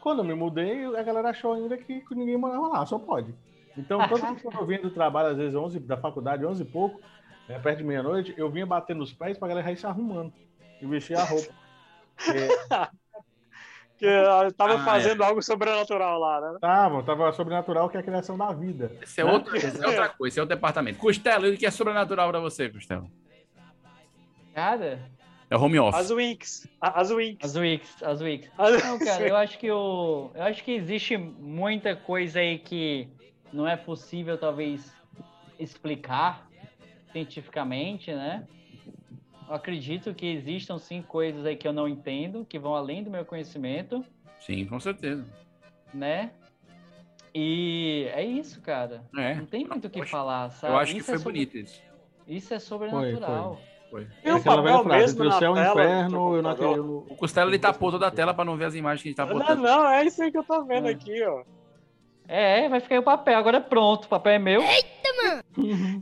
Quando 0.00 0.20
eu 0.20 0.24
me 0.24 0.34
mudei, 0.34 0.84
a 0.96 1.02
galera 1.02 1.30
achou 1.30 1.52
ainda 1.52 1.76
que 1.76 2.02
ninguém 2.12 2.36
morava 2.36 2.68
lá, 2.68 2.86
só 2.86 2.98
pode. 2.98 3.34
Então, 3.76 3.98
todo 4.08 4.24
mundo 4.26 4.40
que 4.40 4.56
eu 4.56 4.66
vinha 4.66 4.80
do 4.82 4.90
trabalho, 4.90 5.28
às 5.28 5.36
vezes 5.36 5.54
11, 5.54 5.78
da 5.80 5.96
faculdade, 5.96 6.44
11 6.44 6.62
e 6.62 6.66
pouco, 6.66 7.00
né, 7.48 7.58
perto 7.58 7.78
de 7.78 7.84
meia-noite, 7.84 8.34
eu 8.36 8.50
vinha 8.50 8.66
batendo 8.66 9.02
os 9.02 9.12
pés 9.12 9.36
pra 9.38 9.48
galera 9.48 9.70
ir 9.70 9.76
se 9.76 9.86
arrumando 9.86 10.32
e 10.80 10.86
vestir 10.86 11.16
a 11.16 11.24
roupa. 11.24 11.52
Que 14.00 14.06
ah, 14.08 14.50
tava 14.56 14.76
Ah, 14.76 14.78
fazendo 14.84 15.22
algo 15.22 15.42
sobrenatural 15.42 16.18
lá, 16.18 16.40
né? 16.40 16.58
Tava, 16.58 17.02
tava 17.02 17.30
sobrenatural, 17.32 17.90
que 17.90 17.98
é 17.98 18.00
a 18.00 18.02
criação 18.02 18.36
da 18.38 18.50
vida. 18.50 18.90
Esse 19.02 19.20
é, 19.20 19.24
né? 19.24 19.42
esse 19.54 19.66
é 19.84 19.86
outra 19.86 20.08
coisa, 20.08 20.32
esse 20.32 20.38
é 20.38 20.42
outro 20.42 20.56
departamento. 20.56 20.98
Costela, 20.98 21.46
o 21.46 21.54
que 21.56 21.66
é 21.66 21.70
sobrenatural 21.70 22.30
pra 22.30 22.40
você, 22.40 22.70
Costela? 22.70 23.04
Cara, 24.54 24.98
É 25.50 25.56
home 25.56 25.78
office. 25.78 26.00
As 26.00 26.10
Winx. 26.10 26.68
As 26.80 27.10
Winx. 27.10 27.44
as 27.44 27.56
Wix, 27.56 28.02
as 28.02 28.20
Wix. 28.22 28.50
As- 28.56 28.82
Não, 28.84 28.98
cara, 28.98 29.28
eu 29.28 29.36
acho 29.36 29.58
que 29.58 29.70
o, 29.70 30.30
eu 30.34 30.42
acho 30.44 30.64
que 30.64 30.72
existe 30.72 31.18
muita 31.18 31.94
coisa 31.94 32.40
aí 32.40 32.58
que 32.58 33.06
não 33.52 33.68
é 33.68 33.76
possível 33.76 34.38
talvez 34.38 34.90
explicar 35.58 36.48
cientificamente, 37.12 38.12
né? 38.14 38.46
Eu 39.50 39.56
acredito 39.56 40.14
que 40.14 40.26
existam 40.26 40.78
sim 40.78 41.02
coisas 41.02 41.44
aí 41.44 41.56
que 41.56 41.66
eu 41.66 41.72
não 41.72 41.88
entendo, 41.88 42.46
que 42.48 42.56
vão 42.56 42.72
além 42.76 43.02
do 43.02 43.10
meu 43.10 43.24
conhecimento, 43.24 44.04
Sim, 44.38 44.64
com 44.64 44.78
certeza. 44.78 45.26
né? 45.92 46.30
E 47.34 48.08
é 48.14 48.24
isso, 48.24 48.60
cara. 48.60 49.02
É. 49.16 49.34
Não 49.34 49.46
tem 49.46 49.66
muito 49.66 49.88
o 49.88 49.90
que 49.90 49.98
Poxa, 49.98 50.10
falar, 50.12 50.50
sabe? 50.52 50.72
Eu 50.72 50.78
acho 50.78 50.92
que 50.92 50.98
Isso 50.98 51.06
foi 51.06 51.14
é 51.16 51.18
sobre- 51.18 51.32
bonito 51.32 51.56
isso. 51.58 51.82
Isso 52.28 52.54
é 52.54 52.58
sobrenatural. 52.60 53.60
Foi. 53.90 54.06
E 54.24 54.30
o 54.30 54.36
Aquela 54.36 54.62
velha 54.62 54.76
papel 54.76 54.84
frase, 54.84 55.02
mesmo 55.18 55.24
na 55.24 55.38
céu 55.40 55.50
o 55.50 55.54
tela 55.56 55.70
inferno, 55.84 56.36
eu 56.36 56.42
não. 56.42 56.98
O 57.10 57.16
Costela 57.16 57.50
ele 57.50 57.58
tapou 57.58 57.90
toda 57.90 58.06
a 58.06 58.10
tela 58.12 58.32
pra 58.32 58.44
não 58.44 58.56
ver 58.56 58.66
as 58.66 58.74
imagens 58.76 59.02
que 59.02 59.08
a 59.08 59.10
gente 59.10 59.16
tá 59.16 59.26
Não, 59.26 59.32
botando. 59.36 59.62
não, 59.62 59.88
é 59.90 60.04
isso 60.04 60.22
aí 60.22 60.30
que 60.30 60.38
eu 60.38 60.44
tô 60.44 60.64
vendo 60.64 60.86
aqui, 60.86 61.24
ó. 61.24 61.42
É, 62.32 62.68
vai 62.68 62.78
ficar 62.78 62.94
aí 62.94 62.98
o 63.00 63.02
papel. 63.02 63.36
Agora 63.36 63.56
é 63.56 63.60
pronto, 63.60 64.04
o 64.04 64.08
papel 64.08 64.32
é 64.34 64.38
meu. 64.38 64.62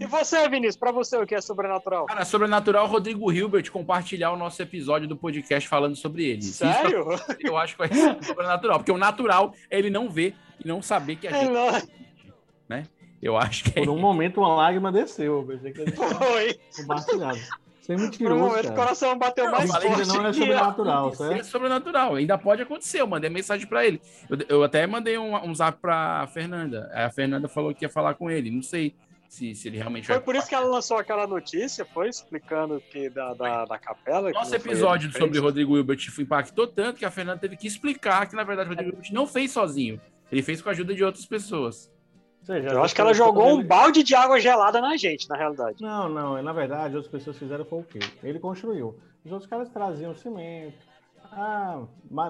E 0.01 0.07
você, 0.07 0.47
Vinícius, 0.49 0.77
pra 0.77 0.93
você 0.93 1.17
o 1.17 1.27
que 1.27 1.35
é 1.35 1.41
sobrenatural? 1.41 2.05
Cara, 2.07 2.25
sobrenatural 2.25 2.87
Rodrigo 2.87 3.33
Hilbert 3.33 3.71
compartilhar 3.71 4.31
o 4.33 4.37
nosso 4.37 4.61
episódio 4.61 5.09
do 5.09 5.17
podcast 5.17 5.67
falando 5.67 5.97
sobre 5.97 6.27
ele. 6.27 6.41
Isso 6.41 6.59
Sério? 6.59 7.07
eu 7.41 7.57
acho 7.57 7.73
que 7.77 7.79
vai 7.79 7.89
ser 7.89 8.23
sobrenatural, 8.23 8.79
porque 8.79 8.93
o 8.93 8.99
natural 8.99 9.55
é 9.71 9.79
ele 9.79 9.89
não 9.89 10.09
ver 10.11 10.35
e 10.63 10.69
não 10.69 10.83
saber 10.83 11.17
que 11.17 11.27
a 11.27 11.31
É, 11.31 11.41
gente, 11.41 11.51
não. 11.53 11.73
né? 12.69 12.85
Eu 13.23 13.37
acho 13.37 13.65
que 13.65 13.71
é 13.81 13.85
Por 13.85 13.91
um 13.91 13.99
momento 13.99 14.39
uma 14.39 14.55
lágrima 14.55 14.93
desceu. 14.93 15.39
Eu 15.41 15.47
pensei 15.47 15.73
que 15.73 15.81
ele 15.81 15.93
Foi. 15.93 16.61
compartilhado. 16.77 17.39
Sem 17.89 17.97
Por 17.97 18.03
um 18.03 18.05
mentiroso, 18.05 18.45
momento 18.45 18.69
o 18.69 18.75
coração 18.75 19.17
bateu 19.17 19.51
mais 19.51 19.73
Mentira 19.73 19.95
forte. 19.95 20.09
não 20.09 20.27
é 20.27 20.31
que 20.31 20.35
sobrenatural, 20.39 21.09
É 21.09 21.15
certo? 21.15 21.45
sobrenatural, 21.47 22.15
ainda 22.17 22.37
pode 22.37 22.61
acontecer. 22.61 23.01
Eu 23.01 23.07
mandei 23.07 23.31
mensagem 23.31 23.67
pra 23.67 23.87
ele. 23.87 23.99
Eu, 24.29 24.39
eu 24.49 24.63
até 24.63 24.87
mandei 24.87 25.17
um, 25.17 25.35
um 25.43 25.55
zap 25.55 25.81
pra 25.81 26.27
Fernanda. 26.27 26.91
Aí 26.93 27.05
A 27.05 27.11
Fernanda 27.11 27.49
falou 27.49 27.75
que 27.75 27.87
ia 27.87 27.89
falar 27.89 28.13
com 28.13 28.31
ele. 28.31 28.51
Não 28.51 28.61
sei 28.63 28.95
se, 29.27 29.55
se 29.55 29.69
ele 29.69 29.79
realmente 29.79 30.07
Foi 30.07 30.21
por 30.21 30.37
isso 30.37 30.47
que 30.47 30.55
ela 30.55 30.67
lançou 30.67 30.99
aquela 30.99 31.27
notícia, 31.27 31.83
foi 31.87 32.11
explicando 32.11 32.83
que 32.91 33.09
da, 33.09 33.33
da, 33.33 33.65
da 33.65 33.79
capela. 33.79 34.31
que 34.31 34.35
Nosso 34.39 34.51
não 34.51 34.57
episódio 34.59 35.11
que 35.11 35.19
sobre. 35.19 35.39
Rodrigo 35.39 35.75
Hilbert 35.75 35.99
impactou 36.19 36.67
tanto 36.67 36.99
que 36.99 37.07
a 37.07 37.11
Fernanda 37.11 37.39
teve 37.39 37.57
que 37.57 37.67
explicar 37.67 38.27
que, 38.29 38.37
na 38.37 38.45
verdade, 38.45 38.69
o 38.69 38.73
Rodrigo 38.75 38.91
Hilbert 38.97 39.13
não 39.15 39.27
fez 39.27 39.51
sozinho. 39.51 39.99
Ele 40.31 40.43
fez 40.43 40.61
com 40.61 40.69
a 40.69 40.73
ajuda 40.73 40.95
de 40.95 41.03
outras 41.03 41.25
pessoas. 41.25 41.91
Seja, 42.43 42.69
Eu 42.69 42.79
as 42.79 42.85
acho 42.87 42.95
que 42.95 43.01
ela 43.01 43.13
jogou 43.13 43.49
um 43.49 43.63
balde 43.63 44.03
de 44.03 44.15
água 44.15 44.41
gelada 44.41 44.81
na 44.81 44.97
gente, 44.97 45.29
na 45.29 45.37
realidade. 45.37 45.83
Não, 45.83 46.09
não. 46.09 46.43
Na 46.43 46.53
verdade, 46.53 46.97
as 46.97 47.07
pessoas 47.07 47.37
fizeram 47.39 47.65
foi 47.65 47.81
o 47.81 47.83
quê? 47.85 47.99
Ele 48.23 48.39
construiu. 48.39 48.99
Os 49.25 49.31
outros 49.33 49.49
caras 49.51 49.69
traziam 49.69 50.15
cimento. 50.15 50.89
Ah, 51.31 51.83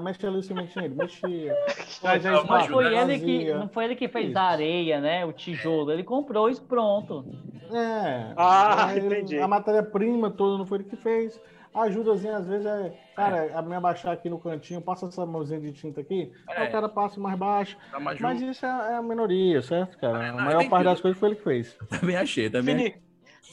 mexe 0.03 0.27
ali 0.27 0.39
o 0.39 0.43
cimentinho, 0.43 0.87
ele 0.87 0.95
mexia. 0.97 1.55
Não, 2.03 2.17
espaço, 2.17 2.47
Mas 2.49 2.67
foi 2.67 2.85
ele 2.87 2.95
trazia. 2.97 3.19
que 3.55 3.55
não 3.55 3.69
foi 3.69 3.85
ele 3.85 3.95
que 3.95 4.09
fez 4.09 4.31
Isso. 4.31 4.39
a 4.39 4.43
areia, 4.43 5.01
né? 5.01 5.25
O 5.25 5.33
tijolo. 5.33 5.93
Ele 5.93 6.03
comprou 6.03 6.49
isso 6.51 6.63
pronto. 6.63 7.25
É. 7.73 8.33
Ah, 8.37 8.89
ele- 8.97 9.07
entendi. 9.07 9.39
A 9.39 9.47
matéria-prima 9.47 10.31
toda 10.31 10.59
não 10.59 10.67
foi 10.67 10.79
ele 10.79 10.89
que 10.89 10.97
fez. 10.97 11.41
A 11.75 11.83
ajudazinha, 11.83 12.39
às 12.39 12.47
vezes, 12.47 12.67
é. 12.67 12.93
Cara, 13.15 13.51
a 13.57 13.63
me 13.63 13.75
abaixar 13.75 14.13
aqui 14.13 14.29
no 14.31 14.39
cantinho, 14.39 14.81
passa 14.81 15.07
essa 15.07 15.25
mãozinha 15.27 15.61
de 15.61 15.73
tinta 15.73 16.01
aqui, 16.01 16.33
aí 16.49 16.65
É. 16.67 16.69
o 16.69 16.73
cara 16.73 16.89
passa 16.89 17.21
mais 17.21 17.39
baixo. 17.39 17.77
Tá 17.91 18.01
mais 18.01 18.19
Mas 18.21 18.41
junto. 18.41 18.51
isso 18.51 18.67
é, 18.67 18.69
é 18.69 18.95
a 18.97 19.03
minoria, 19.03 19.61
certo, 19.63 19.99
cara? 19.99 20.19
A 20.31 20.33
não, 20.33 20.37
maior 20.39 20.55
entendi. 20.57 20.71
parte 20.71 20.85
das 20.85 21.01
coisas 21.01 21.19
foi 21.21 21.29
ele 21.31 21.37
que 21.37 21.45
fez. 21.45 21.77
Também 22.01 22.17
achei, 22.17 22.49
também. 22.51 22.77
Vini- 22.77 22.95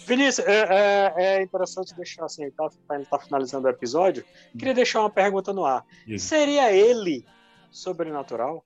Vinícius, 0.08 0.46
é, 0.48 0.66
é- 0.70 1.14
é 1.40 1.44
interessante 1.44 1.96
deixar 1.96 2.26
assim, 2.26 2.50
tá, 2.52 2.68
ele 2.92 3.06
tá 3.06 3.18
finalizando 3.20 3.68
o 3.68 3.70
episódio. 3.70 4.24
Queria 4.58 4.74
deixar 4.74 5.00
uma 5.02 5.10
pergunta 5.10 5.52
no 5.54 5.66
ar. 5.66 5.84
Seria 6.18 6.72
ele 6.72 7.26
sobrenatural? 7.72 8.64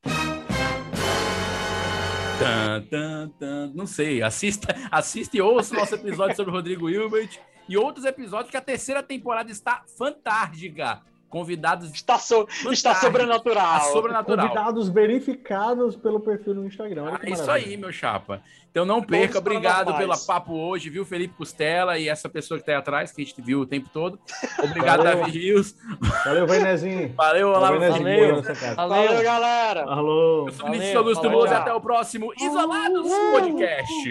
Tan, 2.40 2.82
tan, 2.90 3.30
tan. 3.38 3.72
Não 3.76 3.86
sei. 3.86 4.22
Assista, 4.24 4.74
assista 4.92 5.36
e 5.38 5.42
ouça 5.42 5.74
o 5.76 5.78
nosso 5.80 5.96
episódio 5.96 6.36
sobre 6.36 6.52
o 6.52 6.56
Rodrigo 6.56 6.90
Hilbert 6.90 7.38
e 7.70 7.78
outros 7.78 8.04
episódios 8.04 8.50
que 8.50 8.58
a 8.58 8.62
terceira 8.62 9.04
temporada 9.04 9.52
está 9.52 9.84
fantástica. 9.96 11.04
Convidados 11.30 11.92
Está, 11.94 12.18
so- 12.18 12.48
está 12.72 12.96
sobrenatural. 12.96 13.78
Está 13.78 13.92
sobrenatural. 13.92 14.48
Convidados 14.48 14.90
verificados 14.90 15.96
pelo 15.96 16.20
perfil 16.20 16.56
no 16.56 16.66
Instagram. 16.66 17.18
É 17.24 17.30
isso 17.32 17.50
aí, 17.50 17.78
meu 17.78 17.92
chapa. 17.92 18.42
Então 18.72 18.86
não 18.86 19.02
perca, 19.02 19.34
Todos 19.34 19.48
obrigado 19.48 19.78
pela 19.86 19.94
paranormais. 19.94 20.26
papo 20.26 20.54
hoje, 20.54 20.92
viu, 20.92 21.04
Felipe 21.04 21.34
Costela 21.36 21.98
e 21.98 22.08
essa 22.08 22.30
pessoa 22.30 22.60
que 22.60 22.66
tá 22.66 22.72
aí 22.74 22.78
atrás, 22.78 23.12
que 23.12 23.20
a 23.22 23.26
gente 23.26 23.42
viu 23.42 23.62
o 23.62 23.66
tempo 23.66 23.90
todo. 23.92 24.20
Obrigado, 24.64 25.04
Valeu. 25.04 25.20
Davi 25.22 25.32
Rios. 25.32 25.76
Valeu, 26.24 26.46
Venezinho. 26.46 27.14
Valeu, 27.18 27.48
olá, 27.50 27.72
Valeu, 27.72 27.92
valeu. 27.92 28.44
Valeu, 28.76 29.08
Valeu. 29.08 29.24
galera. 29.24 29.84
Alô. 29.86 30.46
Eu 30.48 30.54
sou 30.54 30.68
o 30.68 30.72
Vinícius 30.72 30.96
Augusto 30.98 31.26
e 31.26 31.54
até 31.54 31.74
o 31.74 31.82
próximo 31.82 32.32
Isolados 32.40 33.12
Podcast. 33.32 34.04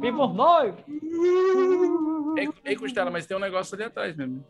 Viva 0.00 0.24
o 0.24 0.32
nós! 0.32 0.74
Ei, 2.64 2.76
Costela, 2.76 3.10
mas 3.10 3.26
tem 3.26 3.36
um 3.36 3.40
negócio 3.40 3.74
ali 3.74 3.84
atrás 3.84 4.14
mesmo. 4.16 4.44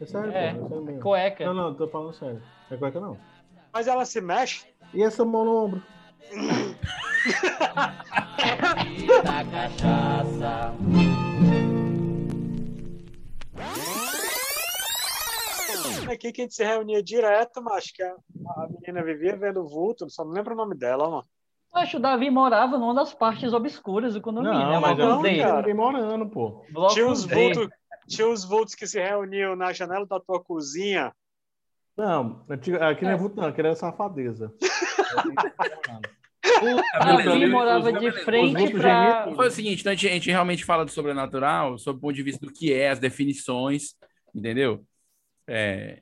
É 0.00 0.06
sério, 0.06 0.32
É, 0.32 0.54
pô. 0.54 0.88
É 0.88 0.98
cueca. 0.98 1.46
Não, 1.46 1.54
não, 1.54 1.74
tô 1.74 1.88
falando 1.88 2.12
sério. 2.14 2.42
É 2.70 2.76
cueca 2.76 3.00
não. 3.00 3.18
Mas 3.72 3.86
ela 3.86 4.04
se 4.04 4.20
mexe? 4.20 4.66
E 4.92 5.02
essa 5.02 5.24
mão 5.24 5.44
no 5.44 5.64
ombro? 5.64 5.82
Da 9.22 9.44
cachaça. 9.50 10.74
Aqui 16.10 16.32
que 16.32 16.42
a 16.42 16.44
gente 16.44 16.54
se 16.54 16.64
reunia 16.64 17.02
direto, 17.02 17.62
mas 17.62 17.76
acho 17.76 17.94
que 17.94 18.02
a, 18.02 18.14
menina 18.68 19.02
vivia 19.02 19.36
vendo 19.36 19.66
vulto, 19.66 20.10
só 20.10 20.24
não 20.24 20.32
lembro 20.32 20.52
o 20.52 20.56
nome 20.56 20.74
dela, 20.74 21.08
mano. 21.08 21.24
Acho 21.72 21.92
que 21.92 21.96
o 21.96 22.00
Davi 22.00 22.28
morava 22.28 22.76
numa 22.76 22.94
das 22.94 23.14
partes 23.14 23.54
obscuras 23.54 24.12
do 24.12 24.20
condomínio, 24.20 24.58
Não, 24.58 24.72
né? 24.72 24.78
mas 24.78 24.98
eu 24.98 25.08
não 25.08 25.22
ninguém 25.22 25.74
morando, 25.74 26.28
pô. 26.28 26.62
Bloco 26.70 26.92
Tinha 26.92 27.06
uns 27.06 27.24
vultos, 27.24 27.68
tinha 28.06 28.28
uns 28.28 28.44
vultos 28.44 28.74
que 28.74 28.86
se 28.86 29.00
reuniam 29.00 29.54
na 29.56 29.72
janela 29.72 30.06
da 30.06 30.18
tua 30.20 30.42
cozinha. 30.42 31.12
Não, 31.96 32.44
aqui 32.48 32.70
não 33.04 33.10
é 33.10 33.16
vulto 33.16 33.36
não, 33.36 33.44
aqui 33.48 33.60
era 33.60 33.74
safadeza. 33.74 34.52
Ah, 36.94 37.16
Davi 37.16 37.46
morava 37.46 37.92
Os- 37.92 37.98
de 38.00 38.08
os 38.08 38.22
frente 38.24 38.58
gemidos. 38.58 39.36
Foi 39.36 39.46
o 39.46 39.50
seguinte, 39.50 39.80
então 39.80 39.92
a 39.92 39.94
gente, 39.94 40.08
a 40.08 40.14
gente 40.14 40.30
realmente 40.30 40.64
fala 40.64 40.84
do 40.84 40.90
sobrenatural, 40.90 41.78
sob 41.78 41.98
o 41.98 42.00
ponto 42.00 42.14
de 42.14 42.22
vista 42.22 42.44
do 42.44 42.52
que 42.52 42.72
é, 42.72 42.90
as 42.90 42.98
definições, 42.98 43.94
entendeu? 44.34 44.84
É, 45.46 46.00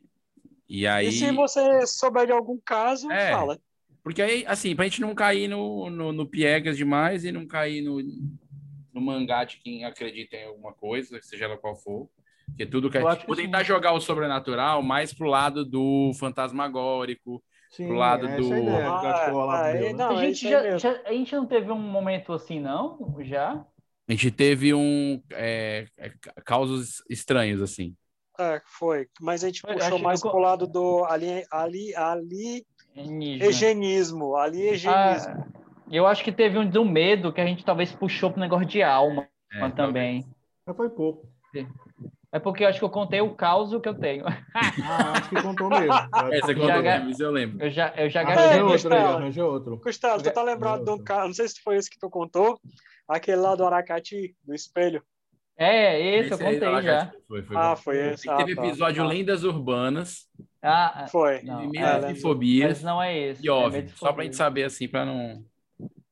e 0.69 0.87
aí... 0.87 1.09
E 1.09 1.13
se 1.13 1.31
você 1.33 1.87
souber 1.87 2.25
de 2.27 2.33
algum 2.33 2.59
caso, 2.65 3.11
É. 3.13 3.33
fala. 3.33 3.59
Porque 4.03 4.23
aí, 4.23 4.45
assim, 4.47 4.75
pra 4.75 4.87
gente 4.87 5.03
não 5.03 5.15
cair 5.15 5.47
no, 5.47 5.91
no, 5.91 6.11
no 6.11 6.27
piegas 6.27 6.77
demais 6.77 7.23
e 7.25 7.31
não 7.31 7.47
cair 7.47 7.83
no, 7.83 8.01
no 8.93 9.01
mangá 9.01 9.45
de 9.45 9.59
quem 9.59 9.85
acredita 9.85 10.37
em 10.37 10.47
alguma 10.47 10.73
coisa, 10.73 11.21
seja 11.23 11.45
ela 11.47 11.57
qual 11.59 11.77
for. 11.77 12.09
Porque 12.47 12.67
tudo 12.67 12.91
que 12.91 12.99
que 12.99 13.27
vou 13.27 13.37
tentar 13.37 13.63
jogar 13.63 13.93
o 13.93 14.01
sobrenatural 14.01 14.83
mais 14.83 15.13
pro 15.15 15.29
lado 15.29 15.65
do 15.65 16.13
fantasmagórico, 16.19 17.43
Sim, 17.71 17.87
Pro 17.87 17.97
lado 17.97 18.23
do- 18.37 18.53
é 18.53 18.57
a 18.57 18.59
ideia 18.59 18.83
que 18.83 19.07
eu 19.07 19.11
acho 19.11 19.25
que 19.25 19.31
o 19.31 19.35
Olavo 19.35 19.63
Ah, 19.63 19.69
é, 19.69 19.81
né? 19.81 19.93
não, 19.93 20.17
a, 20.17 20.25
é 20.25 20.27
gente 20.27 20.47
aí 20.49 20.79
já, 20.79 21.03
a 21.05 21.13
gente 21.13 21.35
não 21.37 21.47
teve 21.47 21.71
um 21.71 21.79
momento 21.79 22.33
assim, 22.33 22.59
não? 22.59 23.17
Já? 23.21 23.65
A 24.09 24.13
gente 24.13 24.31
teve 24.33 24.75
um 24.75 25.23
é, 25.31 25.87
é, 25.97 26.13
causos 26.45 27.01
estranhos, 27.09 27.63
assim. 27.63 27.95
É, 28.39 28.61
foi. 28.67 29.07
Mas 29.21 29.45
a 29.45 29.47
gente 29.47 29.63
Eu 29.65 29.75
puxou 29.75 29.99
mais 30.01 30.21
eu- 30.25 30.31
pro 30.33 30.41
lado 30.41 30.67
do 30.67 31.05
ali, 31.05 31.45
ali, 31.53 31.95
ali, 31.95 32.67
Alienígena. 32.97 33.45
eugenismo. 33.45 34.37
Aliegenismo. 34.37 35.33
Ah, 35.33 35.60
eu 35.97 36.07
acho 36.07 36.23
que 36.25 36.33
teve 36.33 36.59
um 36.59 36.69
do 36.69 36.85
medo 36.85 37.33
que 37.33 37.41
a 37.41 37.47
gente 37.47 37.65
talvez 37.65 37.93
puxou 37.93 38.31
pro 38.31 38.41
negócio 38.41 38.67
de 38.67 38.83
alma 38.83 39.29
É, 39.53 39.69
também. 39.71 40.25
Mas 40.67 40.77
foi 40.77 40.89
pouco. 40.91 41.29
É 42.33 42.39
porque 42.39 42.63
eu 42.63 42.69
acho 42.69 42.79
que 42.79 42.85
eu 42.85 42.91
contei 42.91 43.21
o 43.21 43.35
caos 43.35 43.71
que 43.83 43.89
eu 43.89 43.95
tenho. 43.95 44.25
Ah, 44.25 44.39
acho 45.19 45.29
que 45.31 45.43
contou 45.43 45.69
mesmo. 45.69 45.93
É, 46.31 46.41
você 46.41 46.55
contou 46.55 46.69
Já- 46.69 47.01
mesmo, 47.01 47.25
eu 47.25 47.31
lembro. 47.33 47.65
Eu 47.65 47.71
já, 47.71 47.93
eu 47.97 48.09
já 48.09 48.21
Arranjou 48.23 48.37
gastei. 48.37 48.59
É, 48.61 48.63
outro 48.63 48.95
aí, 48.95 49.01
arranjou 49.15 49.53
outro. 49.53 49.77
Gustavo, 49.79 50.23
tu 50.23 50.31
tá 50.33 50.43
lembrado 50.43 50.85
de 50.85 50.91
um 50.91 50.99
cara, 51.03 51.27
não 51.27 51.35
sei 51.35 51.49
se 51.49 51.61
foi 51.61 51.77
esse 51.77 51.91
que 51.91 51.99
tu 51.99 52.09
contou, 52.09 52.61
aquele 53.09 53.39
lá 53.39 53.57
do 53.57 53.65
Aracati, 53.67 54.37
do 54.45 54.55
espelho. 54.55 55.03
É, 55.57 56.01
esse 56.01 56.31
eu 56.31 56.35
Esse 56.37 56.47
aí, 56.47 56.55
contei 56.55 56.69
lá, 56.69 56.81
já. 56.83 57.13
Foi, 57.29 57.43
foi, 57.43 57.57
Ah, 57.57 57.77
foi 57.77 58.13
esse. 58.13 58.31
Aí 58.31 58.37
teve 58.39 58.53
Ah, 58.53 58.57
tá. 58.57 58.67
episódio 58.67 59.03
Ah, 59.03 59.07
Lendas 59.09 59.45
Urbanas, 59.45 60.27
Ah, 60.63 61.07
Foi. 61.11 61.43
não, 61.43 61.75
e 61.75 61.79
é, 61.79 61.99
e 61.99 62.01
lembro. 62.01 62.21
fobias. 62.23 62.69
mas 62.79 62.83
não 62.83 63.03
é 63.03 63.19
esse. 63.19 63.45
E 63.45 63.49
é 63.49 63.53
óbvio, 63.53 63.83
de 63.83 63.91
só 63.99 64.13
pra 64.13 64.25
gente 64.25 64.37
saber, 64.37 64.63
assim, 64.65 64.87
pra 64.89 65.05
não... 65.05 65.45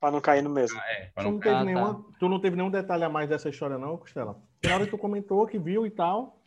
Pra 0.01 0.11
não 0.11 0.21
cair 0.21 0.43
no 0.43 0.51
mesmo. 0.51 0.79
É, 0.81 1.11
Tu 1.17 1.25
não, 1.25 1.41
teve 1.41 1.65
nenhuma, 1.65 2.05
tu 2.21 2.29
não 2.29 2.41
teve 2.41 2.57
nenhum 2.57 2.71
detalhe 2.71 3.03
a 3.03 3.09
mais 3.09 3.29
dessa 3.29 3.49
história, 3.49 3.79
não, 3.79 3.97
Costela? 3.97 4.41
Na 4.65 4.75
hora 4.75 4.85
que 4.85 4.91
tu 4.91 4.99
comentou 4.99 5.47
que 5.47 5.59
viu 5.59 5.87
e 5.87 5.91
tal. 5.91 6.41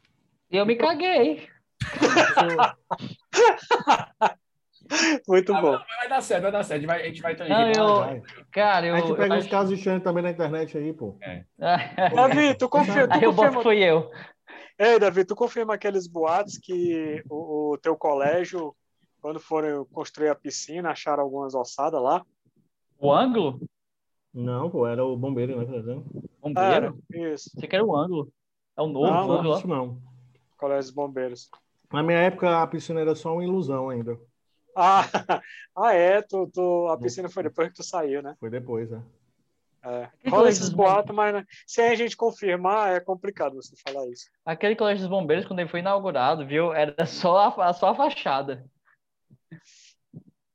E 0.49 0.57
eu 0.57 0.65
me 0.65 0.75
caguei. 0.75 1.49
Muito 5.27 5.53
bom. 5.53 5.71
Vai 5.71 6.09
dar 6.09 6.21
certo, 6.21 6.43
vai 6.43 6.51
dar 6.51 6.63
certo. 6.63 6.77
A 6.77 6.79
gente 6.79 6.87
vai, 6.87 7.01
a 7.01 7.05
gente 7.05 7.21
vai 7.21 7.35
Não, 7.47 7.71
eu, 7.71 7.99
vai. 7.99 8.21
cara, 8.51 8.87
eu. 8.87 8.95
a 8.95 8.99
gente 8.99 9.15
pega 9.15 9.35
eu 9.35 9.39
uns 9.39 9.47
casos 9.47 9.77
estranhos 9.77 10.03
também 10.03 10.23
na 10.23 10.31
internet 10.31 10.77
aí, 10.77 10.93
pô. 10.93 11.17
Davi, 12.15 12.55
tu 12.57 12.69
confirma. 12.69 13.07
Tu 13.07 13.13
Aí 13.13 13.23
eu 13.23 13.33
confirma... 13.33 13.63
fui 13.63 13.83
eu. 13.83 14.11
Ei, 14.77 14.99
Davi, 14.99 15.23
tu 15.23 15.35
confirma 15.35 15.75
aqueles 15.75 16.07
boatos 16.07 16.57
que 16.57 17.23
o, 17.29 17.73
o 17.73 17.77
teu 17.77 17.95
colégio, 17.95 18.75
quando 19.21 19.39
foram 19.39 19.85
construir 19.85 20.29
a 20.29 20.35
piscina, 20.35 20.91
acharam 20.91 21.23
algumas 21.23 21.53
ossadas 21.53 22.01
lá? 22.01 22.25
O 23.01 23.11
ângulo? 23.11 23.59
Não, 24.31 24.69
pô, 24.69 24.87
era 24.87 25.03
o 25.03 25.17
bombeiro, 25.17 25.57
né? 25.57 25.65
que 25.65 25.71
tá? 25.71 26.01
Bombeiro? 26.39 26.99
Isso. 27.11 27.49
Você 27.55 27.67
quer 27.67 27.81
o 27.81 27.95
ângulo? 27.95 28.31
É 28.77 28.81
o 28.81 28.87
novo 28.87 29.07
Não, 29.07 29.31
ângulo, 29.31 29.57
isso 29.57 29.67
não. 29.67 30.01
Colégio 30.55 30.83
dos 30.83 30.91
Bombeiros. 30.91 31.49
Na 31.91 32.03
minha 32.03 32.19
época, 32.19 32.61
a 32.61 32.67
piscina 32.67 33.01
era 33.01 33.15
só 33.15 33.33
uma 33.33 33.43
ilusão 33.43 33.89
ainda. 33.89 34.19
Ah, 34.77 35.01
ah 35.75 35.93
é, 35.93 36.21
tu, 36.21 36.47
tu, 36.53 36.87
a 36.89 36.97
piscina 36.97 37.27
foi 37.27 37.41
depois 37.41 37.69
que 37.69 37.73
tu 37.73 37.83
saiu, 37.83 38.21
né? 38.21 38.35
Foi 38.39 38.51
depois, 38.51 38.91
né? 38.91 39.03
É. 39.83 40.07
Que 40.21 40.29
Rola 40.29 40.43
colégio 40.43 40.59
esses 40.59 40.69
dos 40.69 40.77
boatos, 40.77 41.15
mas 41.15 41.33
né, 41.33 41.45
se 41.65 41.81
a 41.81 41.95
gente 41.95 42.15
confirmar, 42.15 42.93
é 42.95 42.99
complicado 42.99 43.55
você 43.55 43.75
falar 43.83 44.07
isso. 44.09 44.29
Aquele 44.45 44.75
colégio 44.75 45.01
dos 45.01 45.09
bombeiros, 45.09 45.47
quando 45.47 45.59
ele 45.59 45.69
foi 45.69 45.79
inaugurado, 45.79 46.45
viu? 46.45 46.71
Era 46.71 47.03
só 47.07 47.51
a, 47.59 47.73
só 47.73 47.89
a 47.89 47.95
fachada. 47.95 48.63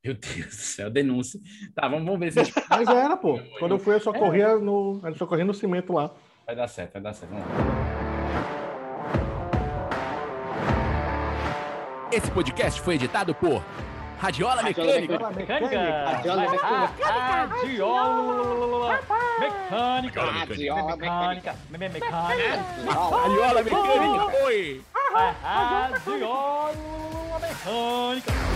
Meu 0.07 0.15
Deus 0.15 0.47
do 0.47 0.53
céu, 0.53 0.89
denúncia. 0.89 1.41
Tá, 1.75 1.89
vamos, 1.89 2.05
vamos 2.05 2.21
ver 2.21 2.31
se 2.33 2.39
a 2.39 2.45
gente 2.45 2.55
Mas 2.71 2.89
era, 2.89 3.17
pô. 3.17 3.41
Quando 3.59 3.73
eu 3.73 3.79
fui, 3.81 3.95
eu 3.97 4.01
só 4.01 4.13
corria 4.13 4.57
no. 4.57 5.01
Eu 5.03 5.15
só 5.17 5.27
corria 5.27 5.45
no 5.45 5.53
cimento 5.53 5.93
lá. 5.93 6.13
vai 6.47 6.55
dar 6.55 6.69
certo, 6.69 6.93
vai 6.93 7.03
dar 7.03 7.13
certo. 7.13 7.33
Vamos 7.33 7.45
lá. 7.49 7.57
Esse 12.13 12.31
podcast 12.31 12.81
foi 12.81 12.95
editado 12.95 13.35
por 13.35 13.61
Radiola 14.19 14.63
Mecânica. 14.63 15.31
Mecânica! 15.31 16.05
Radiola 16.07 16.43
Radiola 17.39 19.01
Mecânica! 19.41 20.23
Radiola 20.23 20.97
Mecânica! 20.97 21.57
Me- 21.69 21.79
Mecânica! 21.79 22.65
Radiola 22.87 23.63
Mecânica, 23.63 24.45
oi! 24.45 24.83
Radiola 25.43 26.73
Mecânica! 27.41 28.56